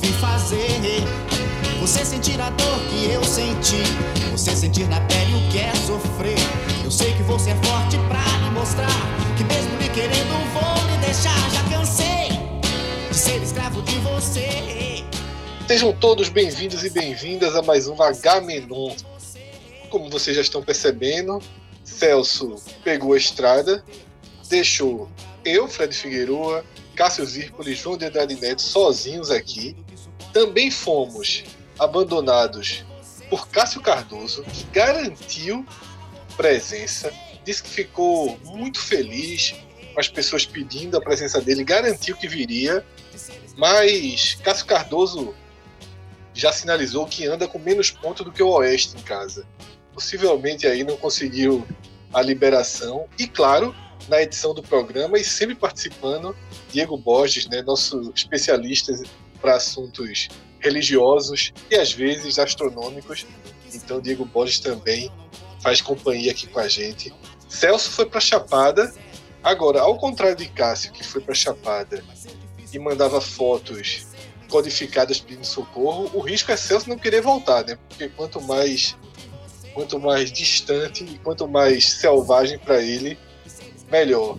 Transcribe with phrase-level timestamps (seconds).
[0.00, 0.60] Resolvi fazer
[1.80, 3.82] você sentir a dor que eu senti.
[4.32, 6.38] Você sentir na pele o que é sofrer.
[6.84, 8.88] Eu sei que você é forte pra me mostrar
[9.36, 11.36] que mesmo lhe querendo vou me deixar.
[11.50, 12.28] Já cansei
[13.08, 15.04] de ser escravo de você.
[15.66, 18.94] Sejam todos bem-vindos e bem-vindas a mais um H-Menon.
[19.88, 21.40] Como vocês já estão percebendo,
[21.84, 23.84] Celso pegou a estrada,
[24.48, 25.08] deixou
[25.44, 26.64] eu, Fred Figueroa,
[26.94, 29.76] Cássio Zirpoli João de Andrade Neto sozinhos aqui.
[30.32, 31.44] Também fomos
[31.78, 32.84] abandonados
[33.28, 35.64] por Cássio Cardoso, que garantiu
[36.36, 37.12] presença,
[37.44, 39.54] disse que ficou muito feliz
[39.94, 42.84] com as pessoas pedindo a presença dele, garantiu que viria,
[43.56, 45.34] mas Cássio Cardoso
[46.32, 49.44] já sinalizou que anda com menos pontos do que o Oeste em casa.
[49.92, 51.66] Possivelmente aí não conseguiu
[52.12, 53.06] a liberação.
[53.18, 53.74] E claro,
[54.08, 56.34] na edição do programa e sempre participando,
[56.70, 58.92] Diego Borges, né, nosso especialista
[59.40, 60.28] para assuntos
[60.60, 63.26] religiosos e às vezes astronômicos.
[63.72, 65.10] Então, Diego Borges também
[65.60, 67.12] faz companhia aqui com a gente.
[67.48, 68.92] Celso foi para Chapada.
[69.42, 72.04] Agora, ao contrário de Cássio, que foi para Chapada
[72.72, 74.06] e mandava fotos
[74.48, 77.78] codificadas pedindo socorro, o risco é Celso não querer voltar, né?
[77.88, 78.96] Porque quanto mais
[79.72, 83.16] quanto mais distante e quanto mais selvagem para ele,
[83.90, 84.36] melhor.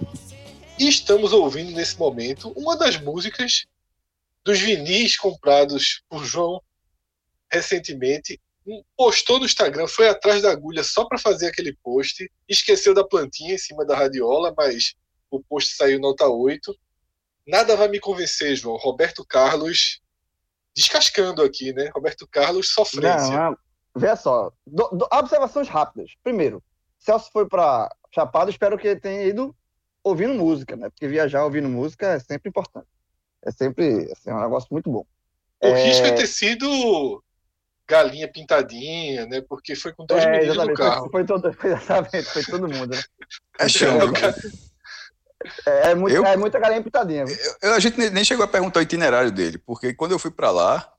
[0.77, 3.65] E estamos ouvindo nesse momento uma das músicas
[4.43, 6.61] dos vinis comprados por João
[7.51, 8.39] recentemente.
[8.95, 13.55] Postou no Instagram, foi atrás da agulha só para fazer aquele post, esqueceu da plantinha
[13.55, 14.93] em cima da radiola, mas
[15.29, 16.73] o post saiu nota 8.
[17.47, 18.77] Nada vai me convencer, João.
[18.77, 19.99] Roberto Carlos
[20.75, 21.89] descascando aqui, né?
[21.93, 23.35] Roberto Carlos sofrência.
[23.35, 23.57] Não, não.
[23.95, 26.11] Vê só, do, do, observações rápidas.
[26.23, 26.63] Primeiro,
[26.97, 29.55] Celso foi para Chapada, espero que ele tenha ido
[30.03, 30.89] ouvindo música, né?
[30.89, 32.87] Porque viajar ouvindo música é sempre importante.
[33.43, 35.05] É sempre assim, um negócio muito bom.
[35.61, 35.83] O é...
[35.83, 37.23] risco é ter sido
[37.87, 39.41] galinha pintadinha, né?
[39.41, 41.09] Porque foi com dois é, meninos no carro.
[41.11, 42.95] Foi, foi, todo, foi, exatamente, foi todo mundo.
[42.95, 43.01] Né?
[43.59, 43.97] É chão.
[45.65, 47.25] É, é, muito, eu, é muita galinha pintadinha.
[47.61, 50.51] Eu, a gente nem chegou a perguntar o itinerário dele, porque quando eu fui para
[50.51, 50.93] lá,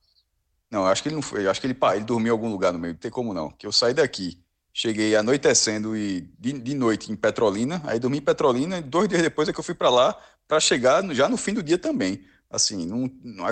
[0.69, 2.73] não, acho que ele não foi, acho que ele, pá, ele dormiu em algum lugar
[2.73, 3.49] no meio, não tem como não.
[3.51, 4.41] Que eu saí daqui,
[4.73, 9.21] cheguei anoitecendo e de, de noite em Petrolina, aí dormi em Petrolina, e dois dias
[9.21, 10.17] depois é que eu fui para lá,
[10.47, 12.25] para chegar já no fim do dia também.
[12.53, 13.45] Assim, não, não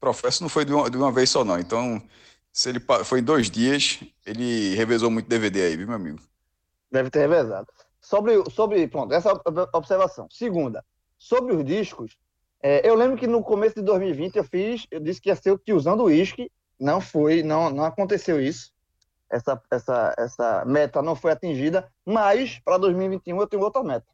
[0.00, 1.58] professo não foi de uma, de uma, vez só não.
[1.58, 2.02] Então,
[2.52, 6.18] se ele foi em dois dias, ele revezou muito DVD aí, viu, meu amigo?
[6.90, 7.68] Deve ter revezado.
[8.00, 9.30] Sobre, sobre pronto, essa
[9.74, 10.26] observação.
[10.30, 10.82] Segunda,
[11.18, 12.16] sobre os discos,
[12.62, 15.50] é, eu lembro que no começo de 2020 eu fiz, eu disse que ia ser
[15.50, 18.72] o que usando o uísque, não foi, não, não aconteceu isso.
[19.30, 24.06] Essa, essa, essa meta não foi atingida, mas para 2021 eu tenho outra meta.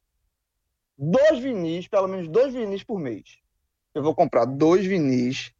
[0.98, 3.38] Dois vinis, pelo menos dois vinis por mês.
[3.96, 5.52] Eu vou comprar dois vinis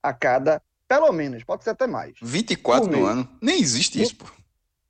[0.00, 2.14] a cada, pelo menos, pode ser até mais.
[2.22, 3.28] 24 no ano.
[3.42, 4.26] Nem existe isso, pô.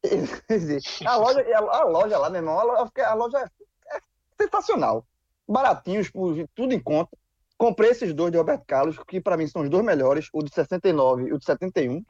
[1.06, 4.00] a, loja, a loja lá, meu irmão, a loja, a loja é, é
[4.38, 5.06] sensacional.
[5.48, 6.10] Baratinhos,
[6.54, 7.16] tudo em conta.
[7.56, 10.54] Comprei esses dois de Roberto Carlos, que para mim são os dois melhores, o de
[10.54, 12.04] 69 e o de 71.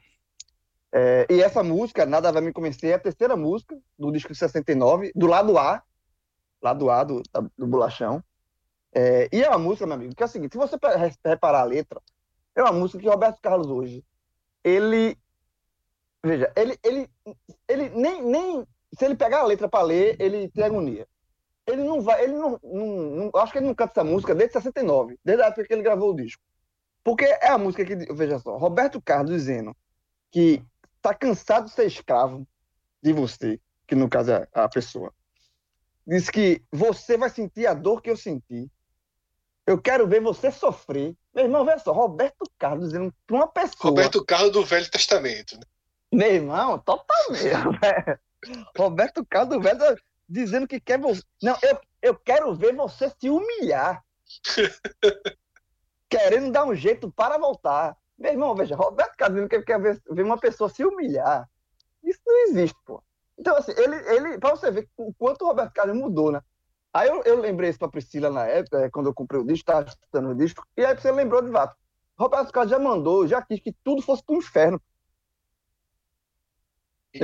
[0.92, 4.38] É, e essa música, Nada Vai Me Convencer, é a terceira música do disco de
[4.38, 5.82] 69, do lado A,
[6.60, 7.22] lado A do,
[7.56, 8.22] do Bolachão.
[8.92, 10.76] É, e é uma música, meu amigo, que é o seguinte, se você
[11.24, 12.00] reparar a letra,
[12.54, 14.04] é uma música que Roberto Carlos hoje,
[14.64, 15.16] ele,
[16.22, 17.10] veja, ele, ele,
[17.68, 18.66] ele nem, nem,
[18.98, 21.06] se ele pegar a letra para ler, ele tem agonia
[21.72, 24.54] ele não vai, ele não, não, não, acho que ele não canta essa música desde
[24.54, 26.42] 69, desde a época que ele gravou o disco.
[27.02, 29.74] Porque é a música que, veja só, Roberto Carlos dizendo
[30.30, 30.62] que
[31.00, 32.46] tá cansado de ser escravo
[33.02, 35.12] de você, que no caso é a pessoa.
[36.06, 38.70] Diz que você vai sentir a dor que eu senti.
[39.70, 41.14] Eu quero ver você sofrer.
[41.32, 43.90] Meu irmão, veja só, Roberto Carlos dizendo pra uma pessoa.
[43.90, 45.56] Roberto Carlos do Velho Testamento.
[45.56, 45.62] Né?
[46.12, 47.54] Meu irmão, totalmente.
[48.76, 49.78] Roberto Carlos do Velho
[50.28, 51.22] dizendo que quer você.
[51.40, 54.02] Não, eu, eu quero ver você se humilhar.
[56.10, 57.96] Querendo dar um jeito para voltar.
[58.18, 61.48] Meu irmão, veja, Roberto Carlos quer, quer ver, ver uma pessoa se humilhar.
[62.02, 63.00] Isso não existe, pô.
[63.38, 66.42] Então, assim, ele, ele para você ver o quanto o Roberto Carlos mudou, né?
[66.92, 69.60] Aí eu, eu lembrei isso pra Priscila na época, é, quando eu comprei o disco,
[69.60, 71.76] estava escutando o disco, e aí você lembrou de fato.
[72.18, 74.80] Roberto Carlos já mandou, já quis que tudo fosse pro inferno.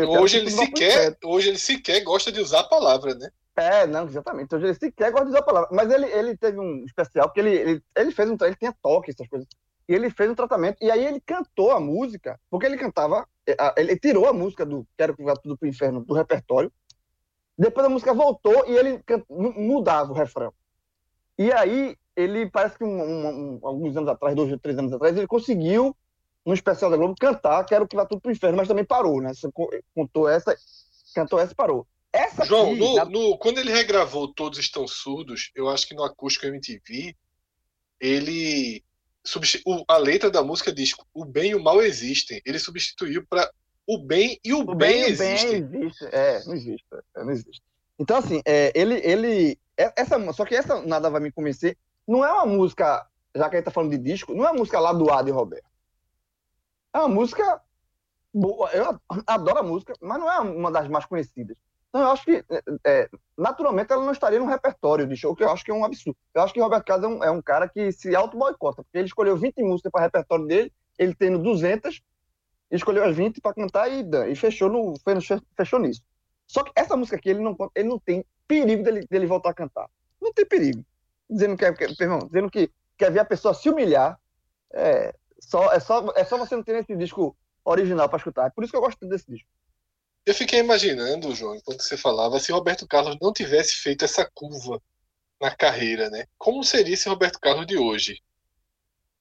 [0.08, 3.28] hoje ele sequer, hoje ele sequer gosta de usar a palavra, né?
[3.56, 4.54] É, não, exatamente.
[4.54, 5.68] Hoje ele sequer gosta de usar a palavra.
[5.72, 9.10] Mas ele, ele teve um especial, porque ele, ele, ele fez um ele tinha toque,
[9.10, 9.48] essas coisas.
[9.88, 13.56] E ele fez um tratamento, e aí ele cantou a música, porque ele cantava, é,
[13.76, 16.72] ele tirou a música do Quero que vá tudo pro inferno do repertório,
[17.58, 20.53] depois a música voltou e ele mudava o refrão.
[21.38, 24.93] E aí, ele parece que um, um, um, alguns anos atrás, dois ou três anos
[24.93, 25.97] atrás, ele conseguiu,
[26.44, 29.32] no especial da Globo, cantar Quero que vá tudo pro inferno, mas também parou, né?
[29.35, 29.49] Você
[29.94, 30.56] contou essa,
[31.14, 31.87] cantou essa e parou.
[32.12, 33.05] Essa João, aqui, no, na...
[33.05, 37.14] no, quando ele regravou Todos Estão Surdos, eu acho que no Acústico MTV,
[38.00, 38.82] ele.
[39.25, 39.85] Substitu...
[39.88, 42.41] A letra da música diz: O bem e o mal existem.
[42.47, 43.50] Ele substituiu para
[43.87, 45.62] o bem e o, o bem, bem existem.
[45.62, 46.05] O bem existe.
[46.12, 46.87] É, não existe.
[47.15, 47.62] É, não existe.
[47.99, 49.59] Então, assim, é, ele, ele.
[49.77, 51.77] É, essa, só que essa nada vai me convencer.
[52.06, 54.59] Não é uma música, já que a gente tá falando de disco, não é uma
[54.59, 55.67] música lá do Ad e Roberto.
[56.93, 57.61] É uma música
[58.33, 58.71] boa.
[58.71, 61.56] Eu adoro a música, mas não é uma das mais conhecidas.
[61.88, 65.43] Então, eu acho que, é, é naturalmente, ela não estaria no repertório de show, que
[65.43, 66.19] eu acho que é um absurdo.
[66.35, 69.06] Eu acho que Roberto Carlos é um, é um cara que se auto-boicota, porque ele
[69.06, 72.03] escolheu 20 músicas para o repertório dele, ele tendo 200,
[72.70, 74.94] escolheu as 20 para cantar e, e fechou, no,
[75.56, 76.02] fechou nisso.
[76.46, 79.54] Só que essa música aqui, ele não, ele não tem perigo dele, dele voltar a
[79.54, 79.88] cantar.
[80.20, 80.84] Não tem perigo.
[81.28, 84.18] Dizendo que, é, que, perdão, dizendo que quer ver a pessoa se humilhar.
[84.72, 88.46] É só, é só, é só você não ter esse disco original para escutar.
[88.46, 89.48] É por isso que eu gosto desse disco.
[90.24, 94.82] Eu fiquei imaginando, João, enquanto você falava, se Roberto Carlos não tivesse feito essa curva
[95.40, 96.26] na carreira, né?
[96.36, 98.20] Como seria esse Roberto Carlos de hoje?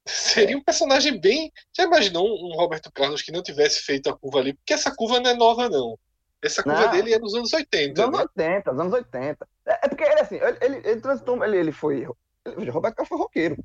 [0.06, 1.52] Seria um personagem bem.
[1.76, 4.54] Já imaginou um Roberto Carlos que não tivesse feito a curva ali?
[4.54, 5.98] Porque essa curva não é nova, não.
[6.42, 8.04] Essa curva não, dele é dos anos 80.
[8.04, 8.24] Anos né?
[8.24, 9.48] 80, anos 80.
[9.66, 12.08] É, é porque ele, assim, ele, ele, ele transitou, ele, ele foi.
[12.46, 13.58] Ele, Roberto Carlos foi roqueiro.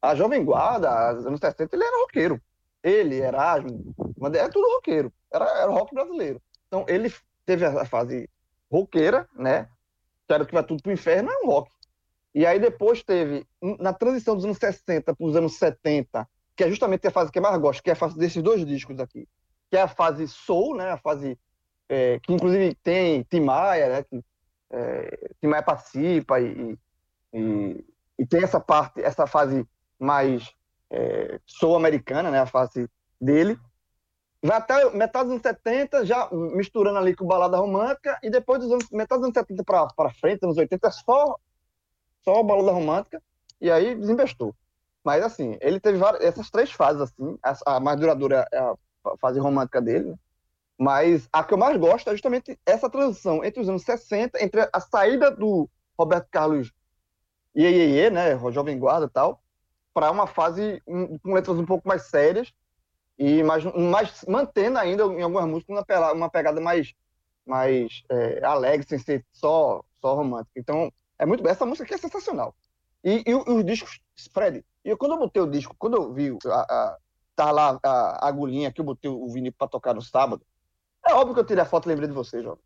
[0.00, 2.40] A Jovem Guarda, anos 70, ele era roqueiro.
[2.82, 3.92] Ele, Erasmo,
[4.34, 5.12] é tudo roqueiro.
[5.32, 6.40] Era, era rock brasileiro.
[6.68, 7.12] Então, ele
[7.44, 8.30] teve a fase
[8.70, 9.68] roqueira, né?
[10.28, 11.70] Quero que vai tudo pro inferno, é um rock.
[12.36, 13.46] E aí depois teve,
[13.80, 17.38] na transição dos anos 60 para os anos 70, que é justamente a fase que
[17.38, 19.26] eu mais gosto, que é a fase desses dois discos aqui,
[19.70, 21.38] que é a fase soul, né, a fase
[21.88, 24.22] é, que inclusive tem Tim Maia, né, que
[24.68, 26.78] é, Tim Maia participa e,
[27.32, 27.84] e,
[28.18, 29.66] e, tem essa parte, essa fase
[29.98, 30.52] mais
[30.90, 32.86] é, soul americana, né, a fase
[33.18, 33.58] dele.
[34.42, 38.70] Vai até metade dos anos 70, já misturando ali com balada romântica, e depois dos
[38.70, 41.34] anos, metade dos anos 70 para frente, anos 80, é só
[42.26, 43.22] só a balada romântica,
[43.60, 44.54] e aí desinvestou.
[45.04, 48.74] Mas, assim, ele teve várias, essas três fases, assim, a, a mais duradoura é a
[49.20, 50.18] fase romântica dele, né?
[50.76, 54.68] mas a que eu mais gosto é justamente essa transição entre os anos 60, entre
[54.72, 56.72] a saída do Roberto Carlos
[57.54, 59.40] Iê, Iê né, Jovem Guarda e tal,
[59.94, 60.82] para uma fase
[61.22, 62.52] com letras um pouco mais sérias,
[63.18, 66.92] e mais, mais mantendo ainda em algumas músicas uma, uma pegada mais,
[67.46, 70.52] mais é, alegre, sem ser só, só romântica.
[70.56, 71.52] Então, é muito bem.
[71.52, 72.54] Essa música aqui é sensacional.
[73.04, 74.00] E, e, os discos,
[74.32, 76.96] Fred, e quando eu botei o disco, quando eu vi a, a,
[77.36, 80.42] tá lá a, agulhinha que eu botei o vinil para tocar no sábado,
[81.06, 82.58] é óbvio que eu tirei a foto e lembrei de você, João.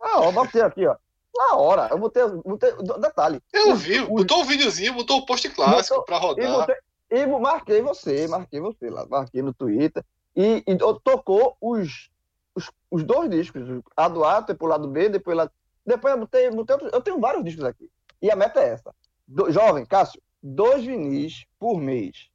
[0.00, 0.96] Ah, eu botei aqui, ó.
[1.34, 3.40] Na hora, eu botei, botei detalhe.
[3.52, 6.44] Eu vi, botou o videozinho, botou o post clássico para rodar.
[6.44, 6.76] E, botei,
[7.10, 10.04] e, marquei você, marquei você lá, marquei no Twitter.
[10.36, 12.10] E, e tocou os,
[12.54, 13.62] os, os, dois discos,
[13.96, 15.50] a do A, depois o lado B, depois lá.
[15.90, 17.90] Depois eu botei, botei outro, eu tenho vários discos aqui.
[18.22, 18.94] E a meta é essa.
[19.26, 22.28] Do, jovem, Cássio, dois vinis por mês.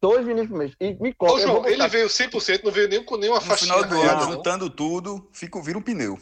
[0.00, 0.76] Dois vinis por mês.
[0.78, 1.32] E me conta.
[1.32, 1.70] Ô, João, botar...
[1.70, 3.66] ele veio 100%, não veio nem com nenhuma faixa.
[3.66, 6.16] No final do ano, juntando tudo, fica, vira um pneu.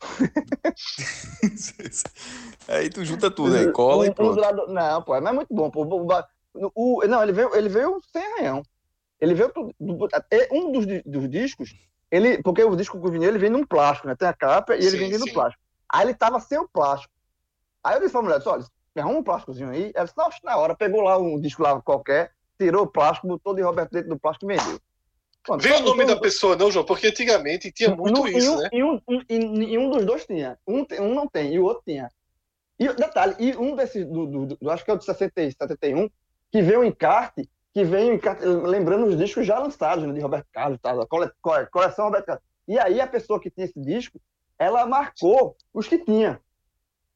[2.68, 4.38] aí tu junta tudo, aí cola um, e pronto.
[4.38, 4.66] Lado...
[4.66, 5.70] Não, pô, mas é muito bom.
[5.70, 5.84] Pô.
[6.74, 8.64] O, não, ele veio, ele veio sem arranhão.
[9.20, 9.72] Ele veio tudo.
[10.50, 11.72] Um dos, dos discos
[12.14, 14.14] ele, porque o disco com o vinil ele vem num plástico, né?
[14.14, 15.60] Tem a capa e ele sim, vem no plástico.
[15.92, 17.12] Aí ele tava sem o plástico.
[17.82, 19.90] Aí eu disse pra mulher, disse, olha, me arruma um plásticozinho aí.
[19.94, 23.52] Ela disse, não, na hora, pegou lá um disco lá qualquer, tirou o plástico, botou
[23.52, 24.80] de Roberto dentro do plástico e vendeu.
[25.42, 26.86] Pronto, Vê o nome da pessoa, não, João?
[26.86, 28.68] Porque antigamente tinha muito no, isso, um, né?
[28.72, 30.56] E um, um, um, dos dois tinha.
[30.66, 32.08] Um, um não tem, e o outro tinha.
[32.78, 36.08] E detalhe, e um desses, do, do, do, acho que é o de 60, 71,
[36.50, 38.20] que veio um encarte que veio
[38.62, 41.28] lembrando os discos já lançados, né, de Roberto Carlos, tá, a cole,
[41.72, 42.44] coleção Roberto Carlos.
[42.68, 44.20] E aí a pessoa que tinha esse disco,
[44.56, 46.40] ela marcou os que tinha.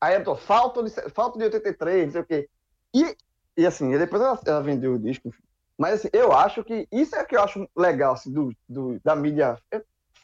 [0.00, 2.48] Aí eu tô, falta de, falta de 83, não sei o quê.
[2.92, 3.16] E,
[3.56, 5.42] e assim, depois ela, ela, vendeu o disco, enfim.
[5.78, 9.14] Mas assim, eu acho que isso é que eu acho legal assim, do, do, da
[9.14, 9.56] mídia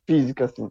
[0.04, 0.68] física, assim,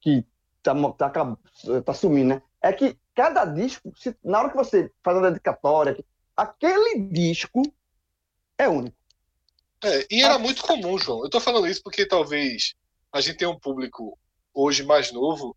[0.00, 0.22] que
[0.62, 1.36] tá, tá,
[1.82, 2.42] tá sumindo, né?
[2.60, 5.96] É que cada disco, se, na hora que você faz a dedicatória,
[6.36, 7.62] aquele disco
[8.62, 8.96] é único.
[9.84, 11.24] É, e era muito comum, João.
[11.24, 12.74] Eu tô falando isso porque talvez
[13.12, 14.18] a gente tenha um público
[14.54, 15.56] hoje mais novo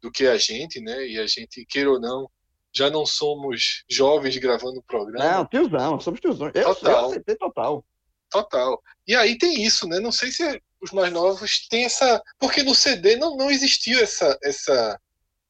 [0.00, 1.06] do que a gente, né?
[1.06, 2.30] E a gente, queira ou não,
[2.74, 5.24] já não somos jovens gravando o programa.
[5.24, 6.50] Não, tiozão, somos tiozão.
[6.54, 7.14] Eu, total.
[7.14, 7.84] eu total.
[8.30, 8.82] Total.
[9.06, 9.98] E aí tem isso, né?
[9.98, 12.22] Não sei se os mais novos têm essa.
[12.38, 15.00] Porque no CD não, não existiu essa, essa,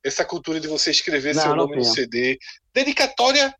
[0.05, 2.39] essa cultura de você escrever não, seu nome no CD.
[2.73, 3.55] Dedicatória,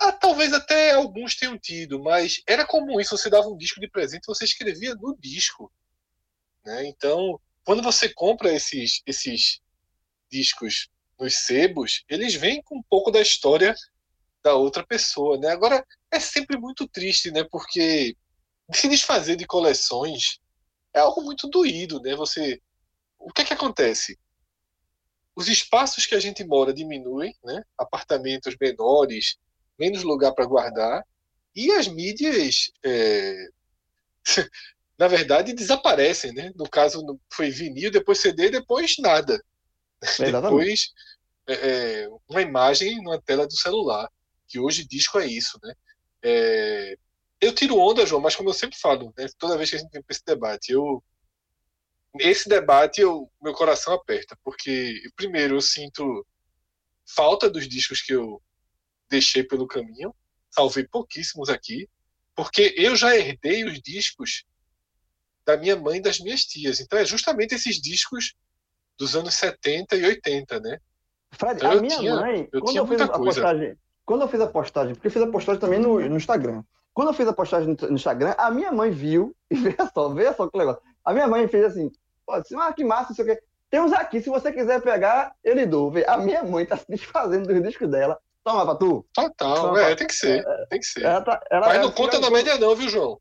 [0.00, 3.16] ah, talvez até alguns tenham tido, mas era comum isso.
[3.16, 5.72] Você dava um disco de presente você escrevia no disco.
[6.64, 6.86] Né?
[6.86, 9.60] Então, quando você compra esses, esses
[10.30, 10.88] discos
[11.18, 13.74] nos sebos, eles vêm com um pouco da história
[14.42, 15.48] da outra pessoa, né?
[15.48, 17.44] Agora é sempre muito triste, né?
[17.50, 18.16] Porque
[18.72, 20.38] se desfazer de coleções
[20.94, 22.14] é algo muito doído, né?
[22.14, 22.60] Você,
[23.18, 24.18] o que é que acontece?
[25.34, 27.62] Os espaços que a gente mora diminuem, né?
[27.76, 29.36] Apartamentos menores,
[29.78, 31.04] menos lugar para guardar
[31.54, 33.48] e as mídias, é...
[34.98, 36.52] na verdade, desaparecem, né?
[36.56, 39.42] No caso foi vinil, depois CD, depois nada.
[40.50, 40.92] Depois,
[41.46, 44.10] é, é, uma imagem numa tela do celular,
[44.46, 45.74] que hoje disco é isso, né?
[46.22, 46.98] É,
[47.40, 49.90] eu tiro onda, João, mas como eu sempre falo, né, toda vez que a gente
[49.90, 51.02] vem para esse debate, eu
[52.20, 56.26] esse debate eu, meu coração aperta, porque primeiro eu sinto
[57.06, 58.42] falta dos discos que eu
[59.08, 60.14] deixei pelo caminho,
[60.50, 61.88] salvei pouquíssimos aqui,
[62.34, 64.44] porque eu já herdei os discos
[65.44, 66.80] da minha mãe e das minhas tias.
[66.80, 68.34] Então é justamente esses discos
[68.98, 70.78] dos anos 70 e 80, né?
[71.32, 74.40] Fred, então, a minha tinha, mãe, eu quando eu fiz a postagem, quando eu fiz
[74.40, 76.62] a postagem, porque eu fiz a postagem também no, no Instagram.
[76.94, 80.08] Quando eu fiz a postagem no, no Instagram, a minha mãe viu, e veja só,
[80.08, 80.80] veja só que legal.
[81.04, 81.90] A minha mãe fez assim,
[82.26, 83.42] pô, disse, ah, que massa, não sei o quê.
[83.70, 85.92] Temos aqui, se você quiser pegar, eu lhe dou.
[86.06, 88.18] A minha mãe tá se desfazendo dos discos dela.
[88.48, 89.06] Toma pra tu.
[89.12, 91.04] Total, Toma, é, tem que ser, é, tem que ser.
[91.04, 93.20] Ela tá, ela, Mas não conta na média não, viu, João?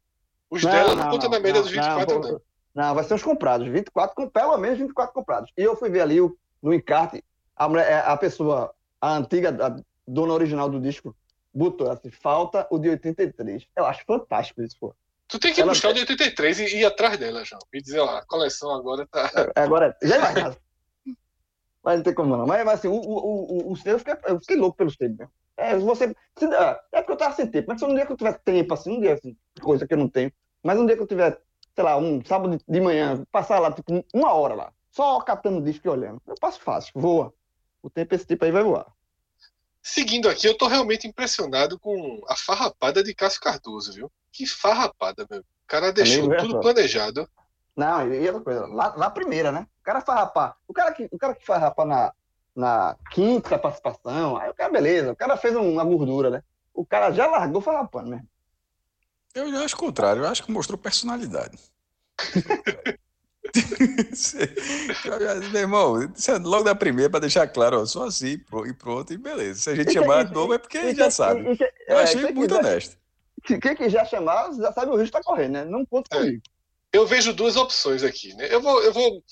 [0.50, 2.42] Os não, dela não, não conta na média dos 24 não.
[2.74, 5.52] Não, vai ser os comprados, 24, pelo menos 24 comprados.
[5.58, 7.22] E eu fui ver ali o, no encarte,
[7.58, 9.76] a, mulher, é, a pessoa, a antiga a
[10.08, 11.14] dona original do disco,
[11.54, 13.68] botou assim, falta o de 83.
[13.76, 14.96] Eu acho fantástico isso, pô.
[15.28, 15.72] Tu tem que Ela...
[15.72, 17.60] buscar o de 83 e ir atrás dela, João.
[17.74, 19.30] E dizer, ó, a coleção agora tá.
[19.58, 20.58] É, agora, já vai.
[21.88, 22.46] Mas não tem como não.
[22.46, 25.30] Mas, mas assim, o, o, o, o eu fiquei, eu fiquei louco pelo selo, né?
[25.56, 28.18] É, você, se, é porque eu tava sem tempo, mas se um dia que eu
[28.18, 30.30] tiver tempo, assim, um dia assim, coisa que eu não tenho,
[30.62, 31.42] mas um dia que eu tiver
[31.74, 35.88] sei lá, um sábado de manhã, passar lá, tipo, uma hora lá, só catando disco
[35.88, 36.22] e olhando.
[36.28, 37.34] Eu passo fácil, voa.
[37.82, 38.86] O tempo esse tipo aí vai voar.
[39.82, 44.12] Seguindo aqui, eu tô realmente impressionado com a farrapada de Cássio Cardoso, viu?
[44.34, 45.40] Que farrapada, meu.
[45.40, 47.30] O cara deixou tudo planejado.
[47.78, 49.68] Não, e outra coisa, lá, lá primeira, né?
[49.80, 50.58] O cara farrapar.
[50.68, 52.12] O cara que, o cara que farrapa na,
[52.56, 56.44] na quinta participação, aí o cara, beleza, o cara fez uma gordura, né?
[56.74, 58.24] O cara já largou farrapando, né?
[59.36, 61.60] Eu já acho o contrário, eu acho que mostrou personalidade.
[65.52, 69.18] Meu irmão, é logo da primeira, para deixar claro, ó, sou assim, e pronto, e
[69.18, 69.62] beleza.
[69.62, 71.58] Se a gente chamar de novo é porque a gente já sabe.
[71.88, 72.98] Eu achei é, muito honesto.
[73.44, 75.64] Quem que já chamar, já sabe o risco está correndo, né?
[75.64, 76.40] Não conta é.
[76.92, 78.48] Eu vejo duas opções aqui, né?
[78.52, 79.24] Eu vou, eu vou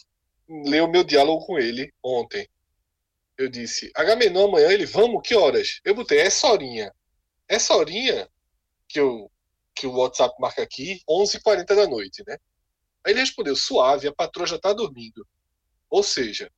[0.47, 2.47] ler o meu diálogo com ele ontem.
[3.38, 5.79] Eu disse, Agamenon amanhã, ele, vamos, que horas?
[5.83, 6.93] Eu botei, essa horinha.
[7.47, 8.29] Essa horinha
[8.88, 9.29] que eu
[9.75, 12.38] que o WhatsApp marca aqui, 11h40 da noite, né?
[13.05, 15.27] Aí ele respondeu, suave, a patroa já tá dormindo.
[15.89, 16.50] Ou seja,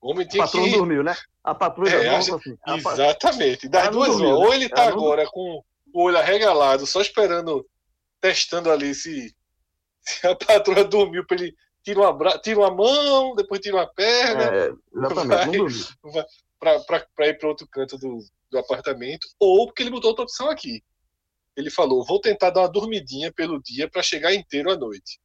[0.00, 0.76] o homem tinha a patroa que...
[0.76, 1.16] dormiu, né?
[1.42, 2.56] A patroa já é, assim.
[2.68, 3.68] Exatamente.
[3.68, 7.68] Das duas dormiu, Ou ele tá agora com o olho arregalado, só esperando,
[8.20, 9.34] testando ali se
[10.24, 12.38] a patroa dormiu para ele tira uma, bra...
[12.38, 14.44] tira uma mão, depois tira uma perna.
[14.44, 15.96] É, exatamente,
[16.58, 18.18] para ir para outro canto do,
[18.50, 20.82] do apartamento, ou porque ele mudou outra opção aqui
[21.56, 25.20] ele falou: vou tentar dar uma dormidinha pelo dia para chegar inteiro à noite.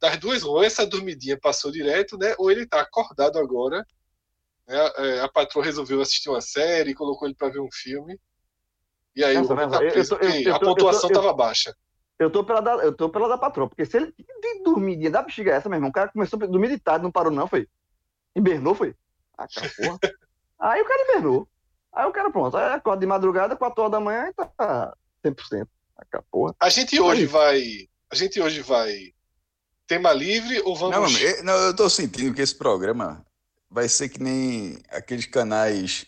[0.00, 2.34] Das duas, ou essa dormidinha passou direto, né?
[2.38, 3.84] Ou ele está acordado agora.
[4.66, 8.18] Né, é, a patroa resolveu assistir uma série, colocou ele para ver um filme.
[9.14, 11.74] E aí Nossa, o tá preso, eu, eu, eu, a pontuação estava baixa.
[12.18, 15.22] Eu tô, pela da, eu tô pela da patroa, porque se ele de dormidinha, dá
[15.22, 15.90] bexiga essa, meu irmão.
[15.90, 17.68] O cara começou a dormir de tarde, não parou, não, foi?
[18.34, 18.94] Invernou, foi?
[19.36, 19.98] Ah, cara, porra.
[20.58, 21.48] aí o cara invernou.
[21.92, 25.66] Aí o cara, pronto, aí acorda de madrugada, 4 horas da manhã e tá 100%.
[26.30, 26.54] Porra.
[26.60, 27.88] A gente hoje vai.
[28.10, 29.14] A gente hoje vai.
[29.86, 31.12] Tema livre ou vamos.
[31.12, 33.24] Não, eu, não, eu tô sentindo que esse programa
[33.70, 36.06] vai ser que nem aqueles canais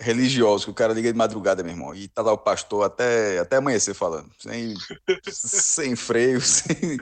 [0.00, 3.38] religiosos, que o cara liga de madrugada, meu irmão, e tá lá o pastor até,
[3.38, 4.74] até amanhecer falando, sem,
[5.30, 6.98] sem freio, sem...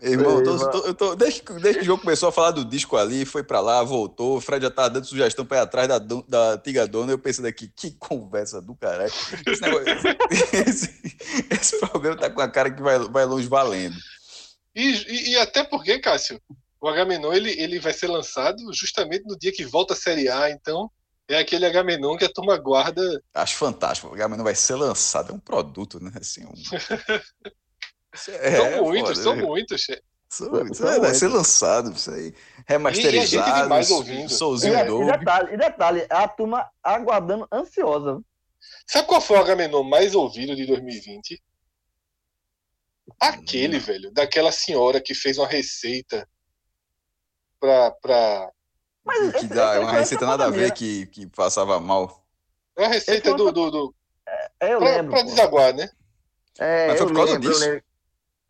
[0.00, 2.96] Irmão, tô, tô, eu tô, desde, desde que o jogo começou a falar do disco
[2.96, 5.98] ali, foi pra lá, voltou, o Fred já tava dando sugestão pra ir atrás da,
[5.98, 9.12] da antiga dona, eu pensei daqui, que conversa do caralho.
[9.46, 9.86] Esse, negócio,
[10.66, 11.16] esse,
[11.50, 13.96] esse, programa tá com a cara que vai, vai longe valendo.
[14.74, 16.40] E, e, e até porque, Cássio,
[16.80, 20.50] o Agamenon ele, ele vai ser lançado justamente no dia que volta a Série A,
[20.50, 20.88] então
[21.28, 23.22] é aquele Agamenon que a turma guarda.
[23.34, 24.08] Acho fantástico.
[24.08, 26.10] O Agamenon vai ser lançado, é um produto, né?
[26.18, 26.52] Assim, um...
[28.40, 29.42] é, são muitos, foda, são né?
[29.42, 29.86] muitos.
[30.30, 32.34] São, é, vai ser lançado, isso aí.
[32.66, 33.74] Remasterizado.
[33.74, 34.28] E.
[34.28, 38.20] Souzinho e, e, detalhe, e detalhe, a turma aguardando ansiosa.
[38.86, 41.42] Sabe qual foi o Agamenon mais ouvido de 2020?
[43.20, 43.80] Aquele, hum.
[43.80, 46.28] velho, daquela senhora que fez uma receita
[47.58, 48.50] pra, pra
[49.08, 52.22] mas que dá, uma receita nada a ver que, que passava mal.
[52.76, 53.50] É a receita do.
[53.50, 53.94] do, do...
[54.60, 55.12] É, eu pra, lembro.
[55.12, 55.90] Pra desaguar, né?
[56.58, 57.82] É, Mas foi por causa lembro, disso?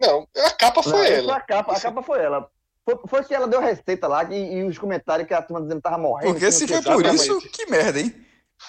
[0.01, 1.37] Não, a capa foi Não, ela.
[1.37, 2.51] A capa, a capa foi ela.
[2.85, 5.61] Foi, foi que ela deu a receita lá e, e os comentários que a turma
[5.63, 6.33] dizendo que tava morrendo.
[6.33, 8.15] Porque se foi por isso, que merda, hein?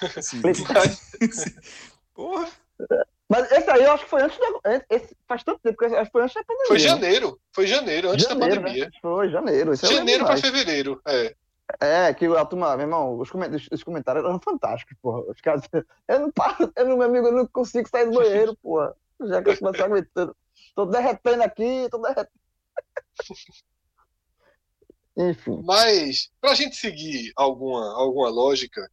[0.16, 0.40] Assim,
[2.14, 2.48] Porra.
[3.28, 4.84] Mas esse aí eu acho que foi antes da.
[4.90, 6.66] Esse, faz tanto tempo que acho que foi antes da pandemia.
[6.66, 7.40] Foi janeiro.
[7.52, 8.66] Foi janeiro, antes janeiro, da né?
[8.66, 8.84] pandemia.
[8.86, 8.90] Né?
[9.00, 9.76] Foi janeiro.
[9.76, 11.34] janeiro para fevereiro, é.
[11.78, 13.30] É, que a turma, meu irmão, os,
[13.72, 15.20] os comentários eram fantásticos, porra.
[15.30, 15.62] Os caras,
[16.08, 18.94] eu não paro, eu não, meu amigo, eu não consigo sair do banheiro, porra.
[19.20, 20.36] Já que eu comecei aguentando.
[20.74, 22.28] Tô derretendo aqui, tô derretendo.
[25.16, 25.60] Enfim.
[25.64, 28.90] Mas, pra gente seguir alguma, alguma lógica,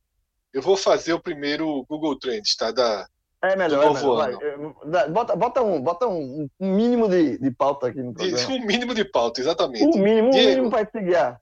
[0.51, 2.71] eu vou fazer o primeiro Google Trends, tá?
[2.71, 3.07] Da,
[3.41, 5.09] é melhor, é melhor.
[5.09, 8.49] Bota, bota, um, bota um, um mínimo de, de pauta aqui no programa.
[8.49, 9.85] Um mínimo de pauta, exatamente.
[9.85, 11.39] O mínimo, Diego, um mínimo para se guiar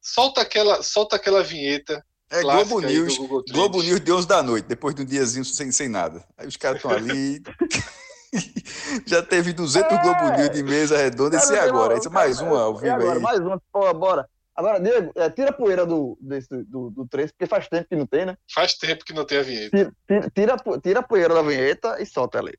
[0.00, 2.04] solta aquela, solta aquela vinheta.
[2.30, 3.18] É Globo News,
[3.50, 6.24] Globo News de 11 da noite, depois de um diazinho sem, sem nada.
[6.38, 7.42] Aí os caras estão ali.
[9.04, 11.96] Já teve 200 é, Globo News de mesa redonda, esse é agora.
[11.96, 13.20] Esse é mais uma ao vivo agora, aí.
[13.20, 14.28] Mais uma, pô, bora.
[14.54, 17.96] Agora, Diego, é, tira a poeira do, desse, do, do 3, porque faz tempo que
[17.96, 18.36] não tem, né?
[18.52, 19.70] Faz tempo que não tem a vinheta.
[19.76, 22.56] Tira, tira, tira, tira a poeira da vinheta e solta ali.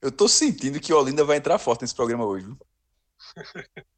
[0.00, 2.46] Eu tô sentindo que o Olinda vai entrar forte nesse programa hoje.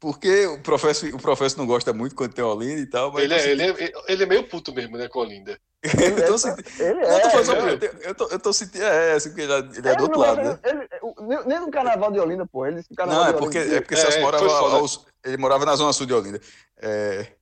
[0.00, 3.12] Porque o professor, o professor não gosta muito quando tem Olinda e tal.
[3.12, 5.58] Mas ele, é, ele, é, ele é meio puto mesmo, né, com Olinda.
[5.82, 6.68] eu tô sentindo.
[6.80, 8.84] Ele é, eu, tô é, eu, tô, eu tô sentindo.
[8.84, 10.58] É, assim, porque ele, é, ele é do outro lado, né?
[10.64, 10.88] Ele,
[11.46, 12.64] nem no carnaval de Olinda, pô.
[12.64, 14.46] Ele não, é porque, é porque Celso morava.
[14.46, 16.40] Aos, ele morava na zona sul de Olinda.
[16.76, 17.32] É.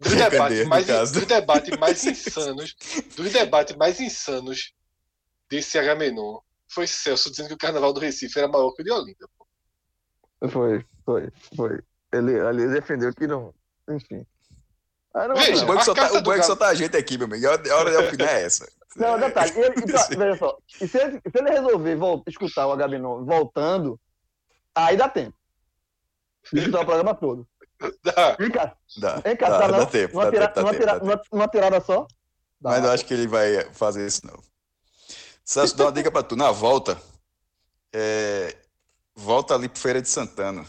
[0.00, 2.74] Dos debates, mais, dos debates mais insanos,
[3.14, 4.72] dos debates mais insanos
[5.48, 8.90] desse Agamenon foi Celso dizendo que o carnaval do Recife era maior que o de
[8.90, 9.28] Olinda.
[9.38, 10.48] Pô.
[10.48, 11.80] Foi, foi, foi.
[12.12, 13.54] Ele ali defendeu que não.
[13.88, 14.26] Enfim.
[15.14, 17.46] Não, Veja, o banco, só tá, o banco só tá a gente aqui, meu amigo.
[17.46, 18.66] A hora de opinar é essa.
[18.96, 19.52] Não, detalhe.
[19.56, 20.58] Ele, então, veja só.
[20.80, 23.98] E se ele, se ele resolver volta, escutar o Agabinon voltando,
[24.74, 25.34] aí dá tempo.
[26.52, 27.46] Escutar o programa todo.
[28.02, 28.36] Dá.
[28.38, 28.76] Vem cá.
[28.98, 30.18] Dá, Vem cá, dá, tá, dá tempo.
[30.18, 32.06] Uma, tira, uma, tira, uma, uma, tirada só.
[32.60, 32.70] Dá.
[32.70, 34.38] Mas eu acho que ele vai fazer isso, não.
[35.44, 36.36] Celso, dá uma dica pra tu.
[36.36, 37.00] Na volta,
[37.92, 38.56] é,
[39.14, 40.64] volta ali pro Feira de Santana.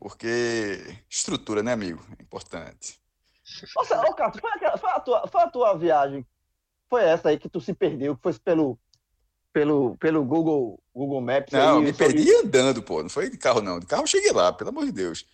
[0.00, 2.02] Porque estrutura, né, amigo?
[2.18, 2.98] É importante.
[3.76, 6.26] Nossa, ô, Cássio, foi, foi, a tua, foi a tua viagem?
[6.88, 8.78] Foi essa aí que tu se perdeu, que foi pelo,
[9.52, 11.52] pelo, pelo Google, Google Maps?
[11.52, 12.34] Não, aí, me perdi que...
[12.36, 13.02] andando, pô.
[13.02, 13.78] Não foi de carro, não.
[13.78, 15.26] De carro eu cheguei lá, pelo amor de Deus.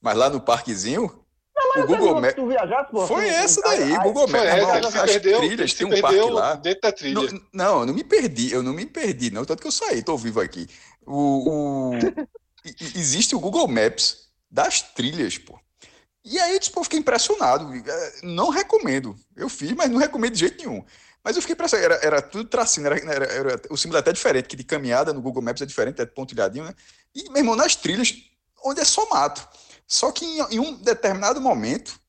[0.00, 1.10] Mas lá no parquezinho,
[1.56, 3.08] não, o Google Maps.
[3.08, 4.44] Foi essa daí, o Google Maps.
[4.44, 6.54] Essa, as perdeu, trilhas, tem um parque lá.
[6.54, 7.20] Dentro da trilha.
[7.20, 9.44] Não, não, eu não me perdi, eu não me perdi, não.
[9.44, 10.68] Tanto que eu saí, tô vivo aqui.
[11.04, 11.92] O, o,
[12.64, 15.58] existe o Google Maps das trilhas, pô.
[16.24, 17.72] E aí, tipo, eu fiquei impressionado.
[17.74, 19.16] É, não recomendo.
[19.34, 20.84] Eu fiz, mas não recomendo de jeito nenhum.
[21.24, 21.92] Mas eu fiquei impressionado.
[21.92, 25.20] Era, era tudo tracinho, era, era, era, o símbolo até diferente, que de caminhada no
[25.20, 26.74] Google Maps é diferente, é pontilhadinho, né?
[27.14, 28.14] E, meu irmão, nas trilhas,
[28.64, 29.46] onde é só mato.
[29.86, 32.00] Só que em, em um determinado momento,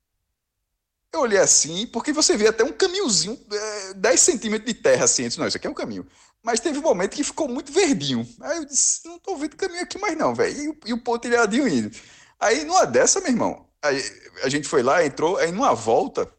[1.12, 5.28] eu olhei assim, porque você vê até um caminhozinho, é, 10 centímetros de terra assim,
[5.28, 6.08] disse, não, isso aqui é um caminho.
[6.44, 8.28] Mas teve um momento que ficou muito verdinho.
[8.42, 10.78] Aí eu disse, não tô vendo caminho aqui mais não, velho.
[10.86, 11.96] E, e, o pontilhadinho indo.
[12.40, 14.04] Aí numa dessa, meu irmão, aí,
[14.44, 16.30] a gente foi lá, entrou, aí numa volta,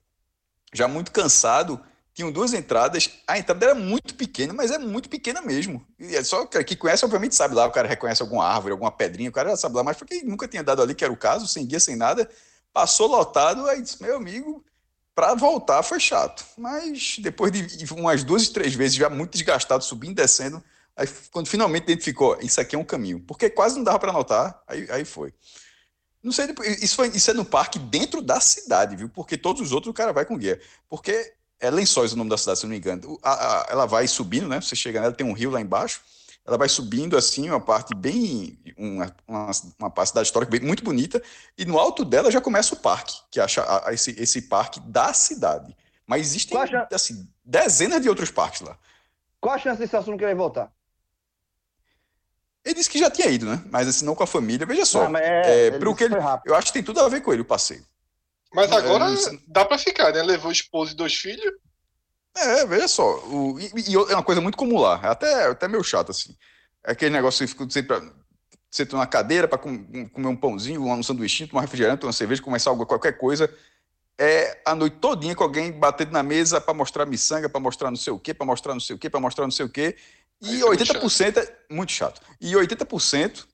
[0.75, 1.81] já muito cansado,
[2.13, 3.11] tinham duas entradas.
[3.27, 5.85] A entrada era muito pequena, mas é muito pequena mesmo.
[5.99, 9.31] E é só que conhece, obviamente, sabe lá, o cara reconhece alguma árvore, alguma pedrinha,
[9.31, 11.49] o cara já sabe lá, mas porque nunca tinha dado ali, que era o caso,
[11.49, 12.29] sem guia, sem nada.
[12.75, 14.63] Passou lotado, aí disse, meu amigo,
[15.15, 16.45] para voltar foi chato.
[16.59, 20.63] Mas depois de umas duas, três vezes, já muito desgastado, subindo e descendo,
[20.97, 23.21] aí quando finalmente identificou, isso aqui é um caminho.
[23.21, 25.33] Porque quase não dava para anotar, aí, aí foi.
[26.23, 26.47] Não sei,
[26.81, 29.09] isso, foi, isso é no parque dentro da cidade, viu?
[29.11, 30.61] Porque todos os outros o cara vai com guia.
[30.89, 33.19] Porque É Lençóis o nome da cidade, se não me engano.
[33.23, 34.61] A, a, ela vai subindo, né?
[34.61, 36.01] Você chega nela, tem um rio lá embaixo.
[36.47, 38.59] Ela vai subindo assim, uma parte bem.
[38.77, 41.23] Uma, uma, uma cidade histórica bem, muito bonita.
[41.57, 45.13] E no alto dela já começa o parque, que é a, esse, esse parque da
[45.15, 45.75] cidade.
[46.07, 46.59] Mas existem
[46.93, 48.77] assim, dezenas de outros parques lá.
[49.41, 50.71] Qual a chance de Celso não querer voltar?
[52.65, 53.63] Ele disse que já tinha ido, né?
[53.71, 54.67] Mas assim, não com a família.
[54.67, 55.09] Veja só.
[55.09, 56.15] Não, é, é, que ele,
[56.47, 57.85] eu acho que tem tudo a ver com ele o passeio.
[58.55, 60.23] Mas agora é, dá para ficar, né?
[60.23, 61.53] Levou esposa e dois filhos.
[62.37, 63.19] É, veja só.
[63.27, 65.01] O, e, e, é uma coisa muito comum lá.
[65.03, 66.37] É até, até meio chato, assim.
[66.85, 67.97] É aquele negócio que fica sempre.
[68.71, 72.43] Você tá na cadeira para com, comer um pãozinho, um sanduíche, tomar refrigerante, uma cerveja,
[72.43, 73.53] começar algo, qualquer coisa.
[74.19, 77.97] É a noite todinha com alguém batendo na mesa para mostrar miçanga, para mostrar não
[77.97, 79.97] sei o quê, para mostrar não sei o quê, para mostrar não sei o quê.
[80.43, 82.21] E é 80% é muito chato.
[82.41, 83.47] E 80%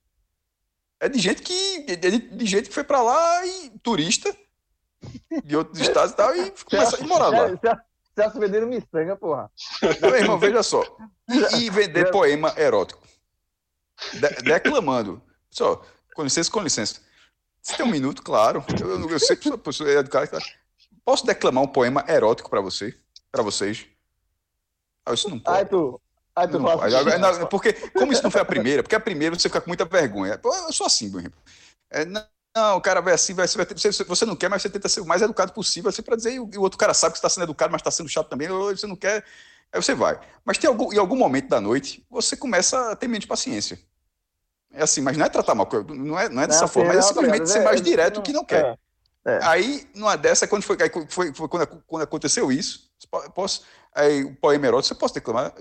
[1.01, 1.85] é de gente que.
[1.87, 4.35] É de, de gente que foi para lá e turista
[5.45, 7.85] de outros estados e tal, e começa a morar lá.
[8.15, 9.51] Celso vendendo miçanga, porra.
[10.01, 10.83] Meu irmão, veja só.
[11.59, 13.01] E, vender poema erótico.
[14.13, 15.23] De, declamando.
[15.51, 17.01] Só, com licença, com licença.
[17.63, 18.65] Você tem um minuto, claro.
[18.81, 20.39] Eu, eu sei que sou, sou educado.
[21.05, 22.97] Posso declamar um poema erótico para você?
[23.31, 23.87] Para vocês?
[25.05, 25.59] Ah, isso não pode.
[25.59, 26.01] Ai, tu,
[26.35, 29.39] Ai, tu não, Agora, não, porque, como isso não foi a primeira, porque a primeira
[29.39, 30.41] você fica com muita vergonha.
[30.43, 31.39] Eu sou assim, meu irmão.
[31.91, 34.89] É, não, não, o cara vai assim, vai, você, você não quer, mas você tenta
[34.89, 37.29] ser o mais educado possível, assim, para dizer, e o, outro cara sabe que está
[37.29, 39.25] sendo educado, mas está sendo chato também, você não quer,
[39.73, 40.19] aí você vai.
[40.45, 43.79] Mas tem algum, em algum momento da noite, você começa a ter menos paciência.
[44.73, 47.03] É assim, mas não é tratar mal, não é, não é dessa não, forma, é
[47.03, 48.79] simplesmente ser mais é, direto não, que não quer.
[49.25, 49.41] É, é.
[49.43, 50.77] Aí, numa dessa, quando foi,
[51.09, 52.91] foi, foi quando, quando, aconteceu isso,
[53.35, 53.63] posso,
[53.95, 55.55] aí o poema erótico, você pode declamar?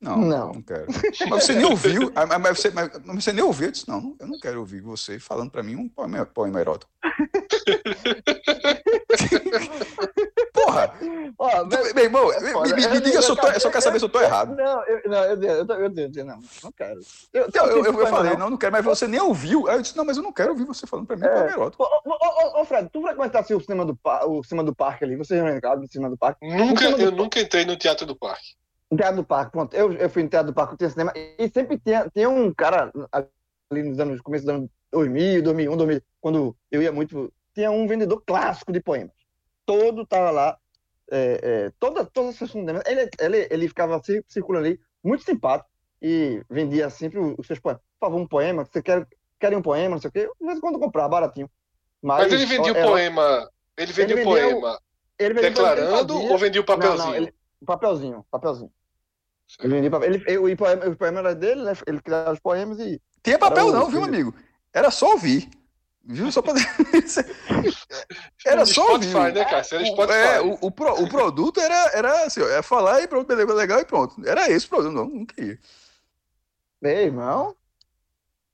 [0.00, 0.86] Não, não, não quero.
[1.30, 4.38] Mas você nem ouviu, mas você, mas você nem ouviu, eu disse, não, eu não
[4.38, 6.92] quero ouvir você falando para mim um poema, poema erótico.
[10.52, 10.92] Porra!
[11.38, 13.82] Ó, mas, meu irmão, é me, me, me, diga, eu, só, tô, eu só quero
[13.82, 14.54] saber se eu tô errado.
[14.54, 17.00] Não, eu, não, eu, eu, eu, eu, não, não quero.
[17.32, 19.68] Eu, eu, eu, eu falei, não, não quero, mas você nem ouviu.
[19.68, 21.28] Aí eu disse, não, mas eu não quero ouvir você falando pra mim, é.
[21.28, 21.82] poema erótico.
[21.82, 25.16] Ô, ô, ô, Fred, tu frequentasse o cinema do, o cinema do parque ali?
[25.16, 26.46] Você já lembra do cinema do parque?
[26.46, 28.54] Nunca, eu nunca entrei no teatro do parque.
[28.90, 29.74] No Teatro do Parque, pronto.
[29.74, 32.92] Eu, eu fui no Teatro do Parque, tinha cinema, e sempre tinha, tinha um cara
[33.70, 37.86] ali nos anos, começo dos anos 2000, 2001, 2000, quando eu ia muito, tinha um
[37.86, 39.14] vendedor clássico de poemas.
[39.64, 40.56] Todo tava lá,
[41.10, 45.68] é, é, toda, todas as sessões ele, ele, ele ficava circulando ali, muito simpático,
[46.00, 47.82] e vendia sempre os, seus poemas.
[47.98, 49.06] Por favor, um poema, você quer,
[49.40, 51.50] quer um poema, não sei o quê, de vez em quando comprar, baratinho.
[52.00, 54.78] Mas, Mas ele vendia o poema, ele vendia o poema
[55.18, 56.98] ele vendia, declarando ele ou vendia o papelzinho?
[56.98, 58.72] Não, não, ele, papelzinho, papelzinho.
[59.60, 59.76] Ele.
[59.76, 61.72] Ele, ele, o, poema, o poema era dele, né?
[61.86, 63.00] Ele criava os poemas e.
[63.22, 64.34] Tinha papel, não, viu, amigo?
[64.72, 65.48] Era só ouvir.
[66.08, 66.30] Viu?
[66.30, 66.52] Só pra...
[68.46, 69.08] era só ouvir.
[69.08, 69.66] Spotify, né, cara?
[69.72, 70.18] Era Spotify.
[70.18, 73.80] É, o, o, pro, o produto era, era assim, é falar e pronto, beleza, legal
[73.80, 74.14] e pronto.
[74.24, 75.58] Era esse o produto, não, não queria.
[76.80, 77.56] Meu irmão.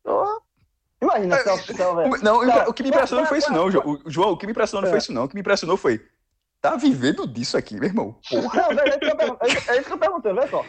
[0.04, 0.40] Oh.
[1.02, 1.72] Imagina, é, Celso,
[2.22, 4.00] Não, não, o que me impressionou não foi isso, não, João.
[4.06, 5.02] João, o que me impressionou não foi é.
[5.02, 5.24] isso, não.
[5.24, 6.00] O que me impressionou foi
[6.62, 8.16] tá vivendo disso aqui, meu irmão.
[8.30, 8.68] Porra.
[8.72, 10.64] Não, é, isso é isso que eu perguntando, olha só.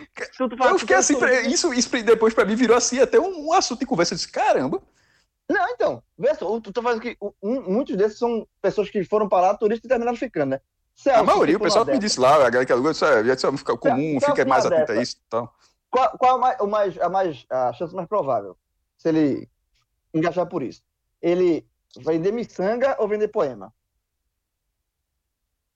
[0.68, 3.86] eu fiquei assim, isso, isso depois pra mim virou assim, até um, um assunto de
[3.86, 4.16] conversa.
[4.16, 4.82] Eu disse, caramba.
[5.48, 9.30] Não, então, vê só, tu tá falando que um, muitos desses são pessoas que foram
[9.30, 10.62] para lá, turistas e terminaram ficando, né?
[10.96, 13.24] Celso, a maioria, o pessoal me disse lá, a galera que alugou, isso é,
[13.58, 15.54] fica comum, Celso, fica mais atento a isso e tal.
[15.90, 18.58] Qual, qual a, mais, o mais, a, mais, a chance mais provável,
[18.98, 19.50] se ele
[20.14, 20.82] engajar por isso?
[21.22, 23.72] Ele vender miçanga ou vender poema?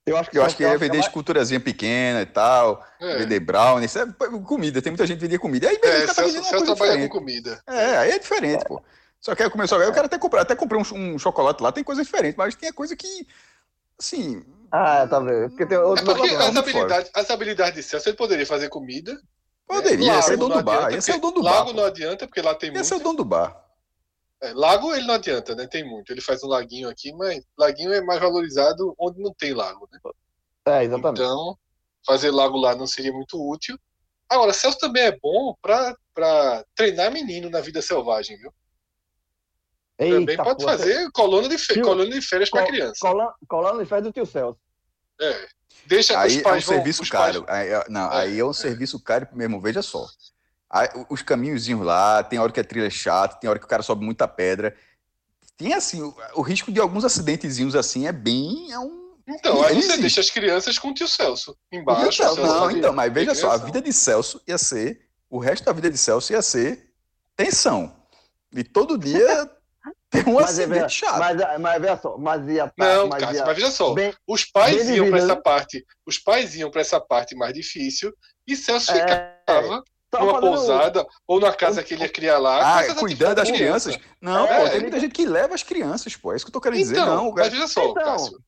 [0.07, 3.17] Eu acho que, eu acho que ia vender esculturazinha pequena e tal, é.
[3.17, 4.05] vender brownie, isso é
[4.45, 5.67] comida, tem muita gente que vendia comida.
[5.67, 7.61] Aí é, tá vendendo uma coisa com comida.
[7.67, 8.67] É, aí é diferente, é.
[8.67, 8.81] pô.
[9.19, 11.83] Só que aí começou, eu quero até comprar, até comprei um, um, chocolate lá, tem
[11.83, 13.27] coisa diferente, mas tem coisa que,
[13.99, 14.45] assim...
[14.71, 15.49] Ah, tá vendo.
[15.49, 19.19] Porque tem outro é porque as habilidades, as habilidades de Celso, ele poderia fazer comida.
[19.67, 20.15] Poderia, né?
[20.15, 21.51] ia ser dono do bar, ia ser o dono do bar.
[21.51, 22.79] Lago não adianta, porque lá tem muito.
[22.79, 23.66] Ia ser o dono do bar.
[24.41, 25.67] É, lago ele não adianta, né?
[25.67, 26.11] Tem muito.
[26.11, 29.99] Ele faz um laguinho aqui, mas laguinho é mais valorizado onde não tem lago, né?
[30.67, 31.21] É, exatamente.
[31.21, 31.57] Então,
[32.05, 33.77] fazer lago lá não seria muito útil.
[34.29, 38.53] Agora, Celso também é bom para treinar menino na vida selvagem, viu?
[39.97, 40.77] Eita, também pode porra.
[40.77, 41.81] fazer coluna de, fe...
[41.81, 42.99] coluna de férias para criança.
[42.99, 44.59] Coluna, coluna de férias do tio Celso.
[45.19, 45.47] É.
[45.85, 47.43] Deixa aí os pais é um vão, serviço caro.
[47.43, 47.59] Pais...
[47.59, 48.53] Aí, é, não, é, aí é um é.
[48.53, 50.05] serviço caro mesmo, veja só.
[51.09, 53.81] Os caminhozinhos lá, tem hora que a trilha é chata, tem hora que o cara
[53.83, 54.75] sobe muita pedra.
[55.55, 58.71] Tem assim, o, o risco de alguns acidentezinhos assim é bem.
[58.71, 62.21] É um, então, aí você deixa as crianças com o tio Celso embaixo.
[62.21, 65.73] Então, não, então, mas veja só, a vida de Celso ia ser, o resto da
[65.73, 66.91] vida de Celso ia ser
[67.35, 67.95] tensão.
[68.53, 69.49] E todo dia
[70.09, 71.19] Tem um Mas, é, acidente ver- chato.
[71.19, 73.93] mas, mas veja só, mas ia Não, mas Cássio, ia- mas veja só.
[73.93, 75.41] bem- Os pais iam para essa né?
[75.43, 75.85] parte.
[76.05, 78.13] Os pais iam para essa parte mais difícil
[78.47, 82.37] e Celso é, ficava só numa fazendo- pousada ou na casa que ele ia criar
[82.39, 82.79] lá.
[82.79, 83.95] Ah, cuidando das crianças.
[83.95, 84.15] criança.
[84.21, 86.31] Não, É, pô, tem ele- muita gente que leva as crianças, pô.
[86.33, 86.93] É isso que eu tô querendo dizer.
[86.99, 88.03] Então, Não, o mas cara- veja só, Então.
[88.03, 88.39] Cássio.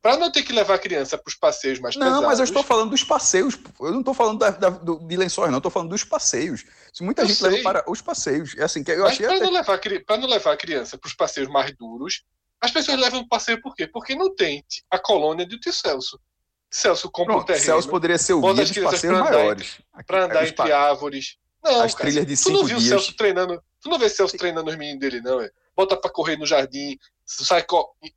[0.00, 2.26] Para não ter que levar a criança para os passeios mais Não, pesados.
[2.26, 3.56] mas eu estou falando dos passeios.
[3.56, 3.86] pô.
[3.86, 5.56] Eu não estou falando da- da- do- de lençóis, não.
[5.56, 6.64] Eu estou falando dos passeios.
[6.92, 7.50] Se muita Eu gente sei.
[7.50, 8.54] leva para os passeios.
[8.56, 9.44] É assim que eu Mas achei para até...
[9.44, 12.22] não, levar, pra não levar a criança para os passeios mais duros,
[12.60, 13.88] as pessoas levam o passeio por quê?
[13.88, 16.18] Porque não tem a colônia do tio Celso.
[16.70, 19.78] Celso compra um Pronto, terreno Celso poderia ser o guia dos passeios pra andar maiores.
[20.06, 21.36] para andar entre árvores.
[21.64, 22.90] Não, as Cássio, trilhas de Tu não cinco viu o dias.
[22.90, 23.62] Celso treinando?
[23.82, 25.50] Tu não vê Celso treinando os meninos dele, não, é?
[25.76, 27.64] Bota para correr no jardim, sai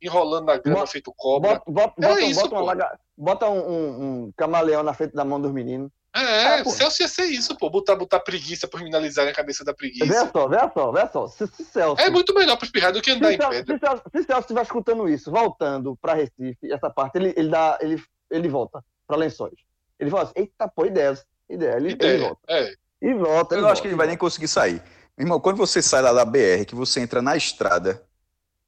[0.02, 1.54] enrolando na grama Bota- feito cobra.
[1.66, 5.24] Bota, bota, É bota, isso, bota, laga- bota um, um- um camaleão na frente da
[5.24, 5.90] mão dos meninos.
[6.14, 6.70] É, Ah, pô.
[6.70, 7.70] Celso ia ser isso, pô.
[7.70, 10.04] Botar, botar preguiça para minimalizar a cabeça da preguiça.
[10.04, 11.26] Vê só, vê só, vê só.
[11.26, 13.74] Se, se Celso, É muito melhor para espirrar do que andar se em Celso, pedra.
[13.74, 17.78] se Celso, se Celso estiver escutando isso, voltando para Recife, essa parte, ele, ele, dá,
[17.80, 19.54] ele, ele volta para Lençóis.
[19.98, 21.24] Ele fala assim, eita, pô, ideias.
[21.48, 21.76] Ideia.
[21.76, 22.18] Ele, ele Ideia.
[22.20, 22.40] volta.
[22.48, 22.74] É.
[23.00, 23.54] E volta.
[23.54, 24.82] Eu não volta, acho que ele vai nem conseguir sair.
[25.18, 28.02] Irmão, quando você sai lá da BR, que você entra na estrada,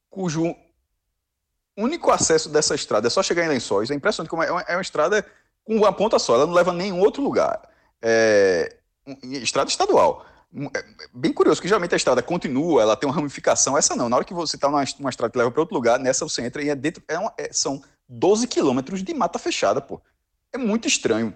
[0.09, 0.55] cujo
[1.77, 4.75] único acesso dessa estrada é só chegar em Lençóis, é impressionante como é uma, é
[4.75, 5.25] uma estrada
[5.63, 7.61] com uma ponta só, ela não leva a nenhum outro lugar.
[8.01, 10.25] É um- estrada estadual.
[10.53, 14.07] Um- é bem curioso, que geralmente a estrada continua, ela tem uma ramificação, essa não.
[14.07, 16.43] Na hora que você está numa, numa estrada que leva para outro lugar, nessa você
[16.45, 17.03] entra e é dentro.
[17.07, 20.01] É uma- é- são 12 quilômetros de mata fechada, pô.
[20.53, 21.33] É muito estranho.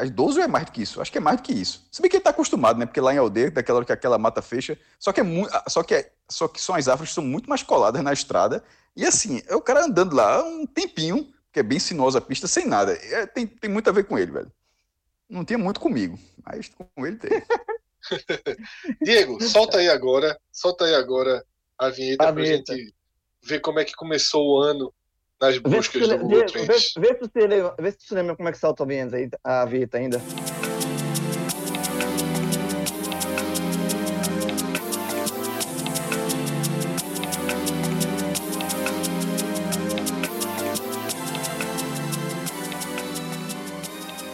[0.00, 1.00] As 12 ou é mais do que isso?
[1.00, 1.86] Acho que é mais do que isso.
[1.90, 2.86] Se bem que ele tá acostumado, né?
[2.86, 5.82] Porque lá em Aldeia, daquela hora que aquela mata fecha, só que é muito, só
[5.82, 8.64] que é, só que são as árvores que são muito mais coladas na estrada.
[8.96, 12.46] E assim, é o cara andando lá um tempinho, que é bem sinuosa a pista,
[12.48, 12.92] sem nada.
[12.94, 14.50] É, tem, tem muito a ver com ele, velho.
[15.28, 17.30] Não tinha muito comigo, mas com ele tem.
[19.02, 21.44] Diego, solta aí agora, solta aí agora
[21.78, 22.74] a vinheta A pra vinheta.
[22.74, 22.94] gente
[23.42, 24.92] ver como é que começou o ano
[25.42, 26.94] nas Vê buscas do você- Google vê, Trends.
[26.96, 29.16] vê, vê se você lembra, vê se você lembra como é que salta a vinheta,
[29.16, 30.22] aí, a vinheta ainda.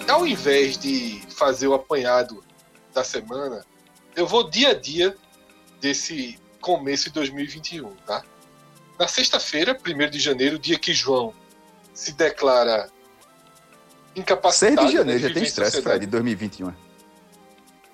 [0.08, 2.42] Ao invés de fazer o apanhado
[2.94, 3.64] da semana,
[4.16, 5.14] eu vou dia a dia
[5.80, 8.24] desse começo de 2021, tá?
[8.98, 11.32] Na sexta-feira, 1 de janeiro, dia que João
[11.94, 12.92] se declara 6
[14.16, 15.82] incapacitado de janeiro de já tem em estresse.
[15.82, 16.72] Fred, de 2021.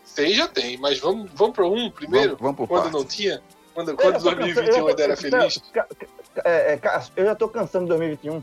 [0.05, 2.95] 6 já tem, mas vamos, vamos para um primeiro, Vamos, vamos por quando parte.
[2.95, 3.43] não tinha,
[3.75, 5.63] quando, quando já tô cansado- 2021 eu- ainda era feliz.
[6.45, 6.81] É, é,
[7.17, 8.43] eu já tô cansando de 2021.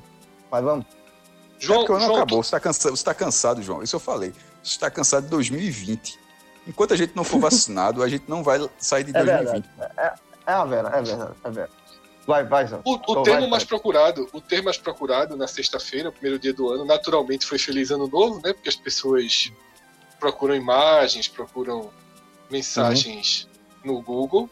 [0.52, 0.86] Mas vamos.
[0.86, 3.82] É João, porque o ano João, acabou, você está cansado, você tá cansado, João.
[3.84, 4.32] Isso eu falei.
[4.64, 6.20] Você está cansado de 2020.
[6.68, 9.64] Enquanto a gente não for vacinado, a gente não vai sair de É 2020.
[9.78, 9.94] verdade.
[9.98, 10.14] É,
[10.48, 11.81] é a Vera, é verdade, é verdade.
[12.28, 12.80] Vai, vai, Zé.
[12.86, 13.68] O, o Então, termo vai, mais vai.
[13.70, 17.90] procurado, o termo mais procurado na sexta-feira, o primeiro dia do ano, naturalmente foi Feliz
[17.92, 18.54] Ano Novo, né?
[18.54, 19.52] Porque as pessoas
[20.20, 21.90] procuram imagens, procuram
[22.50, 23.48] mensagens
[23.84, 24.50] no Google.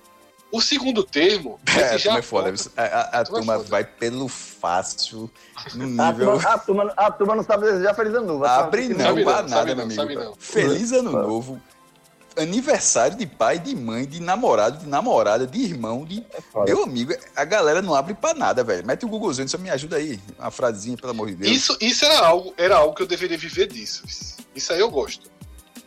[0.52, 2.52] O segundo termo, É, esse já é foda.
[2.76, 3.70] A, a- a turma é foda.
[3.70, 5.30] vai pelo fácil,
[5.76, 6.32] no A nível.
[6.32, 8.46] turma, a, turma, a turma não sabe desejar feliz ano novo.
[8.46, 10.02] A Abre fica- não, Sabe pra não, nada, sabe meu não, amigo.
[10.02, 10.36] sabe não.
[10.40, 11.62] Feliz ano novo.
[12.40, 16.26] Aniversário de pai, de mãe, de namorado, de namorada, de irmão, de.
[16.56, 16.64] É.
[16.66, 18.86] Meu amigo, a galera não abre pra nada, velho.
[18.86, 20.20] Mete o Googlezinho, só me ajuda aí.
[20.38, 21.52] Uma frasezinha, pelo amor de Deus.
[21.56, 24.04] Isso, isso era algo, era algo que eu deveria viver disso.
[24.56, 25.30] Isso aí eu gosto.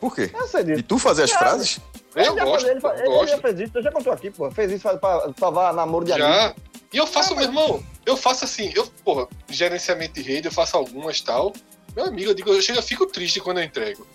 [0.01, 0.31] Por quê?
[0.35, 0.85] Eu sei De disso.
[0.85, 1.81] tu fazer as Não, frases?
[2.15, 4.31] Eu Ele já gosto, fez- ele, eu ele já fez isso, eu já contou aqui,
[4.31, 4.51] pô.
[4.51, 6.29] Fez isso pra, salvar namoro de amigo.
[6.29, 6.55] Já.
[6.93, 10.53] E eu faço, Ah, meu irmão, eu faço assim, eu, porra, gerenciamento de rede, eu
[10.53, 11.53] faço algumas tal.
[11.97, 14.07] Meu amigo, eu digo, eu chego, eu fico triste quando eu entrego.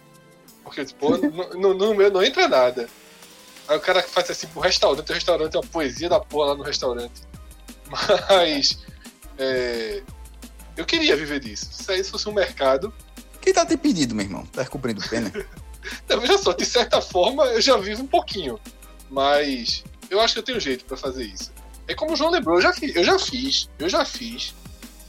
[0.67, 2.89] Porque, pô, no, no, no meu não entra nada.
[3.67, 6.55] Aí o cara faz assim pro restaurante, o restaurante é uma poesia da porra lá
[6.55, 7.21] no restaurante.
[7.89, 8.77] Mas.
[9.37, 10.03] é,
[10.75, 11.69] eu queria viver disso.
[11.71, 12.93] Se aí fosse um mercado.
[13.41, 14.45] Quem tá te pedindo, meu irmão?
[14.47, 15.31] Tá cumprindo pena?
[16.07, 18.59] Não, veja só, de certa forma eu já vivo um pouquinho.
[19.09, 21.51] Mas eu acho que eu tenho jeito pra fazer isso.
[21.87, 24.53] É como o João lembrou, eu já fiz, eu já fiz, eu já fiz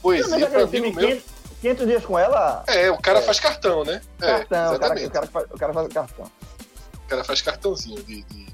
[0.01, 1.23] poesia aquele pra amigo meu.
[1.61, 3.23] 500, 500 dias com ela, É, o cara É.
[3.23, 4.01] faz cartão, né?
[4.21, 4.43] É, cartão.
[4.75, 5.07] o, cara, exatamente.
[5.07, 6.31] o, cara, faz- o cara faz cartão.
[6.95, 8.23] O cara faz cartãozinho de.
[8.25, 8.49] de-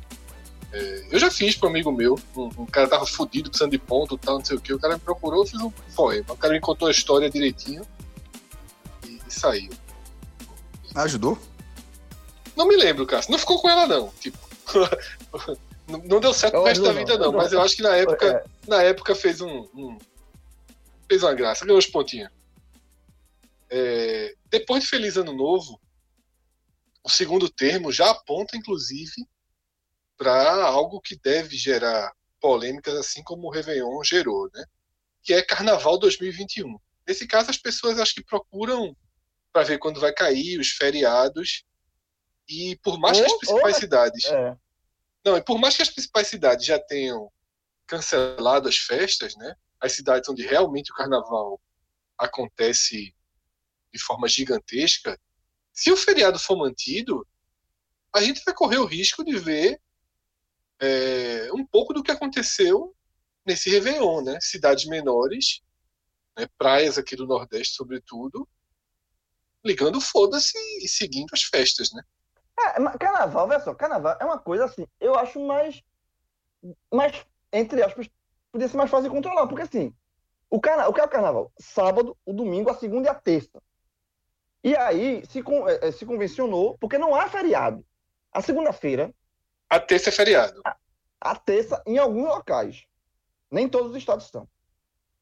[0.72, 4.18] é, eu já fiz pro amigo meu, um, um cara tava fudido, precisando de ponto
[4.18, 4.72] tal, não sei o que.
[4.74, 6.24] O cara me procurou, eu fiz um poema.
[6.32, 7.86] O cara me contou a história direitinho
[9.06, 9.70] e, e saiu.
[10.96, 11.38] Ajudou?
[12.56, 13.30] Não me lembro, Cássio.
[13.32, 14.08] Não ficou com ela, não.
[14.20, 14.38] Tipo.
[15.88, 17.26] não, não deu certo pro resto da vida, não.
[17.32, 17.38] não.
[17.38, 19.68] Mas eu acho que na época, É, na época fez um.
[19.74, 19.98] um-
[21.08, 22.30] fez uma graça, ganhou os pontinhos.
[23.76, 25.80] É, depois de Feliz Ano Novo,
[27.02, 29.26] o segundo termo já aponta, inclusive,
[30.16, 34.64] para algo que deve gerar polêmicas, assim como o Réveillon gerou, né?
[35.24, 36.78] Que é Carnaval 2021.
[37.04, 38.96] Nesse caso, as pessoas acho que procuram
[39.52, 41.64] para ver quando vai cair os feriados.
[42.48, 44.24] E por mais que as principais cidades.
[44.26, 44.56] É.
[45.24, 47.28] Não, e por mais que as principais cidades já tenham
[47.88, 49.56] cancelado as festas, né?
[49.80, 51.60] As cidades onde realmente o carnaval
[52.16, 53.12] acontece
[53.94, 55.18] de forma gigantesca,
[55.72, 57.26] se o feriado for mantido,
[58.12, 59.80] a gente vai correr o risco de ver
[60.80, 62.94] é, um pouco do que aconteceu
[63.46, 64.38] nesse Réveillon, né?
[64.40, 65.60] Cidades menores,
[66.36, 66.46] né?
[66.58, 68.48] praias aqui do Nordeste, sobretudo,
[69.64, 72.02] ligando foda-se e seguindo as festas, né?
[72.58, 75.82] É, carnaval, olha só, carnaval é uma coisa assim, eu acho mais,
[76.92, 78.08] mais entre aspas,
[78.52, 79.92] podia ser mais fácil de controlar, porque assim,
[80.48, 80.88] o, carna...
[80.88, 81.52] o que é o carnaval?
[81.58, 83.60] Sábado, o domingo, a segunda e a terça.
[84.64, 85.40] E aí se.
[85.40, 87.84] É, é, se convencionou, porque não há feriado.
[88.32, 89.14] A segunda-feira.
[89.68, 90.60] A terça é feriado.
[90.64, 90.76] A,
[91.20, 92.86] a terça, em alguns locais.
[93.50, 94.48] Nem todos os estados estão.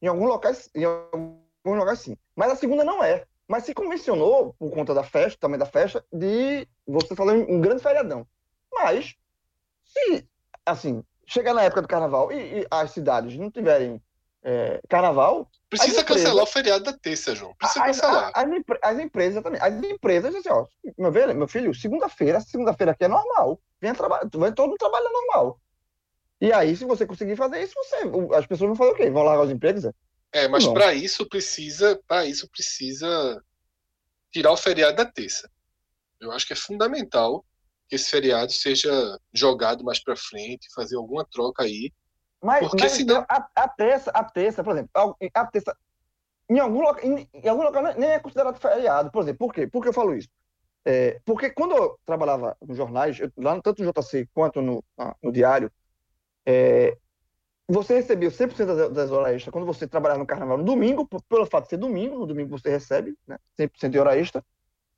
[0.00, 2.16] Em alguns locais, em alguns locais sim.
[2.37, 3.26] Mas a segunda não é.
[3.48, 7.83] Mas se convencionou, por conta da festa, também da festa, de você fazer um grande
[7.83, 8.26] feriadão.
[8.72, 9.16] Mas,
[9.85, 10.26] se,
[10.64, 14.00] assim, chegar na época do carnaval e, e as cidades não tiverem
[14.42, 15.48] é, carnaval.
[15.70, 17.55] Precisa empresas, cancelar o feriado da terça, João.
[17.55, 18.33] Precisa as, cancelar.
[18.35, 18.44] As,
[18.83, 19.61] as, empresas também.
[19.61, 20.66] As empresas, assim, ó,
[20.98, 23.61] meu, filho, meu filho, segunda-feira, segunda-feira aqui é normal.
[23.81, 25.59] Vem trabalhar, vai todo mundo trabalha normal.
[26.40, 29.11] E aí, se você conseguir fazer isso, você, as pessoas vão fazer o quê?
[29.11, 29.92] Vão largar as empresas?
[30.33, 33.42] É, mas para isso precisa, para isso precisa
[34.33, 35.48] tirar o feriado da terça.
[36.20, 37.44] Eu acho que é fundamental
[37.88, 38.90] que esse feriado seja
[39.33, 41.92] jogado mais para frente, fazer alguma troca aí
[42.42, 43.24] mas, Porque mas senão...
[43.28, 44.90] a, a, terça, a terça, por exemplo,
[45.35, 45.76] a terça,
[46.50, 49.11] em algum, local, em, em algum local nem é considerado feriado.
[49.11, 49.66] Por exemplo, por quê?
[49.66, 50.28] Por que eu falo isso?
[50.85, 54.83] É, porque quando eu trabalhava nos jornais, eu, lá tanto no JC quanto no,
[55.22, 55.70] no Diário,
[56.44, 56.98] é,
[57.68, 61.46] você recebia 100% das, das horas extras quando você trabalhava no carnaval no domingo, pelo
[61.46, 64.44] fato de ser domingo, no domingo você recebe né, 100% de hora extra,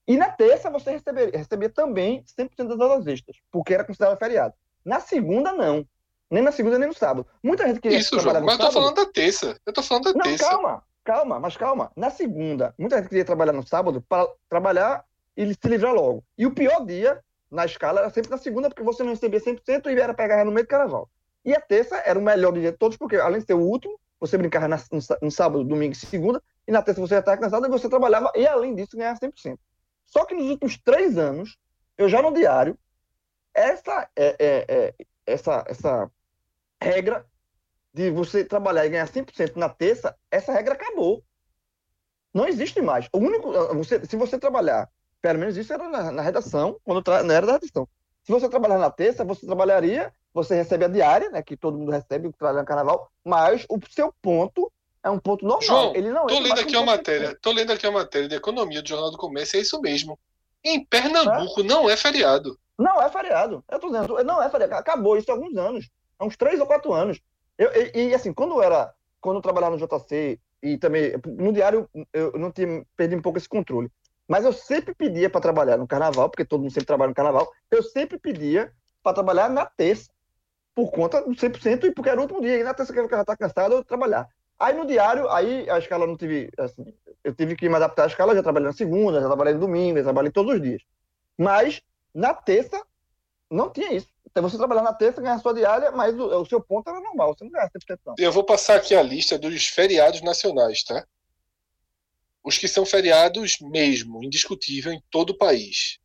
[0.06, 4.54] e na terça você recebia, recebia também 100% das horas extras, porque era considerado feriado.
[4.84, 5.86] Na segunda, não.
[6.30, 7.26] Nem na segunda, nem no sábado.
[7.42, 9.60] Muita gente queria Isso, trabalhar João, mas eu tô falando da terça.
[9.64, 10.48] Eu tô falando da não, terça.
[10.48, 11.92] calma, calma, mas calma.
[11.96, 15.04] Na segunda, muita gente queria trabalhar no sábado para trabalhar
[15.36, 16.24] e se livrar logo.
[16.36, 19.86] E o pior dia na escala era sempre na segunda, porque você não recebia 100%
[19.86, 21.08] e era pegar no meio do carnaval.
[21.44, 23.98] E a terça era o melhor dia de todos, porque além de ser o último,
[24.18, 27.36] você brincava na, no, no, sábado, domingo e segunda, e na terça você ia estar
[27.36, 29.58] cansado e você trabalhava, e além disso ganhava 100%.
[30.06, 31.58] Só que nos últimos três anos,
[31.98, 32.78] eu já no diário,
[33.52, 34.94] essa, é, é, é,
[35.26, 36.10] essa, essa
[36.80, 37.26] regra
[37.92, 41.22] de você trabalhar e ganhar 100% na terça, essa regra acabou.
[42.32, 43.08] Não existe mais.
[43.12, 44.90] O único, você, se você trabalhar,
[45.22, 47.88] pelo menos isso era na, na redação, quando tra, não era da redação.
[48.24, 51.92] Se você trabalhar na terça, você trabalharia, você recebe a diária, né, que todo mundo
[51.92, 54.72] recebe, que trabalha no carnaval, mas o seu ponto
[55.04, 55.62] é um ponto normal.
[55.62, 58.82] João, ele não tô lendo aqui uma matéria, tô lendo aqui uma matéria de economia
[58.82, 60.18] do Jornal do Comércio, é isso mesmo.
[60.64, 61.64] Em Pernambuco é?
[61.64, 62.58] não é feriado.
[62.78, 63.64] Não é feriado.
[63.70, 64.74] Eu tô dizendo, não é feriado.
[64.74, 67.20] Acabou isso há alguns anos há uns três ou quatro anos.
[67.58, 71.52] Eu, e, e, assim, quando eu era, quando eu trabalhava no JC e também no
[71.52, 73.90] diário, eu não tinha perdi um pouco esse controle.
[74.26, 77.46] Mas eu sempre pedia para trabalhar no carnaval, porque todo mundo sempre trabalha no carnaval.
[77.70, 80.10] Eu sempre pedia para trabalhar na terça,
[80.74, 82.58] por conta do 100% e porque era o último dia.
[82.58, 84.26] E na terça que eu já cansado, eu trabalhar.
[84.58, 88.06] Aí no diário, aí a escala não tive, assim, eu tive que me adaptar à
[88.06, 90.82] escala, já trabalhei na segunda, já trabalhei no domingo, já trabalhei todos os dias.
[91.36, 91.82] Mas
[92.14, 92.82] na terça
[93.50, 94.08] não tinha isso.
[94.26, 97.34] Então, você trabalhar na terça, ganhar sua diária, mas o, o seu ponto era normal,
[97.34, 98.14] você não ganha 100% não.
[98.18, 101.06] Eu vou passar aqui a lista dos feriados nacionais, tá?
[102.42, 105.98] Os que são feriados mesmo, indiscutível em todo o país.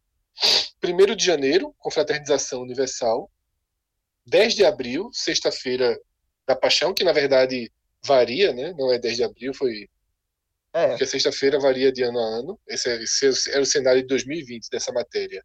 [0.83, 3.29] 1 de janeiro, confraternização universal.
[4.27, 5.99] 10 de abril, sexta-feira
[6.45, 7.71] da Paixão, que na verdade
[8.05, 8.73] varia, né?
[8.77, 9.89] Não é 10 de abril, foi.
[10.71, 10.89] É.
[10.89, 12.59] Porque a sexta-feira varia de ano a ano.
[12.67, 15.43] Esse, é, esse era o cenário de 2020 dessa matéria.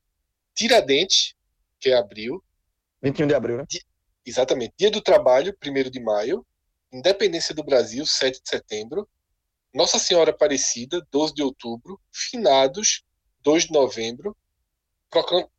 [0.54, 1.34] Tiradentes,
[1.80, 2.42] que é abril.
[3.02, 3.64] 21 de abril, né?
[4.24, 4.74] exatamente.
[4.78, 6.46] Dia do Trabalho, 1 de maio.
[6.92, 9.08] Independência do Brasil, 7 de setembro.
[9.74, 12.00] Nossa Senhora Aparecida, 12 de outubro.
[12.12, 13.02] Finados,
[13.42, 14.36] 2 de novembro.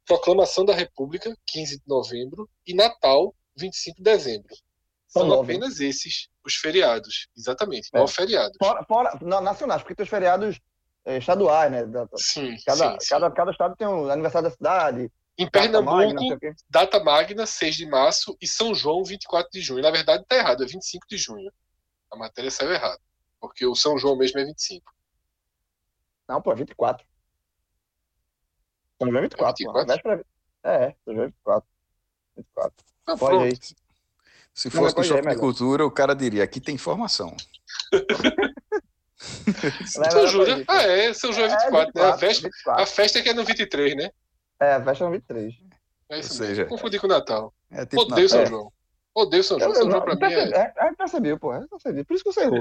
[0.06, 2.50] Proclamação da República, 15 de novembro.
[2.66, 4.56] E Natal, 25 de dezembro.
[5.08, 5.54] São nove.
[5.54, 7.28] apenas esses os feriados.
[7.38, 8.00] Exatamente, é.
[8.00, 8.58] nove feriados.
[8.58, 10.60] Fora, fora, nacionais, porque tem os feriados
[11.06, 11.86] estaduais, né?
[11.86, 13.36] Da, sim, cada, sim, cada, sim.
[13.36, 17.76] cada estado tem o um aniversário da cidade, em Pernambuco, data magna, data magna, 6
[17.76, 19.82] de março, e São João, 24 de junho.
[19.82, 21.52] Na verdade, está errado, é 25 de junho.
[22.12, 23.00] A matéria saiu errada,
[23.40, 24.94] porque o São João mesmo é 25.
[26.28, 27.06] Não, pô, é 24.
[28.98, 29.64] São João é 24.
[29.64, 30.04] É, 24?
[30.04, 30.70] Pô.
[30.70, 31.70] É, São João é 24.
[32.38, 32.86] 24.
[33.08, 33.56] Ah, Pode aí.
[34.54, 37.36] Se Não, fosse no mas choque é de cultura, o cara diria: aqui tem informação.
[39.18, 40.66] São vai, né?
[40.68, 42.02] Ah, é, São João é 24, né?
[42.10, 42.84] A festa, 24.
[42.84, 44.10] a festa é que é no 23, né?
[44.60, 45.54] É, a festa é no 23.
[46.10, 46.56] É isso Ou mesmo.
[46.56, 47.54] seja, Confundi com o Natal.
[47.72, 48.46] É tipo Odeio São É.
[48.46, 48.72] João.
[49.16, 49.72] Odeio São João.
[49.72, 50.58] Eu, São João pra mim percebi, é.
[50.58, 51.54] é, é, percebeu, pô.
[51.54, 52.04] é, percebi.
[52.04, 52.60] Por isso que você errou.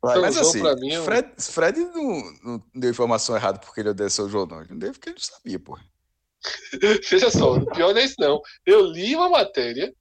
[0.00, 0.14] Vai.
[0.14, 3.58] São Mas João, assim, pra mim, é um- Fred, Fred não, não deu informação errada
[3.58, 4.60] porque ele odeia São João, não.
[4.60, 5.78] Ele não deu porque ele não sabia, pô.
[7.10, 8.40] Veja só, o pior não é isso, não.
[8.64, 9.92] Eu li uma matéria.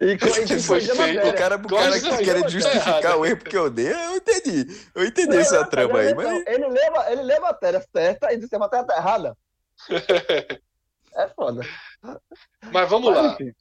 [0.00, 1.26] E, que foi feito, matéria.
[1.30, 2.08] O cara, o cara que
[2.42, 3.18] tá justificar errado.
[3.20, 4.66] o erro porque odeia, eu entendi.
[4.94, 6.46] Eu entendi Não, essa trama aí, mas.
[6.46, 9.36] Ele lê, a- ele lê a matéria certa e diz que a matéria tá errada.
[11.16, 11.62] É foda.
[12.72, 13.32] Mas vamos Mas, lá.
[13.32, 13.52] enfim.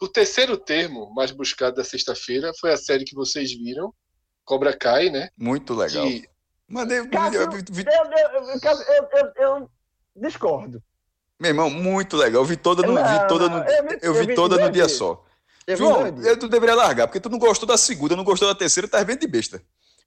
[0.00, 3.92] O terceiro termo mais buscado da sexta-feira foi a série que vocês viram,
[4.44, 5.28] Cobra Kai, né?
[5.36, 6.04] Muito legal.
[6.06, 6.28] Que
[6.68, 7.06] Mandei.
[7.08, 9.70] Cássio, eu Eu, eu, eu, Cássio, eu, eu, eu
[10.16, 10.82] discordo.
[11.38, 12.42] meu irmão, muito legal.
[12.42, 14.56] Eu vi toda no, Não, vi toda no, eu vi- eu eu vi vi toda
[14.58, 15.24] no dia só.
[15.68, 18.48] Eu vi João, eu, tu deveria largar, porque tu não gostou da segunda, não gostou
[18.48, 19.60] da terceira, tá vendo de besta.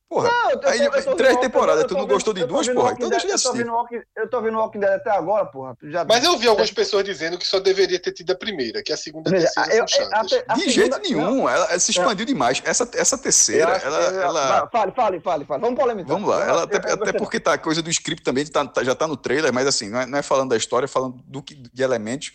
[0.09, 2.67] Porra, Não, eu tô- aí eu tô- três temporadas, tu não vendo- gostou de duas,
[2.67, 4.07] porra, então deixa de eu tô assistir.
[4.17, 5.77] Eu tô vendo Walking Dead até agora, porra.
[5.83, 6.03] Já...
[6.03, 8.97] Mas eu vi algumas pessoas dizendo que só deveria ter tido a primeira, que a
[8.97, 11.91] segunda e a terceira eu- são a a De segunda- jeito nenhum, ela, ela se
[11.91, 12.61] expandiu demais.
[12.65, 15.61] Essa, essa terceira, acho- ela, eu- ela, vai, Fale, fale, fale, fale.
[15.61, 16.09] Vamos polemizar.
[16.09, 18.83] Vamos lá, ela eu- até, até porque tá a coisa do script também, tá- tá-
[18.83, 21.21] já tá no trailer, mas assim, não é, não é falando da história, é falando
[21.25, 22.33] do que, de elementos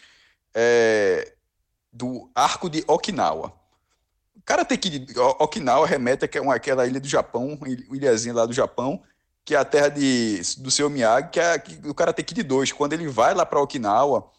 [0.54, 1.34] é,
[1.96, 3.52] do arco de Okinawa.
[4.44, 9.02] Karate Kid O- Okinawa remete àquela ilha do Japão, il- ilhazinha lá do Japão,
[9.44, 12.72] que é a terra de, do seu Miyagi, que é o Karate Kid 2.
[12.72, 14.30] Quando ele vai lá para Okinawa,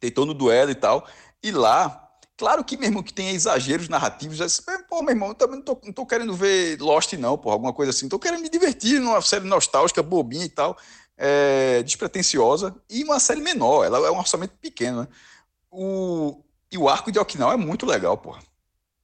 [0.00, 1.06] tem todo o duelo e tal,
[1.42, 5.56] e lá, claro que mesmo que tenha exageros narrativos, assim, pô, meu irmão, eu também
[5.56, 8.48] não tô, não tô querendo ver Lost não, porra, alguma coisa assim, tô querendo me
[8.50, 10.76] divertir numa série nostálgica, bobinha e tal,
[11.16, 15.08] é, despretensiosa, e uma série menor, ela é um orçamento pequeno, né?
[15.70, 18.40] O, e o arco de Okinawa é muito legal, porra.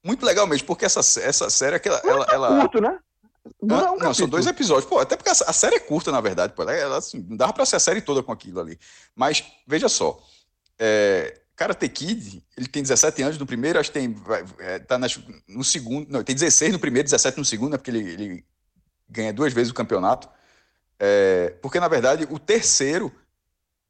[0.05, 2.99] Muito legal mesmo, porque essa, essa série, aquela, ela, ela, Curto, né?
[3.61, 4.29] Dura um não, são capítulo.
[4.29, 4.89] dois episódios.
[4.89, 6.53] Pô, até porque a, a série é curta, na verdade.
[6.55, 8.79] Pô, ela, ela, assim, não dava pra ser a série toda com aquilo ali.
[9.15, 10.21] Mas, veja só.
[10.79, 14.17] É, Karate Kid, ele tem 17 anos no primeiro, acho que tem.
[14.59, 16.09] é, tá nas- no segundo.
[16.11, 18.45] Não, tem 16 no primeiro, 17 no segundo, né, porque ele, ele
[19.09, 20.29] ganha duas vezes o campeonato.
[20.99, 23.13] É, porque, na verdade, o terceiro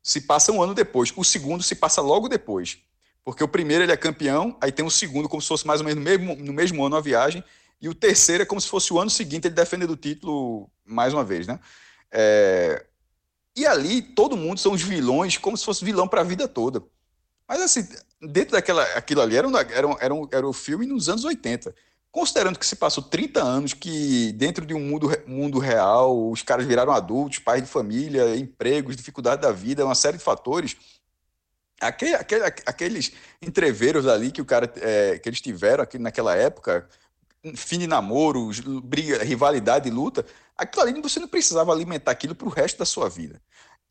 [0.03, 1.13] se passa um ano depois.
[1.17, 2.79] O segundo se passa logo depois.
[3.25, 5.87] Porque o primeiro ele é campeão, aí tem o segundo como se fosse mais ou
[5.87, 7.43] menos no mesmo, no mesmo ano a viagem,
[7.81, 11.13] e o terceiro é como se fosse o ano seguinte ele defendendo o título mais
[11.15, 11.59] uma vez, né?
[12.11, 12.85] É,
[13.57, 16.83] E ali todo mundo são os vilões, como se fosse vilão para a vida toda.
[17.49, 17.87] Mas assim,
[18.21, 21.75] dentro daquela, aquilo ali era, era, um, era, um, era o filme nos anos 80.
[22.11, 26.67] Considerando que se passou 30 anos, que dentro de um mundo, mundo real, os caras
[26.67, 30.77] viraram adultos, pais de família, empregos, dificuldade da vida, uma série de fatores.
[31.83, 33.13] Aquele, aquele, aqueles
[33.43, 36.89] entreveros ali que o cara é, que eles tiveram aqui naquela época,
[37.57, 38.51] fim de namoro,
[38.85, 40.25] briga, rivalidade luta,
[40.57, 43.41] aquilo ali você não precisava alimentar aquilo para o resto da sua vida.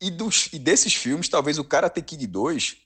[0.00, 2.78] E, dos, e desses filmes, talvez o Karate Kid 2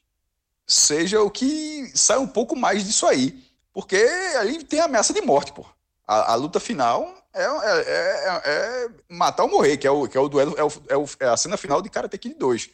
[0.67, 3.45] seja o que sai um pouco mais disso aí.
[3.73, 3.97] Porque
[4.39, 5.65] ali tem ameaça de morte, pô.
[6.07, 10.17] A, a luta final é, é, é- é matar ou morrer, que é o, que
[10.17, 12.71] é o duelo, é, o- é é a cena final de Karate Kid 2.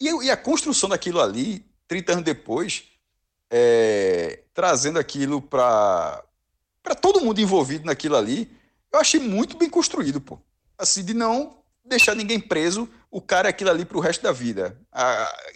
[0.00, 2.84] E, e a construção daquilo ali, 30 anos depois,
[3.50, 6.22] é, trazendo aquilo para
[6.82, 8.48] para todo mundo envolvido naquilo ali,
[8.92, 10.38] eu achei muito bem construído, pô.
[10.78, 14.80] Assim, de não deixar ninguém preso, o cara é aquilo ali pro resto da vida.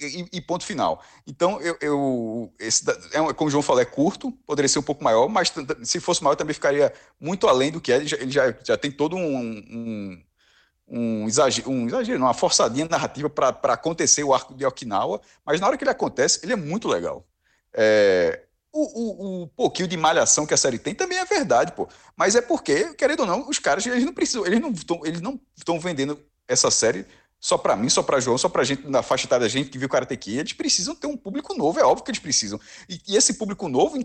[0.01, 1.05] E, e ponto final.
[1.27, 4.83] Então, eu, eu esse, é um- como o João falou, é curto, poderia ser um
[4.83, 5.53] pouco maior, mas
[5.85, 7.97] se fosse maior também ficaria muito além do que é.
[7.97, 10.23] Ele já, ele já, já tem todo um, um,
[10.91, 15.69] um exagero, um exagero, uma forçadinha narrativa para acontecer o arco de Okinawa, mas na
[15.69, 17.25] hora que ele acontece, ele é muito legal.
[17.73, 21.89] É, o, o, o pouquinho de malhação que a série tem também é verdade, pô.
[22.17, 25.21] Mas é porque, querendo ou não, os caras, eles não precisam, eles não estão, eles
[25.21, 27.07] não estão vendendo essa série
[27.39, 29.79] só pra mim, só pra João, só pra gente na faixa etária da gente que
[29.79, 30.39] viu Karate Kid.
[30.41, 32.61] Eles precisam ter um público novo, é óbvio que eles precisam.
[32.89, 33.97] E, e esse público novo,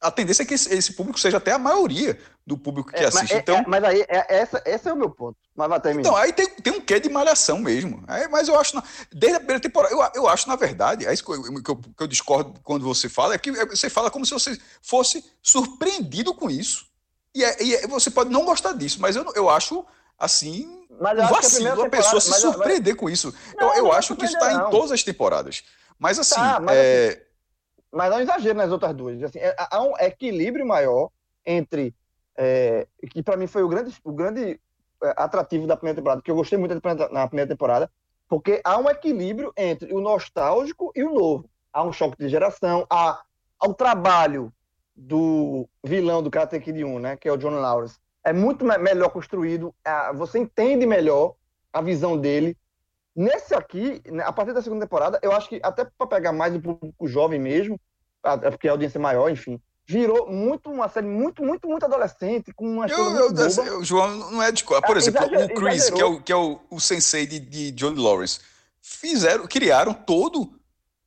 [0.00, 3.16] a tendência é que esse, público seja até a maioria do público que É, mas,
[3.16, 3.34] assiste.
[3.34, 5.36] é- Então, é- mas aí, é- essa, esse é o meu ponto.
[5.56, 6.08] Mas vai terminar.
[6.08, 8.04] então, aí tem, tem um quê de malhação mesmo.
[8.06, 11.12] É, mas eu acho, na- desde a primeira temporada, eu, eu acho, na verdade, é
[11.12, 14.10] isso que eu, que eu- que eu discordo quando você fala, é que você fala
[14.10, 16.86] como se você fosse surpreendido com isso.
[17.34, 19.84] E, é- e é- você pode não gostar disso, mas eu, eu acho,
[20.18, 23.34] assim, Mas um eu acho a vacilo a pessoa se mas- mas- surpreender com isso.
[23.56, 25.62] Não, eu eu acho que isso está em todas as temporadas.
[25.98, 27.22] Mas assim, Tá, mas é,
[27.92, 29.22] Mas não exagero nas outras duas.
[29.22, 31.10] Assim, é- há um equilíbrio maior
[31.44, 31.94] entre.
[32.40, 34.60] é, que para mim foi o grande, o grande
[35.02, 36.72] é, atrativo da primeira temporada, que eu gostei muito
[37.10, 37.90] na primeira temporada,
[38.28, 41.50] porque há um equilíbrio entre o nostálgico e o novo.
[41.72, 43.20] Há um choque de geração, há
[43.58, 44.52] ao trabalho
[44.94, 48.76] do vilão do Karate Kid 1, né, que é o John Lawrence, é muito me
[48.78, 51.34] melhor construído, é, você entende melhor
[51.72, 52.56] a visão dele.
[53.18, 56.54] Nesse aqui, né, a partir da segunda temporada, eu acho que até para pegar mais
[56.54, 57.76] o público jovem mesmo,
[58.24, 62.52] é porque a audiência é maior, enfim, virou muito uma série muito, muito, muito adolescente,
[62.52, 65.90] com uma eu, eu, eu, eu, João, não é de Por ah, exemplo, o Chris,
[65.90, 68.38] que é o, que é o, o sensei de, de John Lawrence,
[68.80, 70.56] fizeram, criaram todo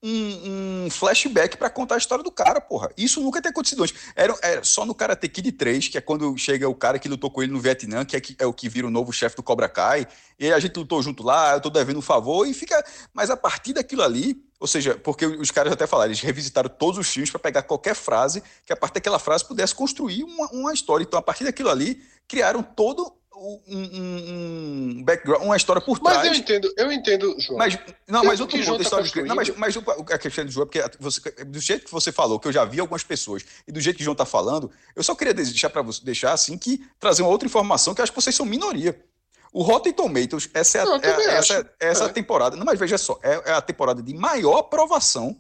[0.04, 2.90] um, um flashback para contar a história do cara, porra.
[2.98, 3.96] Isso nunca tem acontecido antes.
[4.16, 7.30] Era, era só no Karate Kid 3, que é quando chega o cara que lutou
[7.30, 9.44] com ele no Vietnã, que é, que, é o que vira o novo chefe do
[9.44, 10.08] Cobra Kai,
[10.40, 12.84] e a gente lutou junto lá, eu tô devendo um favor, e fica.
[13.14, 17.00] Mas a partir daquilo ali, ou seja, porque os caras até falaram, eles revisitaram todos
[17.00, 20.74] os filmes para pegar qualquer frase, que a partir daquela frase pudesse construir uma, uma
[20.74, 21.04] história.
[21.04, 26.20] Então, a partir daquilo ali, criaram todo um, um, background, uma história por trás.
[26.20, 27.58] Mas eu entendo, eu entendo, João.
[27.58, 27.78] Mas,
[28.08, 30.84] não, mas outro ponto da história tá não, mas, mas a questão do João, porque
[31.00, 33.98] você, do jeito que você falou, que eu já vi algumas pessoas, e do jeito
[33.98, 37.24] que o João está falando, eu só queria deixar para você deixar assim que trazer
[37.24, 39.04] uma outra informação que eu acho que vocês são minoria.
[39.52, 42.10] O Rotten Tomatoes, essa é a, não, é, essa, essa é.
[42.10, 42.56] temporada.
[42.56, 45.38] Não, mas veja só, é, é a temporada de maior aprovação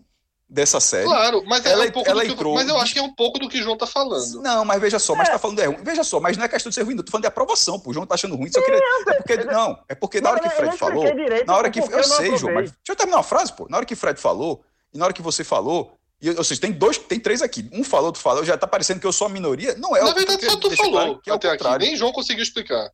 [0.51, 1.05] dessa série.
[1.05, 2.53] Claro, mas, é ela, é um pouco ela entrou...
[2.53, 4.41] mas eu acho que é um pouco do que o João tá falando.
[4.41, 5.77] Não, mas veja só, mas tá falando é ruim.
[5.81, 7.91] Veja só, mas não é questão de ser ruim, eu tô falando de aprovação, pô.
[7.91, 8.51] O João tá achando ruim.
[8.51, 8.77] Só queria...
[9.07, 11.05] é porque, não, é porque na hora que Fred falou.
[11.47, 11.79] Na hora que.
[11.79, 12.71] Eu sei, João, mas.
[12.71, 13.65] Deixa eu terminar uma frase, pô.
[13.69, 14.61] Na hora que Fred falou,
[14.93, 15.93] e na hora que você falou.
[16.21, 17.67] E, ou seja, tem dois, tem três aqui.
[17.73, 19.73] Um falou, outro falou, já tá parecendo que eu sou a minoria.
[19.79, 20.91] Não é Na verdade, só tu falou.
[20.91, 21.77] Claro, que é até aqui.
[21.79, 22.91] Nem João conseguiu explicar.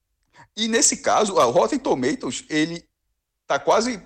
[0.55, 2.86] E nesse caso, o Rotten Tomatoes, ele
[3.47, 4.01] tá quase,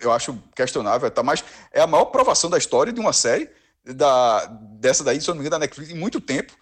[0.00, 3.48] eu acho questionável, tá mais é a maior provação da história de uma série
[3.84, 4.44] da,
[4.78, 6.52] dessa daí, se eu não me engano, da Netflix em muito tempo.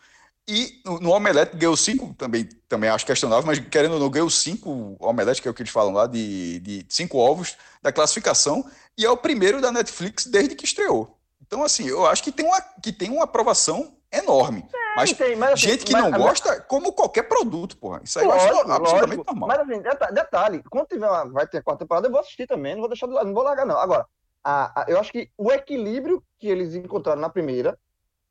[0.46, 4.28] E no, no Omelete ganhou cinco, também, também acho questionável, mas querendo ou não, ganhou
[4.28, 8.68] cinco Omelete, que é o que eles falam lá, de, de cinco ovos da classificação,
[8.98, 11.16] e é o primeiro da Netflix desde que estreou.
[11.40, 14.66] Então, assim, eu acho que tem uma, que tem uma aprovação enorme.
[14.72, 18.00] É, mas, tem, mas assim, gente que mas, não mas, gosta, como qualquer produto, porra.
[18.02, 19.24] Isso aí lógico, eu acho absolutamente lógico.
[19.26, 19.48] normal.
[19.48, 22.74] Mas assim, detalhe, quando tiver uma, vai ter a quarta temporada, eu vou assistir também,
[22.74, 23.78] não vou deixar de lado, não vou largar, não.
[23.78, 24.06] Agora,
[24.42, 27.78] a, a, eu acho que o equilíbrio que eles encontraram na primeira,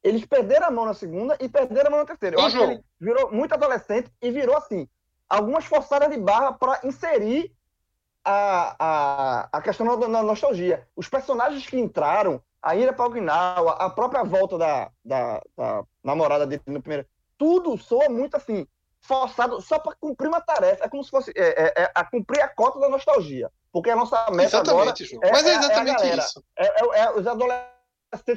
[0.03, 2.35] eles perderam a mão na segunda e perderam a mão na terceira.
[2.35, 2.67] Eu acho João.
[2.67, 4.87] que ele virou muito adolescente e virou assim,
[5.29, 7.53] algumas forçadas de barra para inserir
[8.23, 10.87] a, a, a questão da, nostalgia.
[10.95, 16.61] Os personagens que entraram, a Ira Palguinal, a própria volta da, da, da namorada dele
[16.67, 17.07] no primeiro,
[17.37, 18.67] tudo soa muito assim,
[19.01, 20.85] forçado só para cumprir uma tarefa.
[20.85, 23.49] É como se fosse é, é, é, a cumprir a cota da nostalgia.
[23.71, 25.27] Porque a nossa meta exatamente, agora.
[25.27, 26.43] É, Mas é, é exatamente isso.
[26.57, 27.78] É, é, os adolescentes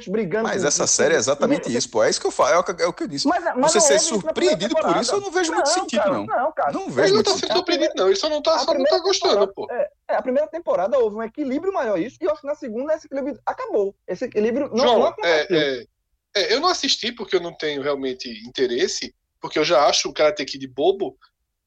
[0.07, 0.47] brigando.
[0.47, 2.03] Mas essa série é exatamente isso, pô.
[2.03, 3.27] É isso que eu falo, é o que eu disse.
[3.27, 6.25] Mas, mas Você ser surpreendido por isso, eu não vejo não, muito sentido, cara, não.
[6.25, 6.71] Não, cara.
[6.71, 8.07] Não vejo ele não tá sendo surpreendido, não.
[8.07, 9.67] Ele só não tá, só não tá gostando, pô.
[9.71, 12.93] É, a primeira temporada houve um equilíbrio maior isso, e eu acho que na segunda
[12.93, 13.95] esse equilíbrio acabou.
[14.07, 15.87] Esse equilíbrio não, João, não aconteceu.
[16.35, 20.45] eu não assisti porque eu não tenho realmente interesse, porque eu já acho o Karate
[20.45, 21.17] Kid bobo,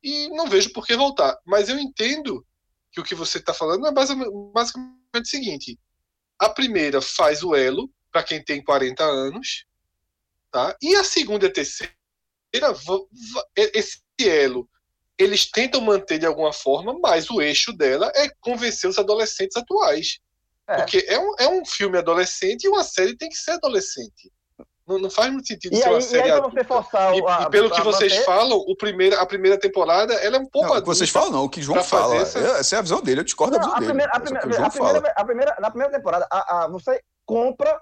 [0.03, 1.37] e não vejo por que voltar.
[1.45, 2.47] Mas eu entendo
[2.93, 5.79] que o que você está falando é basicamente o seguinte:
[6.39, 9.67] a primeira faz o elo para quem tem 40 anos,
[10.51, 10.75] tá?
[10.81, 11.93] E a segunda e a terceira,
[13.75, 14.67] esse elo
[15.19, 20.19] eles tentam manter de alguma forma, mas o eixo dela é convencer os adolescentes atuais.
[20.67, 20.77] É.
[20.77, 24.33] Porque é um, é um filme adolescente e uma série tem que ser adolescente.
[24.87, 26.29] Não, não faz muito sentido e ser aí, uma série.
[26.29, 28.25] E, aí, você forçar e, a, e pelo que vocês manter...
[28.25, 30.75] falam, o primeira, a primeira temporada ela é um pouco.
[30.75, 31.45] Não, vocês falam, não.
[31.45, 32.17] O que João fala.
[32.17, 32.39] Essa...
[32.39, 32.77] essa...
[32.77, 34.39] é a visão dele, eu discordo não, da visão a primeira, dele.
[34.39, 37.81] A primeira, a primeira, a primeira, na primeira temporada, a, a, você compra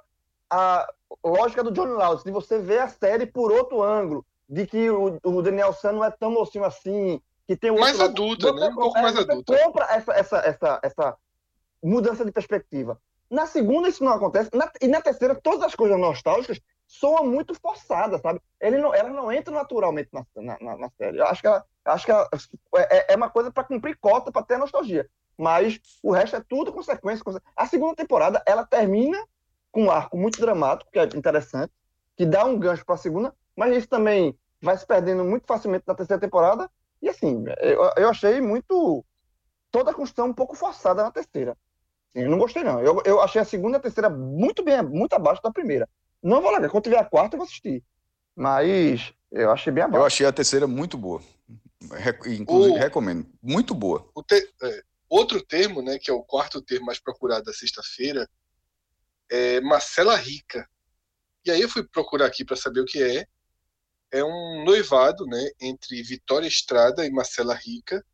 [0.54, 0.88] a
[1.24, 5.18] lógica do John Lawrence, de você ver a série por outro ângulo, de que o,
[5.24, 8.68] o Daniel San não é tão mocinho assim, que tem um mais adulta, né?
[8.68, 9.64] Um pouco é, mais adulta.
[9.64, 11.16] compra essa, essa, essa, essa
[11.82, 13.00] mudança de perspectiva.
[13.28, 17.52] Na segunda isso não acontece, na, e na terceira todas as coisas nostálgicas soa muito
[17.54, 18.40] forçada, sabe?
[18.60, 20.24] Ele não, ela não entra naturalmente na,
[20.60, 21.18] na, na série.
[21.18, 22.28] Eu acho que ela, acho que ela,
[22.76, 25.08] é, é uma coisa para cumprir cota, para ter nostalgia.
[25.36, 27.24] Mas o resto é tudo consequência,
[27.56, 29.18] A segunda temporada, ela termina
[29.74, 31.72] com um arco muito dramático, que é interessante,
[32.16, 35.82] que dá um gancho para a segunda, mas isso também vai se perdendo muito facilmente
[35.84, 36.70] na terceira temporada.
[37.02, 39.04] E assim, eu, eu achei muito.
[39.72, 41.56] toda a construção um pouco forçada na terceira.
[42.14, 42.80] Eu não gostei, não.
[42.80, 45.88] Eu, eu achei a segunda e a terceira muito bem, muito abaixo da primeira.
[46.22, 46.70] Não vou largar.
[46.70, 47.82] Quando tiver a quarta, eu vou assistir.
[48.36, 50.02] Mas eu achei bem abaixo.
[50.02, 51.20] Eu achei a terceira muito boa.
[52.28, 53.26] Inclusive, o, recomendo.
[53.42, 54.08] Muito boa.
[54.24, 58.28] Te, é, outro termo, né, que é o quarto termo mais procurado da sexta-feira,
[59.30, 60.68] é Marcela Rica.
[61.44, 63.26] E aí eu fui procurar aqui para saber o que é.
[64.10, 68.04] É um noivado, né, entre Vitória Estrada e Marcela Rica.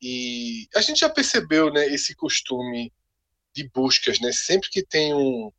[0.00, 2.92] E a gente já percebeu, né, esse costume
[3.54, 4.32] de buscas, né?
[4.32, 5.52] Sempre que tem um,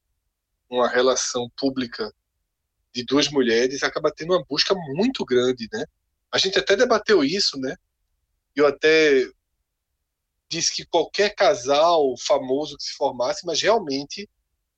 [0.69, 2.11] uma relação pública
[2.93, 5.85] de duas mulheres, acaba tendo uma busca muito grande, né?
[6.31, 7.75] A gente até debateu isso, né?
[8.55, 9.29] Eu até
[10.49, 14.27] disse que qualquer casal famoso que se formasse, mas realmente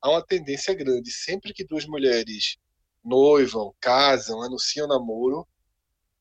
[0.02, 1.10] há uma tendência grande.
[1.10, 2.56] Sempre que duas mulheres
[3.04, 5.46] noivam, casam, anunciam namoro,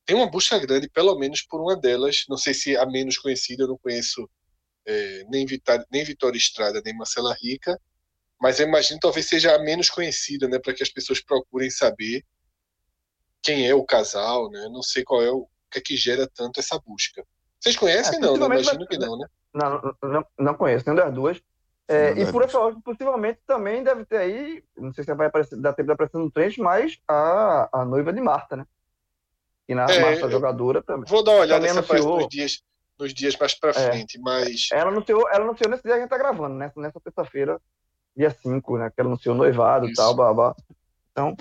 [0.06, 2.26] tem uma busca grande, pelo menos por uma delas.
[2.30, 4.30] Não sei se a menos conhecida, eu não conheço
[4.86, 7.80] é, nem, Vitória, nem Vitória Estrada, nem Marcela Rica,
[8.40, 12.24] mas eu imagino talvez seja a menos conhecida, né, para que as pessoas procurem saber
[13.42, 14.68] quem é o casal, né?
[14.70, 17.26] Não sei qual é o, o que é que gera tanto essa busca.
[17.60, 18.18] Vocês conhecem?
[18.18, 19.28] É, não, não imagino que não, né?
[19.54, 21.42] Não, não, não conheço, nenhuma das duas.
[21.92, 25.60] É, e por essa ordem, possivelmente também deve ter aí, não sei se vai aparecer,
[25.60, 28.66] dar tempo de aparecer no trend, mas a, a noiva de Marta, né?
[29.68, 31.10] E na é, Marta jogadora também.
[31.10, 32.64] Vou dar uma olhada se aparece nos dias,
[33.00, 34.70] nos dias mais pra é, frente, mas.
[34.72, 36.72] Ela anunciou, ela anunciou nesse dia que a gente tá gravando, né?
[36.76, 37.60] Nessa terça-feira,
[38.16, 38.90] dia 5, né?
[38.90, 40.56] Que ela anunciou noivado e tal, babá.
[41.12, 41.36] Então,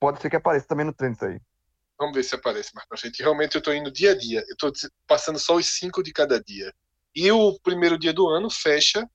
[0.00, 1.40] pode ser que apareça também no isso aí.
[1.98, 3.22] Vamos ver se aparece mais pra frente.
[3.22, 4.44] Realmente eu tô indo dia a dia.
[4.48, 4.72] Eu tô
[5.06, 6.72] passando só os cinco de cada dia.
[7.14, 9.08] E o primeiro dia do ano fecha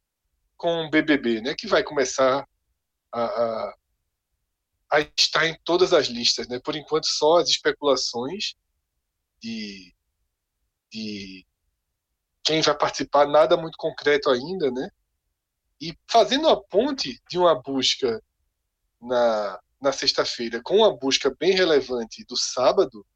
[0.60, 1.55] com o BBB, né?
[1.55, 2.45] Que vai começar
[3.12, 3.76] a, a,
[4.91, 6.60] a estar em todas as listas, né?
[6.60, 8.55] Por enquanto só as especulações
[9.41, 9.95] de,
[10.91, 11.47] de
[12.43, 14.89] quem vai participar, nada muito concreto ainda, né?
[15.82, 18.22] E fazendo a ponte de uma busca
[19.01, 23.07] na, na sexta-feira com uma busca bem relevante do sábado,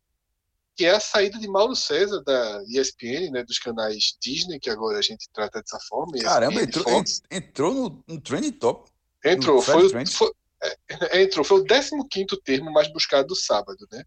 [0.76, 4.98] que é a saída de Mauro César da ESPN, né, dos canais Disney, que agora
[4.98, 6.18] a gente trata dessa forma.
[6.20, 8.90] Caramba, ESPN, entrou, entrou no, no trending top.
[9.24, 14.04] Entrou, foi, foi, é, entrou, foi o 15 termo mais buscado do sábado, né?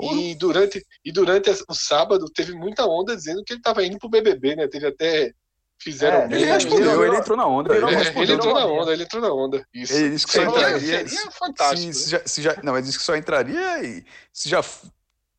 [0.00, 4.08] E durante, e durante o sábado teve muita onda dizendo que ele estava indo pro
[4.08, 4.68] BBB, né?
[4.68, 5.34] Teve até
[5.78, 6.22] fizeram.
[6.22, 7.74] É, ele respondeu, ele entrou na onda.
[7.74, 9.66] Ele, é, ele entrou na onda, ele entrou na onda.
[9.74, 9.92] Isso.
[9.92, 11.08] Ele disse que só entraria.
[11.08, 11.92] Seria fantástico.
[11.92, 14.62] Se, se, já, se já, não, ele disse que só entraria e se já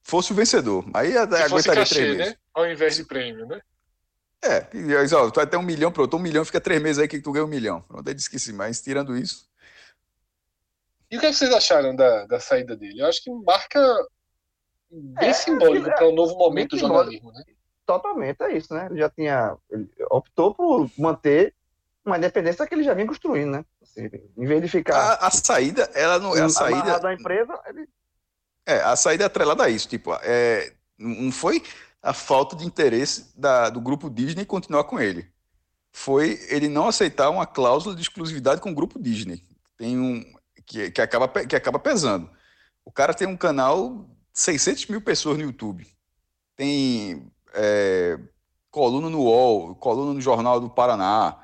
[0.04, 0.86] fosse o vencedor.
[0.94, 2.32] Aí aguentaria cachê, três meses.
[2.34, 2.38] Né?
[2.54, 3.62] Ao invés de prêmio, né?
[4.44, 7.00] É, e aí, ó, tu vai ter um milhão, pronto, um milhão fica três meses
[7.00, 7.82] aí que tu ganha um milhão.
[7.82, 9.48] Pronto, ele disse que sim, mas tirando isso.
[11.12, 13.02] E o que vocês acharam da, da saída dele?
[13.02, 13.80] Eu acho que marca
[14.90, 17.44] bem é, simbólico é, para um novo momento do jornalismo, né?
[17.86, 18.88] Totalmente, é isso, né?
[18.90, 19.58] Ele já tinha.
[19.70, 21.54] Ele optou por manter
[22.06, 23.66] uma independência que ele já vinha construindo, né?
[23.82, 24.96] Assim, em vez de ficar.
[24.96, 27.00] A, a saída, ela não é a saída.
[27.00, 27.88] da empresa, ele...
[28.66, 29.88] É, a saída é atrelada a isso.
[29.88, 31.64] Tipo, é, não foi
[32.02, 35.28] a falta de interesse da, do grupo Disney continuar com ele.
[35.92, 39.44] Foi ele não aceitar uma cláusula de exclusividade com o grupo Disney.
[39.78, 40.24] Tem um.
[40.66, 42.30] Que, que, acaba, que acaba pesando.
[42.86, 45.86] O cara tem um canal 600 mil pessoas no YouTube.
[46.56, 48.18] Tem é,
[48.70, 51.38] coluna no UOL, coluna no Jornal do Paraná,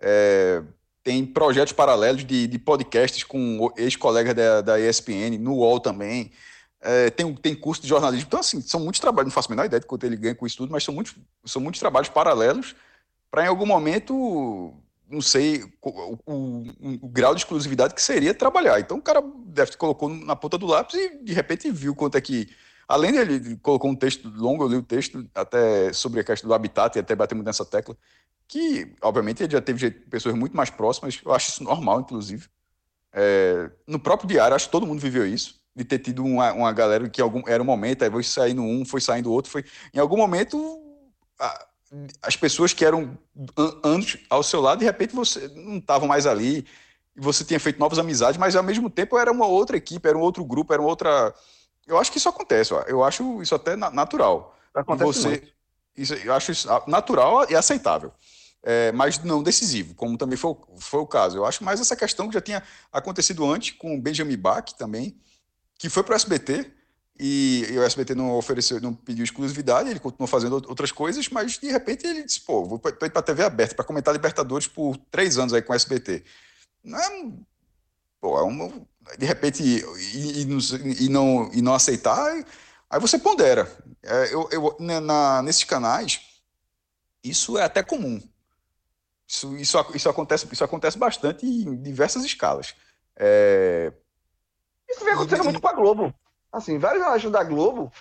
[0.00, 0.62] é,
[1.02, 6.30] tem projetos paralelos de, de podcasts com ex-colegas da, da ESPN, no UOL também.
[6.80, 8.26] É, tem, tem curso de jornalismo.
[8.26, 10.46] Então, assim, são muitos trabalhos, não faço a menor ideia de quanto ele ganha com
[10.46, 11.14] isso tudo, mas são muitos,
[11.44, 12.76] são muitos trabalhos paralelos
[13.30, 14.72] para, em algum momento,
[15.10, 16.66] não sei o, o,
[17.02, 18.78] o, grau de exclusividade que seria trabalhar.
[18.80, 22.20] Então, o cara deve colocou na ponta do lápis e, de repente, viu quanto é
[22.20, 22.48] que
[22.88, 26.48] Além dele, ele colocou um texto longo, eu li o texto até sobre a questão
[26.48, 27.94] do habitat e até batemos nessa tecla,
[28.48, 32.48] que, obviamente, ele já teve pessoas muito mais próximas, eu acho isso normal, inclusive.
[33.12, 36.72] É, no próprio diário, acho que todo mundo viveu isso, de ter tido uma, uma
[36.72, 39.64] galera que algum, era um momento, aí foi saindo um, foi saindo outro, foi...
[39.94, 40.58] Em algum momento,
[41.38, 41.66] a,
[42.20, 43.16] as pessoas que eram
[43.82, 46.66] anos ao seu lado, de repente você não estavam mais ali,
[47.16, 50.18] e você tinha feito novas amizades, mas ao mesmo tempo era uma outra equipe, era
[50.18, 51.32] um outro grupo, era uma outra
[51.88, 52.82] eu acho que isso acontece, ó.
[52.82, 54.54] eu acho isso até natural.
[54.74, 55.52] Acontece você,
[55.96, 58.12] isso, eu acho isso natural e aceitável.
[58.62, 61.38] É, mas não decisivo, como também foi, foi o caso.
[61.38, 62.62] Eu acho mais essa questão que já tinha
[62.92, 65.16] acontecido antes com o Benjamin Bach também,
[65.78, 66.70] que foi para o SBT
[67.18, 71.58] e, e, o SBT não ofereceu, não pediu exclusividade, ele continuou fazendo outras coisas, mas
[71.58, 75.38] de repente ele disse, pô, vou para a TV aberta para comentar Libertadores por três
[75.38, 76.24] anos aí com o SBT.
[76.84, 77.32] Não é,
[78.20, 78.72] pô, é uma,
[79.18, 79.82] de repente e,
[80.14, 82.44] e, e, não, e não aceitar,
[82.88, 83.70] aí você pondera.
[84.02, 86.20] É, eu, eu, na, nesses canais,
[87.22, 88.22] isso é até comum.
[89.26, 92.74] Isso, isso, isso, acontece, isso acontece bastante em diversas escalas.
[93.16, 93.92] É...
[94.98, 96.14] Isso vem acontecendo muito com a Globo.
[96.52, 97.92] Assim, vários jornalistas da Globo.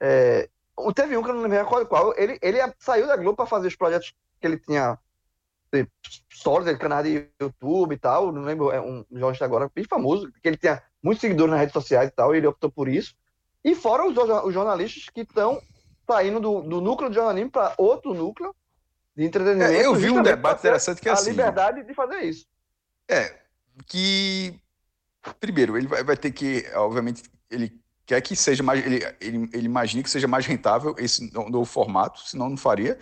[0.00, 0.48] É...
[0.94, 3.68] Teve um que eu não lembro qual, qual ele, ele saiu da Globo para fazer
[3.68, 4.98] os projetos que ele tinha
[6.30, 10.48] sólido, canal de YouTube e tal, não lembro, é um jornalista agora bem famoso, que
[10.48, 13.14] ele tinha muitos seguidores nas redes sociais e tal, e ele optou por isso.
[13.64, 15.60] E fora os, os jornalistas que estão
[16.06, 18.54] saindo do, do núcleo de jornalismo para outro núcleo
[19.16, 19.72] de entretenimento.
[19.72, 21.30] É, eu vi um debate interessante que é a assim.
[21.30, 22.46] A liberdade de fazer isso.
[23.08, 23.34] É,
[23.86, 24.58] que
[25.34, 29.66] primeiro ele vai, vai ter que, obviamente, ele quer que seja mais, ele, ele, ele
[29.66, 32.98] imagina que seja mais rentável esse novo formato, senão não faria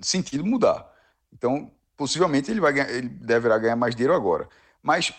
[0.00, 0.90] sentido mudar.
[1.32, 4.48] Então, possivelmente ele vai ganhar, ele deverá ganhar mais dinheiro agora.
[4.82, 5.12] Mas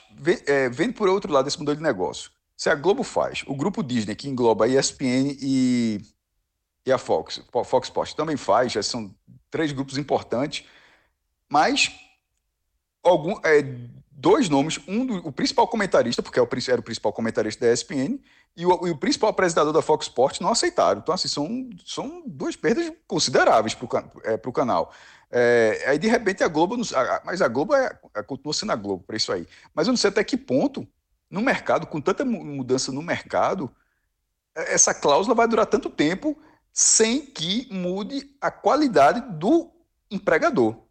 [0.48, 3.84] é, vendo por outro lado esse modelo de negócio, se a Globo faz, o grupo
[3.84, 6.02] Disney que engloba a ESPN e,
[6.86, 9.14] e a Fox, Fox Sports também faz, já são
[9.52, 10.66] três grupos importantes,
[11.48, 11.92] mas
[13.04, 13.62] algum, é,
[14.20, 18.20] dois nomes, um do, o principal comentarista, porque é era o principal comentarista da ESPN,
[18.56, 21.00] e o, e o principal apresentador da Fox Sports não aceitaram.
[21.00, 24.92] Então, assim, são, são duas perdas consideráveis para o é, canal.
[25.32, 26.76] É, aí, de repente, a Globo.
[27.24, 29.48] Mas a Globo é, a, continua sendo a Globo para isso aí.
[29.74, 30.86] Mas eu não sei até que ponto,
[31.30, 33.74] no mercado, com tanta mudança no mercado,
[34.54, 36.38] é, essa cláusula vai durar tanto tempo
[36.74, 39.72] sem que mude a qualidade do
[40.12, 40.89] empregador.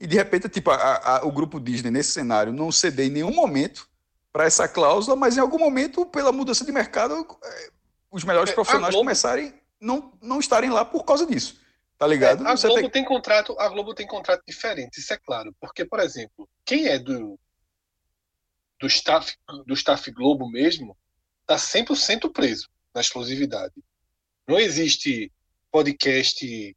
[0.00, 3.34] E de repente, tipo, a, a, o grupo Disney, nesse cenário, não ceder em nenhum
[3.34, 3.88] momento
[4.32, 7.70] para essa cláusula, mas em algum momento, pela mudança de mercado, é,
[8.10, 9.04] os melhores é, profissionais Globo...
[9.04, 11.60] começarem não não estarem lá por causa disso.
[11.96, 12.46] Tá ligado?
[12.46, 12.90] É, a Globo tem...
[12.90, 13.04] tem...
[13.04, 15.54] contrato, a Globo tem contrato diferente, isso é claro.
[15.60, 17.38] Porque, por exemplo, quem é do
[18.80, 19.36] do staff
[19.66, 20.96] do staff Globo mesmo,
[21.44, 23.74] tá 100% preso na exclusividade.
[24.46, 25.32] Não existe
[25.72, 26.76] podcast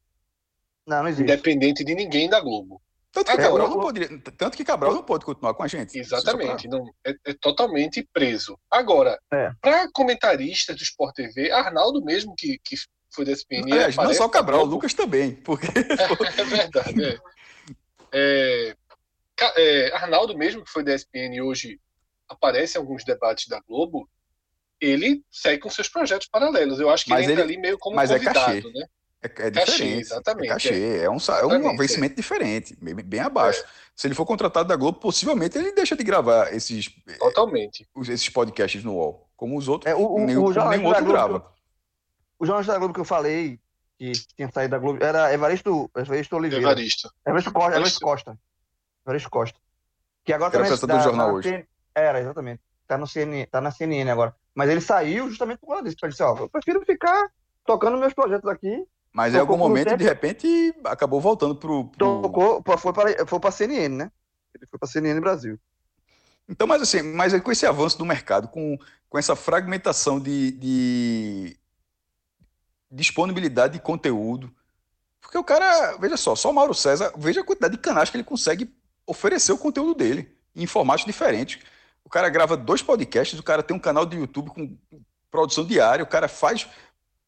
[0.87, 1.23] não, não existe.
[1.23, 2.81] independente de ninguém da Globo.
[3.11, 5.99] Tanto que, Cabral não poderia, tanto que Cabral não pode continuar com a gente.
[5.99, 8.57] Exatamente, não, é, é, totalmente preso.
[8.71, 9.51] Agora, é.
[9.61, 12.77] para comentaristas do Sport TV, Arnaldo mesmo, que, que
[13.13, 13.71] foi da SPN.
[13.71, 14.75] Aliás, não só Cabral, Globo...
[14.75, 15.35] Lucas também.
[15.35, 15.67] Porque...
[16.37, 17.05] é verdade.
[17.05, 17.19] É.
[18.13, 18.75] É,
[19.57, 21.79] é, Arnaldo mesmo, que foi da SPN hoje
[22.29, 24.09] aparece em alguns debates da Globo,
[24.79, 26.79] ele segue com seus projetos paralelos.
[26.79, 28.73] Eu acho que mas ele entra ali meio como mas convidado, é cachê.
[28.73, 28.85] né?
[29.23, 30.01] É, é cachê, diferente.
[30.01, 30.45] Exatamente.
[30.45, 33.61] É cachê, é, um, é um vencimento diferente, bem, bem abaixo.
[33.61, 33.65] É.
[33.95, 37.87] Se ele for contratado da Globo, possivelmente ele deixa de gravar esses, Totalmente.
[38.01, 41.53] esses podcasts no UOL, como os outros, é, o, o, nenhum, o nenhum outro grava.
[42.39, 43.59] o jornalista da Globo que eu falei,
[43.99, 46.63] que tinha saído da Globo, era Evaristo, Evaristo Oliveira.
[46.63, 47.13] Evaristo.
[47.23, 47.75] Evaristo Costa.
[47.75, 48.39] Evaristo Costa.
[49.05, 49.59] Evaristo Costa.
[50.25, 51.67] Que agora era também do jornal hoje.
[51.93, 52.61] Era, exatamente.
[52.87, 54.35] Tá, no CNN, tá na CNN agora.
[54.55, 55.97] Mas ele saiu justamente por causa disso.
[56.01, 57.29] Ele disse, ó, eu prefiro ficar
[57.65, 61.85] tocando meus projetos aqui mas em algum momento, de repente, acabou voltando pro.
[61.85, 62.21] pro...
[62.21, 64.11] Tocou, foi para foi a CNN, né?
[64.55, 65.59] Ele foi para a CNN Brasil.
[66.47, 68.77] Então, mas assim, mas com esse avanço do mercado, com,
[69.09, 71.57] com essa fragmentação de, de
[72.89, 74.53] disponibilidade de conteúdo,
[75.21, 78.17] porque o cara, veja só, só o Mauro César, veja a quantidade de canais que
[78.17, 78.73] ele consegue
[79.05, 81.59] oferecer o conteúdo dele em formatos diferentes.
[82.03, 84.77] O cara grava dois podcasts, o cara tem um canal de YouTube com
[85.29, 86.67] produção diária, o cara faz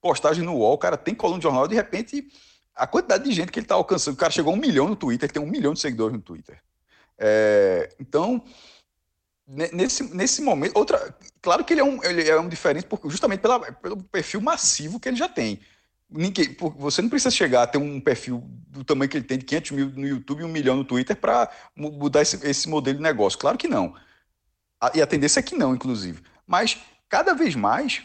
[0.04, 2.28] postagem no UOL, o cara tem coluna de jornal, de repente,
[2.76, 4.98] a quantidade de gente que ele está alcançando, o cara chegou a um milhão no
[4.98, 6.62] Twitter, ele tem um milhão de seguidores no Twitter.
[7.18, 8.44] É, então,
[9.48, 13.40] nesse, nesse momento, outra, claro que ele é um, ele é um diferente porque, justamente
[13.40, 15.62] pela, pelo perfil massivo que ele já tem.
[16.10, 19.46] Ninguém, você não precisa chegar a ter um perfil do tamanho que ele tem, de
[19.46, 23.04] 500 mil no YouTube e um milhão no Twitter, para mudar esse, esse modelo de
[23.04, 23.40] negócio.
[23.40, 23.96] Claro que não.
[24.94, 26.22] E a tendência é que não, inclusive.
[26.46, 26.78] Mas,
[27.08, 28.04] cada vez mais,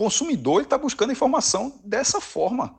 [0.00, 2.74] consumidor está buscando informação dessa forma.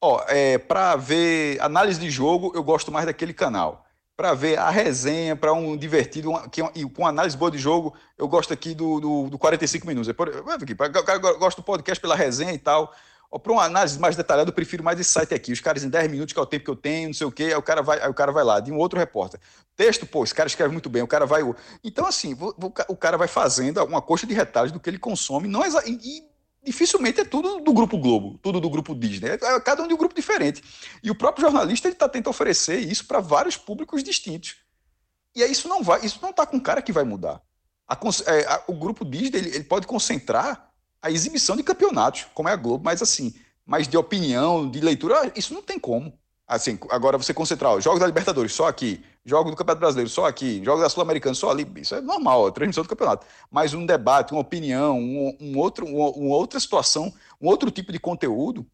[0.00, 3.84] Ó, é, para ver análise de jogo, eu gosto mais daquele canal.
[4.16, 6.62] Para ver a resenha, para um divertido, uma, que,
[6.94, 10.08] com análise boa de jogo, eu gosto aqui do, do, do 45 minutos.
[10.08, 12.90] Eu, eu gosto do podcast pela resenha e tal.
[13.42, 15.52] Para uma análise mais detalhada, eu prefiro mais esse site aqui.
[15.52, 17.32] Os caras em 10 minutos, que é o tempo que eu tenho, não sei o
[17.32, 19.38] quê, aí o cara vai, o cara vai lá, de um outro repórter.
[19.76, 21.42] Texto, pô, esse cara escreve muito bem, o cara vai.
[21.84, 22.34] Então, assim,
[22.88, 26.31] o cara vai fazendo uma coxa de retalhos do que ele consome, não e,
[26.62, 29.30] dificilmente é tudo do Grupo Globo, tudo do Grupo Disney.
[29.30, 30.62] É, é cada um de um grupo diferente.
[31.02, 34.56] E o próprio jornalista está tentando oferecer isso para vários públicos distintos.
[35.34, 37.40] E aí isso não vai, isso não está com cara que vai mudar.
[37.88, 42.48] A, é, a, o Grupo Disney ele, ele, pode concentrar a exibição de campeonatos, como
[42.48, 43.34] é a Globo, mas assim,
[43.66, 46.16] mas de opinião, de leitura, isso não tem como.
[46.46, 50.26] Assim, agora você concentrar os jogos da Libertadores só aqui, jogo do Campeonato Brasileiro só
[50.26, 53.26] aqui, jogos da Sul-Americana só ali, isso é normal, é transmissão do campeonato.
[53.50, 57.92] Mas um debate, uma opinião, um, um outro, uma, uma, outra situação, um outro tipo
[57.92, 58.66] de conteúdo,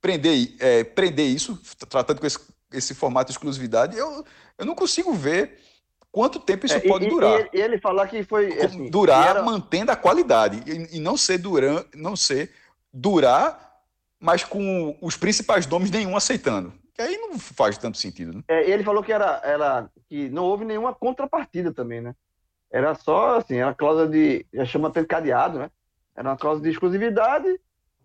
[0.00, 1.58] prender, é, prender isso,
[1.88, 2.38] tratando com esse,
[2.72, 4.24] esse formato de exclusividade, eu,
[4.58, 5.58] eu não consigo ver
[6.12, 7.48] quanto tempo isso é, pode e, durar.
[7.52, 9.42] E ele falar que foi assim, durar era...
[9.42, 12.52] mantendo a qualidade e, e, não ser durar, não ser
[12.92, 13.76] durar,
[14.20, 16.72] mas com os principais nomes nenhum aceitando.
[16.98, 18.42] Que aí não faz tanto sentido, né?
[18.48, 22.12] É, ele falou que era, era que não houve nenhuma contrapartida também, né?
[22.72, 24.44] Era só assim, a cláusula de.
[24.52, 25.70] Já chama até cadeado, né?
[26.16, 27.46] Era uma cláusula de exclusividade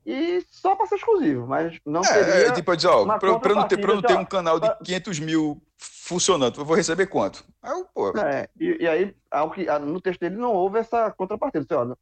[0.06, 2.48] e só para ser exclusivo, mas não É, teria.
[2.50, 4.60] é, tipo, dizer, ó, pra, pra eu não ter, pra eu não ter um canal
[4.60, 7.44] de ó, 500 mil funcionando, eu vou receber quanto?
[7.64, 11.10] Aí, eu, pô, É, e, e aí, ao que, no texto dele não houve essa
[11.10, 11.66] contrapartida.
[11.82, 11.96] Assim, ó,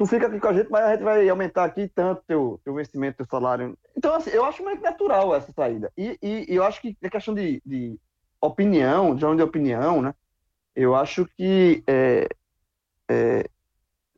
[0.00, 2.74] tu fica aqui com a gente, mas a gente vai aumentar aqui tanto teu, teu
[2.74, 3.78] vencimento, teu salário.
[3.96, 5.92] Então, assim, eu acho muito natural essa saída.
[5.98, 8.00] E, e, e eu acho que é questão de, de
[8.40, 10.14] opinião, de de opinião, né?
[10.76, 12.28] Eu acho que é,
[13.10, 13.44] é,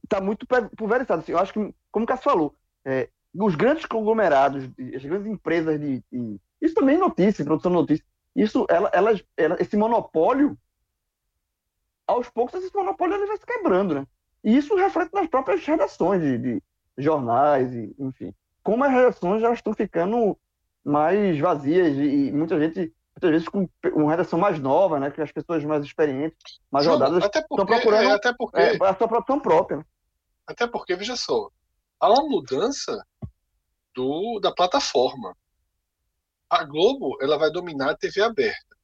[0.09, 1.23] tá muito pul- pulverizado.
[1.23, 2.57] Assim, eu acho que, como o Cássio falou,
[2.87, 4.65] é, os grandes conglomerados,
[4.97, 8.07] as grandes empresas de, de- Isso também é notícia, produção de notícia.
[8.37, 10.59] Isso, ela, elas, ela- esse monopólio,
[12.07, 14.07] aos poucos, esse monopólio ele vai se quebrando, né?
[14.45, 16.63] E isso reflete nas próprias redações de, de
[16.99, 18.35] jornais, e, enfim.
[18.63, 20.39] Como as redações já estão ficando
[20.85, 25.11] mais vazias e, e muita gente, muitas vezes com uma redação mais nova, né?
[25.11, 28.59] Que as pessoas mais experientes, mais João, rodadas, até estão porque, procurando é, até porque,
[28.59, 29.79] é, a sua produção própria.
[29.79, 29.85] Né?
[30.47, 31.51] até porque, veja só,
[32.01, 33.05] há uma mudança
[33.95, 35.37] do, da plataforma.
[36.49, 38.77] A Globo, ela vai dominar a TV aberta.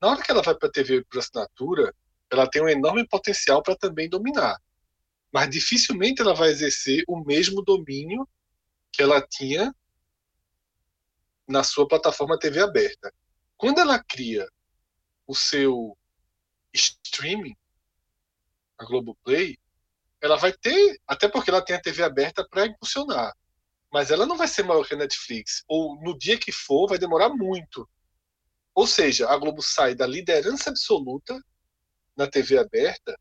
[0.00, 1.94] Na hora que ela vai para a TV por assinatura,
[2.30, 4.60] ela tem um enorme potencial para também dominar.
[5.32, 8.28] Mas dificilmente ela vai exercer o mesmo domínio
[8.92, 9.74] que ela tinha
[11.46, 13.12] na sua plataforma TV aberta.
[13.56, 14.48] Quando ela cria
[15.26, 15.96] o seu
[16.72, 17.56] streaming,
[18.78, 19.56] a Globoplay,
[20.20, 23.34] ela vai ter, até porque ela tem a TV aberta para impulsionar,
[23.92, 26.98] mas ela não vai ser maior que a Netflix, ou no dia que for, vai
[26.98, 27.88] demorar muito.
[28.74, 31.40] Ou seja, a Globo sai da liderança absoluta
[32.16, 33.18] na TV aberta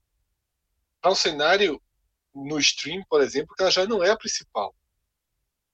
[1.01, 1.81] para um cenário
[2.33, 4.75] no stream, por exemplo, que ela já não é a principal.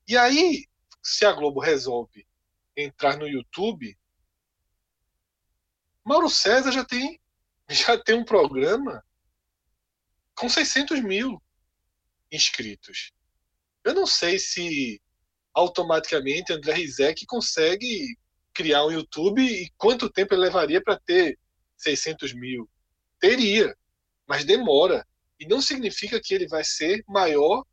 [0.07, 0.65] E aí,
[1.01, 2.27] se a Globo resolve
[2.75, 3.97] entrar no YouTube,
[6.03, 7.19] Mauro César já tem
[7.69, 9.03] já tem um programa
[10.35, 11.41] com 600 mil
[12.31, 13.11] inscritos.
[13.83, 15.01] Eu não sei se
[15.53, 18.17] automaticamente André Rizek consegue
[18.53, 21.37] criar um YouTube e quanto tempo ele levaria para ter
[21.77, 22.69] 600 mil.
[23.19, 23.75] Teria,
[24.27, 25.05] mas demora.
[25.39, 27.65] E não significa que ele vai ser maior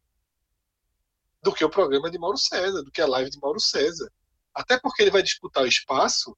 [1.43, 4.11] do que o programa de Mauro César, do que a live de Mauro César.
[4.53, 6.37] Até porque ele vai disputar o espaço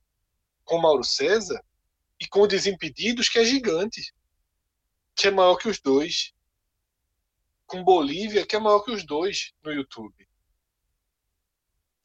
[0.65, 1.63] com Mauro César
[2.21, 4.13] e com o Desimpedidos, que é gigante,
[5.15, 6.33] que é maior que os dois.
[7.67, 10.29] Com Bolívia, que é maior que os dois no YouTube.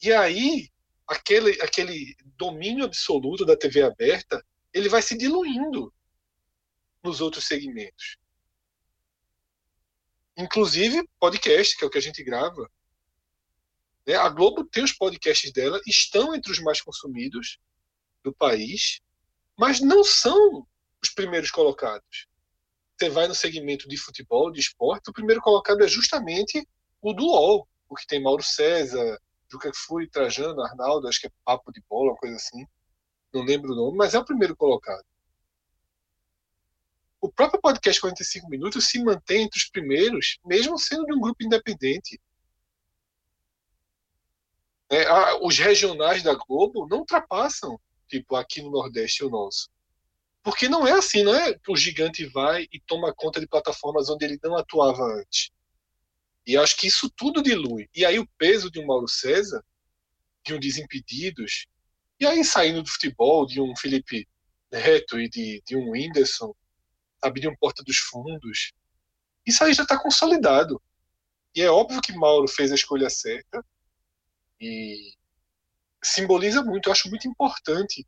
[0.02, 0.70] E aí,
[1.06, 5.93] aquele, aquele domínio absoluto da TV aberta, ele vai se diluindo
[7.04, 8.16] nos outros segmentos.
[10.36, 12.68] Inclusive podcast, que é o que a gente grava.
[14.06, 14.14] Né?
[14.14, 17.58] A Globo tem os podcasts dela, estão entre os mais consumidos
[18.22, 19.00] do país,
[19.56, 20.66] mas não são
[21.02, 22.26] os primeiros colocados.
[22.98, 26.66] Você vai no segmento de futebol, de esporte, o primeiro colocado é justamente
[27.02, 31.32] o do UOL, o que tem Mauro César, Juca Fui, Trajano, Arnaldo, acho que é
[31.44, 32.66] Papo de Bola, uma coisa assim.
[33.32, 35.04] Não lembro o nome, mas é o primeiro colocado.
[37.24, 41.42] O próprio podcast 45 Minutos se mantém entre os primeiros, mesmo sendo de um grupo
[41.42, 42.20] independente.
[44.90, 49.70] É, a- os regionais da Globo não ultrapassam, tipo, aqui no Nordeste o nosso.
[50.42, 54.26] Porque não é assim, não é o gigante vai e toma conta de plataformas onde
[54.26, 55.50] ele não atuava antes.
[56.46, 57.88] E acho que isso tudo dilui.
[57.94, 59.64] E aí o peso de um Mauro César,
[60.44, 61.68] de um Desimpedidos,
[62.20, 64.28] e aí saindo do futebol, de um Felipe
[64.70, 66.54] Neto e de, de um Whindersson,
[67.48, 68.72] um Porta dos Fundos,
[69.46, 70.80] isso aí já está consolidado.
[71.54, 73.64] E é óbvio que Mauro fez a escolha certa
[74.60, 75.14] e
[76.02, 78.06] simboliza muito, eu acho muito importante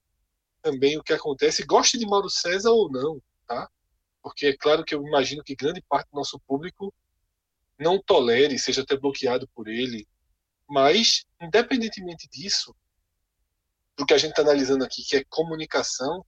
[0.63, 3.69] também o que acontece, goste de Mauro César ou não, tá?
[4.23, 6.93] Porque é claro que eu imagino que grande parte do nosso público
[7.79, 10.07] não tolere, seja até bloqueado por ele,
[10.69, 12.75] mas independentemente disso,
[13.97, 16.25] do que a gente está analisando aqui, que é comunicação,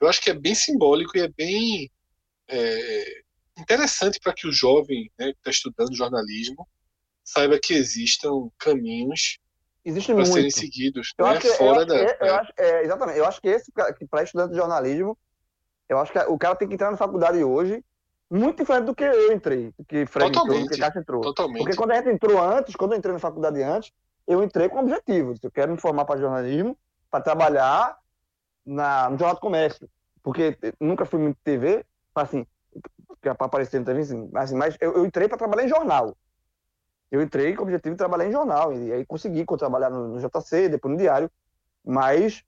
[0.00, 1.90] eu acho que é bem simbólico e é bem
[2.48, 3.22] é,
[3.58, 6.66] interessante para que o jovem né, que está estudando jornalismo
[7.24, 9.38] saiba que existam caminhos
[9.84, 12.14] para serem seguidos Eu né, acho que, eu fora acho da.
[12.14, 13.18] que- eu acho- é, exatamente.
[13.18, 15.16] Eu acho que esse que para estudante de jornalismo,
[15.88, 17.82] eu acho que o cara tem que entrar na faculdade hoje
[18.30, 20.74] muito diferente do que eu entrei, do que Fred entrou, do Totalmente.
[20.74, 21.20] que Cássio entrou.
[21.22, 21.58] Totalmente.
[21.62, 23.90] Porque quando a gente entrou antes, quando eu entrei na faculdade antes,
[24.26, 25.34] eu entrei com objetivo.
[25.42, 26.76] Eu quero me formar para jornalismo,
[27.10, 27.96] para trabalhar
[28.66, 29.88] na, no Jornal do Comércio.
[30.22, 31.86] Porque nunca fui muito TV,
[32.20, 32.46] assim,
[33.20, 36.16] para aparecer TV, assim, assim, mas eu, eu entrei para trabalhar em jornal.
[37.10, 40.20] Eu entrei com o objetivo de trabalhar em jornal, e aí consegui trabalhar no, no
[40.20, 41.30] JC, depois no Diário,
[41.84, 42.44] mas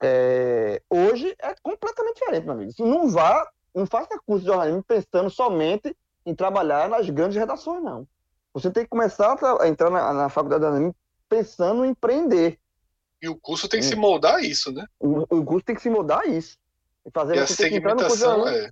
[0.00, 2.70] é, hoje é completamente diferente, meu amigo.
[2.70, 7.82] Isso não vá, não faça curso de jornalismo pensando somente em trabalhar nas grandes redações,
[7.82, 8.06] não.
[8.54, 10.96] Você tem que começar a entrar na, na faculdade de jornalismo
[11.28, 12.58] pensando em empreender.
[13.20, 14.84] E o curso tem que se moldar a isso, né?
[14.98, 16.58] O, o curso tem que se moldar a isso.
[17.06, 18.70] E, fazer, e a segmentação é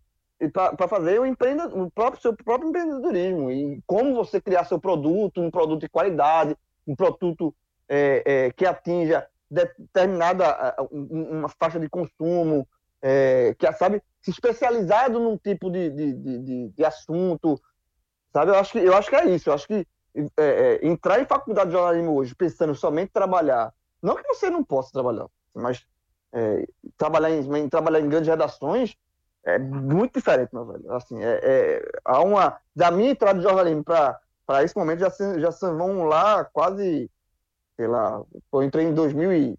[0.48, 5.40] para fazer o, empreende, o próprio, seu próprio empreendedorismo e como você criar seu produto,
[5.40, 7.54] um produto de qualidade, um produto
[7.88, 12.66] é, é, que atinja determinada uma faixa de consumo,
[13.02, 17.60] é, que sabe se especializado num tipo de, de, de, de, assunto,
[18.32, 18.52] sabe?
[18.52, 19.50] Eu acho que eu acho que é isso.
[19.50, 23.72] Eu acho que é, é, entrar em faculdade de jornalismo hoje pensando somente trabalhar,
[24.02, 25.84] não que você não possa trabalhar, mas
[26.32, 26.66] é,
[26.96, 28.94] trabalhar em trabalhar em grandes redações
[29.44, 30.92] é muito diferente, meu velho.
[30.92, 32.58] Assim, é, é, há uma.
[32.74, 37.10] Da minha entrada de jornalismo para esse momento, já, já vão lá quase.
[37.76, 38.22] Sei lá.
[38.52, 39.58] Eu entrei em 2000 e,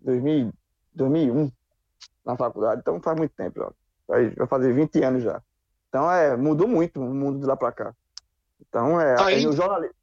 [0.00, 0.52] 2000,
[0.94, 1.50] 2001
[2.24, 3.60] na faculdade, então faz muito tempo.
[3.60, 3.70] Já.
[4.06, 5.42] Vai, vai fazer 20 anos já.
[5.88, 7.94] Então, é, mudou muito o mundo de lá para cá.
[8.60, 9.14] Então, é.
[9.14, 9.94] Tá o jornalismo,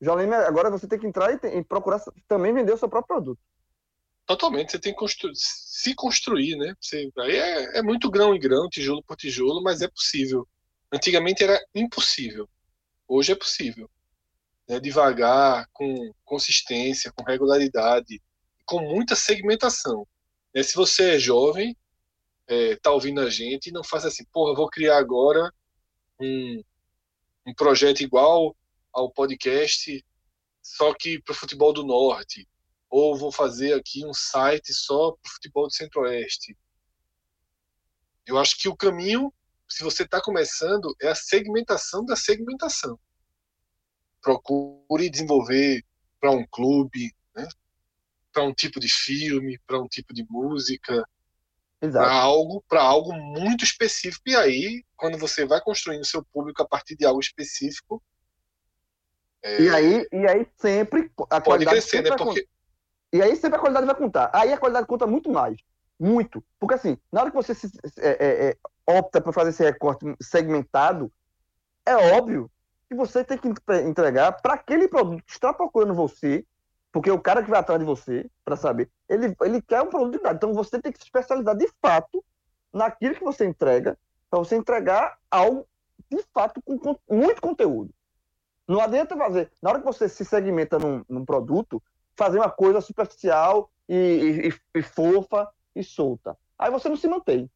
[0.00, 3.16] jornalismo, agora você tem que entrar e, tem, e procurar também vender o seu próprio
[3.16, 3.40] produto.
[4.26, 6.74] Totalmente, você tem que constru se construir, né?
[6.80, 10.48] Você, aí é, é, muito grão em grão, tijolo por tijolo, mas é possível.
[10.90, 12.48] Antigamente era impossível,
[13.06, 13.90] hoje é possível.
[14.66, 14.80] Né?
[14.80, 18.22] Devagar, com consistência, com regularidade,
[18.64, 20.06] com muita segmentação.
[20.54, 20.62] Né?
[20.62, 21.76] Se você é jovem,
[22.46, 25.52] é, tá ouvindo a gente, não faz assim, porra, vou criar agora
[26.18, 26.62] um,
[27.46, 28.56] um projeto igual
[28.90, 30.02] ao podcast,
[30.62, 32.48] só que para o futebol do norte
[32.96, 36.56] ou vou fazer aqui um site só para o futebol do Centro-Oeste.
[38.24, 39.34] Eu acho que o caminho,
[39.68, 42.96] se você está começando, é a segmentação da segmentação.
[44.22, 45.84] Procure desenvolver
[46.20, 47.48] para um clube, né?
[48.32, 51.04] para um tipo de filme, para um tipo de música,
[51.80, 54.22] para algo, para algo muito específico.
[54.28, 58.00] E aí, quando você vai construindo seu público a partir de algo específico,
[59.42, 59.62] é...
[59.62, 62.16] e aí, e aí sempre a pode crescer, né?
[62.16, 62.46] Porque
[63.14, 64.28] e aí sempre a qualidade vai contar.
[64.34, 65.56] Aí a qualidade conta muito mais.
[66.00, 66.44] Muito.
[66.58, 68.56] Porque assim, na hora que você se, é, é, é
[68.98, 71.12] opta por fazer esse recorte segmentado,
[71.86, 72.50] é óbvio
[72.88, 73.46] que você tem que
[73.86, 76.44] entregar para aquele produto que está procurando você,
[76.90, 80.10] porque o cara que vai atrás de você, para saber, ele, ele quer um produto
[80.10, 80.38] de verdade.
[80.38, 82.24] Então você tem que se especializar de fato
[82.72, 83.96] naquilo que você entrega,
[84.28, 85.64] para você entregar algo
[86.10, 87.94] de fato com, com muito conteúdo.
[88.66, 89.52] Não adianta fazer.
[89.62, 91.80] Na hora que você se segmenta num, num produto,
[92.16, 96.36] fazer uma coisa superficial e, e, e fofa e solta.
[96.58, 97.50] Aí você não se mantém.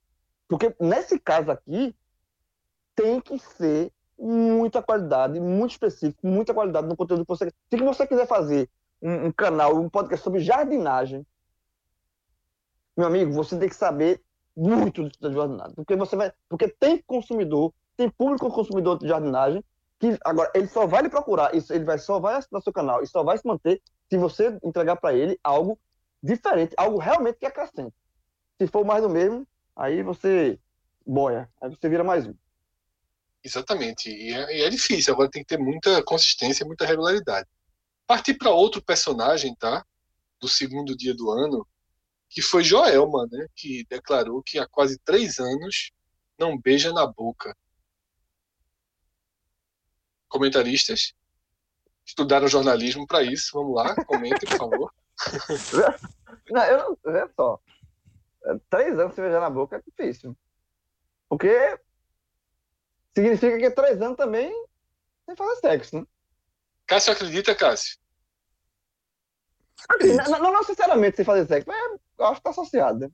[0.49, 1.95] Porque nesse caso aqui,
[2.95, 8.07] tem que ser muita qualidade, muito específico, muita qualidade no conteúdo que você Se você
[8.07, 8.69] quiser fazer
[9.01, 11.25] um, um, canal, um podcast sobre jardinagem,
[12.97, 14.21] meu amigo, você tem que saber
[14.57, 15.75] muito de jardinagem.
[15.75, 16.33] Porque você vai.
[16.49, 19.63] Porque tem consumidor, tem público consumidor de jardinagem,
[20.01, 23.03] que agora ele só vai lhe procurar, isso, ele vai, só vai assinar seu canal
[23.03, 23.81] e só vai se manter
[24.11, 25.79] se você entregar para ele algo
[26.23, 27.95] diferente, algo realmente que acrescente.
[28.61, 29.47] Se for mais do mesmo,
[29.77, 30.59] aí você
[31.07, 32.35] boia, aí você vira mais um.
[33.43, 37.49] Exatamente, e é, e é difícil, agora tem que ter muita consistência, muita regularidade.
[38.07, 39.85] Partir para outro personagem, tá?
[40.41, 41.67] Do segundo dia do ano,
[42.29, 43.47] que foi Joelma, né?
[43.55, 45.93] Que declarou que há quase três anos
[46.39, 47.57] não beija na boca.
[50.29, 51.15] Comentaristas?
[52.09, 53.51] Estudaram jornalismo para isso.
[53.53, 54.95] Vamos lá, comente, por favor.
[56.51, 57.13] não, eu não.
[57.13, 57.61] Vê só.
[58.71, 60.37] Três anos sem beijar na boca é difícil.
[61.29, 61.79] Porque
[63.15, 64.51] significa que três anos também
[65.27, 66.07] sem fazer sexo, né?
[66.87, 67.99] Cássio acredita, Cássio?
[70.01, 73.11] Não, não, não, sinceramente sem fazer sexo, mas eu acho que tá associado, né?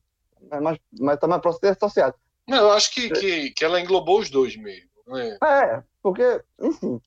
[0.60, 2.16] Mas, mas tá mais próximo de associado.
[2.46, 4.88] Não, eu acho que, que, que ela englobou os dois mesmo.
[5.16, 5.38] É?
[5.42, 7.00] é, porque, enfim.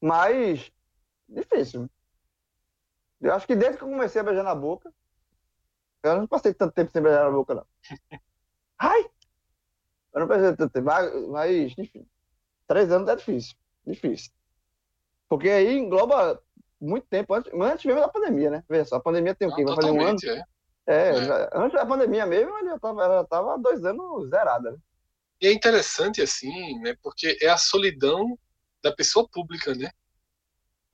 [0.00, 0.70] Mas
[1.34, 1.90] Difícil.
[3.20, 4.92] Eu acho que desde que eu comecei a beijar na boca,
[6.02, 7.66] eu não passei tanto tempo sem beijar na boca, não.
[8.78, 9.10] Ai!
[10.12, 10.86] Eu não passei tanto tempo,
[11.30, 12.06] mas, enfim.
[12.66, 13.56] Três anos é difícil.
[13.86, 14.32] Difícil.
[15.28, 16.40] Porque aí engloba
[16.80, 18.64] muito tempo antes, antes mesmo da pandemia, né?
[18.68, 19.64] Veja só, a pandemia tem o quê?
[19.64, 20.18] Vai fazer um ano?
[20.26, 20.44] É.
[20.86, 21.50] É, é.
[21.54, 24.72] antes da pandemia mesmo, ela já estava ela tava dois anos zerada.
[24.72, 24.78] Né?
[25.40, 26.94] E é interessante, assim, né?
[27.02, 28.38] Porque é a solidão
[28.82, 29.90] da pessoa pública, né?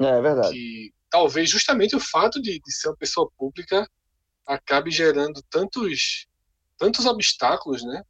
[0.01, 0.53] É, é verdade.
[0.53, 3.89] Que talvez justamente o fato de, de ser uma pessoa pública
[4.47, 6.27] acabe gerando tantos,
[6.79, 8.03] tantos obstáculos, né?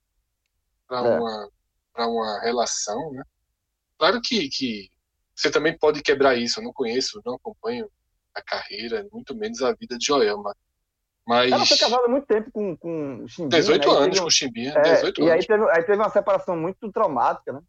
[0.87, 1.19] Para é.
[1.19, 1.51] uma,
[1.99, 3.23] uma relação, né?
[3.99, 4.89] Claro que, que
[5.35, 6.61] você também pode quebrar isso.
[6.61, 7.91] Eu não conheço, não acompanho
[8.35, 10.55] a carreira, muito menos a vida de Joelma.
[11.27, 11.53] Mas...
[11.53, 13.61] Ela foi casada há muito tempo com, com Chimbinha.
[13.61, 13.99] 18 né?
[13.99, 14.73] anos com Chimbinha.
[14.77, 15.33] É, 18 e anos.
[15.35, 17.61] Aí, teve, aí teve uma separação muito traumática, né?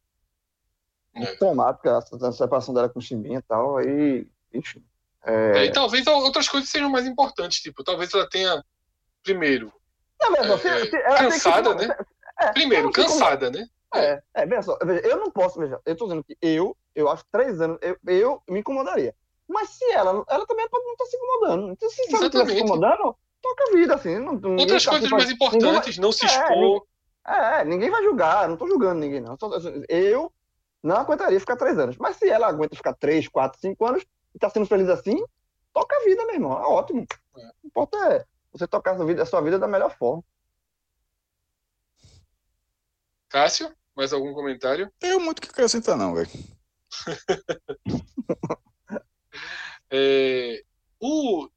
[1.14, 1.36] É.
[1.36, 4.84] Traumática, a separação dela com o Chimbinha e tal, aí, enfim.
[5.26, 5.60] É...
[5.60, 8.64] É, e talvez outras coisas sejam mais importantes, tipo, talvez ela tenha,
[9.24, 9.72] primeiro,
[10.20, 11.96] não, mesmo, é, se, cansada, que, né?
[12.40, 13.66] É, primeiro, cansada, né?
[13.94, 17.10] É, é, veja só, veja, eu não posso, veja, eu tô dizendo que eu, eu
[17.10, 19.14] acho que três anos, eu, eu me incomodaria.
[19.48, 21.72] Mas se ela, ela também pode não estar tá se incomodando.
[21.74, 24.18] Então, se ela estiver se incomodando, toca a vida, assim.
[24.18, 26.86] Não, Outras tá coisas mais importantes, não se expor.
[27.28, 29.38] É, ninguém vai julgar, não tô julgando ninguém, não.
[29.90, 30.32] Eu
[30.84, 31.98] não aguentaria ficar três anos.
[31.98, 35.24] Mas se ela aguenta ficar três, quatro, cinco anos e tá sendo feliz assim,
[35.74, 36.54] toca a vida, meu irmão.
[36.54, 37.06] É ótimo.
[37.36, 37.48] É.
[37.48, 40.24] O que importa é você tocar a sua vida, a sua vida da melhor forma.
[43.30, 44.92] Cássio, mais algum comentário?
[45.00, 46.30] Tenho muito que acrescentar, não, velho.
[49.90, 50.62] é,
[51.00, 51.50] o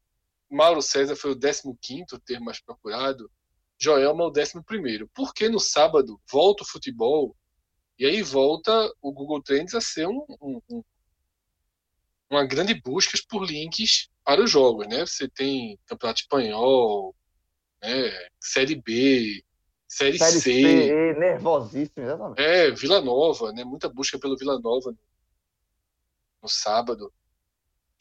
[0.49, 3.29] Mauro César foi o 15 termo mais procurado,
[3.77, 5.09] Joelma o 11.
[5.13, 7.35] Porque no sábado volta o futebol
[7.97, 8.71] e aí volta
[9.01, 10.83] o Google Trends a ser um, um, um,
[12.29, 15.05] uma grande busca por links para os jogos, né?
[15.05, 17.15] Você tem Campeonato Espanhol,
[17.81, 18.11] né?
[18.39, 19.43] Série B,
[19.87, 20.41] Série, Série C.
[20.41, 22.41] C nervosíssimo, exatamente.
[22.41, 23.63] É, Vila Nova, né?
[23.63, 24.99] Muita busca pelo Vila Nova no,
[26.43, 27.13] no sábado.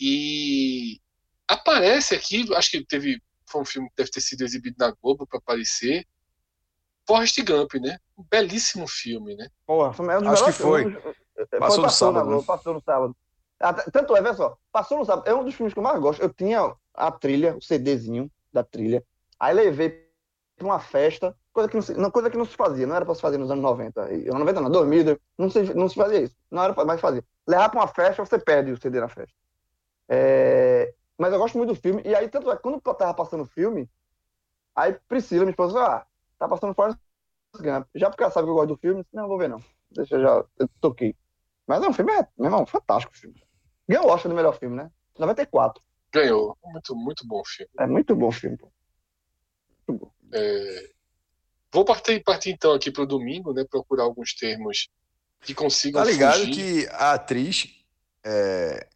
[0.00, 1.00] E
[1.46, 5.26] aparece aqui, acho que teve foi um filme que deve ter sido exibido na Globo
[5.26, 6.06] para aparecer.
[7.06, 7.98] Forrest Gump, né?
[8.16, 9.48] Um belíssimo filme, né?
[9.66, 10.92] Porra, é um acho que foi.
[11.58, 12.26] Passou, passou no sábado.
[12.26, 13.16] Globo, passou no sábado.
[13.92, 15.28] Tanto é, veja só, passou no sábado.
[15.28, 16.22] É um dos filmes que eu mais gosto.
[16.22, 19.02] Eu tinha a trilha, o CDzinho da trilha.
[19.38, 20.04] Aí levei
[20.56, 23.20] para uma festa, coisa que, não coisa que não se fazia, não era para se
[23.20, 24.00] fazer nos anos 90.
[24.00, 26.36] Anos 90 não, 2000, não se, não se fazia isso.
[26.50, 27.24] Não era para mais fazer.
[27.46, 29.34] Levar para uma festa, você perde o CD na festa.
[30.08, 32.02] É, mas eu gosto muito do filme.
[32.04, 33.88] E aí, tanto é, quando eu tava passando o filme,
[34.74, 36.06] aí Priscila, minha esposa, ah,
[36.38, 36.98] tá passando Forrest
[37.56, 37.86] Gump.
[37.94, 39.62] Já porque ela sabe que eu gosto do filme, disse, não, vou ver não.
[39.90, 41.16] Deixa eu já, eu toquei.
[41.66, 43.42] Mas não, o filme é, meu irmão, fantástico o filme.
[43.88, 44.90] Ganhou o Oscar do melhor filme, né?
[45.18, 45.82] 94.
[46.12, 46.56] Ganhou.
[46.64, 47.70] Muito, muito bom filme.
[47.78, 48.72] É muito bom filme, pô.
[49.88, 50.12] Muito bom.
[50.32, 50.90] É...
[51.72, 53.64] Vou partir, partir então aqui pro domingo, né?
[53.68, 54.88] Procurar alguns termos
[55.40, 56.02] que consigam.
[56.02, 56.54] Tá ligado fugir.
[56.54, 57.84] que a atriz
[58.24, 58.86] é,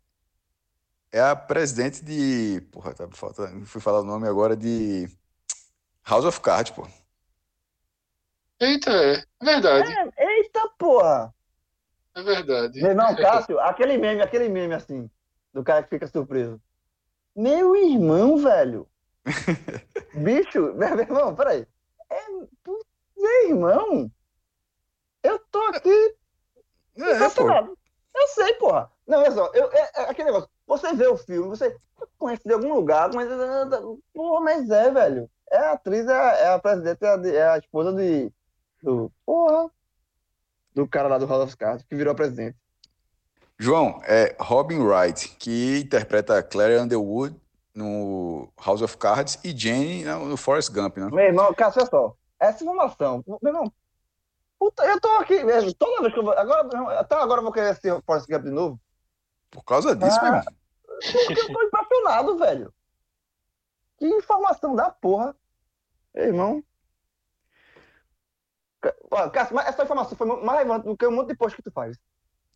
[1.11, 2.61] é a presidente de.
[2.71, 3.67] Porra, tá faltando.
[3.67, 5.09] Fui falar o nome agora de.
[6.09, 6.87] House of Cards, pô.
[8.61, 9.25] Eita, é.
[9.43, 9.93] Verdade.
[10.17, 11.35] É, eita, porra.
[12.15, 12.81] É verdade.
[12.81, 15.11] Meu irmão, Cássio, aquele meme, aquele meme assim,
[15.53, 16.61] do cara que fica surpreso.
[17.37, 18.89] Meu irmão, velho.
[20.15, 21.67] Bicho, meu irmão, peraí.
[22.11, 22.31] É,
[23.17, 24.11] meu irmão.
[25.23, 26.17] Eu tô aqui.
[26.97, 27.27] É, é
[28.19, 28.91] eu sei, porra.
[29.07, 30.51] Não, é só, eu, é, é, aquele negócio.
[30.67, 31.77] Você vê o filme, você
[32.19, 33.29] conhece de algum lugar, mas.
[34.13, 35.31] Porra, mas é, velho.
[35.51, 38.33] É a atriz, é a, é a presidente, é a, é a, esposa de.
[38.83, 39.71] Do, porra.
[40.75, 42.57] Do cara lá do House of Cards, que virou presidente.
[43.59, 47.35] João, é Robin Wright, que interpreta Claire Underwood
[47.75, 51.09] no House of Cards e Jane no Forrest Gump, né?
[51.11, 52.17] Meu irmão, cara, olha só.
[52.39, 53.25] Essa informação.
[53.27, 53.73] Meu irmão,
[54.59, 56.33] puta, eu tô aqui, mesmo, toda vez que eu vou.
[56.39, 58.81] Agora, até agora eu vou querer assistir Forrest Gump de novo.
[59.51, 60.53] Por causa disso, ah, mesmo.
[61.27, 62.75] Porque eu tô impressionado, velho.
[63.97, 65.35] Que informação da porra.
[66.15, 66.63] Ei, irmão.
[69.33, 71.71] Cássio, mas essa informação foi mais relevante do que um monte de post que tu
[71.71, 71.97] faz.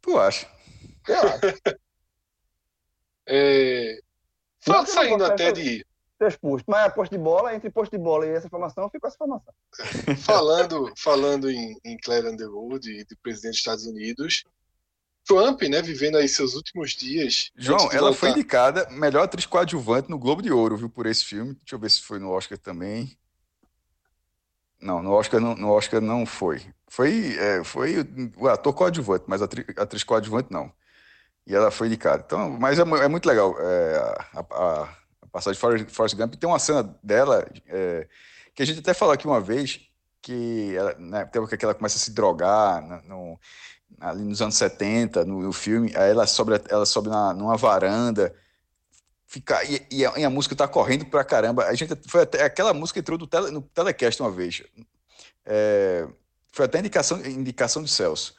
[0.00, 0.48] Tu acha?
[1.08, 1.40] Eu acho.
[3.26, 3.98] é...
[4.60, 5.84] Só saindo até de.
[6.18, 9.08] Seus posts, mas é post de bola, entre post de bola e essa informação, ficou
[9.08, 9.52] essa informação.
[10.24, 14.44] falando falando em, em Claire Underwood e do presidente dos Estados Unidos,
[15.24, 17.50] Trump, né, vivendo aí seus últimos dias.
[17.56, 18.14] João, ela voltar...
[18.14, 21.54] foi indicada melhor atriz coadjuvante no Globo de Ouro, viu, por esse filme.
[21.54, 23.16] Deixa eu ver se foi no Oscar também.
[24.82, 26.60] Não, no Oscar não, no Oscar não foi.
[26.88, 27.96] Foi, é, foi
[28.36, 30.72] o ator coadjuvante, mas a atriz, atriz coadjuvante não.
[31.46, 32.22] E ela foi indicada.
[32.26, 33.96] Então, mas é, é muito legal é,
[34.34, 34.82] a, a,
[35.22, 36.34] a, passagem de Forrest, Forrest Gump.
[36.34, 38.06] Tem uma cena dela é,
[38.54, 39.80] que a gente até falou aqui uma vez,
[40.20, 43.40] que ela, né, que ela começa a se drogar no, no
[44.00, 48.34] ali nos anos 70, no, no, filme, aí ela sobe, ela sobe na, numa varanda,
[49.32, 51.64] fica, e, e, a, e, a, música tá correndo pra caramba.
[51.64, 54.62] A gente, foi até, aquela música entrou no, tele, no telecast uma vez.
[55.46, 56.06] É,
[56.52, 58.36] foi até indicação, indicação de Celso.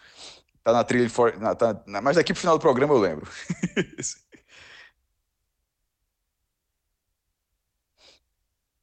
[0.63, 3.27] Tá na trilha, for, na, tá, na, mas daqui pro final do programa eu lembro.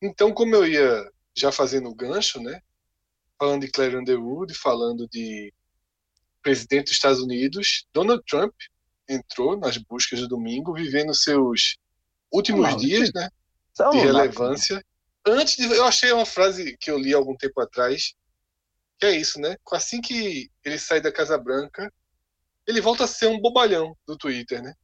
[0.03, 2.61] então, como eu ia já fazendo o gancho, né?
[3.39, 5.55] Falando de Claire Underwood, falando de
[6.43, 8.53] presidente dos Estados Unidos, Donald Trump
[9.09, 11.78] entrou nas buscas do domingo, vivendo seus
[12.32, 13.28] últimos dias, né,
[13.93, 14.85] de relevância.
[15.27, 18.15] Antes de, eu achei uma frase que eu li algum tempo atrás,
[18.98, 19.57] que é isso, né?
[19.73, 21.93] Assim que ele sai da Casa Branca,
[22.66, 24.74] ele volta a ser um bobalhão do Twitter, né?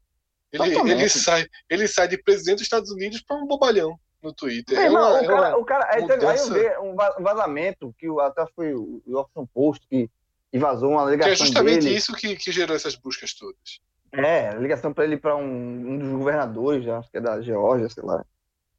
[0.52, 4.78] Ele, ele, sai, ele sai de presidente dos Estados Unidos para um bobalhão no Twitter.
[4.78, 8.47] É, uma, o, cara, o cara, aí, teve, aí eu vi um vazamento que até
[8.55, 10.10] foi o Washington Post que,
[10.51, 11.35] que vazou uma ligação.
[11.35, 11.97] Que é justamente dele.
[11.97, 13.81] isso que, que gerou essas buscas todas.
[14.16, 18.02] É, ligação para ele para um, um, dos governadores, acho que é da Geórgia, sei
[18.02, 18.24] lá.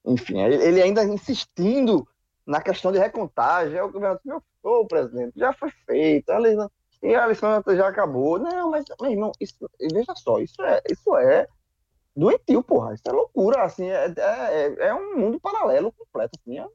[0.06, 2.08] Enfim, ele ainda insistindo
[2.46, 3.80] na questão de recontagem.
[3.82, 6.72] o governador disse, meu, presidente, já foi feito, a eleição,
[7.04, 8.40] e a eleição já acabou.
[8.40, 11.48] Não, mas, meu irmão, isso, veja só, isso é, isso é
[12.16, 12.96] doentio, porra.
[12.96, 16.66] Isso é loucura, assim, é, é, é um mundo paralelo completo, assim, é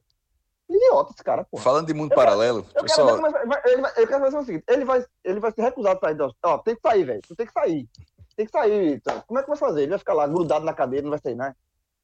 [0.69, 1.63] idiota esse cara, porra.
[1.63, 3.21] Falando de mundo eu paralelo, quero, eu, quero só...
[3.21, 5.99] vai, vai, ele vai, eu quero fazer o seguinte, ele vai, ele vai ser recusado
[5.99, 7.87] pra ir, ó, tem que sair, velho, tu tem que sair.
[8.35, 9.21] Tem que sair, então.
[9.27, 9.81] Como é que vai fazer?
[9.81, 11.55] Ele vai ficar lá grudado na cadeira, não vai sair, né?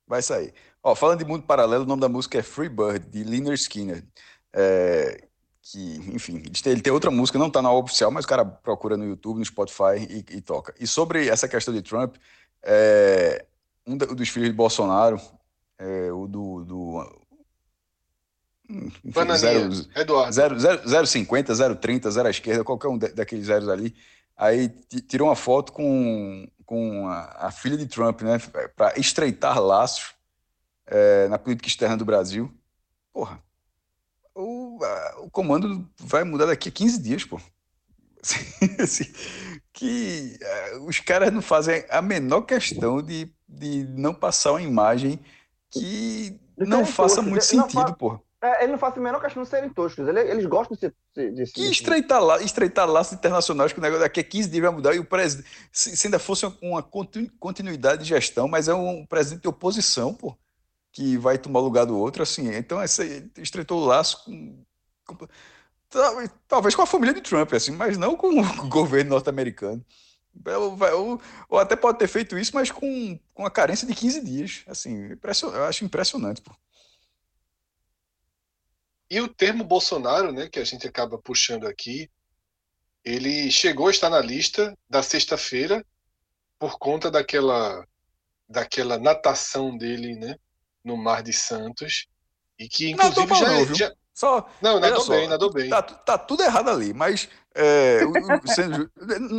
[0.07, 0.53] Vai sair.
[0.83, 4.03] Ó, falando de mundo paralelo, o nome da música é Free Bird, de Liner Skinner.
[4.53, 5.27] É,
[5.61, 9.05] que, enfim, ele tem outra música, não tá na oficial, mas o cara procura no
[9.05, 10.73] YouTube, no Spotify e, e toca.
[10.79, 12.15] E sobre essa questão de Trump,
[12.63, 13.45] é,
[13.85, 15.19] um dos filhos de Bolsonaro,
[15.77, 16.63] é, o do.
[16.63, 17.19] do
[18.69, 21.07] enfim, zero, Eduardo.
[21.07, 23.95] 050, 030, 0 à esquerda, qualquer um daqueles zeros ali.
[24.39, 28.39] Aí tirou uma foto com, com a, a filha de Trump, né?
[28.73, 30.13] Para estreitar laços
[30.87, 32.49] é, na política externa do Brasil.
[33.11, 33.43] Porra,
[34.33, 37.37] o, a, o comando vai mudar daqui a 15 dias, pô.
[38.81, 39.11] Assim,
[39.73, 40.39] que
[40.77, 45.19] uh, os caras não fazem a menor questão de, de não passar uma imagem
[45.69, 48.21] que não faça muito sentido, pô.
[48.41, 50.07] É, ele não faz a menor questão de serem toscos.
[50.07, 50.95] Ele, eles gostam de ser.
[51.13, 54.71] De, que estreitar, la, estreitar laços internacionais que o negócio daqui a 15 dias vai
[54.71, 54.95] mudar.
[54.95, 55.49] E o presidente.
[55.71, 60.37] Se, se, ainda fosse uma continuidade de gestão, mas é um presidente de oposição, pô,
[60.91, 62.49] que vai tomar o lugar do outro, assim.
[62.55, 63.03] Então, essa,
[63.37, 64.63] estreitou o laço com,
[65.05, 65.27] com
[66.47, 69.83] talvez com a família de Trump, assim, mas não com o governo norte-americano.
[70.45, 74.23] Ou, ou, ou, até pode ter feito isso, mas com, com a carência de 15
[74.23, 74.63] dias.
[74.67, 76.41] Assim, eu acho impressionante.
[76.41, 76.51] Pô.
[79.09, 82.09] E o termo Bolsonaro, né, que a gente acaba puxando aqui,
[83.03, 85.83] ele chegou a estar na lista da sexta-feira
[86.59, 87.85] por conta daquela
[88.47, 90.35] daquela natação dele, né,
[90.83, 92.07] no Mar de Santos,
[92.57, 95.69] e que inclusive não, já, não, já, só, não, nadou só, bem, nadou bem.
[95.69, 97.99] Tá, tá, tudo errado ali, mas é,
[98.45, 98.91] sendo,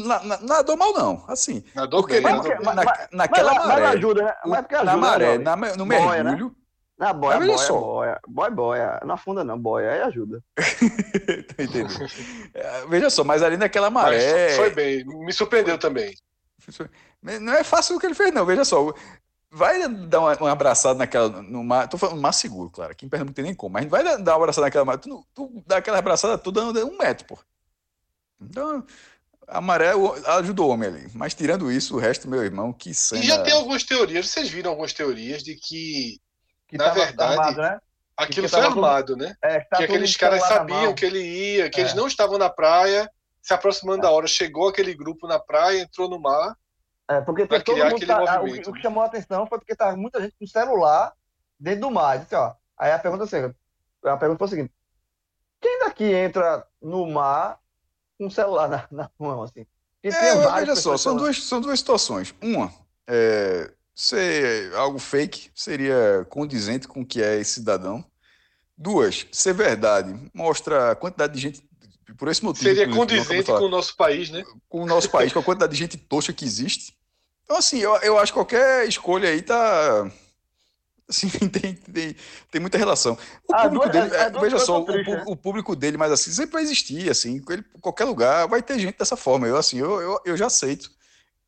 [0.06, 1.64] na, na, nadou mal não, assim.
[1.74, 3.82] Nadou porque bem, na, nadou na, na, naquela mas, maré.
[3.82, 4.34] Mas ajuda, né?
[4.46, 6.46] Mas ajuda, na maré, na, no boia, mergulho.
[6.48, 6.59] Né?
[7.00, 7.80] Na boia, boia, só.
[7.80, 9.00] boia, boia, boia.
[9.06, 10.44] Não afunda não, boia, aí ajuda.
[12.52, 14.48] É, veja só, mas ali naquela maré...
[14.48, 16.14] Mas foi bem, me surpreendeu também.
[17.22, 18.92] Não é fácil o que ele fez não, veja só.
[19.50, 21.42] Vai dar uma, uma, abraçada naquela.
[21.42, 22.92] No mar, tô falando mar seguro, claro.
[22.92, 23.72] Aqui em Pernambuco não tem nem como.
[23.72, 24.98] Mas vai dar uma abraçada naquela mar.
[24.98, 27.38] Tu, tu dá aquela abraçada toda um metro, pô.
[28.40, 28.84] Então,
[29.48, 29.92] a maré
[30.38, 31.10] ajudou o homem ali.
[31.14, 33.22] Mas tirando isso, o resto, meu irmão, que cena...
[33.22, 36.20] E já tem algumas teorias, vocês viram algumas teorias de que,
[36.70, 37.80] que na verdade, armado, né?
[38.16, 39.34] aquilo foi armado, né?
[39.42, 41.82] É, que, que aqueles caras sabiam que ele ia, que é.
[41.82, 43.10] eles não estavam na praia,
[43.42, 44.02] se aproximando é.
[44.02, 44.26] da hora.
[44.26, 46.56] Chegou aquele grupo na praia, entrou no mar
[47.10, 49.96] é, porque todo mundo tá, o, que, o, que chamou a atenção foi porque tava
[49.96, 51.12] muita gente com celular
[51.58, 52.20] dentro do mar.
[52.20, 53.52] Disse, ó, aí a pergunta, assim,
[54.04, 54.72] a pergunta foi a seguinte:
[55.60, 57.58] quem daqui entra no mar
[58.16, 59.66] com o celular na, na mão, assim?
[60.04, 60.10] É,
[60.60, 62.32] veja só, são duas, são duas situações.
[62.40, 62.72] Uma,
[63.08, 68.02] é, ser algo fake seria condizente com o que é esse cidadão.
[68.76, 71.62] Duas, ser verdade mostra a quantidade de gente
[72.16, 72.64] por esse motivo.
[72.64, 74.42] Seria condizente com o nosso país, né?
[74.70, 76.96] Com o nosso país, com a quantidade de gente tosca que existe.
[77.44, 80.10] Então, assim, eu, eu acho que qualquer escolha aí tá.
[81.06, 82.16] Assim, tem, tem,
[82.50, 83.18] tem muita relação.
[83.46, 85.24] O ah, público dele, é, veja só, o, né?
[85.26, 88.96] o, público dele, mas assim, sempre vai existir, assim, ele, qualquer lugar vai ter gente
[88.96, 89.46] dessa forma.
[89.46, 90.90] Eu, assim, eu, eu, eu já aceito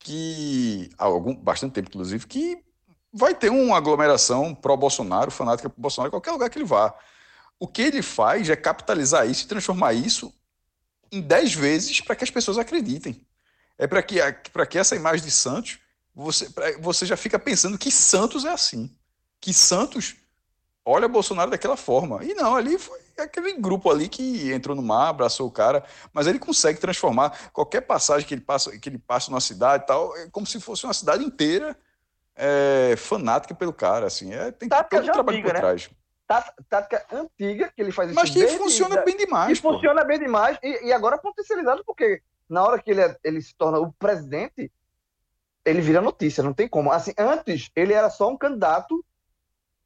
[0.03, 2.63] que, há algum, bastante tempo, inclusive, que
[3.13, 6.95] vai ter uma aglomeração pró-Bolsonaro, fanática pro Bolsonaro, em qualquer lugar que ele vá.
[7.59, 10.33] O que ele faz é capitalizar isso e transformar isso
[11.11, 13.25] em 10 vezes para que as pessoas acreditem.
[13.79, 14.17] É para que,
[14.69, 15.79] que essa imagem de Santos
[16.15, 16.49] você,
[16.81, 18.95] você já fica pensando que Santos é assim.
[19.41, 20.17] Que Santos
[20.85, 22.25] olha Bolsonaro daquela forma.
[22.25, 26.27] E não, ali foi aquele grupo ali que entrou no mar, abraçou o cara, mas
[26.27, 30.17] ele consegue transformar qualquer passagem que ele passa, que ele passa numa cidade e tal,
[30.17, 31.77] é como se fosse uma cidade inteira
[32.37, 34.33] é, fanática pelo cara, assim.
[34.33, 35.61] É, tem Tática todo um trabalho por né?
[35.61, 35.91] trás.
[36.69, 39.59] Tática antiga que ele faz isso Mas que funciona bem demais.
[39.59, 43.41] Que funciona bem demais e, e agora potencializado porque na hora que ele, é, ele
[43.41, 44.71] se torna o presidente,
[45.65, 46.91] ele vira notícia, não tem como.
[46.91, 49.05] Assim, antes, ele era só um candidato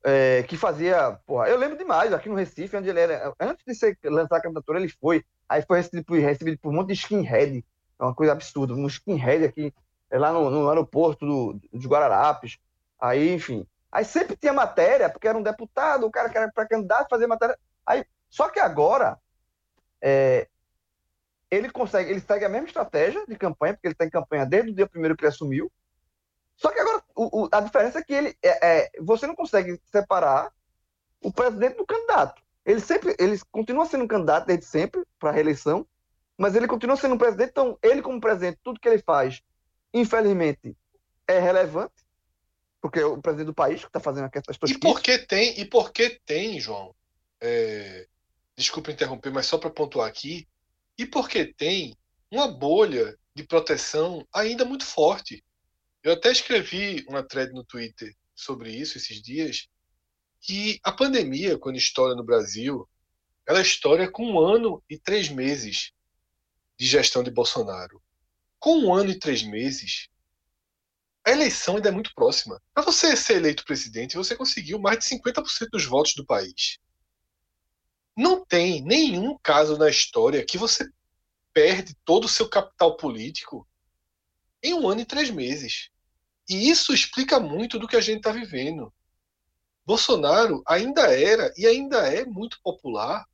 [0.06, 1.18] é, que fazia.
[1.26, 3.34] Porra, eu lembro demais, aqui no Recife, onde ele era.
[3.40, 5.24] Antes de ser, lançar a candidatura, ele foi.
[5.48, 7.64] Aí foi recebido por, recebido por um monte de skinhead
[7.98, 8.72] É uma coisa absurda.
[8.72, 9.74] Um skinhead aqui,
[10.08, 12.56] é lá no, no aeroporto do, dos Guararapes.
[13.00, 13.66] Aí, enfim.
[13.90, 17.26] Aí sempre tinha matéria, porque era um deputado, o cara que era para candidato fazer
[17.26, 17.58] matéria.
[17.84, 19.18] Aí, só que agora
[20.00, 20.46] é,
[21.50, 24.70] ele consegue, ele segue a mesma estratégia de campanha, porque ele está em campanha desde
[24.70, 25.70] o dia primeiro que ele assumiu.
[26.56, 29.80] Só que agora o, o, a diferença é que ele é, é, você não consegue
[29.84, 30.50] separar
[31.22, 32.42] o presidente do candidato.
[32.64, 35.86] Ele sempre, ele continua sendo um candidato desde sempre para a reeleição,
[36.36, 37.50] mas ele continua sendo um presidente.
[37.50, 39.40] Então, ele como presidente, tudo que ele faz,
[39.92, 40.76] infelizmente,
[41.28, 41.94] é relevante,
[42.80, 45.60] porque é o presidente do país que está fazendo aquelas E por que tem?
[45.60, 46.94] E por que tem, João?
[47.40, 48.06] É,
[48.56, 50.48] desculpa interromper, mas só para pontuar aqui,
[50.98, 51.96] e porque tem
[52.30, 55.44] uma bolha de proteção ainda muito forte.
[56.06, 59.66] Eu até escrevi uma thread no Twitter sobre isso esses dias,
[60.40, 62.88] que a pandemia, quando estoura no Brasil,
[63.44, 65.90] ela estoura com um ano e três meses
[66.78, 68.00] de gestão de Bolsonaro.
[68.60, 70.08] Com um ano e três meses,
[71.26, 72.62] a eleição ainda é muito próxima.
[72.72, 76.78] Para você ser eleito presidente, você conseguiu mais de 50% dos votos do país.
[78.16, 80.88] Não tem nenhum caso na história que você
[81.52, 83.66] perde todo o seu capital político
[84.62, 85.90] em um ano e três meses.
[86.48, 88.93] E isso explica muito do que a gente está vivendo.
[89.85, 93.24] Bolsonaro ainda era e ainda é muito popular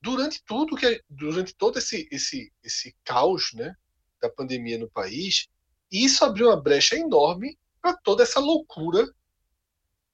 [0.00, 3.74] durante tudo que durante todo esse esse esse caos, né,
[4.20, 5.48] da pandemia no país.
[5.92, 9.06] E isso abriu uma brecha enorme para toda essa loucura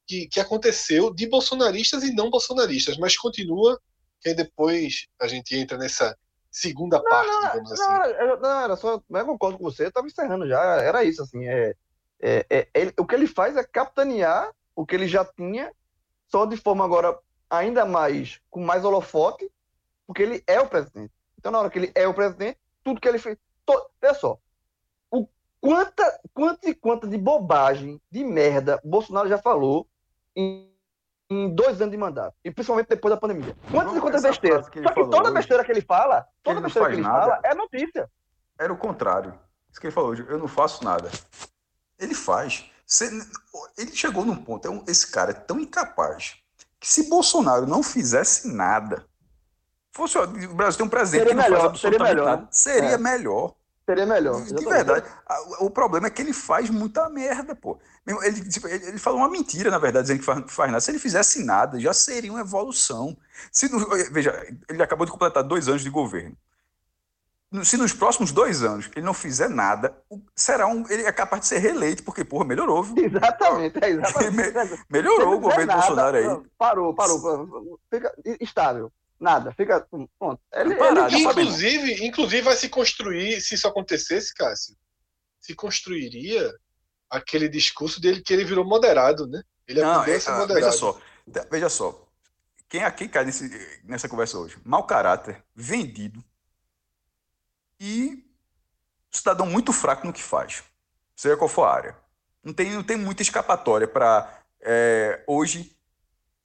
[0.07, 3.81] que, que aconteceu de bolsonaristas e não bolsonaristas, mas continua
[4.21, 6.17] que aí depois a gente entra nessa
[6.57, 8.13] segunda Não, parte, não, digamos não, assim.
[8.15, 9.03] era, não, era só.
[9.11, 10.59] Eu concordo com você, eu estava encerrando já.
[10.81, 11.47] Era isso, assim.
[11.47, 11.75] É,
[12.21, 15.71] é, é, ele- o que ele faz é capitanear o que ele já tinha,
[16.29, 17.19] só de forma agora
[17.51, 19.51] ainda mais, com mais holofote,
[20.07, 21.13] porque ele é o presidente.
[21.39, 23.37] Então, na hora que ele é o presidente, tudo que ele fez.
[23.67, 23.91] To...
[24.03, 24.39] Olha só.
[25.11, 25.29] O
[25.61, 29.87] quanta, quanta e quanta de bobagem, de merda, Bolsonaro já falou
[30.35, 30.73] em,
[31.29, 32.35] em dois anos de mandato.
[32.45, 33.57] E principalmente depois da pandemia.
[33.71, 34.69] Quantas e quantas besteiras.
[34.69, 37.21] que Só que toda hoje, besteira que ele fala, toda ele besteira que ele nada.
[37.21, 38.11] fala é notícia.
[38.59, 39.35] Era o contrário.
[39.71, 41.11] Isso que ele falou hoje, eu não faço nada.
[41.99, 42.71] Ele faz.
[43.77, 46.37] Ele chegou num ponto, é esse cara é tão incapaz,
[46.79, 49.05] que se Bolsonaro não fizesse nada,
[49.93, 52.37] fosse, o Brasil tem um presidente Seria que não melhor, faz absolutamente seria melhor.
[52.37, 52.99] nada, seria É.
[52.99, 53.55] melhor.
[53.89, 54.43] Seria melhor.
[54.45, 55.07] De verdade.
[55.61, 57.79] O problema é que ele faz muita merda, pô.
[58.23, 60.81] Ele, tipo, ele, ele falou uma mentira, na verdade, dizendo que faz, faz nada.
[60.81, 63.17] Se ele fizesse nada, já seria uma evolução.
[63.53, 66.37] Se no- veja, ele acabou de completar dois anos de governo.
[67.51, 69.97] No- Se nos próximos dois anos ele não fizer nada,
[70.35, 73.05] será um, ele é capaz de ser reeleito, porque, porra, melhorou, viu?
[73.05, 74.85] Exatamente, é exatamente.
[74.91, 76.25] Melhorou o não governo nada, Bolsonaro aí.
[76.27, 77.81] não, Parou, parou, parou.
[77.89, 78.91] Fica estável.
[79.19, 79.81] Nada, fica.
[80.19, 80.41] Pronto.
[80.53, 81.43] Ele, Parado, ele- sabe.
[81.43, 84.77] Inclusive, inclusive vai se construir, se isso acontecesse, Cássio,
[85.41, 86.53] se construiria
[87.11, 89.43] aquele discurso dele que ele virou moderado, né?
[89.67, 90.65] Ele Não, aprendeu é, a ser ah, moderado.
[90.67, 91.01] veja só,
[91.51, 92.07] veja só.
[92.69, 94.59] Quem aqui cai nesse, nessa conversa hoje?
[94.65, 96.23] Mau caráter, vendido
[97.81, 98.25] e
[99.11, 100.65] cidadão muito fraco no que faz,
[101.15, 101.97] seja qual for a área.
[102.43, 104.43] Não tem, não tem muita escapatória para
[105.27, 105.77] hoje.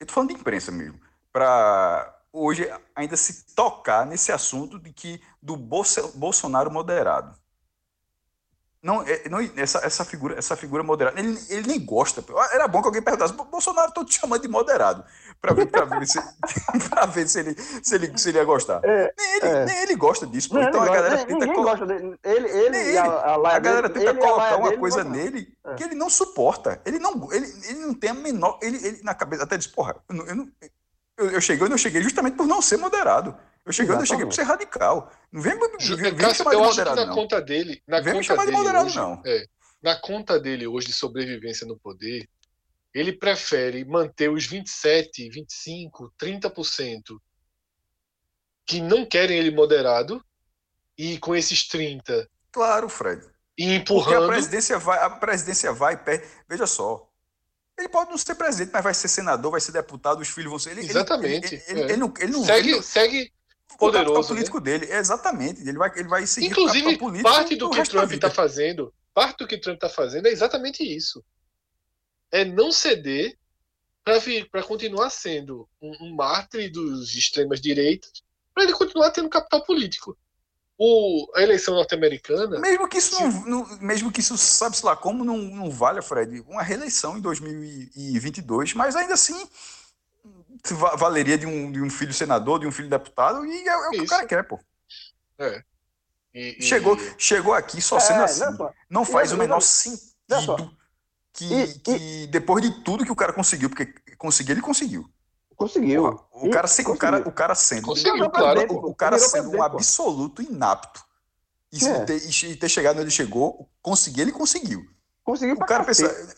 [0.00, 1.00] Eu tô falando de imprensa mesmo,
[1.32, 7.36] para hoje ainda se tocar nesse assunto de que do Bolso- Bolsonaro moderado.
[8.82, 12.20] Não, é- não, essa, essa figura, essa figura moderada, ele, ele nem gosta.
[12.20, 12.36] pô.
[12.46, 15.04] Era bom que alguém perguntasse, "Bo- Bolsonaro, tô te chamando de moderado,
[15.40, 16.18] para ver, pra ver, se,
[16.90, 18.80] pra ver se, ele, se, ele, se ele ia gostar.
[18.82, 19.64] É, nem, ele, é.
[19.66, 20.48] nem ele gosta disso.
[20.48, 20.58] pô.
[20.58, 22.18] Então a galera tenta ninguém colo- gosta dele.
[22.24, 22.98] Ele, ele, ele.
[22.98, 25.74] a, a, a galera dele- tenta colocar uma coisa nele É.
[25.74, 26.82] que ele não suporta.
[26.84, 28.58] Ele não, ele, ele não tem a menor.
[28.60, 30.50] Ele, ele na cabeça até diz, porra, eu, não- eu, não-
[31.18, 33.36] eu, eu cheguei onde eu cheguei justamente por não ser moderado.
[33.64, 35.12] Eu cheguei onde eu cheguei por ser radical.
[35.30, 37.06] Não vem, me- Ju- vem, vem me Cássio, chamar de eu acho que moderado, na
[37.06, 37.14] não.
[37.14, 39.22] conta dele, na Vem me conta chamar de dele moderado, hoje, não.
[39.24, 39.46] é,
[39.82, 42.28] na conta dele hoje de sobrevivência no poder,
[42.94, 47.18] ele prefere manter os 27, 25, 30%
[48.66, 50.22] que não querem ele moderado
[50.98, 53.22] e com esses 30 Claro, Fred.
[53.56, 56.26] e Porque a empurrando presidência vai, a presidência vai, perde.
[56.48, 57.08] Veja só.
[57.82, 60.58] Ele pode não ser presidente, mas vai ser senador, vai ser deputado, os filhos vão
[60.58, 60.70] ser.
[60.70, 61.84] Ele, Exatamente, Ele, ele, é.
[61.86, 63.32] ele não, ele não segue, ele não- segue
[63.72, 64.86] o poderoso, capital político dele.
[64.86, 65.60] É, exatamente.
[65.62, 69.38] Ele vai, ele vai seguir o Inclusive, político parte do que Trump está fazendo, parte
[69.38, 71.24] do que Trump está fazendo é exatamente isso.
[72.30, 73.36] É não ceder
[74.04, 78.22] para continuar sendo um, um mártir dos extremas direitas,
[78.54, 80.16] para ele continuar tendo capital político.
[80.84, 85.24] O, a eleição norte-americana, Mesmo que isso não, não- mesmo que isso, sabe-se lá como,
[85.24, 89.48] não, não valha, Fred, uma reeleição em 2022, mas ainda assim
[90.72, 93.88] va- valeria de um, de um filho senador, de um filho deputado, e é, é
[93.88, 94.58] o que o cara quer, pô.
[96.34, 98.56] E, e- Chegou, chegou aqui só sendo É, assim.
[98.56, 98.72] só.
[98.90, 99.82] Não faz E- o menor só.
[99.84, 100.76] sentido
[101.32, 103.86] que, E- que depois de tudo que o cara conseguiu, porque
[104.18, 105.08] conseguir ele conseguiu.
[105.62, 106.02] Conseguiu.
[106.02, 106.98] Porra, o, cara, se- o, conseguiu.
[107.00, 108.72] cara, o cara sendo, Conseguiu, claro.
[108.72, 109.62] o, o cara sendo um pô.
[109.62, 111.02] absoluto inapto
[111.72, 112.04] e, É.
[112.04, 114.82] ter, e ter chegado onde ele chegou, conseguir ele conseguiu.
[115.24, 115.86] Conseguiu O pra cara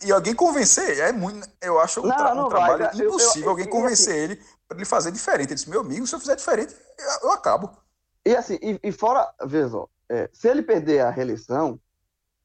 [0.03, 2.95] e alguém convencer, é muito, eu acho um, Não, tra- um não vai, trabalho cara.
[2.95, 4.35] Eu- eu- impossível alguém convencer ele
[4.67, 5.47] para ele fazer diferente.
[5.47, 7.75] Ele disse, meu amigo, se eu fizer diferente, eu, eu acabo.
[8.23, 11.79] E assim, e, e fora, veja só, é, se ele perder a reeleição,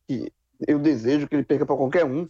[0.08, 0.32] que
[0.66, 2.26] eu desejo que ele perca para qualquer um,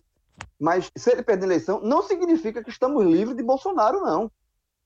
[0.58, 4.30] mas se ele perder a eleição, não significa que estamos livres de Bolsonaro, não.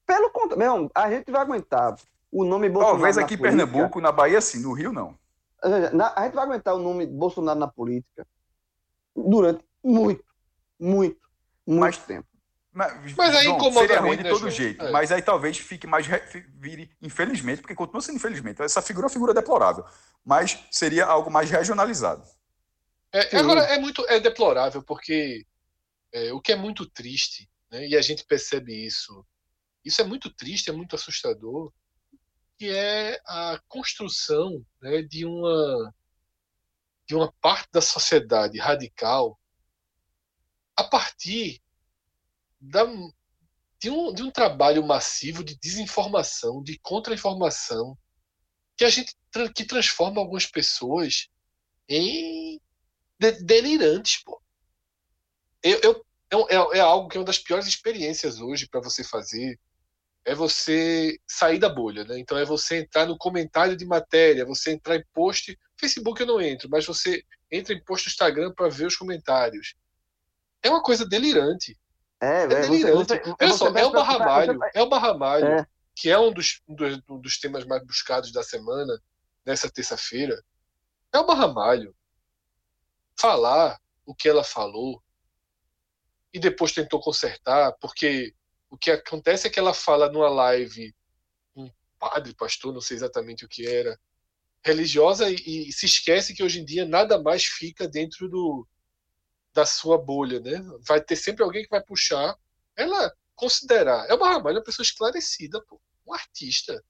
[0.06, 1.96] Pelo contrário, a gente vai aguentar
[2.30, 2.98] o nome Bolsonaro.
[2.98, 3.38] Talvez aqui em.
[3.38, 5.16] Pernambuco, na Bahia, sim, no Rio, não.
[5.62, 8.26] A gente vai aguentar o nome Bolsonaro na política
[9.16, 10.24] durante muito,
[10.78, 11.20] muito,
[11.66, 12.26] muito Mas- tempo.
[12.72, 14.84] Mas, Mas aí João, incomoda seria ruim de todo jeito.
[14.84, 14.90] É.
[14.90, 16.08] Mas aí talvez fique mais.
[16.58, 18.60] vire, infelizmente, porque continua sendo infelizmente.
[18.60, 19.84] Essa figura é uma figura deplorável.
[20.24, 22.24] Mas seria algo mais regionalizado.
[23.12, 25.46] É, agora é muito é deplorável porque
[26.12, 29.24] é, o que é muito triste, né, e a gente percebe isso,
[29.84, 31.72] isso é muito triste, é muito assustador,
[32.58, 35.94] que é a construção né, de uma
[37.06, 39.38] de uma parte da sociedade radical
[40.76, 41.62] a partir
[42.60, 42.84] da,
[43.80, 47.96] de, um, de um trabalho massivo de desinformação, de contra-informação,
[48.76, 49.14] que a gente
[49.54, 51.28] que transforma algumas pessoas
[51.88, 52.60] em
[53.20, 54.40] de- delirantes, pô.
[55.62, 56.06] Eu, eu-
[56.48, 59.58] é, é- é algo que é uma das piores experiências hoje para você fazer.
[60.24, 62.18] É você sair da bolha, né?
[62.18, 65.58] Então é você entrar no comentário de matéria, você entrar em post.
[65.78, 69.74] Facebook eu não entro, mas você entra em post do Instagram para ver os comentários.
[70.62, 71.78] É uma coisa delirante.
[72.20, 73.06] É, É velho, você, delirante.
[73.08, 75.66] você, Olha você só, vai- é o Barramalho, é o Barramalho, É.
[75.94, 78.98] que é um dos, um dos, um dos temas mais buscados da semana,
[79.44, 80.42] nessa terça-feira.
[81.12, 81.94] É o Barramalho
[83.18, 85.02] falar o que ela falou
[86.32, 88.34] e depois tentou consertar, porque
[88.74, 90.92] o que acontece é que ela fala numa live,
[91.54, 93.96] um padre, pastor, não sei exatamente o que era,
[94.64, 98.66] religiosa e, e se esquece que hoje em dia nada mais fica dentro do
[99.52, 100.60] da sua bolha, né?
[100.84, 102.36] Vai ter sempre alguém que vai puxar.
[102.76, 106.82] Ela considerar, é uma uma pessoa esclarecida, pô, um artista.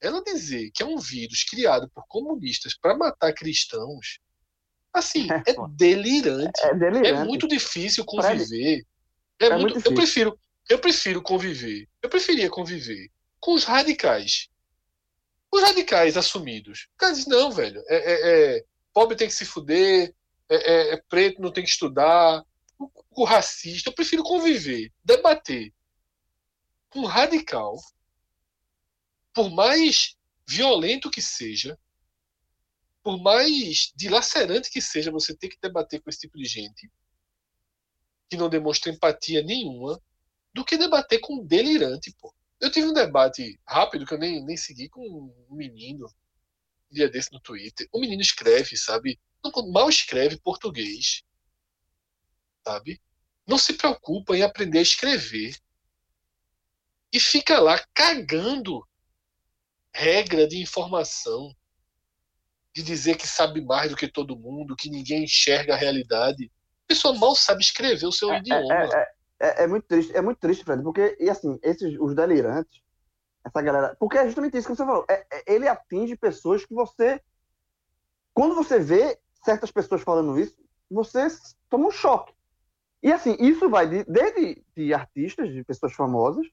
[0.00, 4.18] Ela dizer que é um vírus criado por comunistas para matar cristãos,
[4.92, 6.60] assim, É, é delirante.
[6.64, 7.08] É delirante.
[7.08, 8.84] É muito difícil conviver.
[9.38, 10.36] É, é muito, muito eu prefiro,
[10.68, 11.88] eu prefiro conviver.
[12.02, 14.48] Eu preferia conviver com os radicais.
[15.52, 16.88] Os radicais assumidos.
[16.94, 20.14] O cara diz, não, velho, é, é- é- pobre tem que se fuder,
[20.48, 22.44] é, é- é preto não tem que estudar,
[22.78, 23.90] o, o racista.
[23.90, 25.72] Eu prefiro conviver, debater
[26.88, 27.76] com um radical,
[29.32, 30.16] por mais
[30.48, 31.78] violento que seja,
[33.02, 36.90] por mais dilacerante que seja você ter que debater com esse tipo de gente
[38.28, 40.00] que não demonstra empatia nenhuma,
[40.52, 42.34] do que debater com um delirante, pô.
[42.60, 46.06] Eu tive um debate rápido que eu nem, nem segui com um menino
[46.90, 47.88] um dia desse no Twitter.
[47.92, 49.18] O menino escreve, sabe?
[49.42, 51.22] Não- Mal escreve português,
[52.66, 53.00] sabe?
[53.46, 55.56] Não se preocupa em aprender a escrever.
[57.12, 58.86] E fica lá cagando
[59.92, 61.54] regra de informação,
[62.74, 66.50] de dizer que sabe mais do que todo mundo, que ninguém enxerga a realidade.
[66.84, 68.74] A pessoa mal sabe escrever o seu É, idioma.
[68.74, 72.14] é, é, é, é muito triste, é muito triste, Fred, porque, e assim, esses, os
[72.14, 72.82] delirantes,
[73.44, 76.74] essa galera, porque é justamente isso que você falou, é- é- ele atinge pessoas que
[76.74, 77.20] você,
[78.34, 80.56] quando você vê certas pessoas falando isso,
[80.90, 81.26] você
[81.68, 82.34] toma um choque.
[83.02, 86.46] E assim, isso vai de- desde de artistas, de pessoas famosas,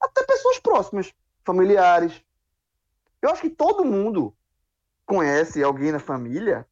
[0.00, 1.12] até pessoas próximas,
[1.44, 2.22] familiares.
[3.20, 4.36] Eu acho que todo mundo
[5.04, 6.66] conhece alguém na família,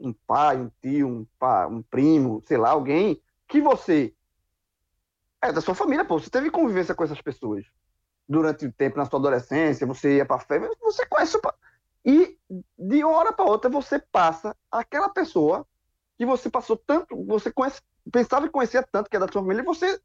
[0.00, 4.14] um pai, um tio, um, pá, um primo, sei lá, alguém que você
[5.42, 7.64] é da sua família, pô, você teve convivência com essas pessoas
[8.28, 11.38] durante o tempo na sua adolescência, você ia para festa, você conhece
[12.04, 12.38] e
[12.78, 15.66] de uma hora para outra você passa aquela pessoa
[16.16, 17.82] que você passou tanto, você conhece,
[18.12, 20.00] pensava que conhecia tanto que é da sua família, e você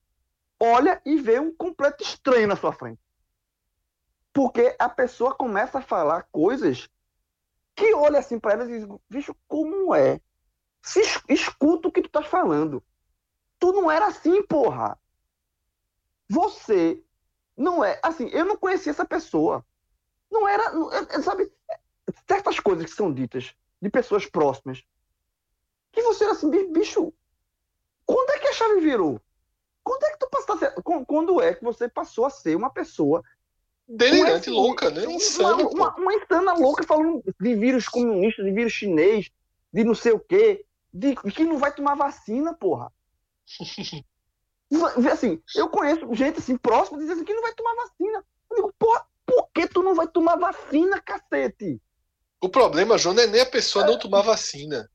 [0.60, 3.00] olha e vê um completo estranho na sua frente.
[4.34, 6.90] Porque a pessoa começa a falar coisas
[7.76, 10.22] que olha assim para ela e diz, bicho, como é?
[10.84, 12.84] Se es- escuta o que tu tá falando.
[13.60, 15.00] Tu não era assim, porra.
[16.34, 17.00] Você
[17.56, 18.00] não é.
[18.02, 19.64] Assim, eu não conhecia essa pessoa.
[20.32, 20.64] Não era.
[20.98, 21.52] é- é, sabe,
[22.28, 24.84] certas coisas que são ditas de pessoas próximas.
[25.92, 27.14] Que você era assim, bi- bicho.
[28.06, 29.22] Quando é que a chave virou?
[29.84, 30.82] Quando é que tu passaste.
[31.06, 33.24] Quando é que você passou a ser uma pessoa
[33.88, 35.04] delirante, esse- louca, né?
[35.06, 35.70] uma, Insano.
[35.70, 35.76] pô.
[35.76, 39.30] uma, uma insana louca falando de vírus comunista, de vírus chinês,
[39.72, 42.92] de não sei o quê, de que não vai tomar vacina, porra.
[45.12, 48.26] Assim, eu conheço gente assim, próxima, dizendo que não vai tomar vacina.
[48.50, 51.82] Eu digo, por que tu não vai tomar vacina, cacete?
[52.42, 54.90] O problema, João, não é nem a pessoa não tomar vacina.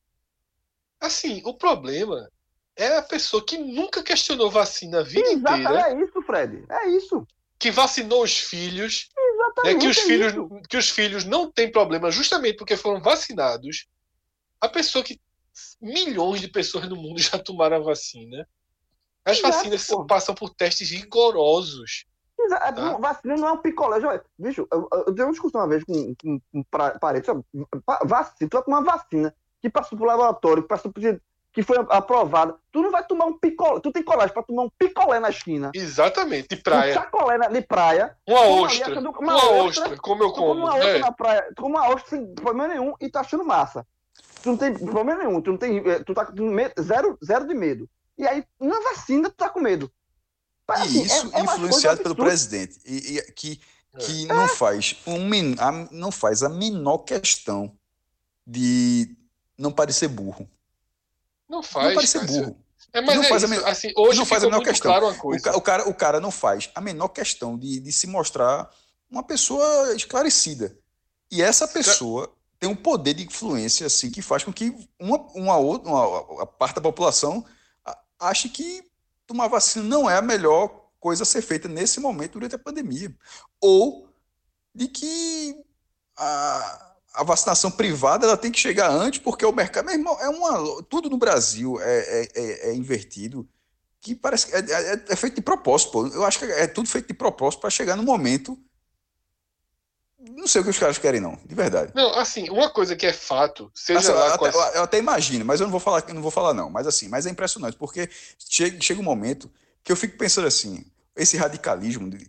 [1.01, 2.29] Assim, o problema
[2.77, 6.65] é a pessoa que nunca questionou vacina a vida Exato, inteira, é isso, Fred.
[6.69, 7.27] É isso.
[7.59, 9.81] que vacinou os filhos, né, Exatamente.
[9.81, 10.63] que, os é filhos isso.
[10.69, 13.87] que os filhos não têm problema justamente porque foram vacinados.
[14.61, 15.21] A pessoa que
[15.81, 18.49] milhões de pessoas no mundo já tomaram a vacina.
[19.25, 20.05] As Exato, vacinas pô.
[20.07, 22.05] passam por testes rigorosos.
[22.41, 22.73] Exa- Tá.
[22.73, 24.01] não, Vacina não é um picolé.
[24.01, 27.27] Já- Bicho, eu, eu, uma discussão uma vez com, com, com pra- parente.
[28.05, 31.03] Vacina, tu vai tomar uma vacina que passou por laboratório, que passou por.
[31.53, 32.55] que foi aprovada.
[32.71, 33.81] Tu não vai tomar um picolé.
[33.81, 35.73] Tu tem coragem pra tomar um picolé na esquina.
[35.75, 36.95] Exatamente, de Um praia.
[36.95, 38.17] sacolé na- de praia.
[38.27, 38.87] Uma ostra.
[38.93, 40.53] achando- Uma, ostra, como eu Tu como.
[40.61, 40.99] uma ostra É.
[41.01, 41.53] na praia.
[41.57, 43.85] Tu come uma ostra sem problema nenhum e tá achando massa.
[44.43, 45.41] Tu não tem problema nenhum.
[45.43, 45.79] Tu não tem.
[45.79, 47.89] eh, Tu tá com medo, zero, zero de medo.
[48.19, 49.91] E aí, na vacina, tu tá com medo.
[50.67, 53.61] Assim, E isso é- é influenciado pelo presidente, e, e- que,
[54.01, 54.27] que É.
[54.27, 57.73] não, faz um, a, não faz a menor questão
[58.47, 59.17] de
[59.57, 60.49] não parecer burro.
[61.49, 61.87] Não faz.
[61.89, 62.41] não parecer Cássio.
[62.43, 62.65] burro.
[62.93, 63.55] É, mas Não é faz a isso.
[63.57, 64.91] menor- assim, hoje não faz a menor questão.
[64.91, 68.07] claro uma O, o cara, o cara não faz a menor questão de, de se
[68.07, 68.71] mostrar
[69.11, 70.77] uma pessoa esclarecida.
[71.31, 75.57] E essa pessoa tem um poder de influência assim que faz com que uma, uma
[75.59, 77.58] outra uma, a parte da população a-
[78.19, 78.85] ache que
[79.27, 83.15] tomar vacina não é a melhor coisa a ser feita nesse momento durante a pandemia.
[83.61, 84.09] Ou
[84.75, 85.65] de que
[86.17, 89.87] a, a vacinação privada ela tem que chegar antes, porque o mercado.
[89.87, 93.49] Meu irmão, é uma, tudo no Brasil é, é, é- é invertido
[94.01, 96.07] que parece é, é- é feito de propósito, pô.
[96.09, 98.59] Eu acho que é tudo feito de propósito para chegar no momento.
[100.19, 101.93] Não sei o que os caras querem, não, de verdade.
[101.95, 104.55] Não, assim, uma coisa que é fato, seja Assim, eu, lá até, quais...
[104.55, 106.69] eu- eu até imagino, mas eu não vou falar, eu não vou falar não.
[106.69, 108.09] Mas assim, mas é impressionante, porque
[108.39, 109.49] chega, chega um momento
[109.85, 110.85] que eu fico pensando assim,
[111.15, 112.29] esse radicalismo, de-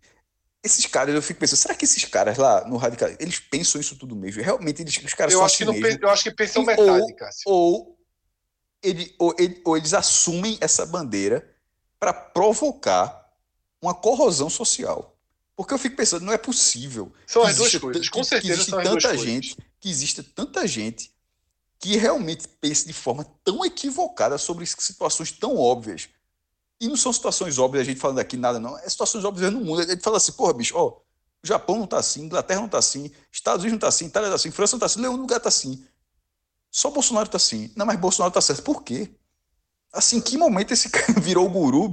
[0.63, 3.97] esses caras, eu fico pensando, será que esses caras lá no radicalismo, eles pensam isso
[3.97, 4.41] tudo mesmo?
[4.43, 5.99] Realmente eles, os caras eu são acho que assim não mesmo?
[6.03, 7.41] eu acho que pensam metade, Cássio.
[7.45, 7.97] ou,
[8.83, 11.55] ele, ou, ele- ou eles assumem essa bandeira
[11.99, 13.27] para provocar
[13.81, 15.18] uma corrosão social.
[15.59, 18.07] Porque eu fico pensando, não é possível São as duas coisas.
[18.07, 19.21] Com que- que certeza existe tanta coisas.
[19.21, 21.11] gente, que exista tanta gente
[21.77, 26.07] que realmente pense de forma tão equivocada sobre situações tão óbvias.
[26.79, 28.77] E não são situações óbvias, a gente falando aqui nada, não.
[28.79, 29.81] É situações óbvias no mundo.
[29.81, 30.91] A gente fala assim, porra, bicho, ó,
[31.43, 34.29] o Japão não tá assim, Inglaterra não tá assim, Estados Unidos não tá assim, Itália
[34.29, 35.85] tá assim, França não tá assim, nenhum lugar tá assim.
[36.71, 37.69] Só Bolsonaro tá assim.
[37.75, 38.63] Não, mas Bolsonaro tá certo.
[38.63, 39.11] Por quê?
[39.91, 41.91] Assim, que momento esse cara virou guru?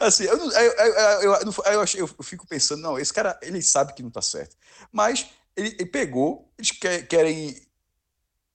[0.00, 1.34] assim, eu, eu,
[1.64, 4.56] eu, eu, fico pensando, não, esse cara, ele sabe que não tá certo.
[4.92, 5.26] Mas
[5.56, 7.56] ele, pegou, eles quer- querem,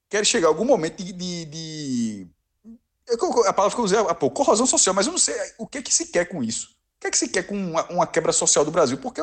[0.09, 1.13] querem chegar a algum momento de.
[1.13, 2.27] de,
[3.47, 5.81] a palavra que eu usei há pouco, corrosão social, mas eu não sei o que,
[5.81, 6.77] que se quer com isso.
[6.97, 8.97] O que, é que se quer com uma, uma quebra social do Brasil?
[8.97, 9.21] Porque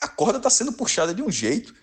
[0.00, 1.74] a corda está sendo puxada de um jeito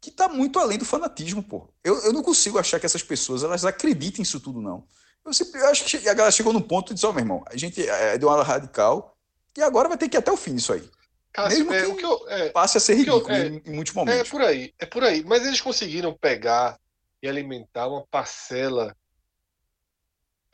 [0.00, 1.68] que está muito além do fanatismo, pô.
[1.84, 4.86] Eu, eu não consigo achar que essas pessoas elas acreditem nisso tudo, não.
[5.24, 7.44] Eu, sempre, eu acho que a galera chegou num ponto e disse, ó, meu irmão,
[7.46, 9.16] a gente é, deu uma ala radical
[9.56, 10.90] e agora vai ter que ir até o fim disso aí.
[11.32, 13.62] Cássio, mesmo é, o que eu, é, Passe a ser Que eu- ridículo é, em,
[13.64, 14.28] em muitos É momentos.
[14.30, 15.24] por aí, é por aí.
[15.24, 16.78] Mas eles conseguiram pegar
[17.22, 18.94] e alimentar uma parcela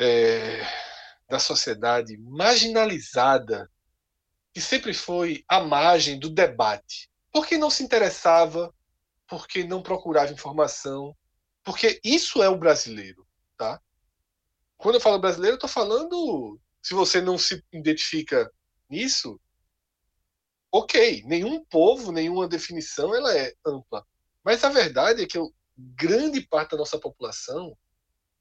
[0.00, 0.62] é,
[1.28, 3.68] da sociedade marginalizada,
[4.54, 7.10] que sempre foi à margem do debate.
[7.32, 8.72] Porque não se interessava,
[9.26, 11.14] porque não procurava informação,
[11.64, 13.26] porque isso é o brasileiro,
[13.56, 13.80] tá?
[14.78, 18.50] Quando eu falo brasileiro, eu estou falando, se você não se identifica
[18.88, 19.38] nisso,
[20.70, 24.06] ok, nenhum povo, nenhuma definição, ela é ampla.
[24.44, 25.38] Mas a verdade é que
[25.76, 27.76] grande parte da nossa população,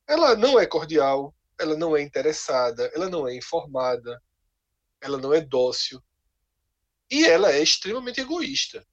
[0.08, 4.22] ela não é cordial, ela não é interessada, ela não é informada,
[5.02, 6.02] ela não é dócil
[7.10, 8.86] e ela é extremamente egoísta,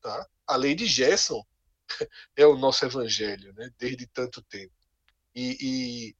[0.00, 0.28] tá?
[0.46, 1.44] A lei de Gerson
[2.36, 3.70] é o nosso evangelho, né?
[3.78, 4.74] Desde tanto tempo
[5.34, 6.16] e, e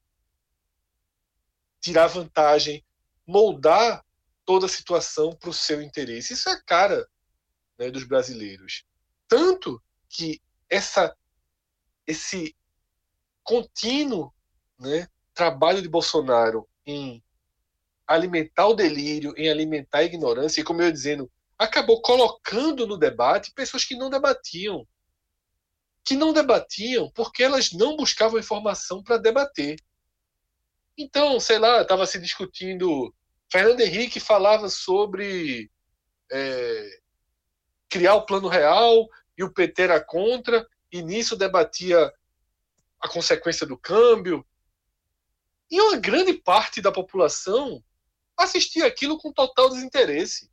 [1.83, 2.83] tirar vantagem,
[3.27, 4.03] moldar
[4.45, 6.33] toda a situação para o seu interesse.
[6.33, 7.05] Isso é a cara
[7.77, 8.85] né, dos brasileiros.
[9.27, 11.13] Tanto que essa,
[12.07, 12.55] esse
[13.43, 14.33] contínuo
[14.79, 17.21] né, trabalho de Bolsonaro em
[18.07, 22.97] alimentar o delírio, em alimentar a ignorância, e como eu ia dizendo, acabou colocando no
[22.97, 24.87] debate pessoas que não debatiam.
[26.05, 29.77] Que não debatiam porque elas não buscavam informação para debater.
[30.97, 33.13] Então, sei lá, estava se discutindo
[33.51, 35.69] Fernando Henrique falava sobre
[36.31, 36.99] é,
[37.87, 39.07] criar o plano real
[39.37, 42.11] e o PT era contra, e nisso debatia
[42.99, 44.43] a consequência do câmbio.
[45.69, 47.83] E uma grande parte da população
[48.35, 50.51] assistia aquilo com total desinteresse.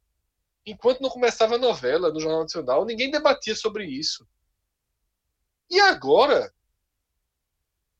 [0.66, 4.28] Enquanto não começava a novela no Jornal Nacional, ninguém debatia sobre isso.
[5.70, 6.52] E agora,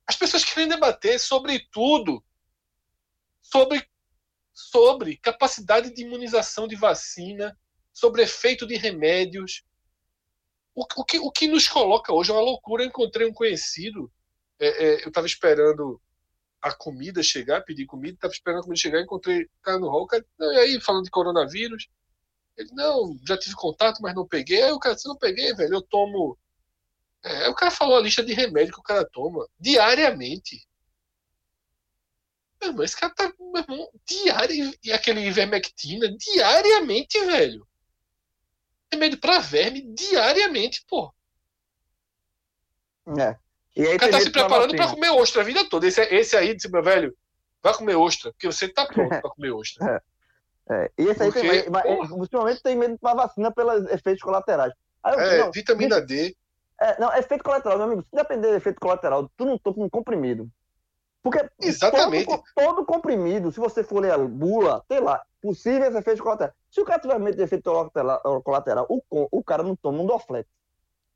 [0.07, 2.23] as pessoas querem debater sobre tudo,
[3.51, 3.87] sobre,
[4.53, 7.57] sobre capacidade de imunização de vacina,
[7.93, 9.65] sobre efeito de remédios.
[10.75, 12.83] O, o, que, o que nos coloca hoje é uma loucura.
[12.83, 14.11] Eu encontrei um conhecido,
[14.59, 16.01] é, é, eu estava esperando
[16.63, 20.07] a comida chegar, pedi comida, estava esperando a comida chegar, encontrei o cara no hall,
[20.07, 21.89] cara, e aí, falando de coronavírus,
[22.57, 24.63] ele, não, já tive contato, mas não peguei.
[24.63, 26.39] Aí o cara, se não peguei, velho, eu tomo.
[27.23, 30.67] É, o cara falou a lista de remédio que o cara toma diariamente.
[32.61, 37.67] Meu irmão, esse cara tá, meu irmão, diário, e aquele ivermectina, diariamente, velho.
[38.93, 41.13] Remédio pra verme, diariamente, pô.
[43.19, 43.37] É.
[43.77, 44.95] E aí O cara tá se pra preparando pra vacina.
[45.09, 45.87] comer ostra a vida toda.
[45.87, 47.17] Esse, esse aí disse, meu velho,
[47.63, 50.03] vai comer ostra, porque você tá pronto pra comer ostra.
[50.71, 54.73] É, e esse aí Porque, tem, mas, ultimamente tem medo para vacina pelos efeitos colaterais.
[55.03, 56.37] Aí eu, É, não, vitamina D.
[56.81, 58.03] é, não, efeito colateral, meu amigo.
[58.03, 60.49] Se depender do efeito colateral, tu não toma um comprimido.
[61.23, 62.27] Porque Exatamente.
[62.27, 66.55] Todo, todo comprimido, se você for ler a bula, tem lá, possíveis efeitos colaterais.
[66.71, 67.71] Se o cara tiver medo de efeito
[68.43, 70.49] colateral, o, o cara não toma um Doflex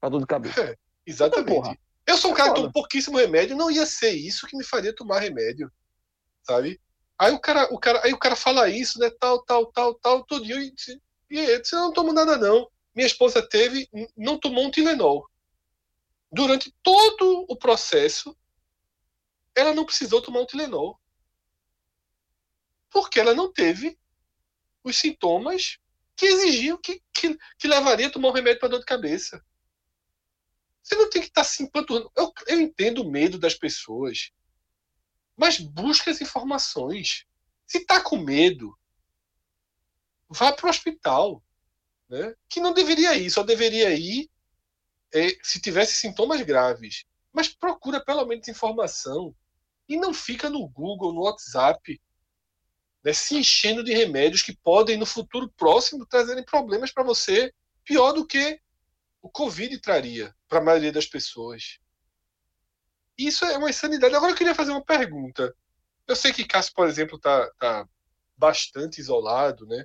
[0.01, 0.77] pra dor de cabeça.
[1.07, 1.59] Exatamente.
[1.59, 1.77] Então,
[2.07, 2.63] eu sou um cara que Foda.
[2.63, 5.73] toma pouquíssimo remédio, não ia ser isso que me faria tomar remédio,
[6.43, 6.79] sabe?
[7.19, 9.11] Aí o cara, o cara, aí o cara fala isso, né?
[9.19, 10.27] Tal, tal, tal, tal.
[10.31, 11.01] E, disse,
[11.31, 12.69] e disse, eu não tomo nada, não.
[12.95, 15.27] Minha esposa teve, não tomou um Tilenol.
[16.31, 18.37] Durante todo o processo,
[19.55, 21.01] ela não precisou tomar um Tilenol.
[22.91, 23.99] Porque ela não teve
[24.83, 25.79] os sintomas
[26.17, 29.45] que exigiam que, que, que levaria a tomar um remédio para dor de cabeça.
[30.83, 32.13] Você não tem que estar se empanturrando.
[32.15, 34.31] Eu, eu entendo o medo das pessoas,
[35.37, 37.27] mas busque as informações.
[37.67, 38.79] Se está com medo,
[40.29, 41.43] vá para o hospital.
[42.09, 42.35] Né?
[42.49, 44.31] Que não deveria ir, só deveria ir
[45.13, 47.07] é, se tivesse sintomas graves.
[47.33, 49.35] Mas procura pelo menos informação.
[49.89, 52.01] E não fica no Google, no WhatsApp,
[53.05, 57.53] né, se enchendo de remédios que podem, no futuro próximo, trazerem problemas para você
[57.85, 58.59] pior do que
[59.21, 61.79] o Covid traria para a maioria das pessoas.
[63.17, 64.15] Isso é uma insanidade.
[64.15, 65.55] Agora eu queria fazer uma pergunta.
[66.07, 67.89] Eu sei que Cássio, por exemplo, está tá
[68.37, 69.85] bastante isolado, né?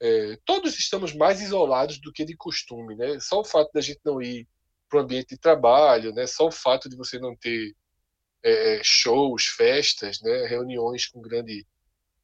[0.00, 3.20] É, todos estamos mais isolados do que de costume, né?
[3.20, 4.48] Só o fato da gente não ir
[4.88, 6.26] para o ambiente de trabalho, né?
[6.26, 7.74] Só o fato de você não ter
[8.42, 10.46] é, shows, festas, né?
[10.46, 11.66] Reuniões com grande,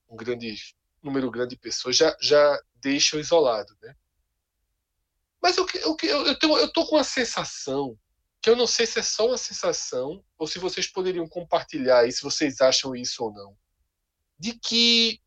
[0.09, 0.57] um grande
[1.03, 3.95] número grande de pessoas já, já deixam isolado, né?
[5.41, 5.97] Mas eu, eu,
[6.27, 7.97] eu, tenho, eu tô com a sensação
[8.41, 12.13] que eu não sei se é só uma sensação ou se vocês poderiam compartilhar aí,
[12.13, 13.57] se vocês acham isso ou não,
[14.39, 15.21] de que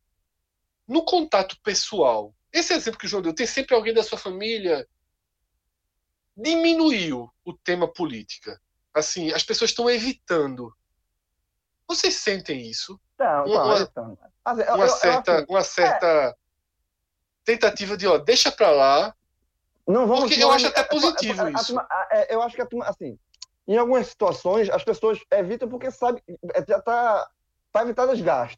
[0.87, 4.87] no contato pessoal, esse exemplo que o João deu, tem sempre alguém da sua família,
[6.35, 8.61] diminuiu o tema política.
[8.93, 10.75] Assim, as pessoas estão evitando.
[11.95, 12.97] Vocês sentem isso?
[13.15, 16.37] Então, Uma- então, assim, eu- Uma eu- eu, certa, assim, uma certa
[17.43, 19.13] tentativa de, ó, deixa pra lá,
[19.85, 20.21] Não vamos.
[20.29, 21.75] Porque eu não, acho até é- é- positivo é- isso.
[22.11, 23.17] é, eu acho que a turma, assim,
[23.67, 26.23] em algumas situações as pessoas evitam porque sabe
[26.53, 27.27] é, já tá
[27.73, 28.57] para evitar desgaste,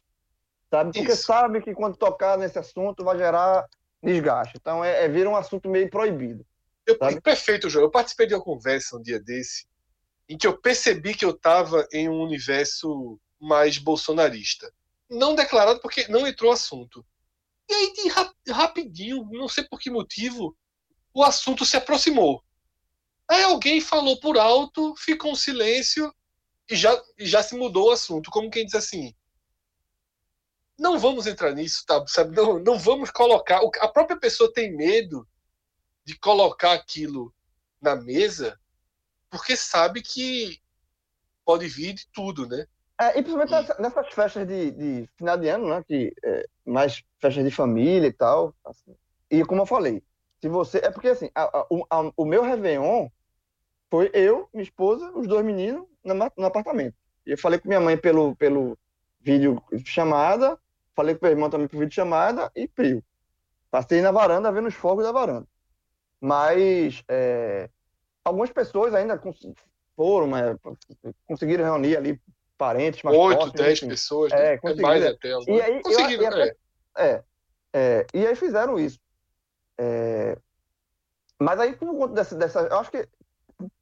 [0.70, 0.92] sabe?
[0.92, 1.24] Porque Isso.
[1.24, 3.66] sabe que quando tocar nesse assunto vai gerar
[4.02, 4.54] desgaste.
[4.60, 6.44] Então é, é vira um assunto meio proibido.
[6.86, 7.20] Eu, Sabe?
[7.20, 7.86] perfeito, João.
[7.86, 9.66] Eu participei de uma conversa um dia desse
[10.28, 14.72] em que eu percebi que eu estava em um universo mais bolsonarista.
[15.08, 17.04] Não declarado porque não entrou assunto.
[17.68, 20.56] E aí, de ra- rapidinho, não sei por que motivo,
[21.12, 22.42] o assunto se aproximou.
[23.28, 26.14] Aí alguém falou por alto, ficou um silêncio
[26.68, 28.30] e já, e já se mudou o assunto.
[28.30, 29.14] Como quem diz assim:
[30.78, 32.04] não vamos entrar nisso, tá?
[32.06, 32.36] Sabe?
[32.36, 33.60] Não, não vamos colocar.
[33.80, 35.26] A própria pessoa tem medo
[36.04, 37.34] de colocar aquilo
[37.80, 38.58] na mesa
[39.30, 40.60] porque sabe que
[41.44, 42.66] pode vir de tudo, né?
[43.00, 45.82] É, e principalmente nessa- nessas festas de, de final de ano, né?
[45.86, 48.54] Que é, mais festas de família e tal.
[48.64, 48.94] assim.
[49.30, 50.02] E como eu falei,
[50.40, 50.78] se você.
[50.78, 53.08] É porque assim, a- a- o, a- o meu Réveillon
[53.90, 56.96] foi eu, minha esposa, os dois meninos no, no apartamento.
[57.26, 58.78] E eu falei com minha mãe pelo, pelo
[59.20, 60.58] vídeo chamada,
[60.96, 63.04] falei com meu irmão também por vídeo chamada e frio.
[63.70, 65.46] Passei na varanda vendo os fogos da varanda.
[66.20, 67.70] Mas é,
[68.24, 69.20] algumas pessoas ainda
[69.96, 70.56] foram, é,
[71.26, 72.20] conseguiram reunir ali
[72.56, 73.88] parentes mais Oito, próximos, dez enfim.
[73.88, 74.52] pessoas, É, né?
[74.54, 74.88] é conseguiram.
[74.88, 75.28] mais até.
[75.28, 76.56] E aí, Conseguiram, e é.
[76.96, 77.24] É,
[77.72, 78.98] é, e aí fizeram isso.
[79.78, 80.38] É,
[81.40, 83.08] Mas aí, por conta dessa, dessa eu acho que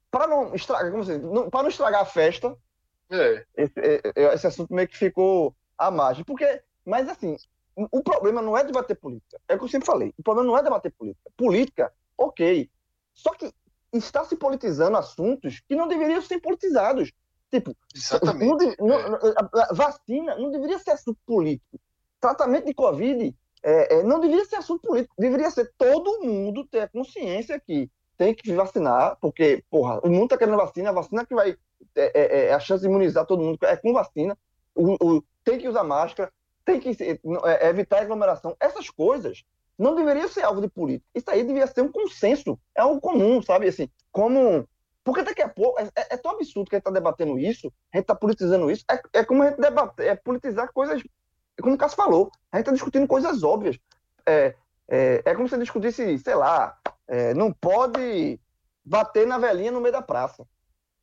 [0.09, 2.55] para não estragar, como assim, não, para não estragar a festa,
[3.11, 3.45] É.
[3.55, 6.23] esse, é- é- esse assunto meio que ficou à margem.
[6.25, 7.35] Porque, mas assim,
[7.75, 9.39] o problema não é debater política.
[9.47, 10.13] É o que eu sempre falei.
[10.17, 11.31] O problema não é debater política.
[11.37, 12.69] Política, ok.
[13.13, 13.51] Só que
[13.91, 17.11] está se politizando assuntos que não deveriam ser politizados.
[17.53, 18.57] Tipo, não Exatamente.
[18.57, 19.09] de- não- É.
[19.09, 21.79] não- a- vacina não deveria ser assunto político.
[22.19, 25.13] Tratamento de Covid é, é, não deveria ser assunto político.
[25.17, 30.29] Deveria ser todo mundo ter a consciência que tem que vacinar, porque, porra, o mundo
[30.29, 31.55] tá querendo vacina, a vacina que vai.
[31.95, 34.35] É, é- é a chance de imunizar todo mundo é com vacina.
[34.73, 36.31] O, o- tem que usar máscara,
[36.65, 38.55] tem que é, evitar aglomeração.
[38.59, 39.43] Essas coisas
[39.77, 41.07] não deveriam ser alvo de política.
[41.13, 42.57] Isso aí devia ser um consenso.
[42.75, 43.67] É algo comum, sabe?
[43.67, 44.67] Assim, como.
[45.03, 45.79] Porque daqui a pouco.
[45.79, 48.71] É, é- é tão absurdo que a gente está debatendo isso, a gente está politizando
[48.71, 48.83] isso.
[48.89, 51.01] É, é como a gente debater, é politizar coisas.
[51.61, 53.77] Como o Cássio falou, a gente está discutindo coisas óbvias.
[54.25, 54.55] É,
[54.87, 56.77] é, é como se discutisse, sei lá,
[57.07, 58.39] é, não pode
[58.83, 60.45] bater na velhinha no meio da praça.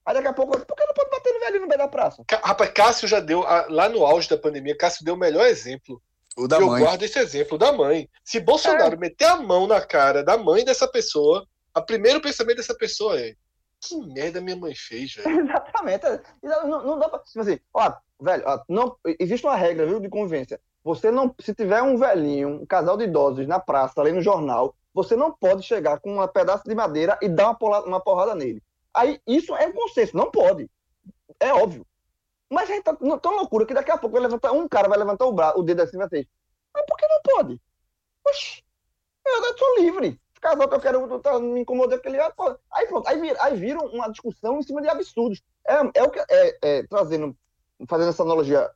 [0.05, 2.25] Aí daqui a pouco, por que não pode bater no velhinho no meio da praça?
[2.43, 6.03] Rapaz, Cássio já deu, a- lá no auge da pandemia, Cássio deu o melhor exemplo.
[6.37, 6.83] O da eu mãe.
[6.83, 8.09] guardo esse exemplo da mãe.
[8.25, 11.45] Se Bolsonaro meter a mão na cara da mãe dessa pessoa,
[11.77, 13.35] o primeiro pensamento dessa pessoa é:
[13.81, 15.41] que merda minha mãe fez, velho?
[15.41, 16.05] Exatamente.
[16.43, 17.19] Não, não dá pra.
[17.21, 20.61] Tipo assim, ó, velho, ó, não, existe uma regra, viu, de convivência.
[20.85, 21.35] Você não.
[21.41, 25.33] Se tiver um velhinho, um casal de idosos na praça, ali no jornal, você não
[25.33, 28.63] pode chegar com um pedaço de madeira e dar uma porrada, uma porrada nele.
[28.95, 30.69] Aí, isso é consenso, não pode.
[31.39, 31.87] É óbvio.
[32.51, 34.99] Mas a gente tá tão loucura que daqui a pouco vai levantar, um cara vai
[34.99, 36.27] levantar o, braço, o dedo assim e vai
[36.73, 37.61] mas por que não pode?
[38.27, 38.63] Oxi,
[39.27, 40.21] eu, eu sou livre.
[40.41, 42.19] Casal que eu quero tá, me incomodando aquele.
[42.19, 45.43] Aí pronto, aí, vir, aí viram uma discussão em cima de absurdos.
[45.67, 47.37] É, é o que é, é, trazendo,
[47.87, 48.71] fazendo essa analogia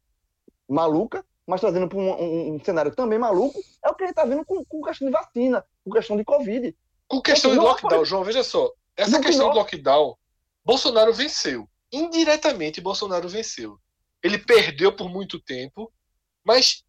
[0.69, 4.17] maluca, mas trazendo para um, um- um cenário também maluco, é o que a gente
[4.17, 6.77] está vendo com, com questão de vacina, com questão de Covid.
[7.09, 8.71] Com questão de Não, lockdown, não, João, veja só.
[8.97, 10.17] Essa Não, questão do lockdown,
[10.65, 11.69] Bolsonaro venceu.
[11.93, 13.79] Indiretamente, Bolsonaro venceu.
[14.23, 15.93] Ele perdeu por muito tempo,
[16.43, 16.83] mas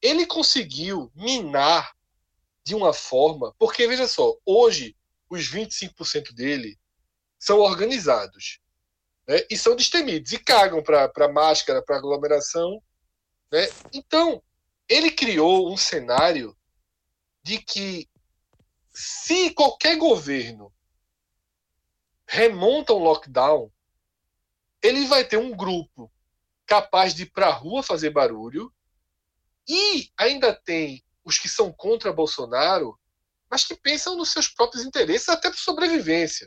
[0.00, 1.92] ele conseguiu minar
[2.64, 3.54] de uma forma.
[3.58, 4.96] Porque, veja só, hoje,
[5.28, 6.78] os 25% dele
[7.38, 8.60] são organizados
[9.26, 12.82] né, e são destemidos e cagam para máscara, para aglomeração.
[13.50, 13.68] Né?
[13.92, 14.42] Então,
[14.88, 16.56] ele criou um cenário
[17.42, 18.08] de que
[18.94, 20.72] se qualquer governo
[22.26, 23.70] remonta um lockdown,
[24.82, 26.12] ele vai ter um grupo
[26.66, 28.72] capaz de ir para a rua fazer barulho
[29.68, 32.98] e ainda tem os que são contra Bolsonaro,
[33.50, 36.46] mas que pensam nos seus próprios interesses até por sobrevivência.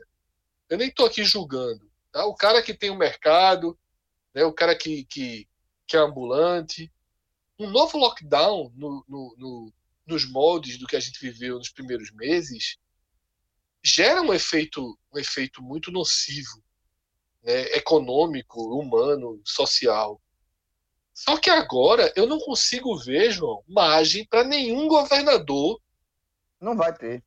[0.69, 1.89] Eu nem estou aqui julgando.
[2.11, 2.25] Tá?
[2.25, 3.77] O cara que tem um mercado,
[4.33, 4.43] né?
[4.43, 5.47] o cara que, que,
[5.87, 6.91] que é ambulante.
[7.59, 9.73] Um novo lockdown no, no, no,
[10.05, 12.77] nos moldes do que a gente viveu nos primeiros meses
[13.83, 16.63] gera um efeito, um efeito muito nocivo,
[17.43, 17.61] né?
[17.75, 20.19] econômico, humano, social.
[21.17, 25.79] Só que agora eu não consigo ver, João, margem para nenhum governador
[26.59, 27.23] Não vai ter.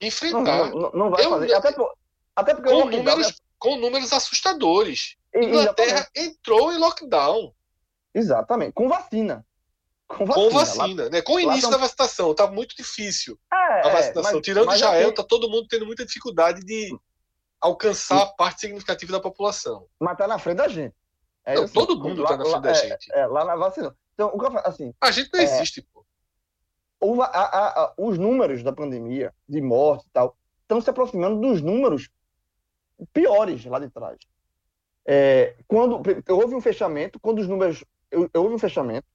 [0.00, 1.54] Não, enfrentar não, não vai Eu- fazer.
[1.54, 1.94] Até, por-
[2.34, 5.16] até porque com números, com números assustadores.
[5.32, 7.54] é- Inglaterra entrou em lockdown
[8.14, 8.72] Exatamente.
[8.72, 9.44] Com vacina.
[10.08, 10.48] Com vacina.
[10.50, 11.22] com Lá- vacina, né?
[11.22, 12.34] Com o lá início da vacinação.
[12.34, 14.32] Tá muito difícil É, a é, vacinação.
[14.32, 16.90] mas- Tirando mas Israel, tem- tá todo mundo tendo muita dificuldade de
[17.60, 19.86] alcançar a parte significativa da população.
[20.00, 20.94] Mas tá na frente da gente.
[21.48, 23.10] É Não, assim, todo mundo tá na frente da é, gente.
[23.12, 23.96] É, lá na vacina.
[24.12, 25.44] Então, o que eu falo, assim, A gente não É.
[25.44, 26.04] existe, pô.
[27.00, 31.40] o- a- a- a- os números da pandemia, de morte e tal, estão se aproximando
[31.40, 32.10] dos números
[33.12, 34.18] piores lá de trás.
[35.06, 37.82] É, quando houve um fechamento, quando os números.
[38.10, 39.06] eu- Houve um fechamento,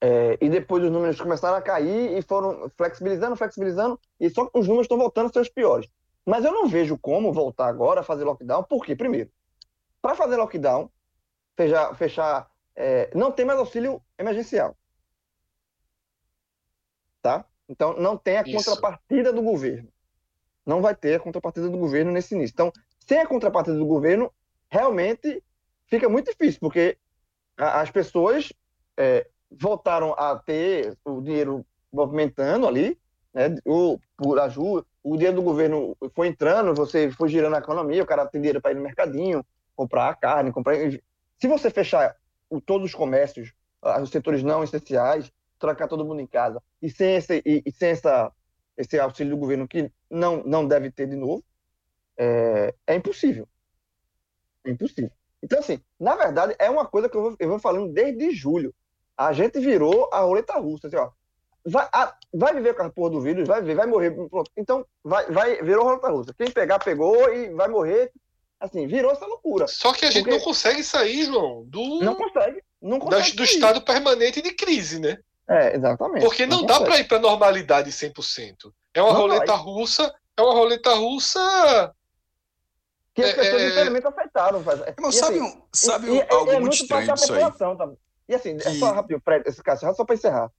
[0.00, 4.58] é, e depois os números começaram a cair e foram flexibilizando, flexibilizando, e só que
[4.58, 5.88] os números estão voltando a ser os piores.
[6.24, 9.30] Mas eu não vejo como voltar agora a fazer lockdown, porque, primeiro,
[10.00, 10.88] para fazer lockdown,
[11.58, 14.76] fechar, fechar é, não tem mais auxílio emergencial.
[17.20, 17.44] Tá?
[17.68, 18.52] Então, não tem a Isso.
[18.52, 19.88] contrapartida do governo.
[20.64, 22.54] Não vai ter a contrapartida do governo nesse início.
[22.54, 24.32] Então, sem a contrapartida do governo,
[24.70, 25.42] realmente
[25.86, 26.96] fica muito difícil, porque
[27.56, 28.52] as pessoas
[28.96, 32.96] é, voltaram a ter o dinheiro movimentando ali,
[33.34, 33.56] né?
[33.64, 38.06] O, por ajuda, o dinheiro do governo foi entrando, você foi girando a economia, o
[38.06, 39.44] cara tem dinheiro para ir no mercadinho,
[39.74, 40.76] comprar carne, comprar.
[41.40, 42.16] Se você fechar
[42.50, 43.52] o- todos os comércios,
[43.82, 47.72] ah, os setores não essenciais, trocar todo mundo em casa, e sem esse, e, e
[47.72, 48.32] sem essa,
[48.76, 51.44] esse auxílio do governo que não, não deve ter de novo,
[52.18, 53.48] é, é impossível.
[54.64, 55.10] É impossível.
[55.42, 58.74] Então, assim, na verdade, é uma coisa que eu vou, eu vou falando desde julho.
[59.16, 60.88] A gente virou a roleta russa.
[60.88, 61.10] Assim, ó.
[61.66, 64.12] vai, a, vai viver com a porra do vírus, vai viver, vai morrer.
[64.28, 64.50] Pronto.
[64.56, 66.34] Então, vai, vai, virou roleta russa.
[66.34, 68.12] Quem pegar, pegou e vai morrer.
[68.60, 69.66] Assim, virou essa loucura.
[69.68, 72.62] Só que a gente não consegue sair, João, do, Não consegue.
[72.82, 73.32] Não consegue.
[73.36, 73.54] do sair.
[73.54, 75.18] estado permanente de crise, né?
[75.48, 76.24] É, exatamente.
[76.24, 76.90] Porque não dá consegue.
[76.90, 78.72] para ir para normalidade 100%.
[78.92, 81.94] É uma Não roleta russa, é uma roleta russa.
[83.14, 84.62] Que as é, pessoas é- infelizmente aceitaram.
[84.62, 87.12] faz- Irmão, e, sabe, assim, um, sabe e- e é- algo é muito muito estranho
[87.14, 87.40] disso aí?
[87.40, 87.88] população, tá?
[88.28, 90.50] E assim, é Que- só rapidinho, Fred, esse caso, só para encerrar.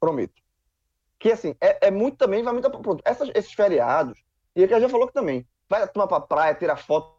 [0.00, 0.40] Prometo.
[1.18, 2.70] Que assim, é, é muito também, vai muito.
[2.70, 4.18] Pronto, essas, esses feriados,
[4.56, 7.16] e é que a já falou que também, vai tomar pra praia, tirar foto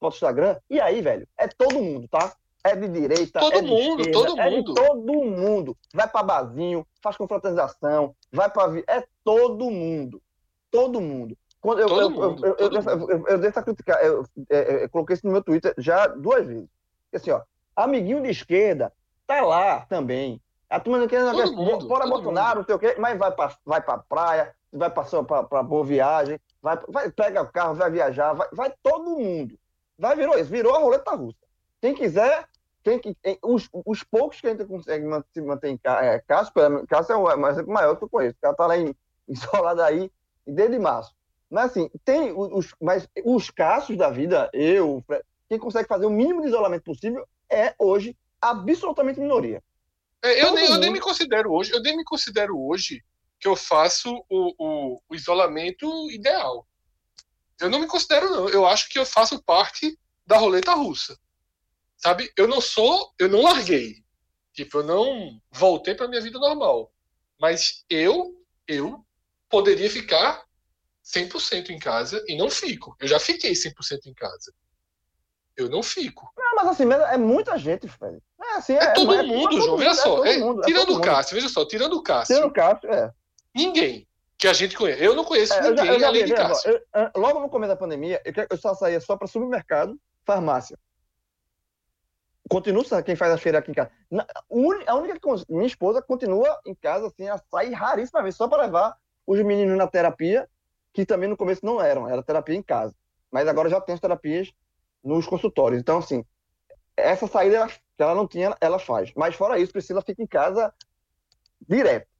[0.00, 2.32] no Instagram, e aí, velho, é todo mundo, tá?
[2.64, 4.74] É de direita, Todo é de mundo, esquerda, todo é de mundo.
[4.74, 5.76] todo mundo.
[5.92, 8.66] Vai pra barzinho, faz confraternização, vai pra.
[8.86, 10.22] É todo mundo.
[10.70, 11.36] Todo mundo.
[11.60, 13.94] Quando eu, Todo eu, mundo, eu, eu, todo eu, eu, eu, eu dei essa crítica,
[14.02, 16.68] eu, é, é, eu coloquei isso no meu Twitter já duas vezes.
[17.12, 17.42] Assim, ó,
[17.74, 18.92] amiguinho de esquerda
[19.26, 20.40] tá lá também.
[20.70, 21.20] A turma não quer
[21.52, 25.04] mundo, fora Bolsonaro, não sei o quê, mas vai pra, vai pra praia, vai pra,
[25.04, 29.10] sua- pra, pra boa viagem, vai, vai, pega o carro, vai viajar, vai, vai todo
[29.18, 29.58] mundo.
[29.98, 31.36] Vai, virou isso, virou a roleta russa.
[31.80, 32.48] Quem quiser,
[32.82, 36.18] quem, que- em- os, os poucos que a gente consegue se manter em casa, é,
[36.20, 38.36] Cássio, é o exemplo maior que eu conheço.
[38.38, 38.94] O cara tá lá em,
[39.28, 40.10] isolado aí
[40.46, 41.14] desde março.
[41.50, 45.04] Mas assim, tem os, mas os casos da vida, eu,
[45.48, 49.62] quem consegue fazer o mínimo de isolamento possível é hoje absolutamente minoria.
[50.22, 53.02] É, eu, nem, eu nem me considero hoje, eu nem me considero hoje
[53.42, 56.64] que eu faço o, o, o isolamento ideal.
[57.60, 58.48] Eu não me considero, não.
[58.48, 61.18] Eu acho que eu faço parte da roleta russa.
[61.96, 62.32] Sabe?
[62.36, 63.96] Eu não sou, eu não larguei.
[64.52, 66.92] Tipo, eu não voltei para minha vida normal.
[67.40, 68.32] Mas eu,
[68.68, 69.04] eu
[69.50, 70.44] poderia ficar
[71.04, 72.94] 100% em casa e não fico.
[73.00, 74.54] Eu já fiquei 100% em casa.
[75.56, 76.30] Eu não fico.
[76.38, 78.22] Ah, mas assim, é muita gente, Fred.
[78.40, 79.76] É, assim, É, todo é- mundo, todo João.
[79.78, 80.16] Veja é só.
[80.16, 81.04] todo é- mundo, é tirando todo o mundo.
[81.04, 83.12] Cássio, veja só, tirando o Cássio, Tirando o Cássio, é.
[83.54, 84.06] Ninguém
[84.38, 85.02] que a gente conhece.
[85.04, 86.70] Eu não conheço É, eu já, ninguém eu já além vi, de veja Cássio.
[86.94, 90.76] eu- logo no começo da pandemia, eu, só saía só para supermercado, farmácia.
[92.48, 93.90] Continuo sendo quem faz a feira aqui em casa.
[94.10, 94.26] Na-
[94.86, 95.18] a única
[95.48, 98.96] minha esposa continua em casa, assim, ela sai raríssima vez, só para levar
[99.26, 100.48] os meninos na terapia,
[100.92, 102.94] que também no começo não eram, era terapia em casa.
[103.30, 104.52] Mas agora já tem as terapias
[105.02, 105.80] nos consultórios.
[105.80, 106.24] Então, assim,
[106.96, 109.12] essa saída ela- que ela não tinha, ela faz.
[109.16, 110.74] Mas fora isso, Priscila fica em casa
[111.66, 112.11] direto.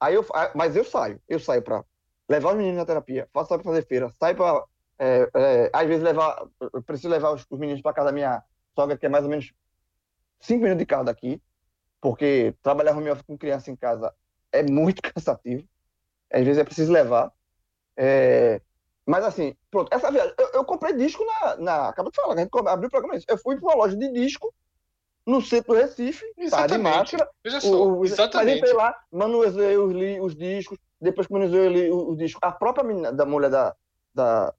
[0.00, 1.84] Aí eu, mas eu saio, eu saio para
[2.28, 4.64] levar os meninos na terapia, faço para fazer feira, saio para
[4.98, 6.44] é, é, às vezes levar,
[6.84, 8.42] preciso levar os, os meninos para casa da minha
[8.74, 9.52] sogra, que é mais ou menos
[10.40, 11.40] cinco minutos de carro daqui,
[12.00, 14.12] porque trabalhar home office com criança em casa
[14.52, 15.66] é muito cansativo.
[16.32, 17.32] Às vezes é preciso levar.
[17.96, 18.60] É,
[19.06, 21.90] mas assim, pronto, essa viagem, eu, eu comprei disco na, na.
[21.90, 23.18] De falar, a gente abriu o programa.
[23.26, 24.54] Eu fui para uma loja de disco
[25.28, 26.82] no centro do Recife, tá de Exatamente.
[26.82, 28.60] máscara, Veja só, o, o, exatamente.
[28.62, 32.82] Mas lá, manuseei os, li- os discos, depois que manuseei os, os discos, a própria
[32.82, 33.76] menina, da mulher da,
[34.14, 34.54] da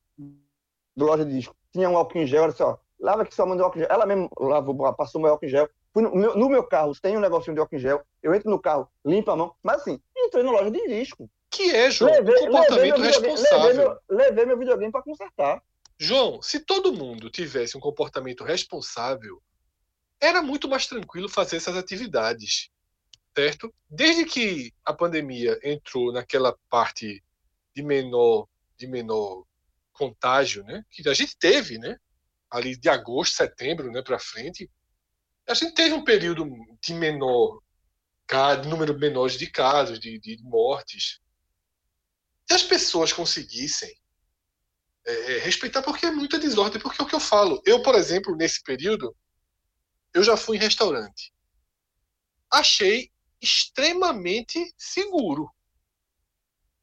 [0.95, 3.45] do loja de disco tinha um álcool em gel, ela disse, ó, lava aqui só
[3.45, 3.89] manda álcool em gel.
[3.91, 5.69] Ela mesmo lavou, passou meu álcool em gel.
[5.91, 8.49] Fui no, meu, no meu carro tem um negocinho de álcool em gel, eu entro
[8.49, 11.27] no carro, limpo a mão, mas assim, entrei na loja de disco.
[11.49, 13.65] Que é, João, Levei, um comportamento levei, responsável.
[13.65, 15.63] levei, meu, levei meu videogame para consertar.
[15.97, 19.41] João, se todo mundo tivesse um comportamento responsável,
[20.19, 22.69] era muito mais tranquilo fazer essas atividades,
[23.35, 23.73] certo?
[23.89, 27.23] Desde que a pandemia entrou naquela parte
[27.75, 28.47] de menor,
[28.77, 29.45] de menor
[29.93, 30.83] contágio, né?
[30.89, 31.97] Que a gente teve, né?
[32.49, 34.69] Ali de agosto, setembro, né, para frente,
[35.47, 36.47] a gente teve um período
[36.81, 37.61] de menor,
[38.61, 41.19] de número menor de casos, de, de mortes.
[42.47, 43.91] Se as pessoas conseguissem
[45.05, 47.61] é, é, respeitar porque é muita desordem, porque é o que eu falo.
[47.65, 49.15] Eu, por exemplo, nesse período,
[50.13, 51.33] eu já fui em restaurante.
[52.51, 53.11] Achei
[53.41, 55.49] extremamente seguro.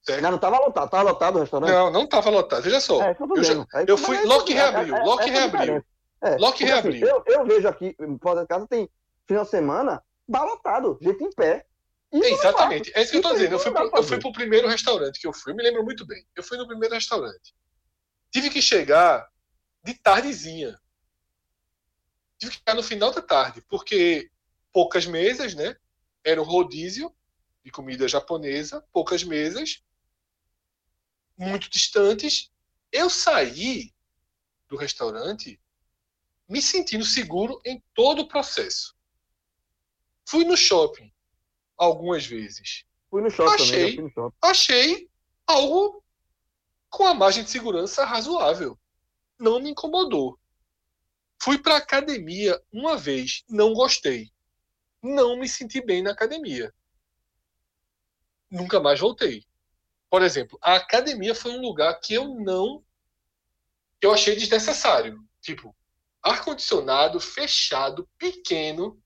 [0.03, 0.23] Certo?
[0.23, 1.71] Não, não tava lotado, tava lotado o restaurante.
[1.71, 2.63] Não, não estava lotado.
[2.63, 3.03] Veja só.
[3.03, 3.55] É, eu já-
[3.87, 5.85] eu fui- é isso, que é- reabriu, é- essa é reabriu.
[6.23, 7.07] É, porque, assim, reabriu.
[7.09, 8.89] eu, eu vejo aqui, em Porta de Casa tem
[9.27, 11.67] final de semana, tá lotado, gente em pé.
[12.13, 12.93] É, exatamente.
[12.95, 13.53] É isso que eu aí dizendo.
[13.55, 14.23] Eu fui, dá pro, pra eu fui ver.
[14.23, 16.25] pro primeiro restaurante que eu fui, eu me lembro muito bem.
[16.37, 17.55] Eu fui no primeiro restaurante.
[18.31, 19.29] Tive que chegar
[19.83, 20.79] de tardezinha.
[22.39, 24.31] Tive que chegar no final da tarde, porque
[24.73, 25.77] poucas mesas, né?
[26.25, 27.15] Era um rodízio
[27.65, 29.83] de comida japonesa, poucas mesas,
[31.37, 32.51] muito distantes.
[32.93, 33.93] Eu saí
[34.69, 35.61] do restaurante
[36.49, 38.95] me sentindo seguro em todo o processo.
[40.25, 41.13] Fui no shopping
[41.77, 42.85] algumas vezes.
[43.11, 43.95] Fui no shopping também, Achei.
[43.95, 44.37] fui no shopping.
[44.43, 45.11] Achei
[45.47, 46.05] algo
[46.89, 48.79] com a margem de segurança razoável.
[49.39, 50.39] Não me incomodou.
[51.43, 54.31] Fui para academia uma vez, não gostei.
[55.03, 56.73] Não me senti bem na academia.
[58.51, 59.45] nunca mais voltei.
[60.09, 62.85] Por exemplo, a academia foi um lugar que eu não.
[64.01, 65.23] eu achei desnecessário.
[65.41, 65.77] Tipo,
[66.23, 69.01] ar-condicionado, fechado, pequeno,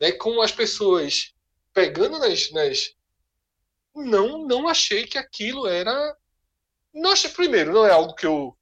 [0.00, 1.34] né, com as pessoas
[1.72, 2.94] pegando nas, nas.
[3.94, 6.16] Não, não achei que aquilo era.
[6.94, 8.56] Não achei, primeiro, não é algo que eu.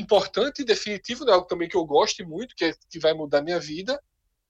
[0.00, 3.42] Importante e definitivo, é algo também que eu goste muito, que, é, que vai mudar
[3.42, 4.02] minha vida.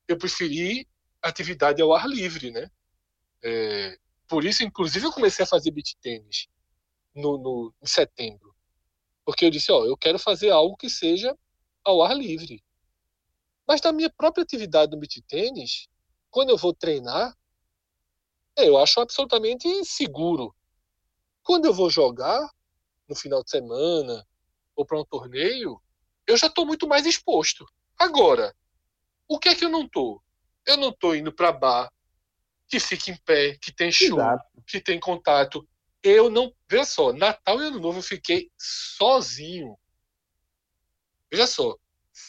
[0.06, 0.88] Eu preferi
[1.22, 2.70] atividade ao ar livre, né?
[3.42, 3.98] É,
[4.28, 6.48] por isso, inclusive, eu comecei a fazer beat tênis
[7.14, 8.54] no, no, em setembro.
[9.24, 11.36] Porque eu disse, ó, eu quero fazer algo que seja
[11.84, 12.62] ao ar livre.
[13.66, 15.88] Mas na minha própria atividade no beat tênis,
[16.30, 17.36] quando eu vou treinar,
[18.56, 20.54] eu acho absolutamente seguro.
[21.42, 22.48] Quando eu vou jogar
[23.08, 24.26] no final de semana
[24.80, 25.80] ou para um torneio,
[26.26, 27.66] eu já estou muito mais exposto.
[27.98, 28.54] Agora,
[29.28, 30.22] o que é que eu não estou?
[30.66, 31.92] Eu não estou indo para bar
[32.66, 34.44] que fica em pé, que tem show, Exato.
[34.66, 35.68] que tem contato.
[36.02, 36.54] Eu não.
[36.68, 39.76] Veja só, Natal e Ano Novo eu fiquei sozinho.
[41.30, 41.76] Veja só,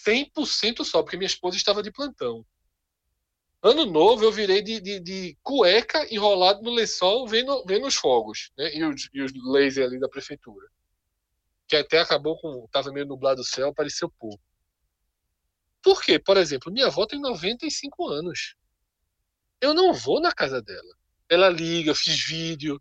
[0.06, 2.46] 100% só, porque minha esposa estava de plantão.
[3.64, 8.52] Ano novo eu virei de, de, de cueca enrolado no lençol vendo, vendo os fogos,
[8.58, 8.76] né?
[8.76, 10.68] E os, e os lasers ali da prefeitura.
[11.72, 12.68] Que até acabou com.
[12.68, 14.44] Tava meio nublado o céu, apareceu pouco.
[15.82, 16.20] Por quê?
[16.20, 18.56] Por exemplo, minha avó tem 95 anos.
[19.62, 20.98] Eu não vou na casa dela.
[21.30, 22.78] Ela liga, eu fiz vídeo.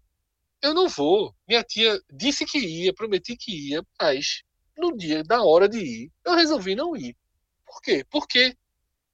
[0.61, 1.33] Eu não vou.
[1.47, 4.43] Minha tia disse que ia, prometi que ia, mas
[4.77, 7.17] no dia da hora de ir, eu resolvi não ir.
[7.65, 8.05] Por quê?
[8.11, 8.59] Porque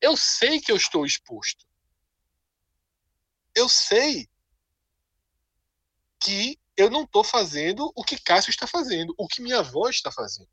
[0.01, 1.67] eu sei que eu estou exposto.
[3.55, 4.27] Eu sei
[6.19, 10.13] que eu não estou fazendo o que Cássio está fazendo, o que minha avó está
[10.13, 10.49] fazendo.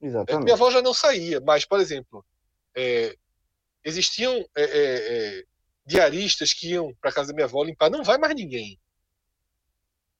[0.00, 0.44] Exatamente.
[0.44, 2.24] Minha avó já não saía, mas, por exemplo,
[2.74, 3.16] é,
[3.84, 5.44] existiam é, é, é
[5.86, 7.90] diaristas que iam para casa da minha avó limpar.
[7.90, 8.80] Não vai mais ninguém.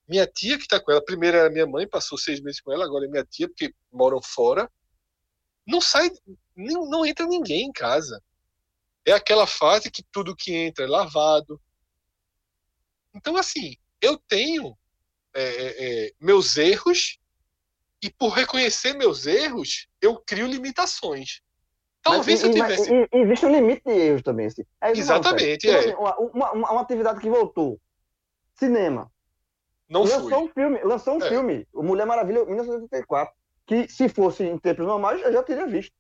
[0.07, 2.85] Minha tia que está com ela, primeiro era minha mãe, passou seis meses com ela,
[2.85, 4.71] agora é minha tia, porque moram fora.
[5.67, 6.11] Não sai,
[6.55, 8.23] não, não entra ninguém em casa.
[9.07, 11.61] É aquela fase que tudo que entra é lavado.
[13.15, 14.77] Então, assim, eu tenho
[15.35, 17.19] é, é, é meus erros
[18.03, 21.41] e por reconhecer meus erros, eu crio limitações.
[22.03, 22.93] Talvez mas, eu tivesse.
[22.93, 24.47] E, existe um limite de erros também.
[24.47, 24.63] Assim.
[24.95, 25.67] Exatamente.
[25.67, 25.95] Não, é.
[25.97, 27.81] Uma, uma, uma, atividade que voltou.
[28.57, 29.11] Cinema.
[29.89, 30.35] Não lançou fui.
[30.35, 31.29] um filme, lançou um é.
[31.29, 33.35] filme, o Mulher Maravilha 1984,
[33.67, 35.95] que se fosse em tempos normais eu já teria visto.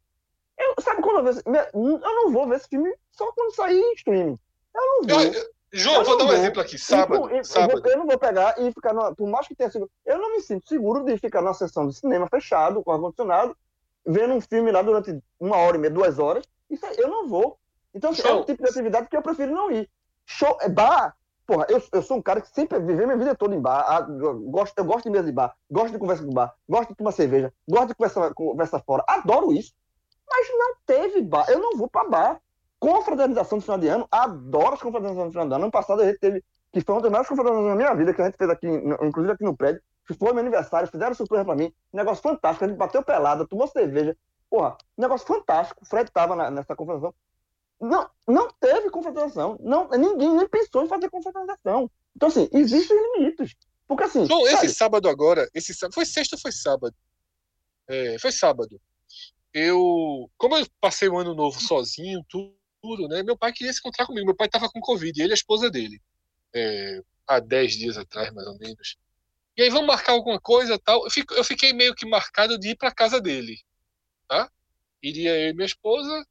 [0.59, 3.95] Eu, sabe quando eu vejo, eu não vou ver esse filme só quando sair em
[3.95, 4.39] streaming.
[4.75, 5.23] Eu não vou.
[5.23, 6.37] Eu, João, eu vou dar um vou.
[6.37, 6.79] exemplo aqui.
[6.79, 7.29] Sábado.
[7.31, 7.83] Eu, sábado.
[7.85, 9.91] eu, não vou pegar e ficar, no, por mais que tenha sido.
[10.07, 13.57] Eu não me sinto seguro de ficar numa sessão de cinema fechado, com ar-condicionado,
[14.07, 16.45] vendo um filme lá durante uma hora e meia, duas horas.
[16.71, 17.59] Isso eu não vou.
[17.93, 18.31] Então, Show.
[18.31, 19.91] é um tipo de atividade que eu prefiro não ir.
[20.25, 21.17] Show, é bar.
[21.47, 23.85] Porra, eu, eu sou um cara que sempre viveu minha vida toda em bar.
[23.87, 26.89] Ah, eu gosto, eu gosto de mesa de bar, gosto de conversa com bar, gosto
[26.91, 29.05] de tomar cerveja, gosto de conversa, conversa fora.
[29.07, 29.73] Adoro isso.
[30.27, 31.45] Mas não teve bar.
[31.51, 32.41] Eu não vou para bar.
[32.85, 35.65] Confraternização de final de ano, adoro as confraternizações de final de ano.
[35.65, 36.43] Ano passado a gente teve,
[36.73, 39.33] que foi uma das maiores confraternizações da minha vida, que a gente fez aqui, inclusive
[39.33, 41.73] aqui no prédio que foi meu aniversário, fizeram surpresa pra mim.
[41.93, 42.65] Negócio fantástico.
[42.65, 44.17] A gente bateu pelada, tomou cerveja.
[44.51, 45.83] Porra, negócio fantástico.
[45.83, 47.15] O Fred tava na, nessa confrontação.
[47.81, 49.59] Não, não teve confrontação.
[49.61, 51.91] Não, ninguém nem pensou em fazer confrontação.
[52.15, 53.55] Então, assim, existem limites.
[53.87, 54.27] Porque assim.
[54.47, 56.95] Esse sábado agora, esse foi sexta ou foi sábado?
[57.89, 58.81] É, foi sábado.
[59.53, 62.55] Eu, como eu passei o ano novo sozinho, tudo,
[63.09, 63.23] né?
[63.23, 64.27] Meu pai queria se encontrar comigo.
[64.27, 66.01] Meu pai tava com Covid, ele e a esposa dele.
[66.55, 68.97] É, há 10 dias atrás, mais ou menos.
[69.57, 71.05] E aí vamos marcar alguma coisa tal.
[71.05, 73.61] Eu, fico, eu fiquei meio que marcado de ir para casa dele,
[74.29, 74.51] tá?
[75.03, 76.27] Iria eu e minha esposa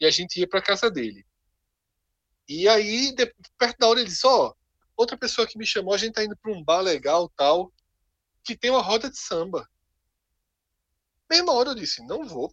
[0.00, 1.24] e a gente ia para casa dele.
[2.48, 4.54] E aí, de, perto da hora, ele disse: Ó, oh,
[4.96, 7.72] outra pessoa que me chamou, a gente tá indo para um bar legal tal,
[8.44, 9.68] que tem uma roda de samba.
[11.30, 12.52] Mesma hora eu disse: Não vou.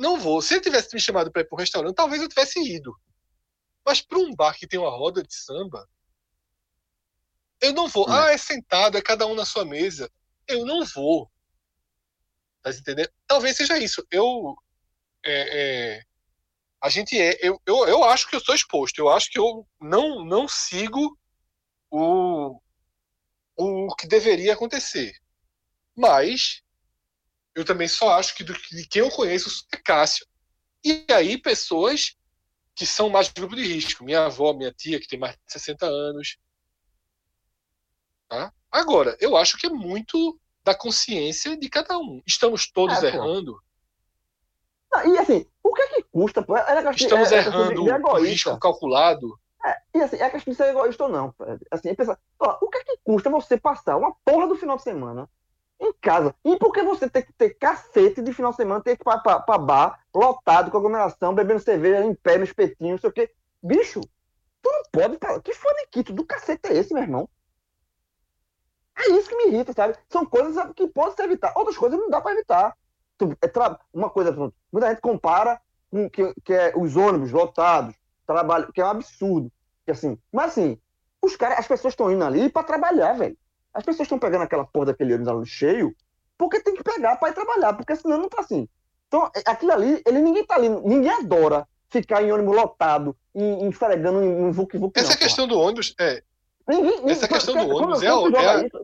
[0.00, 0.40] Não vou.
[0.40, 2.98] Se ele tivesse me chamado para ir para um restaurante, talvez eu tivesse ido.
[3.84, 5.86] Mas para um bar que tem uma roda de samba,
[7.60, 8.08] eu não vou.
[8.08, 8.12] Hum.
[8.12, 10.10] Ah, é sentado, é cada um na sua mesa.
[10.48, 11.30] Eu não vou.
[12.62, 13.10] Tá entendendo?
[13.26, 14.02] Talvez seja isso.
[14.10, 14.56] Eu.
[15.22, 16.02] É, é,
[16.82, 17.38] a gente é.
[17.42, 18.98] Eu, eu, eu acho que eu sou exposto.
[18.98, 21.14] Eu acho que eu não, não sigo
[21.90, 22.58] o,
[23.54, 25.12] o que deveria acontecer.
[25.94, 26.62] Mas
[27.54, 30.26] eu também só acho que do, de quem eu conheço é Cássio.
[30.84, 32.16] E aí, pessoas
[32.74, 34.04] que são mais grupo de risco.
[34.04, 36.38] Minha avó, minha tia, que tem mais de 60 anos,
[38.30, 38.52] Tá?
[38.70, 42.22] Agora, eu acho que é muito da consciência de cada um.
[42.24, 43.60] Estamos todos é, errando.
[44.92, 46.40] Não, e assim, o que é que custa?
[46.40, 46.54] Pô?
[46.94, 49.36] Estamos é, errando o risco calculado.
[49.66, 51.34] É, e assim, é questão de ser egoísta ou não.
[51.72, 54.76] Assim, é pensar, ó, o que é que custa você passar uma porra do final
[54.76, 55.28] de semana
[55.80, 56.34] em casa?
[56.44, 59.04] E por que você tem que ter cacete de final de semana, ter que ir
[59.04, 63.10] pra, pra, pra bar, lotado, com aglomeração, bebendo cerveja em pé, no espetinho, não sei
[63.10, 63.30] o quê?
[63.62, 64.00] Bicho,
[64.62, 65.18] tu não pode.
[65.18, 65.40] Cara.
[65.40, 67.28] Que faniquito do cacete é esse, meu irmão?
[68.96, 69.96] É isso que me irrita, sabe?
[70.08, 71.56] São coisas que podem ser evitadas.
[71.56, 72.76] Outras coisas não dá para evitar.
[73.22, 73.78] É.
[73.92, 74.32] Uma coisa,
[74.72, 77.94] muita gente compara com que, que é os ônibus lotados,
[78.26, 79.50] trabalho, que é um absurdo.
[79.84, 80.80] Que, assim, mas assim,
[81.22, 83.36] os caras, as pessoas estão indo ali para trabalhar, velho.
[83.72, 85.94] As pessoas estão pegando aquela porra daquele ônibus ali cheio,
[86.36, 88.68] porque tem que pegar para ir trabalhar, porque senão não tá assim.
[89.08, 93.68] Então, é, aquilo ali, ele ninguém tá ali, ninguém adora ficar em ônibus lotado, em,
[93.68, 95.58] esfregando em um vuc vuc Essa não, questão porra.
[95.60, 96.22] do ônibus, é.
[96.68, 98.78] Ninguém, ninguém, Essa questão do quando- ônibus é é isso,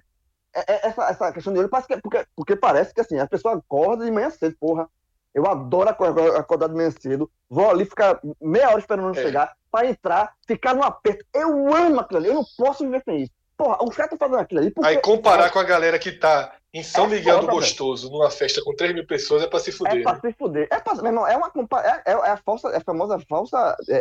[0.54, 3.18] é- é- essa, essa questão do ônibus parece que, é porque, porque parece que assim,
[3.18, 4.88] a pessoa acorda de manhã cedo, porra.
[5.34, 9.26] Eu adoro acordar, de manhã cedo, vou ali ficar meia hora esperando o ônibus É.
[9.26, 11.24] chegar, para entrar, ficar no aperto.
[11.34, 13.32] Eu amo aquilo ali, eu não posso viver sem isso.
[13.56, 14.70] Porra, os caras estão fazendo aquilo ali.
[14.70, 17.46] Porque, Aí comparar com a galera que tá em São É Miguel do.
[17.46, 20.02] Gostoso, numa festa com 3 mil pessoas, é pra se É fuder.
[20.02, 20.20] pra né?
[20.20, 20.68] se fuder.
[20.70, 23.18] É, pra, meu irmão, é uma compa- é, é, é a falsa, é a famosa
[23.28, 23.98] falsa é, é,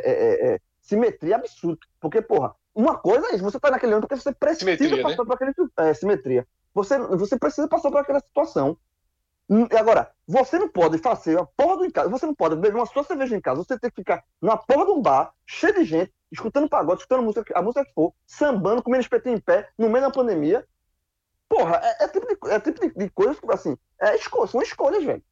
[0.51, 1.79] é, é, simetria absurda.
[2.01, 5.17] Porque, porra, uma coisa é isso, você tá naquele ônibus porque você precisa Simetria, passar
[5.19, 5.25] né?
[5.25, 6.47] por aquele é, simetria.
[6.73, 8.77] Você, você precisa passar por aquela situação.
[9.49, 12.55] Hum, E agora, você não pode fazer a porra do em casa, você não pode
[12.55, 15.33] beber uma sua cerveja em casa, você tem que ficar na porra de um bar,
[15.45, 19.39] cheio de gente, escutando pagode, escutando música, a música que for, sambando, comendo espetinho em
[19.39, 20.67] pé, no meio da pandemia.
[21.47, 24.61] Porra, é, é tipo, de, é tipo de, de coisas que, assim, é escolha, são
[24.61, 25.23] escolhas, velho.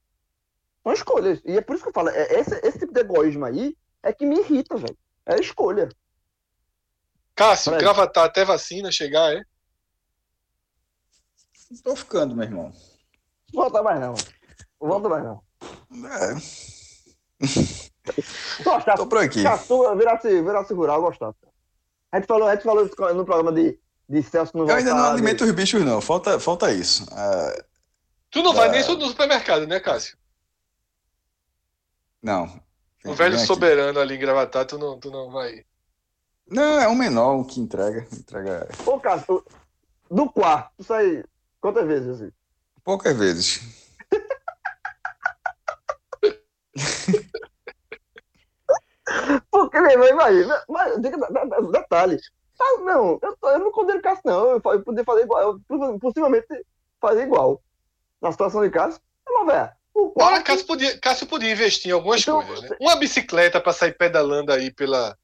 [0.84, 1.41] São escolhas.
[1.44, 4.14] E é por isso que eu falo, é, esse, esse tipo de egoísmo aí é
[4.14, 4.98] que me irrita, velho.
[5.26, 5.90] É escolha.
[7.35, 9.41] Cássio, gravatar até vacina chegar, é?
[11.84, 12.73] Tô ficando, meu irmão.
[13.53, 14.13] Não volta mais não.
[14.81, 15.41] Não volta mais não.
[16.09, 16.34] É,
[18.63, 18.97] Gostasse.
[18.97, 19.43] tô por aqui.
[19.43, 21.38] Caçua, virasse, virasse rural, gostasse.
[22.11, 24.93] A gente falou, a gente falou isso no programa de, de Celso no Eu ainda
[24.93, 25.99] não alimento os bichos, não.
[26.01, 27.05] Falta, falta isso.
[27.11, 27.53] Ah,
[28.30, 28.71] Tu não vai É.
[28.71, 30.17] nem no supermercado, né, Cássio?
[32.21, 32.61] não.
[33.05, 33.45] O velho aqui.
[33.45, 35.65] soberano ali em gravatar, tu não, tu não vai.
[36.47, 38.07] Não, é um menor que entrega.
[38.13, 39.43] Entrega de- Ô, Cássio,
[40.09, 41.21] do quarto, tu sai
[41.59, 42.31] quantas vezes assim?
[42.84, 43.61] Poucas vezes.
[49.51, 52.19] Porque, meu irmão, imagina, mas, diga- da- da- da- detalhe.
[52.60, 54.49] Ah, não, eu, tô- eu não condeno Cássio, não.
[54.51, 56.47] Eu, eu poderia fazer igual, eu possi- possivelmente
[57.01, 57.61] fazer igual.
[58.22, 59.69] Na situação de Cássio, não, velho.
[59.93, 62.77] O Ora, Cássio podia, Cássio podia investir em algumas Então, coisas, né?
[62.80, 65.18] Uma bicicleta pra sair pedalando aí pela,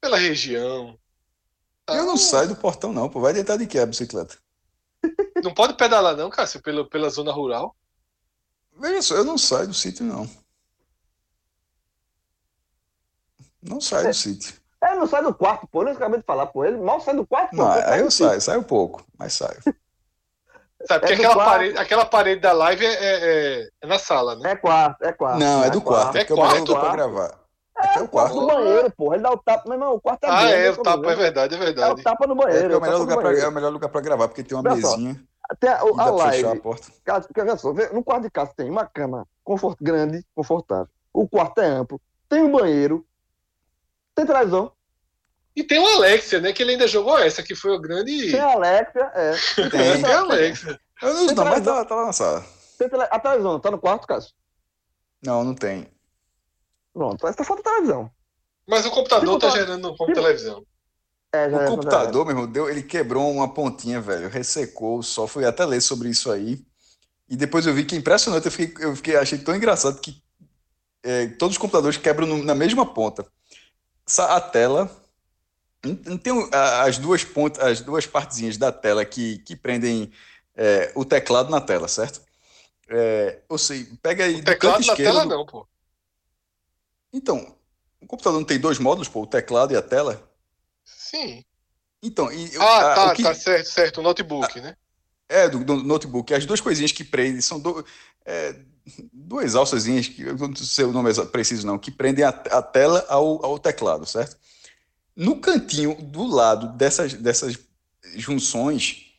[0.00, 0.98] pela região.
[1.88, 3.08] Eu não Ah, saio do portão, não.
[3.08, 3.20] Pô.
[3.20, 4.36] Vai deitar de quê a bicicleta?
[5.42, 7.74] Não pode pedalar, não, Cássio, pela, pela zona rural.
[8.78, 10.28] Veja só, eu não saio do sítio, não.
[13.62, 14.54] Não saio do sítio.
[14.82, 15.82] ele não sai do quarto, pô.
[15.82, 16.64] Eu acabei de falar, pô.
[16.64, 17.56] Ele mal sai do quarto, pô.
[17.56, 19.60] Não, sai aí eu saio, saio pouco, mas saio.
[20.86, 21.00] Sabe?
[21.00, 21.48] Porque É aquela, quarto.
[21.50, 24.52] parede, aquela parede da live é, é- é- é na sala, né?
[24.52, 25.38] É quarto, é quarto.
[25.38, 26.58] Não, é do quarto, É porque é quarto?
[26.68, 27.43] lugar pra gravar.
[27.96, 29.14] É o O quarto do banheiro, porra.
[29.16, 29.62] Ele dá o tapa.
[29.66, 32.00] Meu irmão, o quarto é Ah, grande, é, o tapa, é verdade, é É verdade.
[32.00, 32.60] o tapa no É, banheiro.
[32.62, 34.70] porque é, o melhor lugar pra, é o melhor lugar pra gravar, porque tem uma
[34.72, 35.22] Olha só, mesinha
[35.60, 36.60] Tem a, e a a live.
[36.60, 36.86] porta.
[37.04, 37.72] Casa, quer ver só?
[37.72, 40.88] vê, No quarto de casa tem uma cama confort, grande, confortável.
[41.12, 42.00] O quarto é amplo.
[42.28, 43.06] Tem um banheiro.
[44.14, 44.72] Tem televisão.
[45.56, 46.52] E tem o Alexia, né?
[46.52, 48.30] Que ele ainda jogou essa, que foi o grande.
[48.30, 49.10] Tem a Alexia.
[49.14, 49.32] É.
[49.70, 50.02] Tem.
[50.02, 50.80] Tem a Alexia.
[51.02, 52.44] Eu não uso, não, mas tá, tá lá na sala.
[52.78, 53.06] Tem tele...
[53.10, 54.32] A televisão tá no quarto, Cássio?
[55.24, 55.86] Não, não tem.
[56.94, 57.26] Pronto.
[57.26, 58.10] Essa falta televisão.
[58.66, 60.64] Mas o computador tá gerando como televisão.
[61.34, 64.28] É, já O é, computador, meu irmão, deu, ele quebrou uma pontinha, velho.
[64.30, 66.64] Ressecou, só fui até ler sobre isso aí.
[67.28, 68.46] E depois eu vi que é impressionante.
[68.46, 70.22] Eu fiquei, eu fiquei, achei tão engraçado que
[71.02, 73.26] é, todos os computadores quebram no- na mesma ponta.
[74.06, 74.88] Sa- A tela.
[76.06, 80.10] Não tem as duas pontas, as duas partezinhas da tela que, que prendem
[80.56, 82.22] é, o teclado na tela, certo?
[82.88, 85.12] É, ou seja, pega aí O do teclado canto na esquerdo.
[85.12, 85.66] tela do- não, pô.
[87.14, 87.56] Então,
[88.00, 90.28] o computador não tem dois módulos, pô, o teclado e a tela?
[90.84, 91.44] Sim.
[92.02, 94.00] Então, e, Ah, a- tá, o que- tá certo, certo.
[94.00, 94.76] O notebook, né?
[95.28, 96.34] É, do, do notebook.
[96.34, 97.86] As duas coisinhas que prendem são do,
[98.26, 98.56] é,
[99.12, 102.60] duas alçazinhas, que eu não sei o nome exa- preciso não, que prendem a, a
[102.60, 104.36] tela ao, ao teclado, certo?
[105.16, 107.56] No cantinho do lado dessas, dessas
[108.16, 109.14] junções,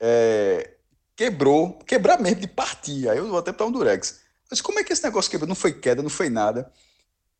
[0.00, 0.74] é,
[1.14, 3.08] quebrou, quebrar mesmo de partir.
[3.08, 4.20] Aí eu vou até para um durex.
[4.50, 5.48] Mas como é que esse negócio quebrou?
[5.48, 6.70] Não foi queda, não foi nada.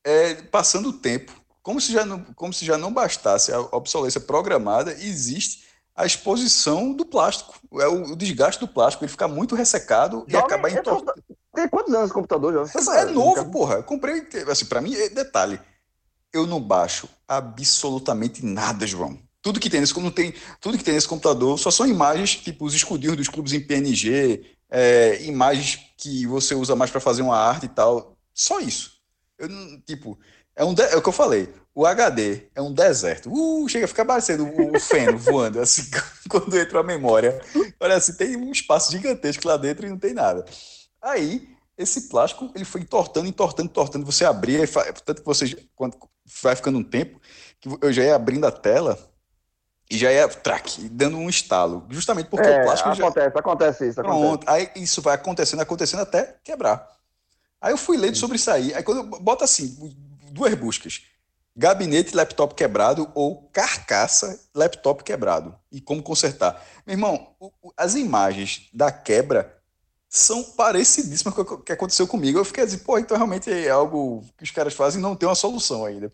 [0.07, 4.21] É, passando o tempo, como se, já não, como se já não bastasse a obsolescência
[4.21, 5.67] programada, existe
[5.97, 10.33] a exposição do plástico, é o, o desgaste do plástico, ele fica muito ressecado e
[10.33, 11.25] Jovem, acaba eu tô- entortando.
[11.53, 12.99] Tem quantos anos esse computador, Jovem?
[13.01, 13.75] É novo, porra.
[13.77, 15.59] Eu comprei, assim, para mim, é detalhe.
[16.33, 19.19] eu não baixo absolutamente nada, João.
[19.43, 22.65] Tudo que tem nesse, não tem, tudo que tem nesse computador só são imagens, tipo
[22.65, 27.37] os escudinhos dos clubes em PNG, é, imagens que você usa mais para fazer uma
[27.37, 28.17] arte e tal.
[28.35, 28.96] Só isso.
[29.39, 29.49] Eu,
[29.87, 30.19] tipo,
[30.55, 31.53] é, um é o que eu falei.
[31.75, 33.31] O HD é um deserto.
[33.31, 35.83] Uh, chega a ficar parecendo o feno voando, assim,
[36.29, 37.39] quando entra a memória.
[37.79, 40.45] Olha assim, tem um espaço gigantesco lá dentro e não tem nada.
[41.03, 41.47] Aí,
[41.77, 44.07] esse plástico, ele foi entortando, entortando, entortando.
[44.07, 44.67] Você abria,
[45.05, 45.97] tanto que você, quando
[46.43, 47.21] vai ficando um tempo,
[47.61, 48.99] que eu já ia abrindo a tela
[49.91, 51.87] e já ia track, dando um estalo.
[51.91, 53.41] Justamente porque É, o plástico acontece, já.
[53.41, 54.01] acontece isso.
[54.01, 54.21] Acontece.
[54.21, 54.49] Pronto.
[54.49, 56.96] Aí isso vai acontecendo, acontecendo até quebrar.
[57.61, 58.75] Aí eu fui lendo sobre isso aí.
[58.75, 59.77] Aí quando eu boto assim,
[60.31, 61.03] duas buscas:
[61.57, 65.55] gabinete, laptop quebrado ou carcaça, laptop quebrado.
[65.73, 66.65] E como consertar.
[66.87, 67.35] Meu irmão,
[67.77, 69.57] as imagens da quebra
[70.09, 72.39] são parecidíssimas com o que aconteceu comigo.
[72.39, 75.29] Eu fiquei assim, pô, então realmente é algo que os caras fazem e não tem
[75.29, 76.13] uma solução ainda.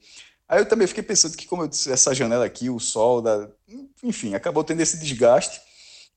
[0.49, 3.49] Aí eu também fiquei pensando que, como eu disse, essa janela aqui, o sol, da...
[4.03, 5.61] enfim, acabou tendo esse desgaste.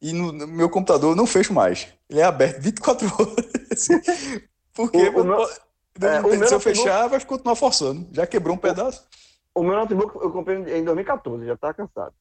[0.02, 1.88] E no, no meu computador eu não fecho mais.
[2.10, 3.88] Ele é aberto 24 horas.
[4.76, 8.07] Porque O- o meu- eu- é, o se eu fechar, vai continuar forçando.
[8.11, 9.07] Já quebrou um pedaço.
[9.56, 12.14] O meu notebook eu comprei em 2014, já tá cansado.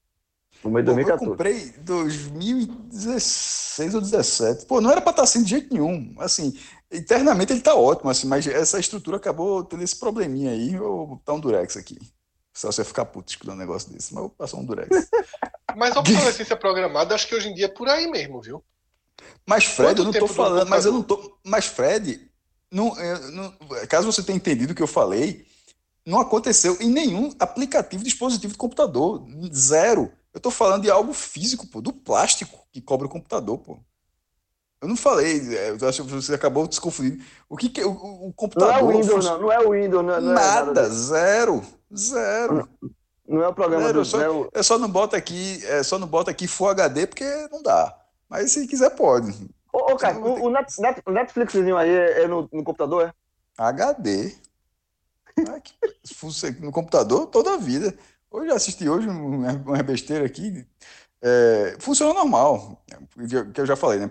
[0.62, 1.31] No meio de Pô, eu 2014.
[1.31, 4.66] comprei em 2016 ou 2017.
[4.66, 6.14] Pô, não era para estar assim de jeito nenhum.
[6.20, 6.56] Assim,
[6.93, 10.74] internamente ele tá ótimo, assim, mas essa estrutura acabou tendo esse probleminha aí.
[10.74, 11.98] Eu vou botar um durex aqui.
[12.56, 14.89] Só você ficar puto escutando um negócio desse, mas eu vou passar um durex.
[15.76, 18.62] Mas a obsolescência programada, acho que hoje em dia é por aí mesmo, viu?
[19.44, 21.36] Mas Fred, Quanto eu não tô falando, mas eu não tô.
[21.44, 22.31] Mas Fred,
[22.74, 23.55] não, eu não-
[23.88, 25.46] caso você tenha entendido o que eu falei,
[26.06, 29.26] não aconteceu em nenhum aplicativo, dispositivo de computador.
[29.55, 30.12] Zero.
[30.32, 33.78] Eu tô falando de algo físico, pô, do plástico que cobre o computador, pô.
[34.82, 37.24] Eu não falei, é, eu acho que você acabou se confundir.
[37.48, 38.82] O que, que é o, o Não é computador?
[38.82, 39.40] o Windows, não.
[39.40, 41.62] Não é o Windows, não, não é Nada, zero.
[41.96, 42.68] Zero.
[43.26, 44.05] Não é o programa Zero, do.
[44.05, 47.06] só- não é Eu só não boto aqui, é, só não boto aqui Full HD
[47.06, 47.96] porque não dá.
[48.28, 49.32] Mas se quiser, pode.
[49.74, 53.12] Ô, ô, cara, o, o Net- Net- Netflixzinho aí é, no, no computador, é?
[53.59, 54.34] HD.
[55.46, 55.74] Ah, que-
[56.60, 57.96] no computador, toda a vida.
[58.30, 60.66] Hoje assisti hoje um- uma besteira aqui.
[61.22, 62.84] é, funciona normal.
[63.28, 64.10] Que que eu já falei, né?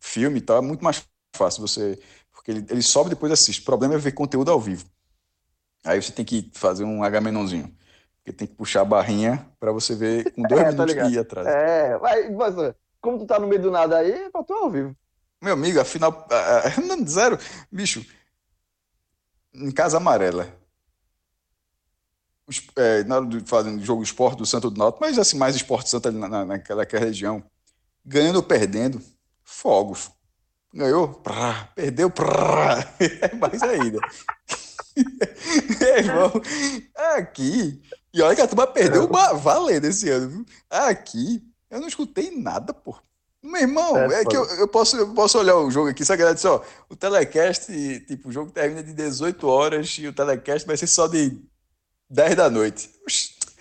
[0.00, 1.04] Filme e tal, é muito mais
[1.36, 1.98] fácil você.
[2.32, 3.62] Porque ele, ele sobe e depois assiste.
[3.62, 4.86] O problema é ver conteúdo ao vivo.
[5.84, 7.74] Aí você tem que fazer um H-menãozinho.
[8.18, 11.10] Porque tem que puxar a barrinha para você ver com dois É, tá minutos ligado.
[11.10, 11.48] de ir atrás.
[11.48, 14.70] É, mas, mas, como tu tá no meio do nada aí, é pra tu ao
[14.70, 14.94] vivo.
[15.42, 17.38] Meu amigo, afinal, ah, ah, não, zero.
[17.72, 18.04] Bicho,
[19.54, 20.54] em Casa Amarela,
[22.76, 25.54] é, na hora de fazer um jogo esporte do Santo do Náutico, mas assim, mais
[25.54, 27.42] esporte santo ali na, na- naquela, região,
[28.04, 29.00] ganhando ou perdendo,
[29.44, 30.10] fogos.
[30.72, 33.98] Ganhou, prá, perdeu, prá, é mais ainda.
[35.80, 36.32] Meu irmão,
[37.16, 40.46] aqui, e olha que a turma perdeu valendo esse ano, viu?
[40.68, 42.96] Aqui, eu não escutei nada, pô.
[43.42, 46.14] Meu irmão, É, é que eu, eu posso, eu posso olhar o jogo aqui, só
[46.14, 47.72] que ela disse, ó, o telecast,
[48.06, 51.40] tipo, o jogo termina de 18 horas e o telecast vai ser só de
[52.10, 52.90] 10 da noite.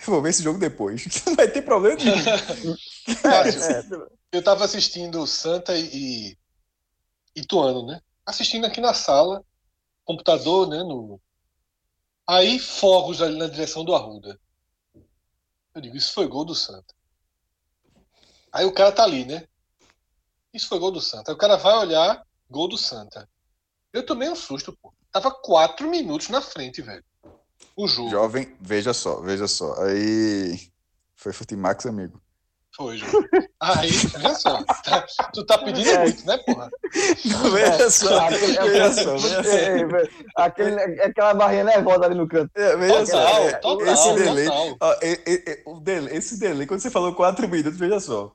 [0.06, 1.06] Eu vou ver esse jogo depois.
[1.26, 2.76] Não vai ter problema nenhum.
[3.22, 6.38] Cássio, eu tava assistindo Santa e, e
[7.35, 8.01] Ituano, né?
[8.26, 9.43] Assistindo aqui na sala,
[10.03, 10.80] computador, né?
[10.80, 11.22] No...
[12.27, 14.39] Aí fogos ali na direção do Arruda.
[15.73, 16.93] Eu digo, isso foi gol do Santa.
[18.51, 19.47] Aí o cara tá ali, né?
[20.53, 21.31] Isso foi gol do Santa.
[21.31, 23.27] Aí o cara vai olhar, gol do Santa.
[23.93, 24.93] Eu tomei um susto, pô.
[25.11, 27.03] Tava quatro minutos na frente, velho.
[27.76, 28.09] O jogo.
[28.09, 29.73] Jovem, veja só, veja só.
[29.84, 30.59] Aí
[31.15, 32.21] foi Futimax, amigo.
[32.76, 33.27] Foi, jogo.
[33.59, 34.63] Aí, olha só.
[34.63, 35.99] tá- tu tá pedindo É.
[36.03, 36.69] muito, né, porra?
[37.51, 39.49] Veja só, Aquele- veja só, veja só.
[39.49, 42.51] é, é, é, aquele- aquela barrinha nervosa ali no canto.
[42.55, 44.77] É, veja só, Total, é, total, esse delay, total.
[44.81, 44.95] ó,
[45.73, 48.31] o delay, esse delay, quando você falou 4 minutos, veja só.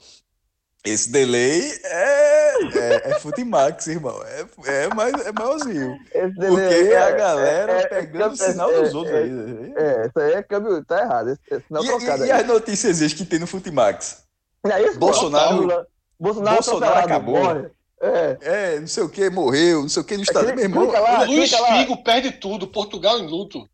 [0.87, 4.21] Esse delay é, é, é Futimax, irmão.
[4.23, 4.45] É,
[4.85, 5.97] é, mais, é maiorzinho.
[6.15, 8.81] Esse Porque delay aí é a é- galera é- é- pegando o é- sinal é-
[8.83, 9.31] dos outros é- aí.
[9.31, 9.73] né?
[9.77, 11.31] É, isso aí é câmbio, tá errado.
[11.31, 12.41] Esse, esse sinal E, trocado e- e aí.
[12.43, 14.25] as notícias que tem no Futimax?
[14.67, 14.91] É.
[14.93, 15.87] Bolsonaro-
[16.21, 17.37] Bolsonaro, Bolsonaro acabou.
[17.43, 17.71] morre.
[18.03, 18.39] É.
[18.43, 20.45] É, não sei o que, morreu, não sei o que no estado.
[20.53, 21.79] Clica- Meu irmão, lá, o Luiz clica lá.
[21.79, 23.67] Figo perde tudo, Portugal em luto.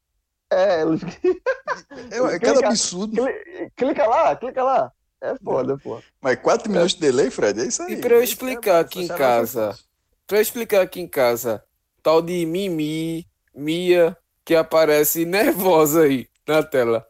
[0.53, 1.01] É, Luiz,
[2.13, 3.21] é, é cada clica- absurdo.
[3.25, 4.93] cli- clica lá, clica lá.
[4.93, 5.00] É
[5.43, 6.01] foda, pô.
[6.21, 7.95] Mas 4 minutos de delay, Fred, é isso aí.
[7.95, 9.85] E pra eu é- explicar aqui em casa, fácil.
[10.27, 11.63] pra eu explicar aqui em casa,
[12.03, 17.07] tal de Mimi, Mia, que aparece nervosa aí na tela.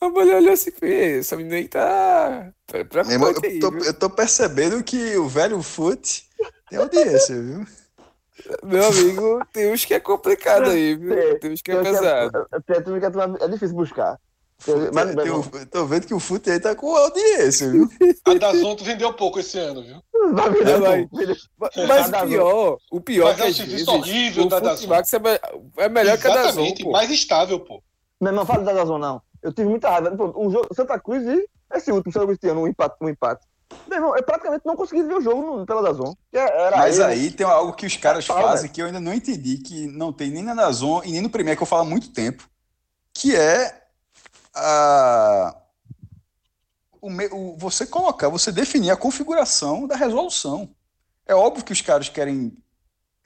[0.00, 3.70] A mulher olha assim, "Ê, essa menina aí tá pra, pra Meu aí, eu, tô,
[3.70, 6.28] viu?" eu tô percebendo que o velho Foot
[6.68, 7.66] tem audiência, viu?
[8.62, 11.38] Meu amigo, tem uns que é complicado aí, viu?
[11.38, 12.46] Tem uns que é pesado.
[13.40, 14.18] É difícil buscar.
[14.92, 17.88] Mas, tem, tô vendo que o Fute aí tá com audiência, viu?
[18.24, 20.02] A Dazon vendeu pouco esse ano, viu?
[20.32, 21.08] Vai vender, vai.
[21.86, 24.88] Mas o pior, o pior mas é, é o serviço horrível da Dazon.
[25.76, 27.82] É, melhor que a Dazon, Exatamente, mais estável, pô.
[28.20, 29.20] Não, não fala da Dazon, não.
[29.42, 30.10] Eu tive muita raiva.
[30.34, 32.96] O jogo, Santa Cruz e esse último Santa Cruz ano, um empate.
[33.02, 33.46] Um empate.
[33.88, 36.14] Meu irmão, eu praticamente não consegui ver o jogo no, pela Dazon.
[36.76, 39.86] Mas ele, aí tem algo que os caras fazem que eu ainda não entendi, que
[39.86, 42.48] não tem nem na Dazon e nem no Premier, que eu falo há muito tempo,
[43.12, 43.83] que é
[44.54, 45.56] a,
[47.00, 50.70] o, o, você colocar, você definir a configuração da resolução.
[51.26, 52.56] É óbvio que os caras querem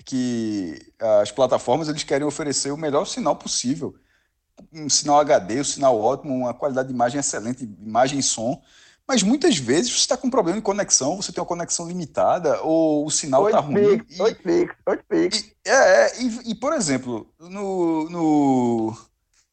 [0.04, 3.94] que as plataformas eles querem oferecer o melhor sinal possível.
[4.72, 8.62] Um sinal HD, um sinal ótimo, uma qualidade de imagem excelente, imagem e som.
[9.06, 12.60] Mas muitas vezes você está com um problema de conexão, você tem uma conexão limitada,
[12.62, 13.98] ou o sinal está ruim.
[13.98, 15.38] Pico, e, 8 pix, 8 pix.
[15.38, 18.96] E, é, e, e, por exemplo, no, no,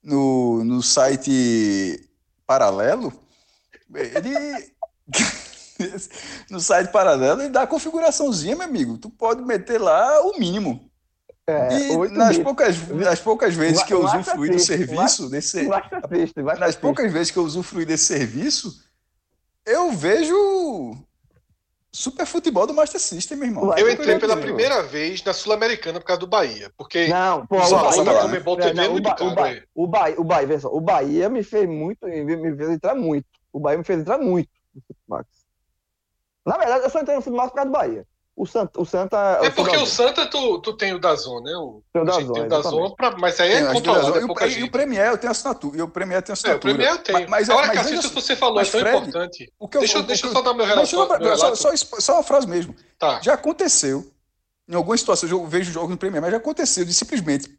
[0.05, 2.07] no, no site
[2.45, 3.11] paralelo,
[3.93, 4.31] ele.
[6.49, 8.97] no site paralelo, ele dá a configuraçãozinha, meu amigo.
[8.99, 10.89] Tu pode meter lá o mínimo.
[11.47, 15.67] É, e nas poucas, nas poucas vezes que eu usufruí do serviço, desse,
[16.57, 18.83] nas poucas vezes que eu usufruí desse serviço,
[19.63, 20.97] eu vejo
[21.95, 23.77] super futebol do Master System, meu irmão.
[23.77, 26.69] Eu entrei pela primeira vez na Sul-Americana por causa do Bahia.
[26.77, 30.67] Porque não, pô, o Bahia, não, o, ba, o, ba, o, Bahia, o Bahia, só,
[30.67, 33.25] o Bahia me fez muito, me fez entrar muito.
[33.51, 35.27] O Bahia me fez entrar muito no Futemax.
[36.45, 38.05] Na verdade, eu só entrei no Futemax por causa do Bahia.
[38.35, 38.81] O Santa.
[38.81, 41.55] O Santa é porque o Santa tu, tu tem o Dazon, né?
[41.55, 44.19] O, tem o Dazon, tem o Dazon pra, mas aí é controlado.
[44.19, 45.77] E, o, e o Premier eu tenho assinatura.
[45.77, 46.55] E o Premier tem assinatura.
[46.55, 47.29] É, o Premier eu tenho.
[47.29, 49.53] Mas, Agora, mas, Cacito, mas, você falou, é tão Fred, importante.
[49.57, 50.85] O que eu, deixa, o, deixa eu só dar meu relato.
[50.85, 51.07] Só,
[51.55, 52.75] só, só, só, uma frase mesmo.
[52.99, 53.21] Tá.
[53.21, 54.11] Já aconteceu,
[54.67, 57.57] em algumas situações, eu vejo jogos no Premier, mas já aconteceu de simplesmente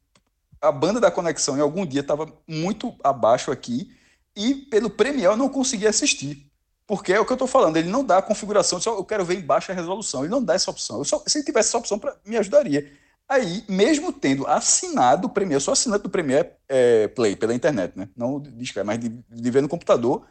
[0.61, 3.91] a banda da conexão em algum dia estava muito abaixo aqui
[4.35, 6.46] e pelo Premier eu não conseguia assistir.
[6.87, 9.25] Porque é o que eu estou falando, ele não dá a configuração, só eu quero
[9.25, 11.03] ver em baixa resolução, ele não dá essa opção.
[11.03, 12.91] Só, se ele tivesse essa opção, pra, me ajudaria.
[13.29, 17.99] Aí, mesmo tendo assinado o Premiere, eu sou assinante do Premiere é, Play pela internet,
[17.99, 18.09] né?
[18.17, 20.25] Não de mas de, de ver no computador,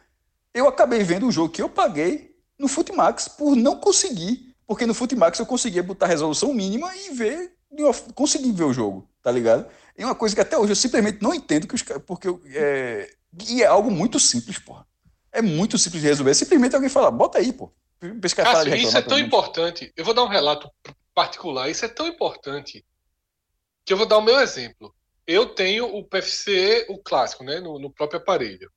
[0.54, 4.94] eu acabei vendo o jogo que eu paguei no Futimax por não conseguir, porque no
[4.94, 7.52] Futimax eu conseguia botar resolução mínima e ver,
[8.14, 9.66] conseguir ver o jogo, tá ligado?
[9.98, 13.10] E uma coisa que até hoje eu simplesmente não entendo, que os, porque eu, é,
[13.46, 14.86] e é algo muito simples, porra.
[15.36, 16.34] É muito simples de resolver.
[16.34, 17.70] Simplesmente alguém fala, bota aí, pô.
[18.70, 19.92] Cássio, isso é tão importante.
[19.94, 20.70] Eu vou dar um relato
[21.14, 21.68] particular.
[21.68, 22.82] Isso é tão importante
[23.84, 24.94] que eu vou dar o meu exemplo.
[25.26, 28.72] Eu tenho o PFC, o clássico, né, no, no próprio aparelho.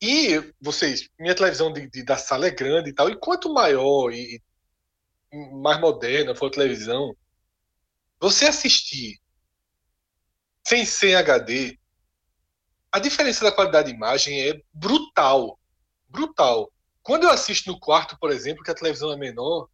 [0.00, 3.10] E vocês, minha televisão de, de, da sala é grande e tal.
[3.10, 4.42] E quanto maior e
[5.60, 7.14] mais moderna for a televisão,
[8.18, 9.20] você assistir
[10.66, 11.77] sem ser HD
[12.90, 15.58] a diferença da qualidade de imagem é brutal.
[16.08, 16.72] Brutal.
[17.02, 19.68] Quando eu assisto no quarto, por exemplo, que a televisão é menor,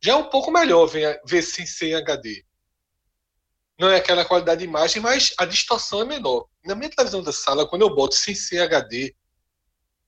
[0.00, 2.44] já é um pouco melhor ver, ver sem ser HD.
[3.78, 6.46] Não é aquela qualidade de imagem, mas a distorção é menor.
[6.64, 9.14] Na minha televisão da sala, quando eu boto sem ser HD,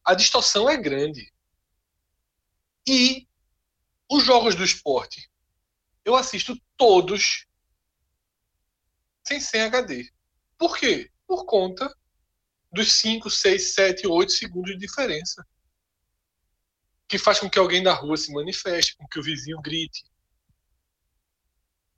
[0.04, 1.32] a distorção é grande.
[2.86, 3.26] E
[4.10, 5.30] os jogos do esporte,
[6.04, 7.46] eu assisto todos
[9.26, 10.10] sem ser HD.
[10.58, 11.10] Por quê?
[11.26, 11.90] Por conta
[12.74, 15.46] dos 5, 6, 7, 8 segundos de diferença.
[17.08, 20.04] Que faz com que alguém na rua se manifeste, com que o vizinho grite.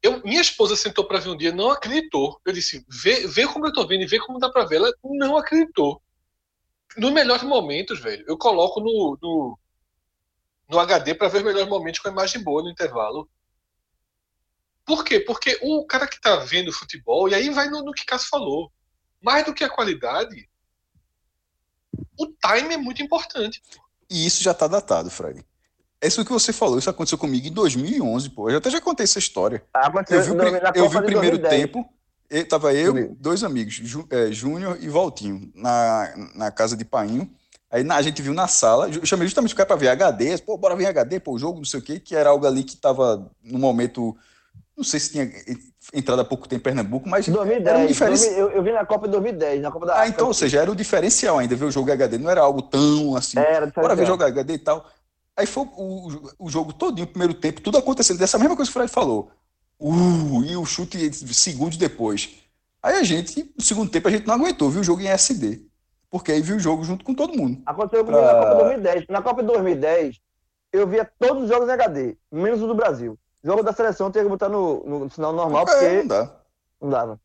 [0.02, 2.40] Eu, minha esposa sentou para ver um dia, não acreditou.
[2.44, 4.76] Eu disse: vê, vê como eu tô vendo e vê como dá para ver.
[4.76, 6.00] Ela não acreditou.
[6.96, 9.58] Nos melhores momentos, velho, eu coloco no, no,
[10.68, 13.28] no HD para ver os melhores momentos com a imagem boa no intervalo.
[14.84, 15.18] Por quê?
[15.20, 18.72] Porque o cara que tá vendo futebol, e aí vai no, no que Cássio falou,
[19.20, 20.48] mais do que a qualidade,
[22.18, 23.62] o time é muito importante.
[24.08, 25.44] E isso já está datado, Fred.
[26.00, 28.50] É isso que você falou, isso aconteceu comigo em 2011, pô.
[28.50, 29.64] Eu até já contei essa história.
[29.72, 31.88] Ah, eu vi, eu vi o primeiro tempo,
[32.28, 37.30] eu, tava eu, dois amigos, Jú, é, Júnior e Valtinho, na, na casa de Painho.
[37.70, 40.38] Aí na, a gente viu na sala, eu chamei justamente o cara para ver HD,
[40.38, 42.62] pô, bora ver HD, pô, o jogo, não sei o quê, que era algo ali
[42.62, 44.16] que tava no momento,
[44.76, 45.30] não sei se tinha
[45.94, 48.34] entrada há pouco tempo em Pernambuco, mas 2010, era um diferencial.
[48.34, 50.70] Eu, eu, vi na Copa de 2010, na Copa da Ah, então, ou seja, era
[50.70, 54.02] o diferencial ainda, ver o jogo HD, não era algo tão assim, era, bora ver
[54.02, 54.86] o jogo HD e tal.
[55.36, 58.76] Aí foi o, o jogo todinho, o primeiro tempo, tudo acontecendo, dessa mesma coisa que
[58.76, 59.30] o Fred falou.
[59.78, 62.30] Uh, e o chute segundos depois.
[62.82, 65.60] Aí a gente, no segundo tempo, a gente não aguentou, viu o jogo em SD.
[66.10, 67.60] Porque aí viu o jogo junto com todo mundo.
[67.66, 68.32] Aconteceu comigo pra...
[68.32, 69.06] na Copa de 2010.
[69.08, 70.20] Na Copa de 2010,
[70.72, 73.18] eu via todos os jogos em HD, menos o do Brasil.
[73.46, 76.36] Jogo da seleção tinha que botar no, no sinal normal, É, porque não dá.
[76.82, 77.20] não dava.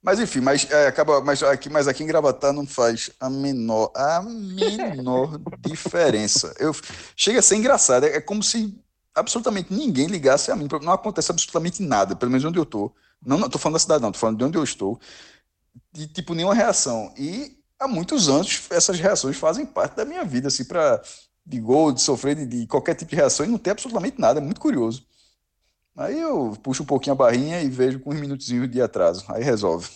[0.00, 3.90] Mas enfim, mas, é, acaba, mas, aqui, mas aqui em Gravatá não faz a menor,
[3.94, 6.54] a menor diferença.
[6.58, 6.72] Eu,
[7.16, 8.76] chega a ser engraçado, é, é como se
[9.14, 12.92] absolutamente ninguém ligasse a mim, não acontece absolutamente nada, pelo menos onde eu tô.
[13.24, 14.98] Não, não tô falando da cidade, não, tô falando de onde eu estou.
[15.92, 17.12] De tipo, nenhuma reação.
[17.16, 21.00] E há muitos anos essas reações fazem parte da minha vida, assim, para
[21.44, 24.40] de gol, de sofrer de, de qualquer tipo de reação e não tem absolutamente nada,
[24.40, 25.06] é muito curioso.
[25.96, 29.24] Aí eu puxo um pouquinho a barrinha e vejo com uns minutinhos de atraso.
[29.28, 29.90] Aí resolve.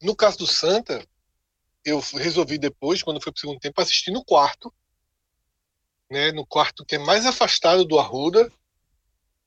[0.00, 1.04] No caso do Santa,
[1.84, 4.72] eu resolvi depois, quando foi pro segundo tempo, assistir no quarto.
[6.10, 8.52] Né, no quarto que é mais afastado do Arruda.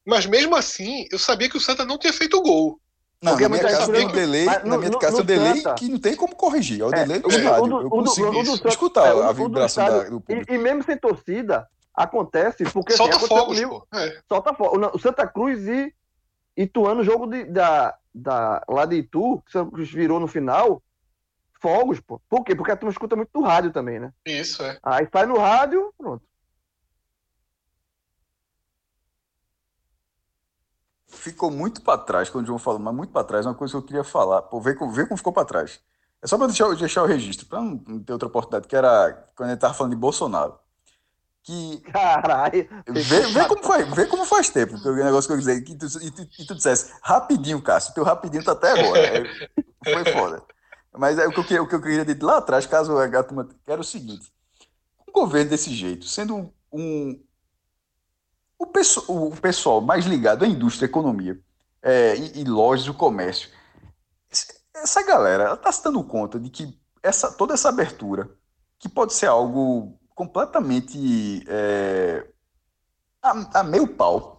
[0.06, 2.80] Mas mesmo assim, eu sabia que o Santa não tinha feito gol.
[3.24, 5.38] Não, Porque na minha casa tem um delay, Mas na no- minha no- casa tem
[5.38, 6.82] um no delay Santa- que não tem como corrigir.
[6.82, 7.64] É o É, delay do o do- estádio.
[7.64, 10.54] o do- Eu consigo escutar é, a vibração do E, público.
[10.54, 13.88] e mesmo sem torcida, acontece porque Solta assim, fogos, comigo-.
[13.94, 14.20] É.
[14.28, 14.92] solta fogo.
[14.94, 15.94] O Santa Cruz e
[16.58, 20.84] Ituano, jogo de, da, da, lá de Itu, que o Santa Cruz virou no final,
[21.62, 22.22] fogos, pô.
[22.30, 22.54] Por quê?
[22.54, 24.12] Porque a turma escuta muito do rádio também, né?
[24.26, 24.78] Isso, é.
[24.84, 26.24] Aí sai no rádio, pronto.
[31.14, 33.78] Ficou muito para trás, quando o João falou, mas muito para trás, uma coisa que
[33.78, 34.42] eu queria falar.
[34.44, 35.80] Pô, vê, como- vê como ficou para trás.
[36.22, 39.26] É só para deixar, deixar o registro, para não não ter outra oportunidade, que era
[39.36, 40.58] quando ele tava falando de Bolsonaro.
[41.44, 42.70] Que Caralho.
[42.88, 45.76] Vê, vê como faz, vê como faz tempo, que o negócio que eu disse, que
[45.76, 49.02] tu, e, tu, e tu dissesse, rapidinho, Cássio, teu rapidinho tá até agora.
[49.02, 50.42] É, foi foda.
[50.96, 53.24] Mas é, o, que eu, queria- o que eu queria dizer lá atrás, caso a
[53.24, 54.32] turma, era o seguinte:
[55.08, 57.22] um governo desse jeito, sendo um.
[59.08, 61.40] O, o pessoal mais ligado à indústria, à economia
[61.82, 63.50] é, e, e lojas, o comércio,
[64.74, 68.30] essa galera, ela tá se dando conta de que essa, toda essa abertura,
[68.80, 72.26] que pode ser algo completamente é,
[73.22, 74.33] a, a meio pau,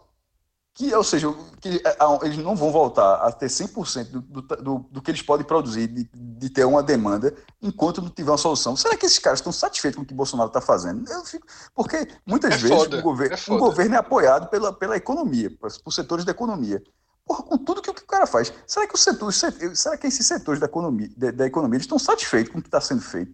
[0.74, 1.96] que, ou seja, que é,
[2.26, 6.10] eles não vão voltar a ter 100% do, do, do, que eles podem produzir, de,
[6.12, 7.32] de ter uma demanda,
[7.62, 8.76] enquanto não tiver uma solução.
[8.76, 11.08] Será que esses caras estão satisfeitos com o que o Bolsonaro está fazendo?
[11.08, 14.72] Eu fico, porque muitas É vezes foda, o, gover é o governo é apoiado pela,
[14.72, 16.82] pela economia, por, setores da economia.
[17.24, 20.60] Porra, com tudo que o cara faz, será que, o setor, será que esses setores
[20.60, 23.32] da economia, da, da economia eles estão satisfeitos com o que está sendo feito?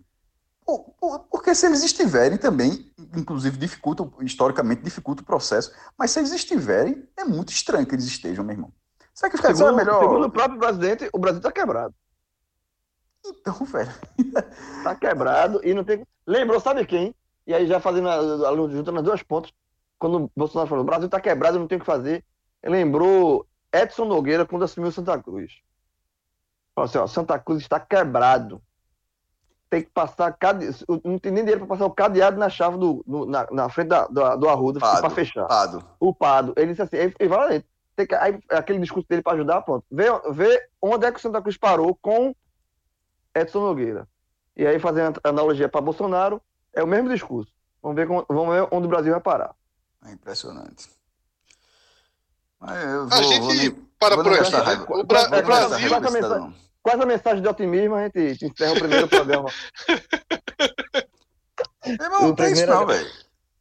[0.65, 6.21] Por- por- Porque se eles estiverem também, inclusive dificulta, historicamente dificulta o processo, mas se
[6.21, 8.73] eles estiverem, é muito estranho que eles estejam, meu irmão.
[9.15, 10.01] Será que os caras Segundo, é melhor?
[10.01, 11.95] segundo o próprio presidente, o Brasil tá quebrado.
[13.27, 13.93] Então, velho.
[14.83, 16.07] Tá quebrado e não tem.
[16.27, 17.15] Lembrou, sabe quem?
[17.47, 18.09] E aí, já fazendo,
[18.71, 19.53] juntando as duas pontas,
[19.99, 22.25] quando o Bolsonaro falou: o Brasil tá quebrado, não tem o que fazer.
[22.63, 25.53] Ele lembrou Edson Nogueira quando assumiu Santa Cruz.
[26.75, 28.63] Falou assim: ó, Santa Cruz está quebrado.
[29.71, 30.33] Tem que passar.
[30.37, 30.69] Cade...
[31.05, 33.89] Não tem nem dinheiro para passar o cadeado na chave do, no- na, na frente
[33.89, 35.47] da, do, do Arruda para fechar.
[35.47, 35.85] Pado.
[36.01, 36.53] O Pado.
[36.57, 37.69] Ele disse assim: ele, ele vai lá dentro.
[37.95, 39.85] Tem que- aí, aquele discurso dele para ajudar, pronto.
[39.89, 42.35] Vê, vê onde é que o Santa Cruz parou com
[43.35, 44.09] Edson Nogueira.
[44.57, 46.43] E aí, fazendo a analogia para Bolsonaro,
[46.75, 47.53] é o mesmo discurso.
[47.81, 49.55] Vamos ver, como- vamos ver onde o Brasil vai parar.
[50.05, 50.89] É impressionante.
[52.59, 54.39] Mas eu A vou, gente vou para vou por né?
[54.59, 54.87] raiva.
[54.89, 55.89] O, Bra- É, o Brasil.
[56.83, 59.49] Com essa mensagem de otimismo, a gente encerra o primeiro programa.
[61.85, 63.11] Irmão, não tem isso primeiro- não, velho.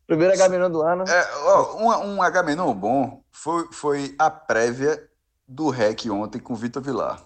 [0.07, 1.03] Primeiro H do ano.
[1.07, 5.07] É, ó, um, um Agamenon bom foi, foi a prévia
[5.47, 7.23] do REC ontem com o Vitor Vilar.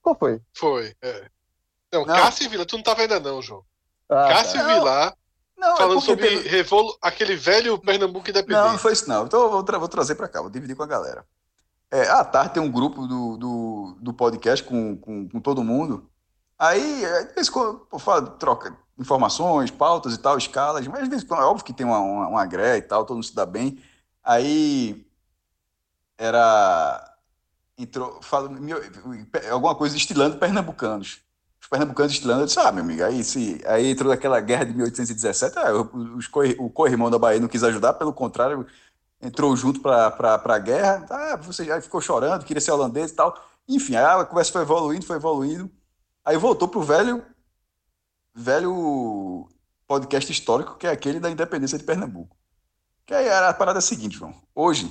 [0.00, 0.40] Qual foi?
[0.56, 0.94] Foi.
[1.02, 1.28] é.
[1.92, 2.14] Não, Não.
[2.14, 3.62] Cássio e Vila, tu não tava ainda não, João.
[4.08, 4.70] Ah, Cássio tá.
[4.70, 5.14] e Vilar
[5.56, 6.96] Não, falando é sobre teve- revolu...
[7.02, 8.62] aquele velho Pernambuco independente.
[8.64, 9.26] Não, não foi isso não.
[9.26, 11.26] Então eu vou, tra- vou trazer para cá, vou dividir com a galera.
[11.90, 16.08] É, à tarde tem um grupo do, do, do podcast com, com, com todo mundo.
[16.58, 17.86] Aí, é, de vez em quando,
[18.38, 22.78] troca informações, pautas e tal, escalas, mas é óbvio que tem uma, uma, uma gré
[22.78, 23.82] e tal, todo mundo se dá bem.
[24.22, 25.06] Aí
[26.18, 27.04] era.
[27.78, 28.50] Entrou, fala,
[29.50, 31.20] alguma coisa estilando pernambucanos.
[31.60, 34.72] Os pernambucanos estilando, eu disse, ah, meu amigo, aí, se, aí entrou aquela guerra de
[34.72, 36.28] 1817, ah, os,
[36.58, 38.66] o co-irmão da Bahia não quis ajudar, pelo contrário,
[39.20, 43.34] entrou junto para a guerra, ah, você já ficou chorando, queria ser holandês e tal.
[43.68, 45.70] Enfim, aí a conversa foi evoluindo, foi evoluindo.
[46.24, 47.22] Aí voltou pro velho,
[48.34, 49.48] velho
[49.86, 52.36] podcast histórico, que é aquele da independência de Pernambuco.
[53.06, 54.34] Que aí era a parada seguinte, João.
[54.54, 54.90] Hoje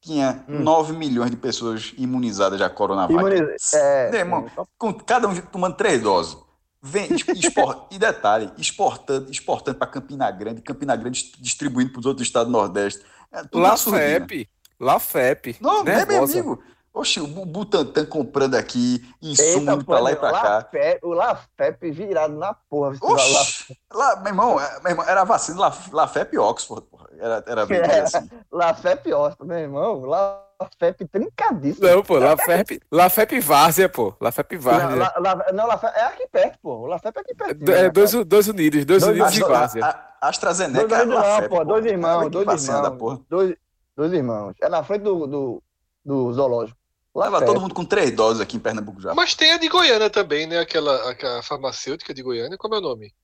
[0.00, 0.60] tinha Hum.
[0.62, 3.20] 9 milhões de pessoas imunizadas já coronavírus.
[3.22, 4.48] Imuniza- é, irmão,
[4.78, 6.36] com cada um tomando três doses.
[6.80, 7.08] Vem,
[7.90, 12.56] e detalhe, exportando, exportando para Campina Grande, Campina Grande distribuindo para os outros estados do
[12.56, 13.04] Nordeste.
[13.32, 14.02] É tudo La absurdinho.
[14.20, 14.48] FEP.
[14.78, 15.56] La FEP.
[15.60, 16.62] Não, é meu amigo.
[16.92, 20.42] Oxe, o Bu- Butantan comprando aqui, insumo Eita, pra lá e pra cá.
[20.56, 22.92] Lafep- o Lafep virado na porra.
[23.02, 23.04] Lafep.
[23.12, 27.06] Oxe, lá, meu irmão, é, meu irmão, era vacina La, Lafep Oxford, porra.
[27.18, 28.00] Era, era bem É.
[28.00, 28.30] assim.
[28.50, 30.00] Lafep Osta, meu irmão.
[30.06, 31.86] Lafep trincadíssimo.
[31.86, 34.14] Não, pô, Lafep, Lafep Várzea, pô.
[34.18, 34.96] Lafep Não, Várzea.
[34.96, 36.76] La- La- não, Lafep é aqui perto, pô.
[36.78, 37.70] O Lafep é aqui perto.
[37.72, 40.00] É, dois, dois unidos, dois, Dois unidos e Astra- Várzea.
[40.26, 43.20] A- a- AstraZeneca Dois é irmãos, Lafep, pô, dois irmãos, dois irmãos.
[43.28, 43.56] Dois,
[43.96, 44.54] dois irmãos.
[44.62, 45.62] É na frente do, do,
[46.04, 46.78] do zoológico.
[47.14, 47.46] Tava Lafep.
[47.46, 49.14] todo mundo com três doses aqui em Pernambuco já.
[49.14, 50.58] Mas tem a de Goiânia também, né?
[50.58, 53.14] Aquela, aquela farmacêutica de Goiânia, como é o nome?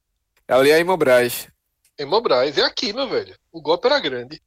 [0.49, 1.49] Ali é Imobras.
[1.99, 2.57] Hemobras.
[2.57, 3.37] É aqui, meu velho.
[3.53, 4.41] O golpe era grande.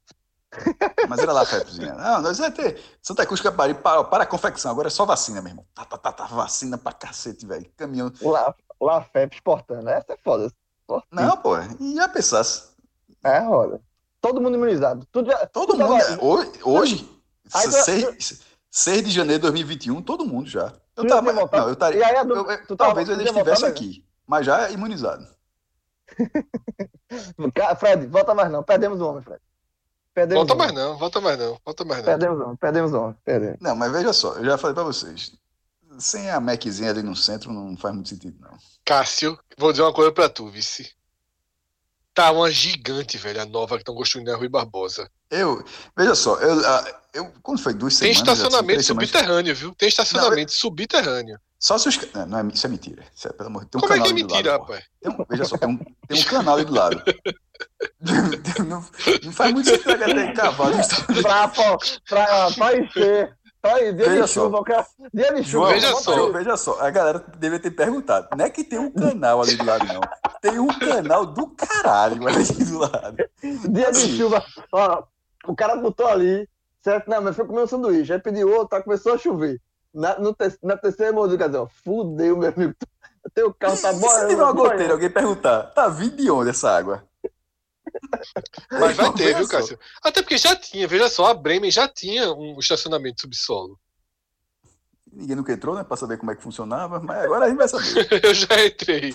[1.08, 1.94] Mas era Lafepzinha.
[1.94, 4.70] Não, nós ia ter Santa Cruz Capari para, para a confecção.
[4.70, 5.66] Agora é só vacina, meu irmão.
[5.74, 7.70] Tá, tá, tá, tá, vacina pra cacete, velho.
[7.76, 8.12] Caminhão.
[8.20, 9.88] La, Lafep exportando.
[9.88, 10.50] Essa é foda.
[11.10, 11.56] Não, pô.
[11.80, 12.70] E já pensasse.
[13.24, 13.80] É, olha.
[14.20, 15.06] Todo mundo imunizado.
[15.12, 15.94] Tudo já, Todo tudo mundo.
[16.02, 17.20] agora- Hoje, hoje
[17.54, 18.40] Aí tu- 6,
[18.70, 20.72] 6 de janeiro de 2021, todo mundo já.
[20.96, 22.00] Eu tava, não, eu estaria.
[22.00, 25.26] E aí, eu- eu- tu tava- talvez eu ainda tinha estivesse aqui, mas já imunizado.
[27.54, 28.62] Ca- Fred, volta mais não.
[28.62, 29.40] Perdemos o homem, Fred.
[30.14, 32.06] Perdemos Volta mais não, volta mais não, volta mais não.
[32.06, 33.16] Perdemos o homem, perdemos o homem.
[33.24, 33.58] Perdemos.
[33.60, 35.32] Não, mas veja só, eu já falei pra vocês.
[35.98, 38.56] Sem a Maczinha ali no centro não faz muito sentido, não.
[38.84, 40.94] Cássio, vou dizer uma coisa pra tu, vice.
[42.14, 45.10] Tá uma gigante, velho, a nova que estão construindo na Rui Barbosa.
[45.30, 45.62] Eu,
[45.96, 46.60] veja só, eu,
[47.12, 48.32] eu quando foi duas Tem semanas.
[48.32, 49.74] assim, estacionamento semanas- subterrâneo, viu?
[49.74, 51.38] Tem estacionamento subterrâneo.
[51.58, 52.12] Só se os.
[52.12, 53.02] Não, não é, isso é mentira.
[53.14, 53.80] Isso é, pelo amor de Deus.
[53.82, 54.84] Tem um Como é que é mentira, lado, rapaz?
[55.00, 57.02] Tem um- veja só, tem um, tem um canal ali do lado.
[58.66, 58.86] não,
[59.24, 60.76] não faz muito sentido a galera ter cavado.
[60.76, 61.22] um estacionamento.
[61.22, 64.44] Pra, pra, pra, Pra dia Veja de só.
[64.44, 64.58] chuva.
[64.60, 65.68] o cara- Dia de chuva.
[65.70, 66.26] Veja só.
[66.26, 66.32] aí.
[66.32, 68.28] Veja só, a galera deveria ter perguntado.
[68.36, 70.00] Não é que tem um canal ali do lado, não.
[70.40, 73.16] Tem um canal do caralho ali do lado.
[73.70, 74.06] Dia Assim.
[74.08, 74.44] de chuva.
[74.72, 75.02] Ó,
[75.48, 76.48] o cara botou ali.
[76.82, 77.08] Certo?
[77.08, 78.12] Não, mas foi comer um sanduíche.
[78.12, 79.60] Aí pediu outro, tá, começou a chover.
[79.92, 82.74] Na, no te, na terceira música, assim, ó, fudeu, meu amigo.
[83.34, 86.70] Teu carro tá E se tiver uma goteira, alguém perguntar, tá vindo de onde essa
[86.70, 87.02] água?
[88.70, 89.48] Mas vai ter, viu.
[89.48, 89.78] Cássio?
[90.02, 93.78] Até porque já tinha, veja só, a Bremen já tinha um estacionamento subsolo.
[95.12, 97.68] Ninguém nunca entrou, né, pra saber como é que funcionava, mas agora a gente vai
[97.68, 98.06] saber.
[98.24, 99.14] Eu já entrei.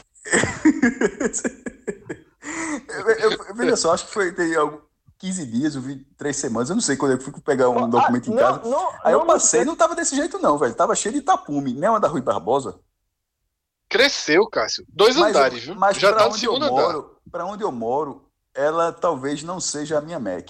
[2.89, 4.81] Eu- eu- eu- veja só, acho que foi tem algo-
[5.19, 7.87] 15 dias, eu vi três semanas, eu não sei quando eu fui pegar um Ah,
[7.87, 8.67] documento em não, casa.
[8.67, 10.73] não, Aí eu não, passei, não tava desse jeito não, velho.
[10.73, 12.79] Tava cheio de tapume, nem uma da Rui Barbosa.
[13.87, 14.83] Cresceu, Cássio.
[14.89, 15.75] Dois Mas, andares, viu?
[15.75, 16.81] mas já pra tá no onde eu segundo andar.
[16.81, 20.49] moro, para onde eu moro, ela talvez não seja a minha Mac.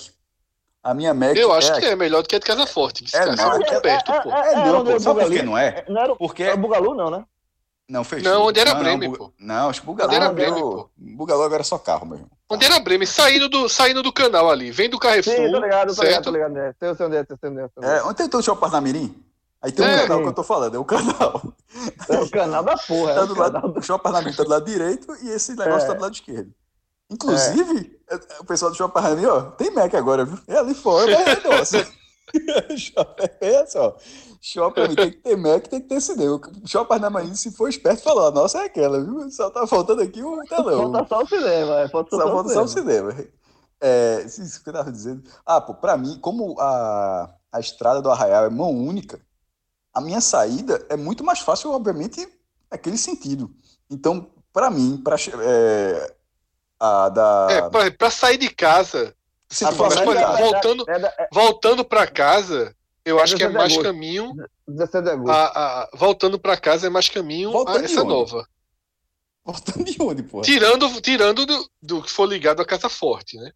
[0.83, 3.03] A minha Mac Eu acho é, que é melhor do que a de Casa Forte.
[3.03, 4.31] Disse, É, não, é muito é- perto, é- pô.
[4.31, 5.37] É, É, não, pô, é sabe por Bugali?
[5.37, 5.85] que não é?
[5.87, 7.23] Não era, Porque era o Bugalu, não, né?
[7.87, 8.31] não fechou.
[8.31, 9.31] Não, onde era Bremen, pô.
[9.37, 10.89] Não, acho que Bugalú, Onde era Bremen, pô.
[10.97, 12.31] Bugalú agora é só carro, meu irmão.
[12.49, 13.05] Onde era Bremen?
[13.05, 14.71] Saindo do, saindo do canal ali.
[14.71, 16.57] Vem do Carrefour, Sim, tô ligado, tô ligado, tô ligado.
[16.57, 17.67] É, Sei sei onde é, sei onde é.
[17.67, 17.97] sei onde é.
[17.97, 19.23] É, onde tem o Shopping Parnamirim?
[19.61, 20.01] Aí tem um É.
[20.07, 21.41] canal que eu tô falando, é o canal.
[22.09, 23.11] É o canal da porra.
[23.11, 25.55] É Tá o do canal lado, o Shopping Parnamirim tá do lado direito e esse
[25.55, 25.87] negócio É.
[25.87, 26.51] tá do lado esquerdo.
[27.11, 30.39] Inclusive, é, o pessoal do Shopping Parnamirim, ó, tem Mac agora, viu?
[30.47, 31.87] É ali fora, mas é nossa.
[33.41, 33.97] É só.
[34.41, 36.35] Shopping tem que ter Mac, tem que ter cinema.
[36.63, 39.29] O Shopping Parnamirim, se for esperto, falou, a nossa é aquela, viu?
[39.29, 40.91] Só tá faltando aqui o telão.
[40.91, 41.79] Falta só o cinema.
[41.81, 43.11] é, Falta Só só, falta o só o cinema.
[43.11, 43.29] cinema.
[43.83, 45.23] É, isso que eu tava dizendo.
[45.45, 49.19] Ah, pô, pra mim, como a, a estrada do Arraial é mão única,
[49.93, 52.27] a minha saída é muito mais fácil, obviamente,
[52.71, 53.51] naquele sentido.
[53.89, 56.13] Então, pra mim, pra, é,
[56.81, 57.47] a da.
[57.51, 59.15] É, pra, pra sair de casa,
[59.49, 62.75] se ah, mas, por exemplo, casa- voltando- É, da- é voltando pra casa,
[63.05, 63.83] eu É acho que é 17 de mais agosto.
[63.87, 64.33] caminho.
[64.67, 65.29] 17 de agosto.
[65.31, 65.45] A,
[65.83, 68.09] a- voltando pra casa é mais caminho Voltando a essa onde?
[68.09, 68.47] nova.
[69.43, 70.41] Voltando de onde, pô?
[70.41, 73.51] Tirando, tirando do, do que for ligado à Casa Forte, né?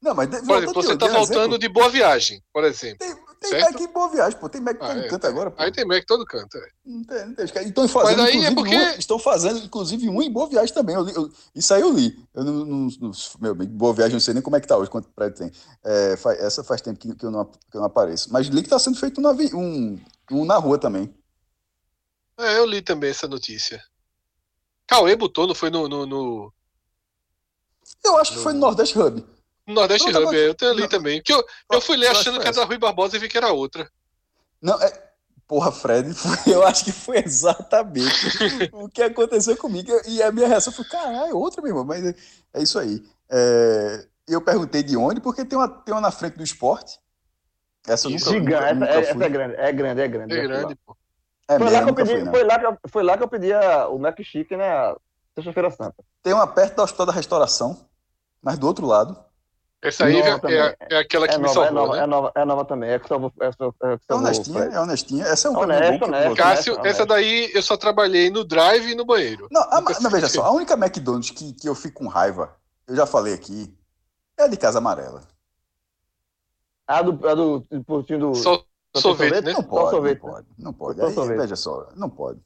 [0.00, 1.58] Não, mas Por exemplo, você tá Dê um voltando exemplo.
[1.58, 2.98] de Boa Viagem, por exemplo.
[3.06, 3.72] Tem, tem certo?
[3.72, 4.48] Mac em Boa Viagem, pô.
[4.48, 5.28] Tem Mac em Ah, todo é, canto é.
[5.30, 5.62] agora, pô.
[5.62, 6.56] Aí tem Mac em todo canto.
[6.58, 6.68] é.
[6.84, 7.44] Não tem, não tem.
[7.46, 10.74] Estão fazendo, Mas aí é inclusive, porque- um- estão fazendo, inclusive, um em Boa Viagem
[10.74, 10.94] também.
[10.94, 12.22] Eu eu- isso aí eu li.
[12.34, 13.10] Eu não, não- não-
[13.40, 15.52] meu Boa Viagem, eu não sei nem como é que tá hoje, quanto prédio tem.
[15.82, 18.30] É, fa- essa faz tempo que, que eu não, que eu não apareço.
[18.32, 20.00] Mas li que está sendo feito um, um,
[20.32, 21.12] um na rua também.
[22.38, 23.82] É, eu li também essa notícia.
[24.86, 26.52] Cauê botou, não foi no, no, no-
[28.04, 29.24] Eu acho que foi no Nordeste Hub.
[29.66, 30.88] No Nordeste Hub, é, eu tenho ali não.
[30.88, 31.22] também.
[31.22, 33.52] Que eu, eu fui ler achando que era da Rui Barbosa e vi que era
[33.52, 33.88] outra.
[34.60, 35.10] Não, é.
[35.46, 36.14] Porra, Fred,
[36.46, 39.90] eu acho que foi exatamente o que aconteceu comigo.
[40.06, 41.84] E a minha reação foi: caralho, outra, meu irmão.
[41.84, 42.14] Mas é,
[42.54, 43.02] é isso aí.
[43.28, 47.00] É, eu perguntei de onde, porque tem uma, tem uma na frente do esporte.
[47.86, 48.74] Essa eu nunca, Gigante.
[48.74, 50.34] nunca, Essa, nunca é, essa é grande, é grande, é grande.
[50.34, 50.46] É lá.
[50.46, 50.96] grande, pô.
[51.48, 52.32] É Foi, mesmo, lá que eu pedi, fui, não.
[52.32, 54.70] foi, lá que eu, foi lá que eu pedi a- o Mac Chicken, né?
[54.70, 54.96] a
[55.34, 55.96] Sexta-feira Santa.
[56.22, 57.88] Tem uma perto do Hospital da Restauração,
[58.40, 59.18] mas do outro lado.
[59.82, 62.02] Essa aí é, é, é aquela que É me nova, é salvou, nova, né?
[62.02, 62.90] é nova, é nova também.
[62.90, 63.32] É que salvou.
[63.40, 64.74] É, é que É salvou honestinha, o Fred.
[64.74, 65.24] é honestinha.
[65.26, 66.36] Essa é um Honesto, caminho bom honesto.
[66.36, 66.86] Cássio, honesto.
[66.86, 69.48] essa daí eu só trabalhei no drive e no banheiro.
[69.50, 72.56] Não, a, Nunca não, veja só, a única McDonald's que, que eu fico com raiva,
[72.86, 73.74] eu já falei aqui,
[74.38, 75.22] é a de Casa Amarela.
[76.86, 79.44] A do, a do, do postinho do Só só sorvete, sorvete?
[79.44, 79.52] né?
[79.52, 80.32] Não Só pode, sorvete, não né?
[80.34, 81.00] pode, não pode.
[81.00, 81.38] Só Aí, sorvete.
[81.38, 82.40] veja só, não pode.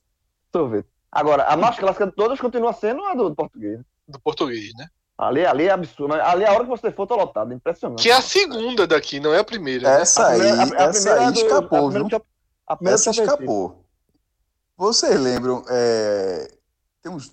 [0.52, 0.88] sorvete.
[1.10, 3.80] Agora, a mais clássica de todas continua sendo a do, do português.
[4.06, 4.88] Do português, né?
[5.16, 6.14] Ali, ali é absurdo.
[6.14, 7.52] Ali a hora que você for, tá lotado.
[7.52, 8.02] Impressionante.
[8.02, 9.88] Que é a segunda daqui, não é a primeira.
[9.88, 10.00] né?
[10.02, 12.08] Essa aí, primeira- a- a essa aí é do- escapou, viu?
[12.66, 13.84] A primeira Essa escapou.
[14.76, 16.50] Vocês lembram, é,
[17.02, 17.32] tem uns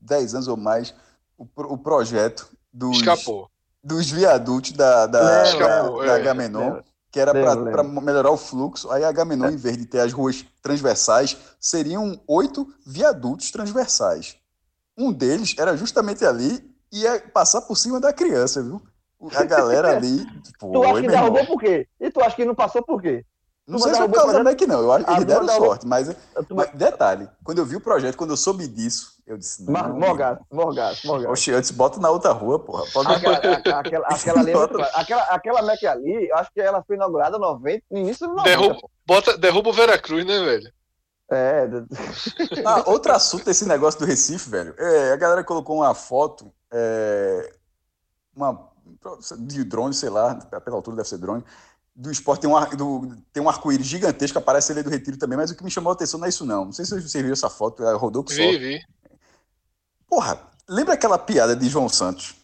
[0.00, 0.94] 10 anos ou mais,
[1.38, 3.50] o, o projeto dos, Escapou.
[3.82, 6.30] dos viadutos da, da, Escapou, da, da
[6.78, 6.82] é.
[7.10, 8.90] Que era para melhorar o fluxo.
[8.90, 14.36] Aí a Agamenon, em vez de ter as ruas transversais, seriam oito viadutos transversais.
[14.98, 18.80] Um deles era justamente ali ia passar por cima da criança, viu?
[19.34, 20.24] A galera ali.
[20.42, 21.10] Tu Foi, acha que irmão.
[21.10, 21.88] derrubou por quê?
[22.00, 23.24] E tu acha que não passou por quê?
[23.66, 24.80] Não Tu sei se foi por derrubou causa da MEC, não.
[24.80, 26.08] Eu acho que Ah, eles deram não, derrubou- sorte, mas,
[26.48, 29.64] Tu- mas detalhe, quando eu vi o projeto, quando eu soube disso, eu disse.
[29.64, 31.32] Não, Mar- Morgado, Morgado, Morgado.
[31.32, 32.84] Oxe, antes bota na outra rua, porra.
[32.92, 33.10] Pode...
[33.12, 36.94] Aquela, a- aquela, aquela ali, é aquela, aquela Mac ali, eu acho que ela foi
[36.94, 38.48] inaugurada 90, no início do 90.
[38.50, 40.72] Derruba, bota, derruba o Veracruz, né, velho?
[41.28, 41.66] É,
[42.64, 44.74] Ah, outro assunto desse negócio do Recife, velho.
[44.78, 47.54] É, a galera colocou uma foto, é,
[48.34, 48.70] uma
[49.38, 51.42] de drone, sei lá, pela altura deve ser drone,
[51.94, 55.38] do esporte tem um, ar- do- tem um arco-íris gigantesco, aparece ele do Retiro também,
[55.38, 56.66] mas o que me chamou a atenção não é isso, não.
[56.66, 58.52] Não sei se você viu essa foto, ela rodou com Vi, sol.
[58.58, 58.78] vi.
[60.06, 60.38] Porra,
[60.68, 62.34] lembra aquela piada de João Santos?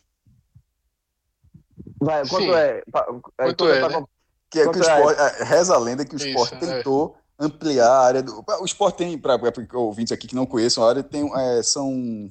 [2.00, 2.50] vai, quanto Sim.
[2.52, 2.82] é?
[2.90, 3.06] Pa-
[3.36, 4.04] Quanto é, tá né?
[4.50, 4.80] Que é que é?
[4.80, 6.58] esporte, reza a lenda que o Isso, esporte é.
[6.58, 8.44] tentou ampliar a área do.
[8.60, 9.38] O esporte tem, para
[9.74, 12.30] ouvintes aqui que não conheçam a área, tem, é, são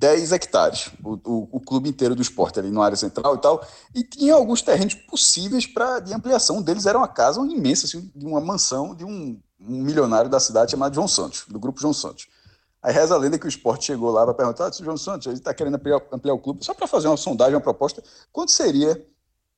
[0.00, 3.62] 10 hectares, o, o, o clube inteiro do esporte ali na área central e tal.
[3.94, 6.56] E tinha alguns terrenos possíveis pra, de ampliação.
[6.56, 10.40] Um deles era uma casa imensa, assim, de uma mansão de um, um milionário da
[10.40, 12.28] cidade chamado João Santos, do grupo João Santos.
[12.82, 15.36] Aí reza a lenda que o esporte chegou lá para perguntar: ah, João Santos, ele
[15.36, 18.02] está querendo ampliar, ampliar o clube, só para fazer uma sondagem, uma proposta,
[18.32, 19.06] quanto seria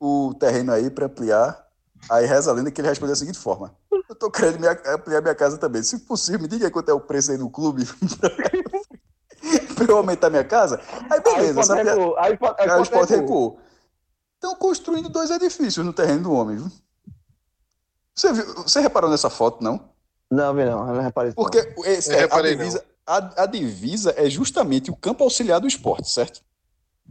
[0.01, 1.65] o terreno aí para ampliar?
[2.11, 4.95] Aí reza a lenda que ele respondeu da seguinte forma: Eu estou querendo me a-
[4.97, 5.85] ampliar minha casa também.
[5.85, 7.85] Se possível, me diga quanto é o preço aí no clube
[9.75, 10.81] para eu aumentar minha casa.
[11.11, 13.61] Aí Aí beleza, essa piada- recuar, aí aí Aí o esporte recuou.
[14.35, 16.71] Estão construindo dois edifícios no terreno do homem, viu?
[18.15, 19.89] Você, viu, você reparou nessa foto, não?
[20.31, 21.33] Não, vi não, eu não reparei.
[21.33, 25.67] Porque esse- Eu é, a, divisa, a, a divisa é justamente o campo auxiliar do
[25.69, 26.41] esporte, certo?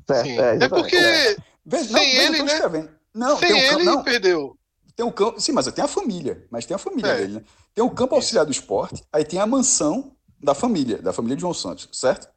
[0.07, 0.39] Certo, Sim.
[0.39, 2.89] é, É porque Veja, Sem não, ele, né?
[3.13, 4.57] Não, sem tem um campo, ele, não, perdeu.
[4.95, 7.17] tem um campo, sim, mas tem a família, mas tem a família É.
[7.17, 7.43] dele, né?
[7.73, 11.41] Tem o campo auxiliar do esporte, aí tem a mansão da família, da família de
[11.41, 12.27] João Santos, certo?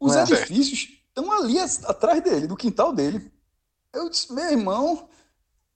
[0.00, 0.22] Os É.
[0.22, 3.32] edifícios estão ali atrás dele, no quintal dele.
[3.92, 5.08] Eu disse, meu irmão,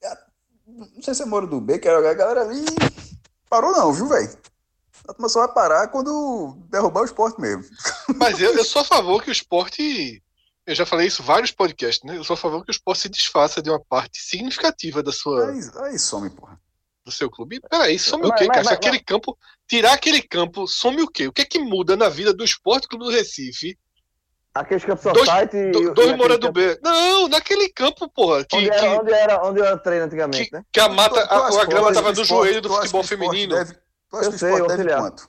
[0.03, 0.19] é-
[0.67, 2.65] não sei se é Moro do B, que a galera ali.
[3.49, 4.39] Parou não, viu, velho?
[5.09, 7.65] A turma só vai parar quando derrubar o esporte mesmo.
[8.17, 10.23] Mas eu, eu sou a favor que o esporte.
[10.65, 12.17] Eu já falei isso em vários podcasts, né?
[12.17, 15.51] Eu sou a favor que o esporte se desfaça de uma parte significativa da sua,
[15.51, 16.52] Aí, aí some, porra.
[17.05, 17.61] Do seu clube.
[17.69, 18.65] Peraí, some o quê, mas- cara?
[18.65, 19.37] Mas- aquele campo.
[19.67, 21.27] Tirar aquele campo, some o quê?
[21.29, 23.77] O que é que muda na vida do Esporte Clube do Recife?
[24.55, 26.79] Aqueles campos Dois- society e- Do, e dois Moura do B.
[26.83, 30.57] Não, naquele campo, porra, que, Onde que, era, onde era, onde era treino antigamente, que,
[30.57, 30.63] né?
[30.71, 33.55] que a mata, a, a que grama tava esporte- do joelho do que futebol feminino.
[33.55, 33.73] Deve,
[34.13, 35.29] Eu que o sei, esporte deve quanto?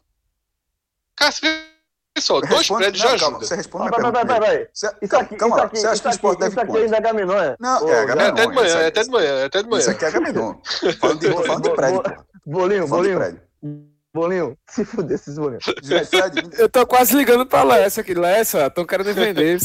[1.41, 1.72] Vê
[2.19, 3.47] só, dois Responde- prédios não, já calma, ajuda.
[3.47, 4.27] Você responde Ah, minha vai, vai, pergunta.
[4.27, 4.65] vai, vai, primeiro.
[4.65, 4.73] vai.
[4.73, 6.59] Você- Isso calma, aqui, calma isso aqui, Você acha isso que o esporte deve isso
[6.61, 7.55] aqui ainda é Gaminon, é?
[7.59, 8.27] Não, é É Agamenon.
[8.29, 9.79] até de manhã, é é- até de manhã, é até de manhã.
[9.81, 10.55] Isso aqui é Agamenon.
[10.99, 12.11] Falando de, prédio, pô.
[12.45, 13.41] Bolinho, bolinho, prédio.
[14.13, 14.57] bolinho.
[14.69, 15.63] Se fuder esses bolinhos.
[16.09, 18.13] Fred, me- Eu tô quase ligando pra Lessa aqui.
[18.13, 19.57] Lessa, estão querendo vender.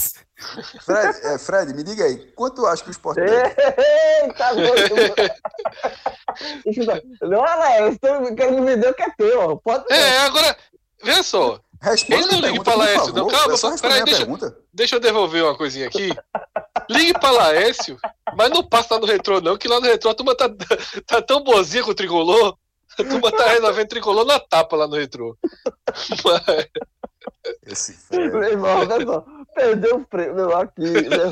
[0.87, 3.55] Fred, é, Fred, me diga aí, quanto acha que o esporte deve?
[4.23, 5.15] Eita, bolinho.
[6.65, 9.57] Escuta, Não, estou querendo vender o que é teu.
[9.59, 10.57] Pode É, agora,
[11.05, 11.61] vê só.
[11.81, 13.29] Responda Ele não a liga pergunta, pra por Laércio, não.
[13.29, 14.27] Calma, só peraí, deixa-.
[14.73, 16.11] Deixa eu devolver uma coisinha aqui.
[16.91, 17.99] Ligue pra Laércio,
[18.37, 20.49] mas não passa lá no retrô, não, que lá no retrô a turma tá,
[21.07, 22.57] tá tão boazinha com o tricolor.
[22.99, 25.37] A turma tá resolvendo tricolor na tapa lá no retrô.
[26.25, 26.67] Mas-
[27.65, 27.97] Esse.
[28.11, 29.25] Meu irmão, olha só.
[29.55, 30.35] Perdeu o freio.
[30.35, 30.83] Meu, aqui,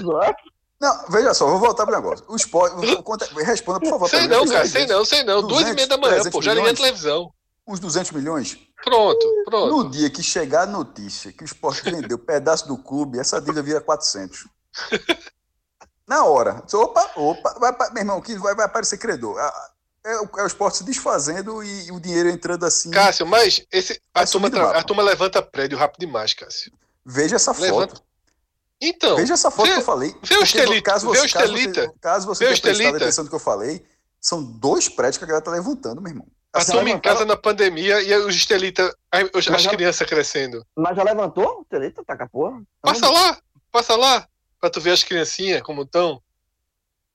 [0.02, 0.34] só.
[0.80, 2.24] Não, veja só, vou voltar pro negócio.
[2.28, 2.76] O esporte,
[3.42, 4.08] responda, por favor.
[4.10, 5.40] sei não, cara, sei não, sei não.
[5.40, 7.32] Duas e 200, meia da manhã, 300 pô, já liguei a televisão.
[7.66, 8.58] Uns 200 milhões?
[8.84, 9.76] Pronto, pronto.
[9.84, 13.62] No dia que chegar a notícia que o esporte vendeu pedaço do clube, essa dívida
[13.62, 14.46] vira 400.
[16.06, 16.62] Na hora.
[16.72, 19.36] Opa, opa, vai, meu irmão, que vai, vai aparecer credor.
[20.04, 22.90] É, o- é o esporte se desfazendo e, o dinheiro entrando assim.
[22.92, 26.72] Cássio, mas esse, a, turma do a turma levanta prédio rápido demais, Cássio.
[27.04, 27.96] Veja essa Levanta.
[27.96, 28.06] foto.
[28.80, 30.14] Então, Veja essa foto vê- que eu falei.
[30.22, 31.80] vê o Estelita, Caso vê você, o caso Estelita.
[31.86, 33.84] você, caso você Vê o tenha prestado atenção no que eu falei,
[34.20, 36.26] são dois prédios que a galera tá levantando, meu irmão.
[36.56, 40.64] A Mas turma em casa na pandemia e os Estelita, as, crianças crescendo.
[40.74, 41.64] Mas já levantou?
[41.68, 42.62] Teleta, taca a porra.
[42.80, 43.38] Passa lá,
[43.70, 44.26] passa lá,
[44.60, 46.22] pra tu ver as criancinhas como estão.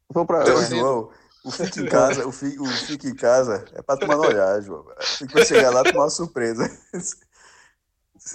[0.09, 0.41] Vou pra.
[0.41, 0.67] Ô, Deus.
[0.69, 1.09] João,
[1.43, 4.85] o fique em casa, o fique, o fique em casa é pra tomar olhar, João.
[5.17, 6.69] Tem que chegar lá e tomar uma surpresa.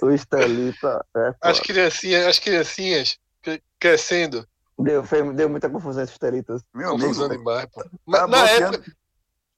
[0.03, 1.05] O Estelita.
[1.17, 4.45] É, As criancinhas, as criancinhas cre- crescendo.
[4.79, 6.63] deu, fez- deu muita confusão esses Telitas.
[6.75, 7.83] Meu Confusão demais, pô.
[7.85, 8.93] tá na bloqueando- época,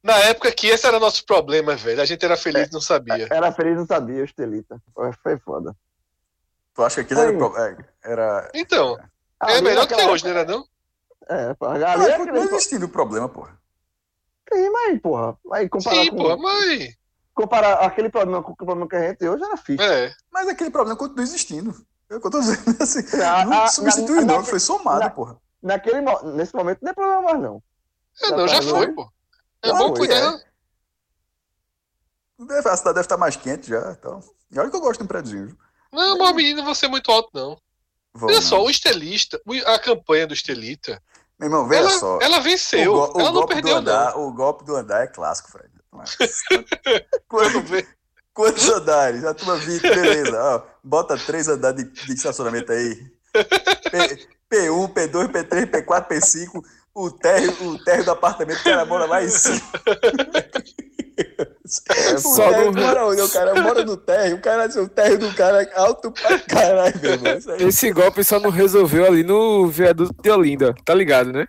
[0.02, 2.00] na época que esse era nosso problema, velho.
[2.00, 3.26] A gente era feliz e não sabia.
[3.30, 4.80] Era feliz, não sabia, o Estelita.
[4.94, 5.74] Foi, foi foda.
[6.74, 8.50] Tu acha que aquilo era, pro- é, era...
[8.54, 8.96] Então,
[9.42, 10.64] é Ali melhor do que naquela hoje, não era não?
[11.28, 13.58] É, pô, a Ah, galera é aquele- existindo o problema, porra.
[14.52, 15.36] Sim, mas, porra.
[15.52, 16.96] Aí comparar, Sim, com, pô, mas.
[17.34, 19.84] comparar aquele problema com o problema que a gente tem hoje era fixe.
[19.84, 20.12] É.
[20.32, 21.74] Mas aquele problema continua existindo.
[22.08, 23.00] É o que eu tô dizendo assim.
[23.22, 25.36] Ah, não ah, substitui, na- não, na- foi somado, na- porra.
[25.62, 26.00] Naquele,
[26.34, 27.62] nesse momento não é problema mais, não.
[28.22, 28.94] É, não, já tá foi, doido?
[28.94, 29.12] pô.
[29.62, 30.34] É bom cuidar.
[30.34, 30.48] é.
[32.38, 33.92] Deve- A cidade deve estar mais quente já.
[33.98, 34.20] Então.
[34.50, 35.46] E olha que eu gosto de um prédiozinho.
[35.48, 35.58] viu?
[35.92, 37.58] Não, mas menino, você é muito alto, não.
[38.14, 41.00] Vou, Olha só, o Estelista, o- a campanha do Estelita,
[41.38, 42.18] Meu irmão, veja ela, só.
[42.20, 42.92] ela venceu.
[42.92, 44.28] o, go- o ela não golpe do perdeu, andar, não.
[44.28, 45.70] o golpe do andar é clássico, Fred.
[45.92, 46.16] Mas-
[47.28, 47.86] Quando Quanto- vê-
[48.34, 49.24] Quantos andares?
[49.24, 50.40] A turma 20, beleza.
[50.40, 52.94] Ó, bota três andares de, de estacionamento aí.
[53.90, 56.62] P, P1, P2, P3, P4, P5.
[57.00, 59.60] O térreo, o térreo do apartamento, o cara mora lá em cima.
[62.14, 63.20] o só térreo no- mora onde?
[63.22, 64.36] O cara mora no térreo.
[64.36, 67.32] O cara, o térreo do cara é alto pra caralho, meu irmão.
[67.60, 71.46] Esse golpe só não resolveu ali no viaduto de Olinda, tá ligado, né?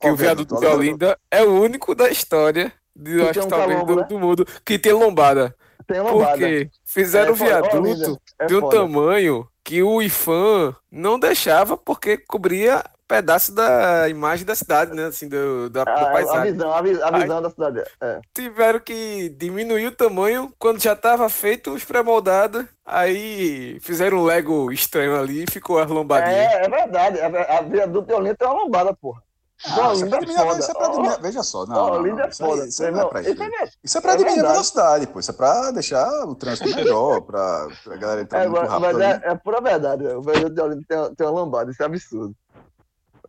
[0.00, 3.94] Que o viaduto de Olinda é o único da história, de, acho um talvez calombo,
[3.96, 4.06] do, né?
[4.08, 5.54] do mundo, que tem lombada.
[5.88, 6.32] Tem lombada.
[6.38, 8.76] Porque fizeram É o foda, viaduto é de um foda.
[8.76, 15.06] tamanho que o IFAM não deixava porque cobria pedaço da imagem da cidade, né?
[15.06, 16.52] Assim, do, da, do A, a paisagem.
[16.52, 17.82] visão, a, vi- a visão da cidade.
[18.00, 18.20] É.
[18.34, 22.66] Tiveram que diminuir o tamanho quando já estava feito os pré-moldados.
[22.84, 26.52] Aí fizeram um Lego estranho ali e ficou as lombadinhas.
[26.52, 27.18] É, é verdade.
[27.20, 29.22] A, a viaduto de Olinda tem uma lombada, porra.
[29.66, 31.20] Ah, isso é pra é diminuir, isso é pra diminuir.
[31.20, 32.66] Veja só, não, não, Olinda não, é isso, aí- foda.
[32.68, 33.42] isso aí não é pra Isso isso.
[33.42, 35.18] é Isso é pra É diminuir a velocidade, pô.
[35.18, 38.98] Isso é pra deixar o trânsito melhor, pra, pra galera entrar É, muito mas, rápido
[38.98, 40.04] mas é, é pura verdade.
[40.06, 41.72] O viaduto de Olinda tem, tem uma lombada.
[41.72, 42.34] Isso é absurdo.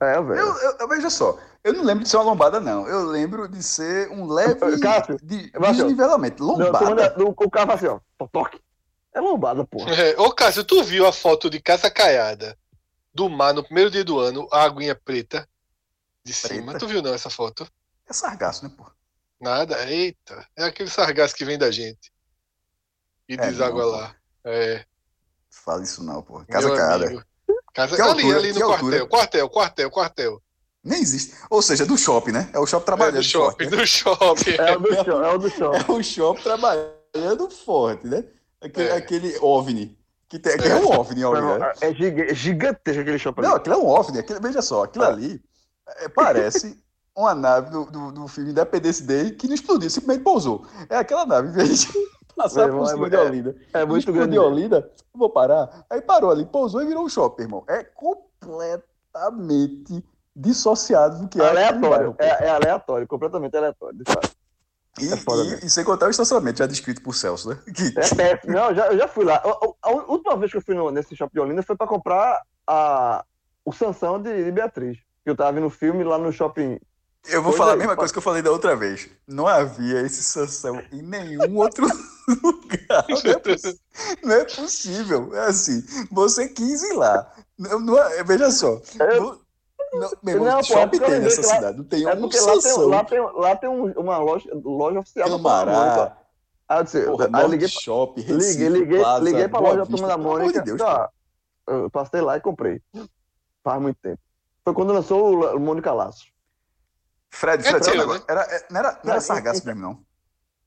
[0.02, 0.40] É, velho.
[0.40, 2.88] Eu, eu, eu- veja só, eu não lembro de ser uma lombada, não.
[2.88, 6.46] Eu lembro de ser um leve Cássio, de, Cássio, desnivelamento.
[6.46, 6.86] Não, Lombada.
[6.86, 8.00] manda- o, o cara fala assim, ó.
[8.18, 8.62] to- Toque.
[9.14, 9.92] É lombada, porra.
[9.94, 12.58] É, Ô, Cássio, tu viu a foto de Casa Caiada
[13.14, 15.50] do mar no primeiro dia do ano, a aguinha preta
[16.24, 16.72] de cima?
[16.72, 16.80] Preta?
[16.80, 17.68] Tu viu não essa foto?
[18.08, 18.86] É sargaço, né, pô?
[19.42, 19.90] Nada?
[19.90, 22.12] Eita, é aquele sargaço que vem da gente.
[23.28, 24.16] E É, deságua não, lá.
[24.46, 24.86] É,
[25.50, 26.44] Fala isso não, pô.
[26.46, 27.26] Casa meu Caiada.
[27.80, 30.42] Casa Que ali, altura, ali no quartel, quartel, quartel, quartel.
[30.84, 31.34] Nem existe.
[31.50, 32.50] Ou seja, do shopping, né?
[32.54, 33.76] É o shopping É trabalhando do shopping, forte.
[33.76, 33.78] né?
[33.82, 34.52] do shopping.
[34.58, 35.74] É o do show, é o do show.
[35.88, 38.26] É o shopping trabalhando forte, né?
[38.62, 38.96] Aquele, É.
[38.98, 39.98] aquele OVNI.
[40.28, 41.72] Que, tem, que é um OVNI, não, né?
[41.82, 43.42] é é gigantesco aquele shopping.
[43.42, 44.20] Não, aquilo é um OVNI.
[44.20, 45.10] Aquilo, veja só, aquilo Ah.
[45.10, 45.42] ali
[45.88, 46.78] é, parece
[47.16, 50.66] uma nave do, do, do filme Independence Day que não explodiu, simplesmente pousou.
[50.90, 51.58] É aquela nave, de
[52.44, 53.56] passar Meu irmão, por cima é- de Olinda.
[53.74, 54.40] É muito Explodiu grande.
[54.40, 55.86] Olinda, vou parar.
[55.90, 57.64] Aí parou ali, pousou e virou um shopping, irmão.
[57.68, 57.84] É
[59.14, 60.04] completamente
[60.36, 61.90] dissociado do que é Aleatório.
[61.90, 62.24] bairro, pô.
[62.24, 63.98] É, é aleatório, completamente aleatório.
[63.98, 64.30] de fato.
[65.00, 67.60] E, é foda e- e sem contar o estacionamento já descrito por Celso, né?
[67.74, 68.54] Que- É péssimo.
[68.54, 69.36] Não, eu já, eu já fui lá.
[69.36, 72.42] A, a- última vez que eu fui no- nesse shopping de Olinda foi pra comprar
[72.68, 73.24] a,
[73.66, 74.98] o Sansão de, de Beatriz.
[75.24, 76.80] Que eu tava vendo o filme lá no shopping.
[77.28, 78.00] Eu vou Pois falar é, a mesma pô.
[78.00, 79.10] coisa que eu falei da outra vez.
[79.28, 81.86] Não havia esse sanção em nenhum outro
[82.44, 83.06] lugar.
[83.08, 83.80] Não é, poss-
[84.24, 85.36] não é possível.
[85.36, 87.32] É assim, você quis ir lá.
[87.58, 88.82] Não, não é- veja só.
[89.00, 89.40] Eu-
[89.92, 91.78] Não, não, meu irmão, Não, pô, é shopping eu tem nessa lá- cidade.
[91.78, 92.88] Não tem É um porque lá tem, sanção.
[92.88, 95.92] lá tem, lá tem um- uma loja, loja oficial da Turma da Mônica.
[95.96, 96.18] Camará,
[96.70, 99.84] Aí eu disse, porra, aí liguei, Shopping, Recife, liguei, liguei, Plaza, liguei pra loja da
[99.86, 99.98] Vista.
[99.98, 100.60] Turma da Pelo amor Mônica.
[100.62, 100.82] de Deus,
[101.68, 102.80] eu passei lá e comprei.
[103.64, 104.20] Faz muito tempo.
[104.64, 106.26] Foi quando lançou o, o Mônica Laço.
[107.32, 108.26] Fred, É Fred, um negócio?
[108.28, 110.04] Era, é- não era, não Não, era sargaço e- mesmo, não.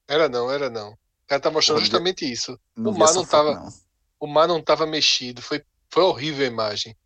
[0.09, 0.93] Era não, era não.
[0.93, 2.59] O cara tá mostrando justamente isso.
[2.77, 3.69] Não O vi mar não foto, tava- não.
[4.21, 5.41] O mar não tava mexido.
[5.43, 6.97] Foi, foi horrível a imagem.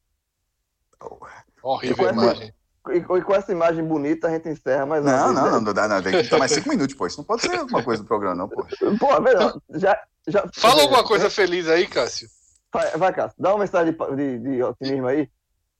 [1.62, 2.54] Horrível a imagem.
[2.88, 5.50] E, e com essa imagem bonita a gente encerra mais uma Não, vez, não, né?
[5.50, 7.06] não, não, dá, não, tem que mais cinco minutos, pô.
[7.06, 8.64] Isso não pode ser alguma coisa do programa, não, pô.
[9.00, 10.48] Pô, velho, já, já.
[10.54, 12.28] Fala alguma coisa feliz aí, Cássio.
[12.72, 15.28] Vai, vai Cássio, dá uma mensagem de, de, de otimismo aí.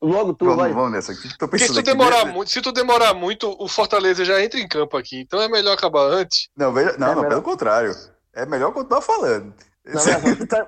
[0.03, 0.73] Logo tu Vamos, vai.
[0.73, 1.29] vamos nessa aqui.
[1.39, 2.33] Tô Porque se pensando tu aqui, demorar né?
[2.33, 5.21] muito, se tu demorar muito, o Fortaleza já entra em campo aqui.
[5.21, 6.49] Então é melhor acabar antes.
[6.57, 7.95] Não, veja, não, É não, melhor- pelo contrário.
[8.35, 9.55] É melhor continuar falando.
[9.85, 10.67] Não, só, tu tá-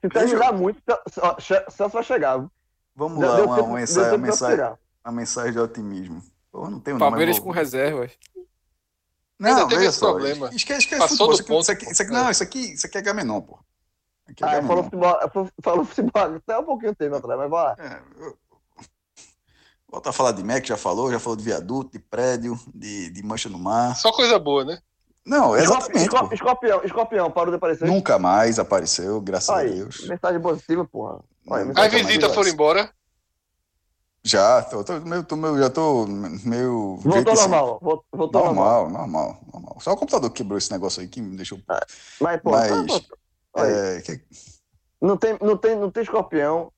[0.00, 1.36] Se terminar muito, só-
[1.70, 2.42] só- vai chegar.
[2.96, 4.64] Vamos Deu- lá, deu uma, tempo- uma mensagem, uma mensagem,
[5.04, 6.22] uma mensagem de otimismo.
[6.50, 7.10] Pô, não tenho nome.
[7.10, 8.12] Palmeiras com reservas.
[9.42, 10.10] Ainda Não, teve veja esse só.
[10.12, 10.48] problema.
[10.54, 11.28] Esquece, esquece Passou futebol.
[11.28, 13.40] do Isso aqui, ponto, isso aqui, isso aqui- não, isso aqui, isso aqui é Gamenon,
[13.42, 13.58] pô.
[14.28, 14.68] Aqui é Ah, Gamenon.
[14.68, 17.76] falou futebol, falou futebol até um pouquinho tempo atrás, mas vai lá.
[17.78, 18.38] É, eu-
[19.94, 23.22] Volta a falar de MEC, já falou, já falou de viaduto, de prédio, de, de
[23.22, 23.94] mancha no mar.
[23.94, 24.80] Só coisa boa, né?
[25.24, 26.02] Não, exatamente.
[26.02, 26.34] Escorp- pô.
[26.34, 27.86] Escorpião, escorpião, parou de aparecer.
[27.86, 30.04] Nunca mais apareceu, graças a Aí, Deus.
[30.08, 31.20] mensagem positiva, porra.
[31.46, 32.34] Nunca visitas mais.
[32.34, 32.90] foram embora.
[34.24, 36.96] Já, tô, tô, meio, tô meio- já tô meio.
[36.96, 37.42] Voltou assim.
[37.42, 38.64] normal, vol- voltou normal.
[38.90, 39.76] Normal, normal, normal.
[39.80, 41.60] Só o computador que quebrou esse negócio aí que me deixou.
[42.20, 42.70] Mas, pô, Mas,
[43.54, 44.20] olha, É, que-
[45.00, 46.72] não, tem, não, tem, não tem escorpião.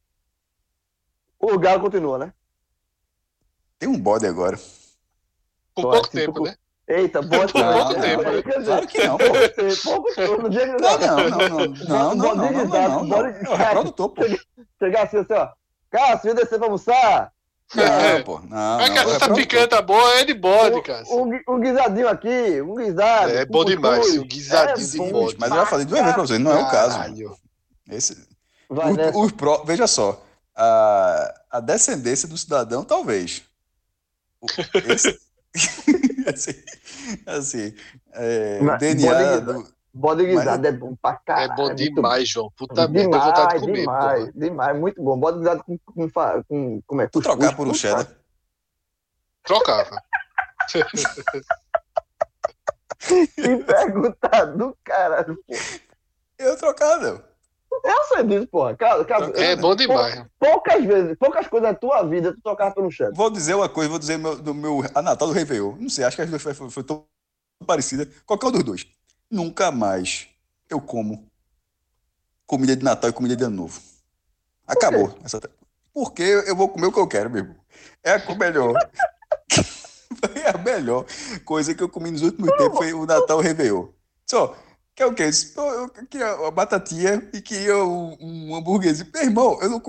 [1.40, 2.32] O Galo continua, né?
[3.78, 4.58] Tem um bode agora.
[5.74, 6.56] Com pouco tempo, né?
[6.88, 7.52] Eita, bode.
[7.52, 8.00] Com pouco né?
[8.00, 8.64] tempo.
[8.64, 9.24] Claro que não, pô.
[9.84, 12.34] Pouco tempo, não não não Não, não, não.
[12.34, 13.26] Não, não, não, não.
[13.26, 14.14] É não pô.
[14.78, 15.48] Chegar assim, assim, ó.
[15.90, 17.32] Cássio, vem descer pra almoçar.
[17.74, 18.22] Não, é.
[18.22, 18.78] pô, não.
[18.78, 21.04] Mas não, é que é essa picanta boa é de bode, cara.
[21.08, 23.30] Um, um, um, guisadinho aqui, um guisado.
[23.32, 25.36] É, bom demais, um guisadinho é de bode.
[25.38, 26.98] Mas eu já falei duas vezes pra vocês, não é o caso.
[27.90, 28.26] Esse,
[28.68, 29.12] Vai, os, né?
[29.14, 30.22] os pro, veja só,
[30.54, 33.42] a, a descendência do cidadão, talvez.
[34.88, 35.18] Esse,
[36.28, 36.54] assim,
[37.26, 37.74] assim,
[38.14, 41.52] é, o Mas DNA bode- Mas- guisado é bom pra caralho.
[41.52, 42.52] É bom demais, João.
[42.56, 43.80] Puta merda, vontade de comer.
[43.80, 44.32] demais, porra.
[44.34, 45.18] demais, muito bom.
[45.18, 46.10] Bode guisado com, com,
[46.46, 47.06] com, como é?
[47.08, 48.06] tu trocar por um cheddar.
[49.42, 50.02] Trocava.
[52.98, 55.36] Que pergunta do caralho.
[55.46, 55.54] pô.
[56.38, 57.22] Eu trocar, não.
[57.84, 58.76] Eu sei disso, porra.
[58.76, 60.24] Cara, cara, É bom demais.
[60.38, 63.14] Poucas vezes, poucas coisas da tua vida tu tocava pelo chat.
[63.14, 65.76] Vou dizer uma coisa, vou dizer meu, do meu a Natal do Réveillon.
[65.78, 67.04] Não sei, acho que as duas foi, foi, foi tão
[67.66, 68.08] parecida.
[68.24, 68.86] Qualquer um dos dois.
[69.30, 70.28] Nunca mais
[70.68, 71.26] eu como
[72.46, 73.80] comida de Natal e comida de Ano Novo.
[74.66, 75.16] Acabou.
[75.24, 75.40] Essa...
[75.92, 77.56] Porque eu vou comer o que eu quero, meu irmão.
[78.02, 78.74] É a melhor.
[80.16, 81.04] foi a melhor
[81.44, 83.88] coisa que eu comi nos últimos tempos foi o Natal e o Réveillon.
[84.26, 84.56] Só,
[84.96, 85.24] que é o quê?
[85.24, 89.10] Eu disse, "Pô, Eu queria uma batatinha e queria um, um hambúrguerzinho.
[89.12, 89.82] Meu irmão, eu, não,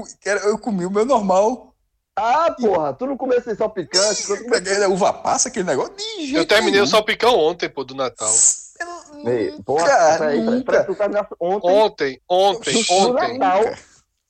[0.44, 1.74] eu comi o meu normal.
[2.20, 4.70] Ah, porra, tu não comesse só picante, tu não comesse...
[4.72, 5.96] Aquele uva passa, aquele negócio.
[5.96, 6.88] De jeito Eu terminei o nenhum.
[6.88, 8.34] salpicão ontem, pô, do Natal.
[8.80, 10.72] Eu Ei, Porra, peraí, peraí, nunca.
[10.72, 11.70] peraí, tu terminasse ontem.
[11.72, 13.38] Ontem, ontem, do ontem.
[13.38, 13.64] Natal.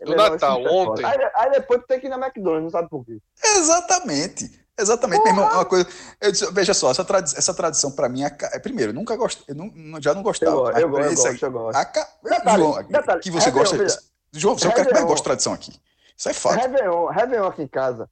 [0.05, 1.05] Do Natal, é ontem.
[1.05, 3.17] Aí, aí depois tu tem que ir na McDonald's, não sabe por quê.
[3.43, 4.66] Exatamente.
[4.79, 5.87] Exatamente, meu irmão, é uma coisa.
[6.21, 9.15] eu disse, veja só, essa, tradi essa tradição pra mim, aca- é, primeiro, eu nunca
[9.15, 10.51] gostei, eu não, já não Eu gostava.
[10.55, 11.77] gosto, eu gosto, eu gosto, eu gosto.
[11.77, 13.77] aca- Detalhe, João, detalhe, que você Réveillon, gosta.
[13.77, 13.99] veja.
[14.33, 15.73] João, você é o cara que mais gosta de tradição aqui.
[16.15, 16.59] Isso é fato.
[16.59, 18.09] Réveillon, Réveillon aqui em casa,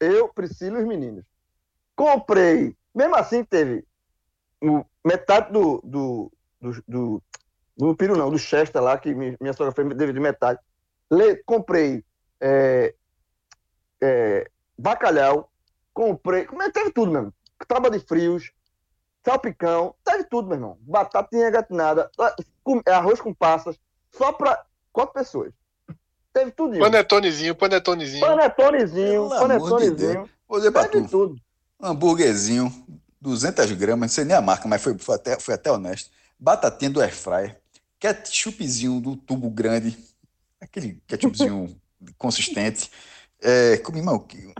[0.00, 1.24] eu, Priscila e os meninos.
[1.94, 3.84] Comprei, mesmo assim teve
[5.04, 7.22] metade do, do, do, do,
[7.76, 10.58] do peru não, do Chester lá, que mi- minha sogra fez de metade.
[11.10, 12.04] Le, comprei
[12.40, 12.94] é,
[14.00, 14.48] é,
[14.78, 15.50] bacalhau,
[15.92, 17.32] comprei, teve tudo mesmo.
[17.68, 18.50] Tábua de frios,
[19.24, 20.78] salpicão, teve tudo, meu irmão.
[20.82, 22.10] Batatinha gatinada,
[22.64, 23.76] com- arroz com passas,
[24.10, 25.52] só para quatro pessoas.
[26.32, 26.78] Teve tudo.
[26.78, 28.20] Panetonezinho, panetonezinho.
[28.26, 30.30] Panetonezinho, Pelo de panetonezinho.
[30.72, 31.36] Pra Teve tu, tudo.
[31.80, 32.70] um hambúrguerzinho,
[33.20, 36.10] 200 gramas, não sei nem a marca, mas foi, foi, até, foi até honesto.
[36.38, 37.60] Batatinha do airfryer,
[37.98, 39.96] ketchupzinho do tubo grande,
[40.60, 41.74] aquele ketchupzinho
[42.18, 42.90] consistente.
[43.40, 44.52] É, comi, mal, que-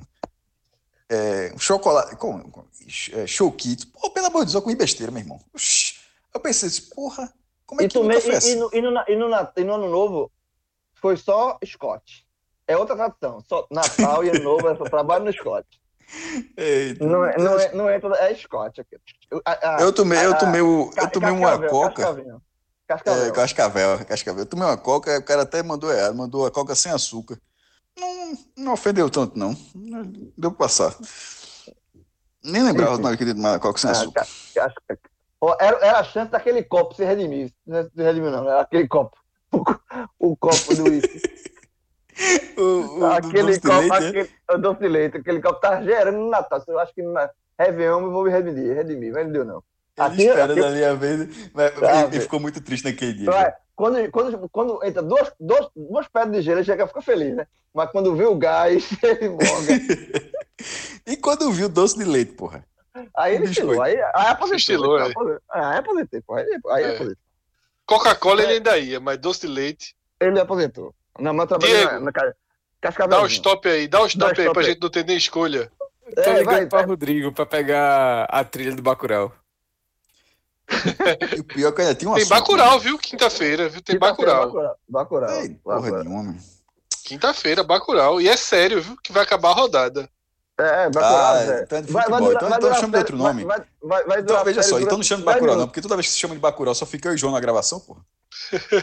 [1.12, 2.64] é, chocolate, com, com,
[3.12, 3.86] é, showkito.
[3.88, 5.40] Pô, pelo amor de Deus, eu comi besteira, meu irmão.
[6.34, 7.32] Eu pensei assim, porra,
[7.66, 8.52] como é E, que foi e, assim?
[8.52, 10.32] e, no, e, no, e, no, e no ano novo
[10.94, 12.26] foi só Scott.
[12.66, 13.40] É outra tradição.
[13.48, 15.66] Só Natal e Ano Novo é só trabalho no Scott.
[16.56, 18.80] Eita, Não é, não é, não é, toda- é Scott.
[19.44, 21.94] A- a- eu tomei, eu a- tomei, o, eu tomei uma coca.
[22.02, 22.36] Cascavel.
[22.36, 23.32] É, Cascavel.
[23.32, 24.42] cascavel, cascavel.
[24.42, 27.38] Eu tomei uma coca, o cara até mandou errado, mandou a coca sem açúcar.
[28.56, 29.54] Não, não ofendeu tanto, não.
[30.36, 30.94] Deu pra passar.
[32.44, 33.02] Nem lembrava Enfim.
[33.02, 34.26] na hora que ele tomava coca sem Ah, açúcar.
[35.60, 37.52] Era, era a chance daquele copo se redimir.
[37.66, 38.48] Não é se redimir, não.
[38.48, 39.16] Era aquele copo.
[40.18, 40.84] O, o copo do.
[42.56, 44.08] O, o do aquele doce de copo, leite, é?
[44.08, 45.16] aquele, o doce de leite.
[45.16, 46.62] Aquele copo tá gerando no Natal.
[46.68, 47.14] Eu acho que no
[47.58, 48.74] Réveillon eu vou me redimir.
[48.76, 49.62] Redimir, mas não deu, não.
[49.96, 51.50] Ele Aqui- espera aqui- dali a vez.
[51.54, 52.22] Mas, ele, velho.
[52.22, 53.30] ficou muito triste naquele dia.
[53.30, 53.52] Vai.
[53.76, 57.46] Quando, quando, quando entra duas, duas, duas pedras de gelo, ele chega fica feliz, né?
[57.74, 59.42] Mas quando vê o gás, ele morga.
[61.04, 62.64] E quando viu doce de leite, porra?
[63.16, 63.82] Aí ele estilou.
[63.82, 64.56] Aí, aí aposentou.
[64.56, 65.10] Estilou, Aí é.
[65.10, 65.40] aposentou.
[65.50, 66.34] Aí aposentei, pô.
[66.34, 66.94] Aí, aí É.
[66.94, 67.16] aposentou.
[67.84, 68.44] Coca-Cola É.
[68.44, 69.96] ele ainda ia, mas doce de leite.
[70.20, 70.94] Ele aposentou.
[71.18, 72.34] Não, mas trabalhei na, na ca- Dá o
[72.80, 73.26] Cascavelzinho.
[73.28, 74.68] stop aí, dá o stop aí stop pra aí.
[74.68, 75.72] gente não ter nem escolha.
[76.14, 76.86] Tô É, ligando vai, pra vai.
[76.86, 79.32] Rodrigo pra pegar a trilha do Bacurau.
[81.36, 82.98] E o pior é que ainda tinha um Tem assunto, Bacurau, viu?
[82.98, 83.82] Quinta-feira, viu?
[83.82, 84.52] Tem Bacurau.
[84.88, 85.30] Bacurau.
[85.30, 85.42] né?
[85.42, 86.04] Ei, porra Bacurau.
[86.04, 86.36] nenhuma.
[87.04, 88.20] Quinta-feira, Bacurau.
[88.20, 88.96] E é sério, viu?
[89.02, 90.08] Que vai acabar a rodada.
[90.58, 93.16] É, Bacurau, Ah, então é de Vai- vai durar- Então- vai então chama de outro
[93.16, 93.44] nome.
[93.44, 95.80] Vai, vai, vai Então veja só, durante então não chama de 10 Bacurau, não, porque
[95.80, 97.80] toda vez que se chama de Bacurau só fica eu e o João na gravação,
[97.80, 98.00] porra.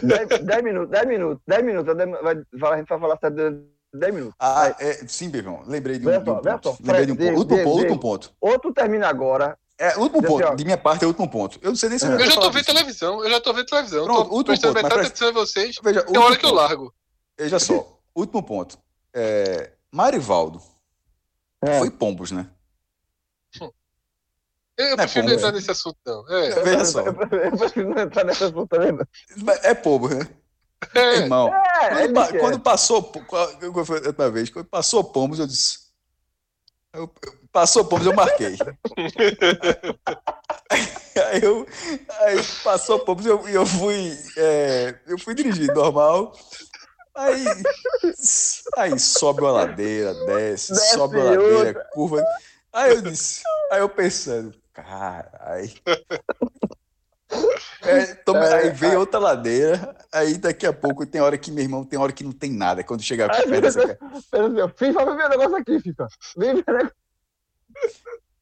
[0.01, 1.95] 10 10 minutos, 10 minutos, 10 minutos.
[1.95, 3.35] Vai, vai, a gente vai falar sério
[3.93, 4.35] de 10 minutos.
[4.39, 5.61] Ah, é, sim, irmão.
[5.65, 6.59] Lembrei de um, de um ponto.
[6.69, 6.77] só.
[6.83, 7.37] Lembrei de um ponto.
[7.69, 8.31] Último ponto.
[8.41, 9.57] Ou tu termina agora.
[9.81, 10.55] É, último Assim, ponto.
[10.57, 11.57] De minha parte é o último ponto.
[11.61, 12.09] Eu não sei nem se É.
[12.09, 14.03] eu Eu já tô vendo televisão, eu já tô vendo televisão.
[14.03, 15.75] Pronto, tô último prestando ponto, mas metade presta- atenção em vocês.
[15.81, 16.83] Veja, Tem hora que eu último largo.
[16.85, 16.95] ponto.
[17.37, 18.77] Veja só, último ponto.
[19.13, 20.61] É, Marivaldo
[21.61, 21.79] É.
[21.79, 22.49] foi Pombos, né?
[24.77, 25.51] Eu Não é prefiro não pombo, entrar é.
[25.51, 26.29] nesse assunto, não.
[26.29, 27.01] É, Veja só.
[27.01, 27.13] Eu
[27.57, 29.05] prefiro não entrar nessa assunto também, não.
[29.63, 30.27] É Pombos, né?
[30.95, 31.15] é.
[31.17, 33.03] Irmão, É, quando, quando passou.
[33.03, 35.79] qual- qual foi a última vez, quando passou Pombos, eu disse.
[36.93, 38.55] eu- eu- passou Pombos, eu marquei.
[41.31, 41.65] aí, eu,
[42.19, 44.17] aí passou Pombos, eu, eu fui.
[44.37, 46.33] é, eu fui dirigindo normal.
[47.15, 47.43] Aí,
[48.77, 51.87] aí sobe uma ladeira, desce, Desce sobe uma ladeira, outra.
[51.91, 52.23] curva.
[52.71, 55.69] Aí eu disse, aí eu pensando, caralho.
[57.81, 61.63] É, toma- É, aí vem outra ladeira, aí daqui a pouco tem hora que, meu
[61.63, 62.83] irmão, tem hora que não tem nada.
[62.83, 63.99] Quando chega Aí perto dessa fica-
[64.31, 66.07] Pera assim, FIFA, vem ver o negócio aqui, FIFA.
[66.37, 66.93] Vem ver.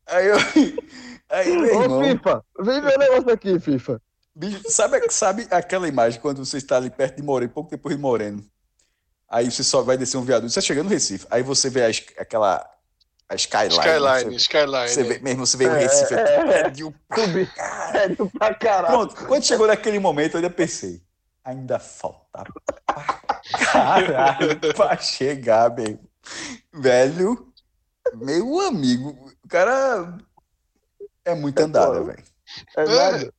[0.08, 0.38] Aí eu.
[1.30, 4.02] Aí, meu Ô, irmão, FIFA, vem ver o negócio aqui, FIFA.
[4.34, 8.02] bicho, sabe, sabe aquela imagem quando você está ali perto de Moreno, pouco depois de
[8.02, 8.46] Moreno?
[9.30, 11.90] Aí você só vai descer um viaduto, você chega no Recife, aí você vê a,
[12.22, 12.66] aquela.
[13.30, 13.74] A skyline.
[13.76, 14.88] Skyline, Você, Skyline.
[14.88, 15.10] você né?
[15.10, 16.14] vê, mesmo, você vê o É, Recife.
[16.14, 17.46] é, prédio, Subi.
[17.92, 18.88] Sério pra caralho.
[19.10, 21.04] Pronto, quando chegou naquele momento, eu ainda pensei,
[21.44, 22.46] ainda falta
[22.86, 26.00] pra caralho pra chegar, meu.
[26.74, 27.47] Velho,
[28.16, 29.10] meu amigo,
[29.44, 30.18] o cara
[31.26, 32.24] é muito andada, velho.
[32.76, 33.32] É verdade.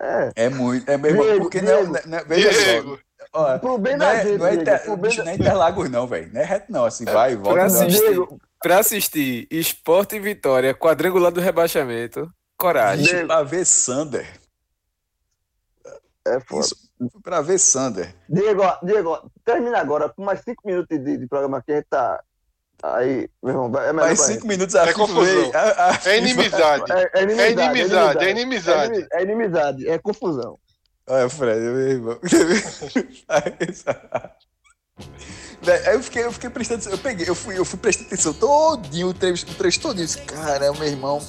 [0.00, 0.32] É.
[0.36, 1.92] É muito, é mesmo, Diego, porque não, Diego.
[2.06, 2.98] não, não, veja Diego,
[3.34, 5.16] só, ó, Pro bem não da é, gente, não é, Diego, inter, pro bem bicho,
[5.18, 7.52] da- não é Interlagos não, velho, não é reto não, assim, vai e volta.
[7.54, 8.00] Pra assistir.
[8.00, 12.28] Diego, Pra assistir Esporte e Vitória, quadrangular do rebaixamento,
[12.58, 13.04] coragem.
[13.06, 14.26] Bicho, pra ver Sander,
[16.26, 16.66] é foda.
[16.66, 16.76] isso,
[17.22, 21.72] pra ver Sander, Diego, Diego, termina agora com mais cinco minutos de, de programa que
[21.72, 22.22] a gente tá.
[22.94, 25.24] Aí, meu irmão, vai- é melhor mais pra cinco minutos a É confusão.
[25.24, 26.92] vem, a- a é inimizade.
[26.92, 27.60] É, é inimizade.
[27.60, 28.92] É inimizade, é inimizade.
[28.92, 30.58] É, inimi- é inimizade, é confusão.
[31.08, 32.18] Olha, Fred, meu irmão.
[35.92, 36.92] Eu fiquei, eu fiquei prestando atenção.
[36.92, 40.02] Eu peguei, eu fui, eu fui prestando atenção todinho, o trecho, o trecho todinho.
[40.02, 41.20] Eu disse, Caramba, meu irmão.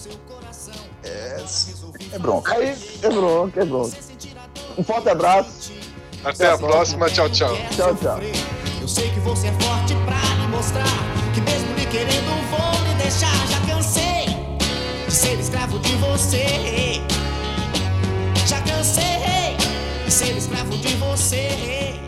[1.04, 1.44] É,
[2.14, 2.54] é bronca.
[2.54, 3.96] Aí, é bronco, é bronco.
[4.78, 5.72] Um forte abraço.
[6.24, 7.10] Até a próxima.
[7.10, 7.56] Tchau, tchau.
[7.76, 8.20] Tchau, tchau.
[8.82, 10.86] Eu sei que você é forte pra me mostrar
[11.98, 13.36] querendo vou me deixar.
[13.48, 14.26] Já cansei
[15.08, 17.02] de ser escravo de você.
[18.46, 19.58] Já cansei
[20.06, 22.07] de ser escravo de você.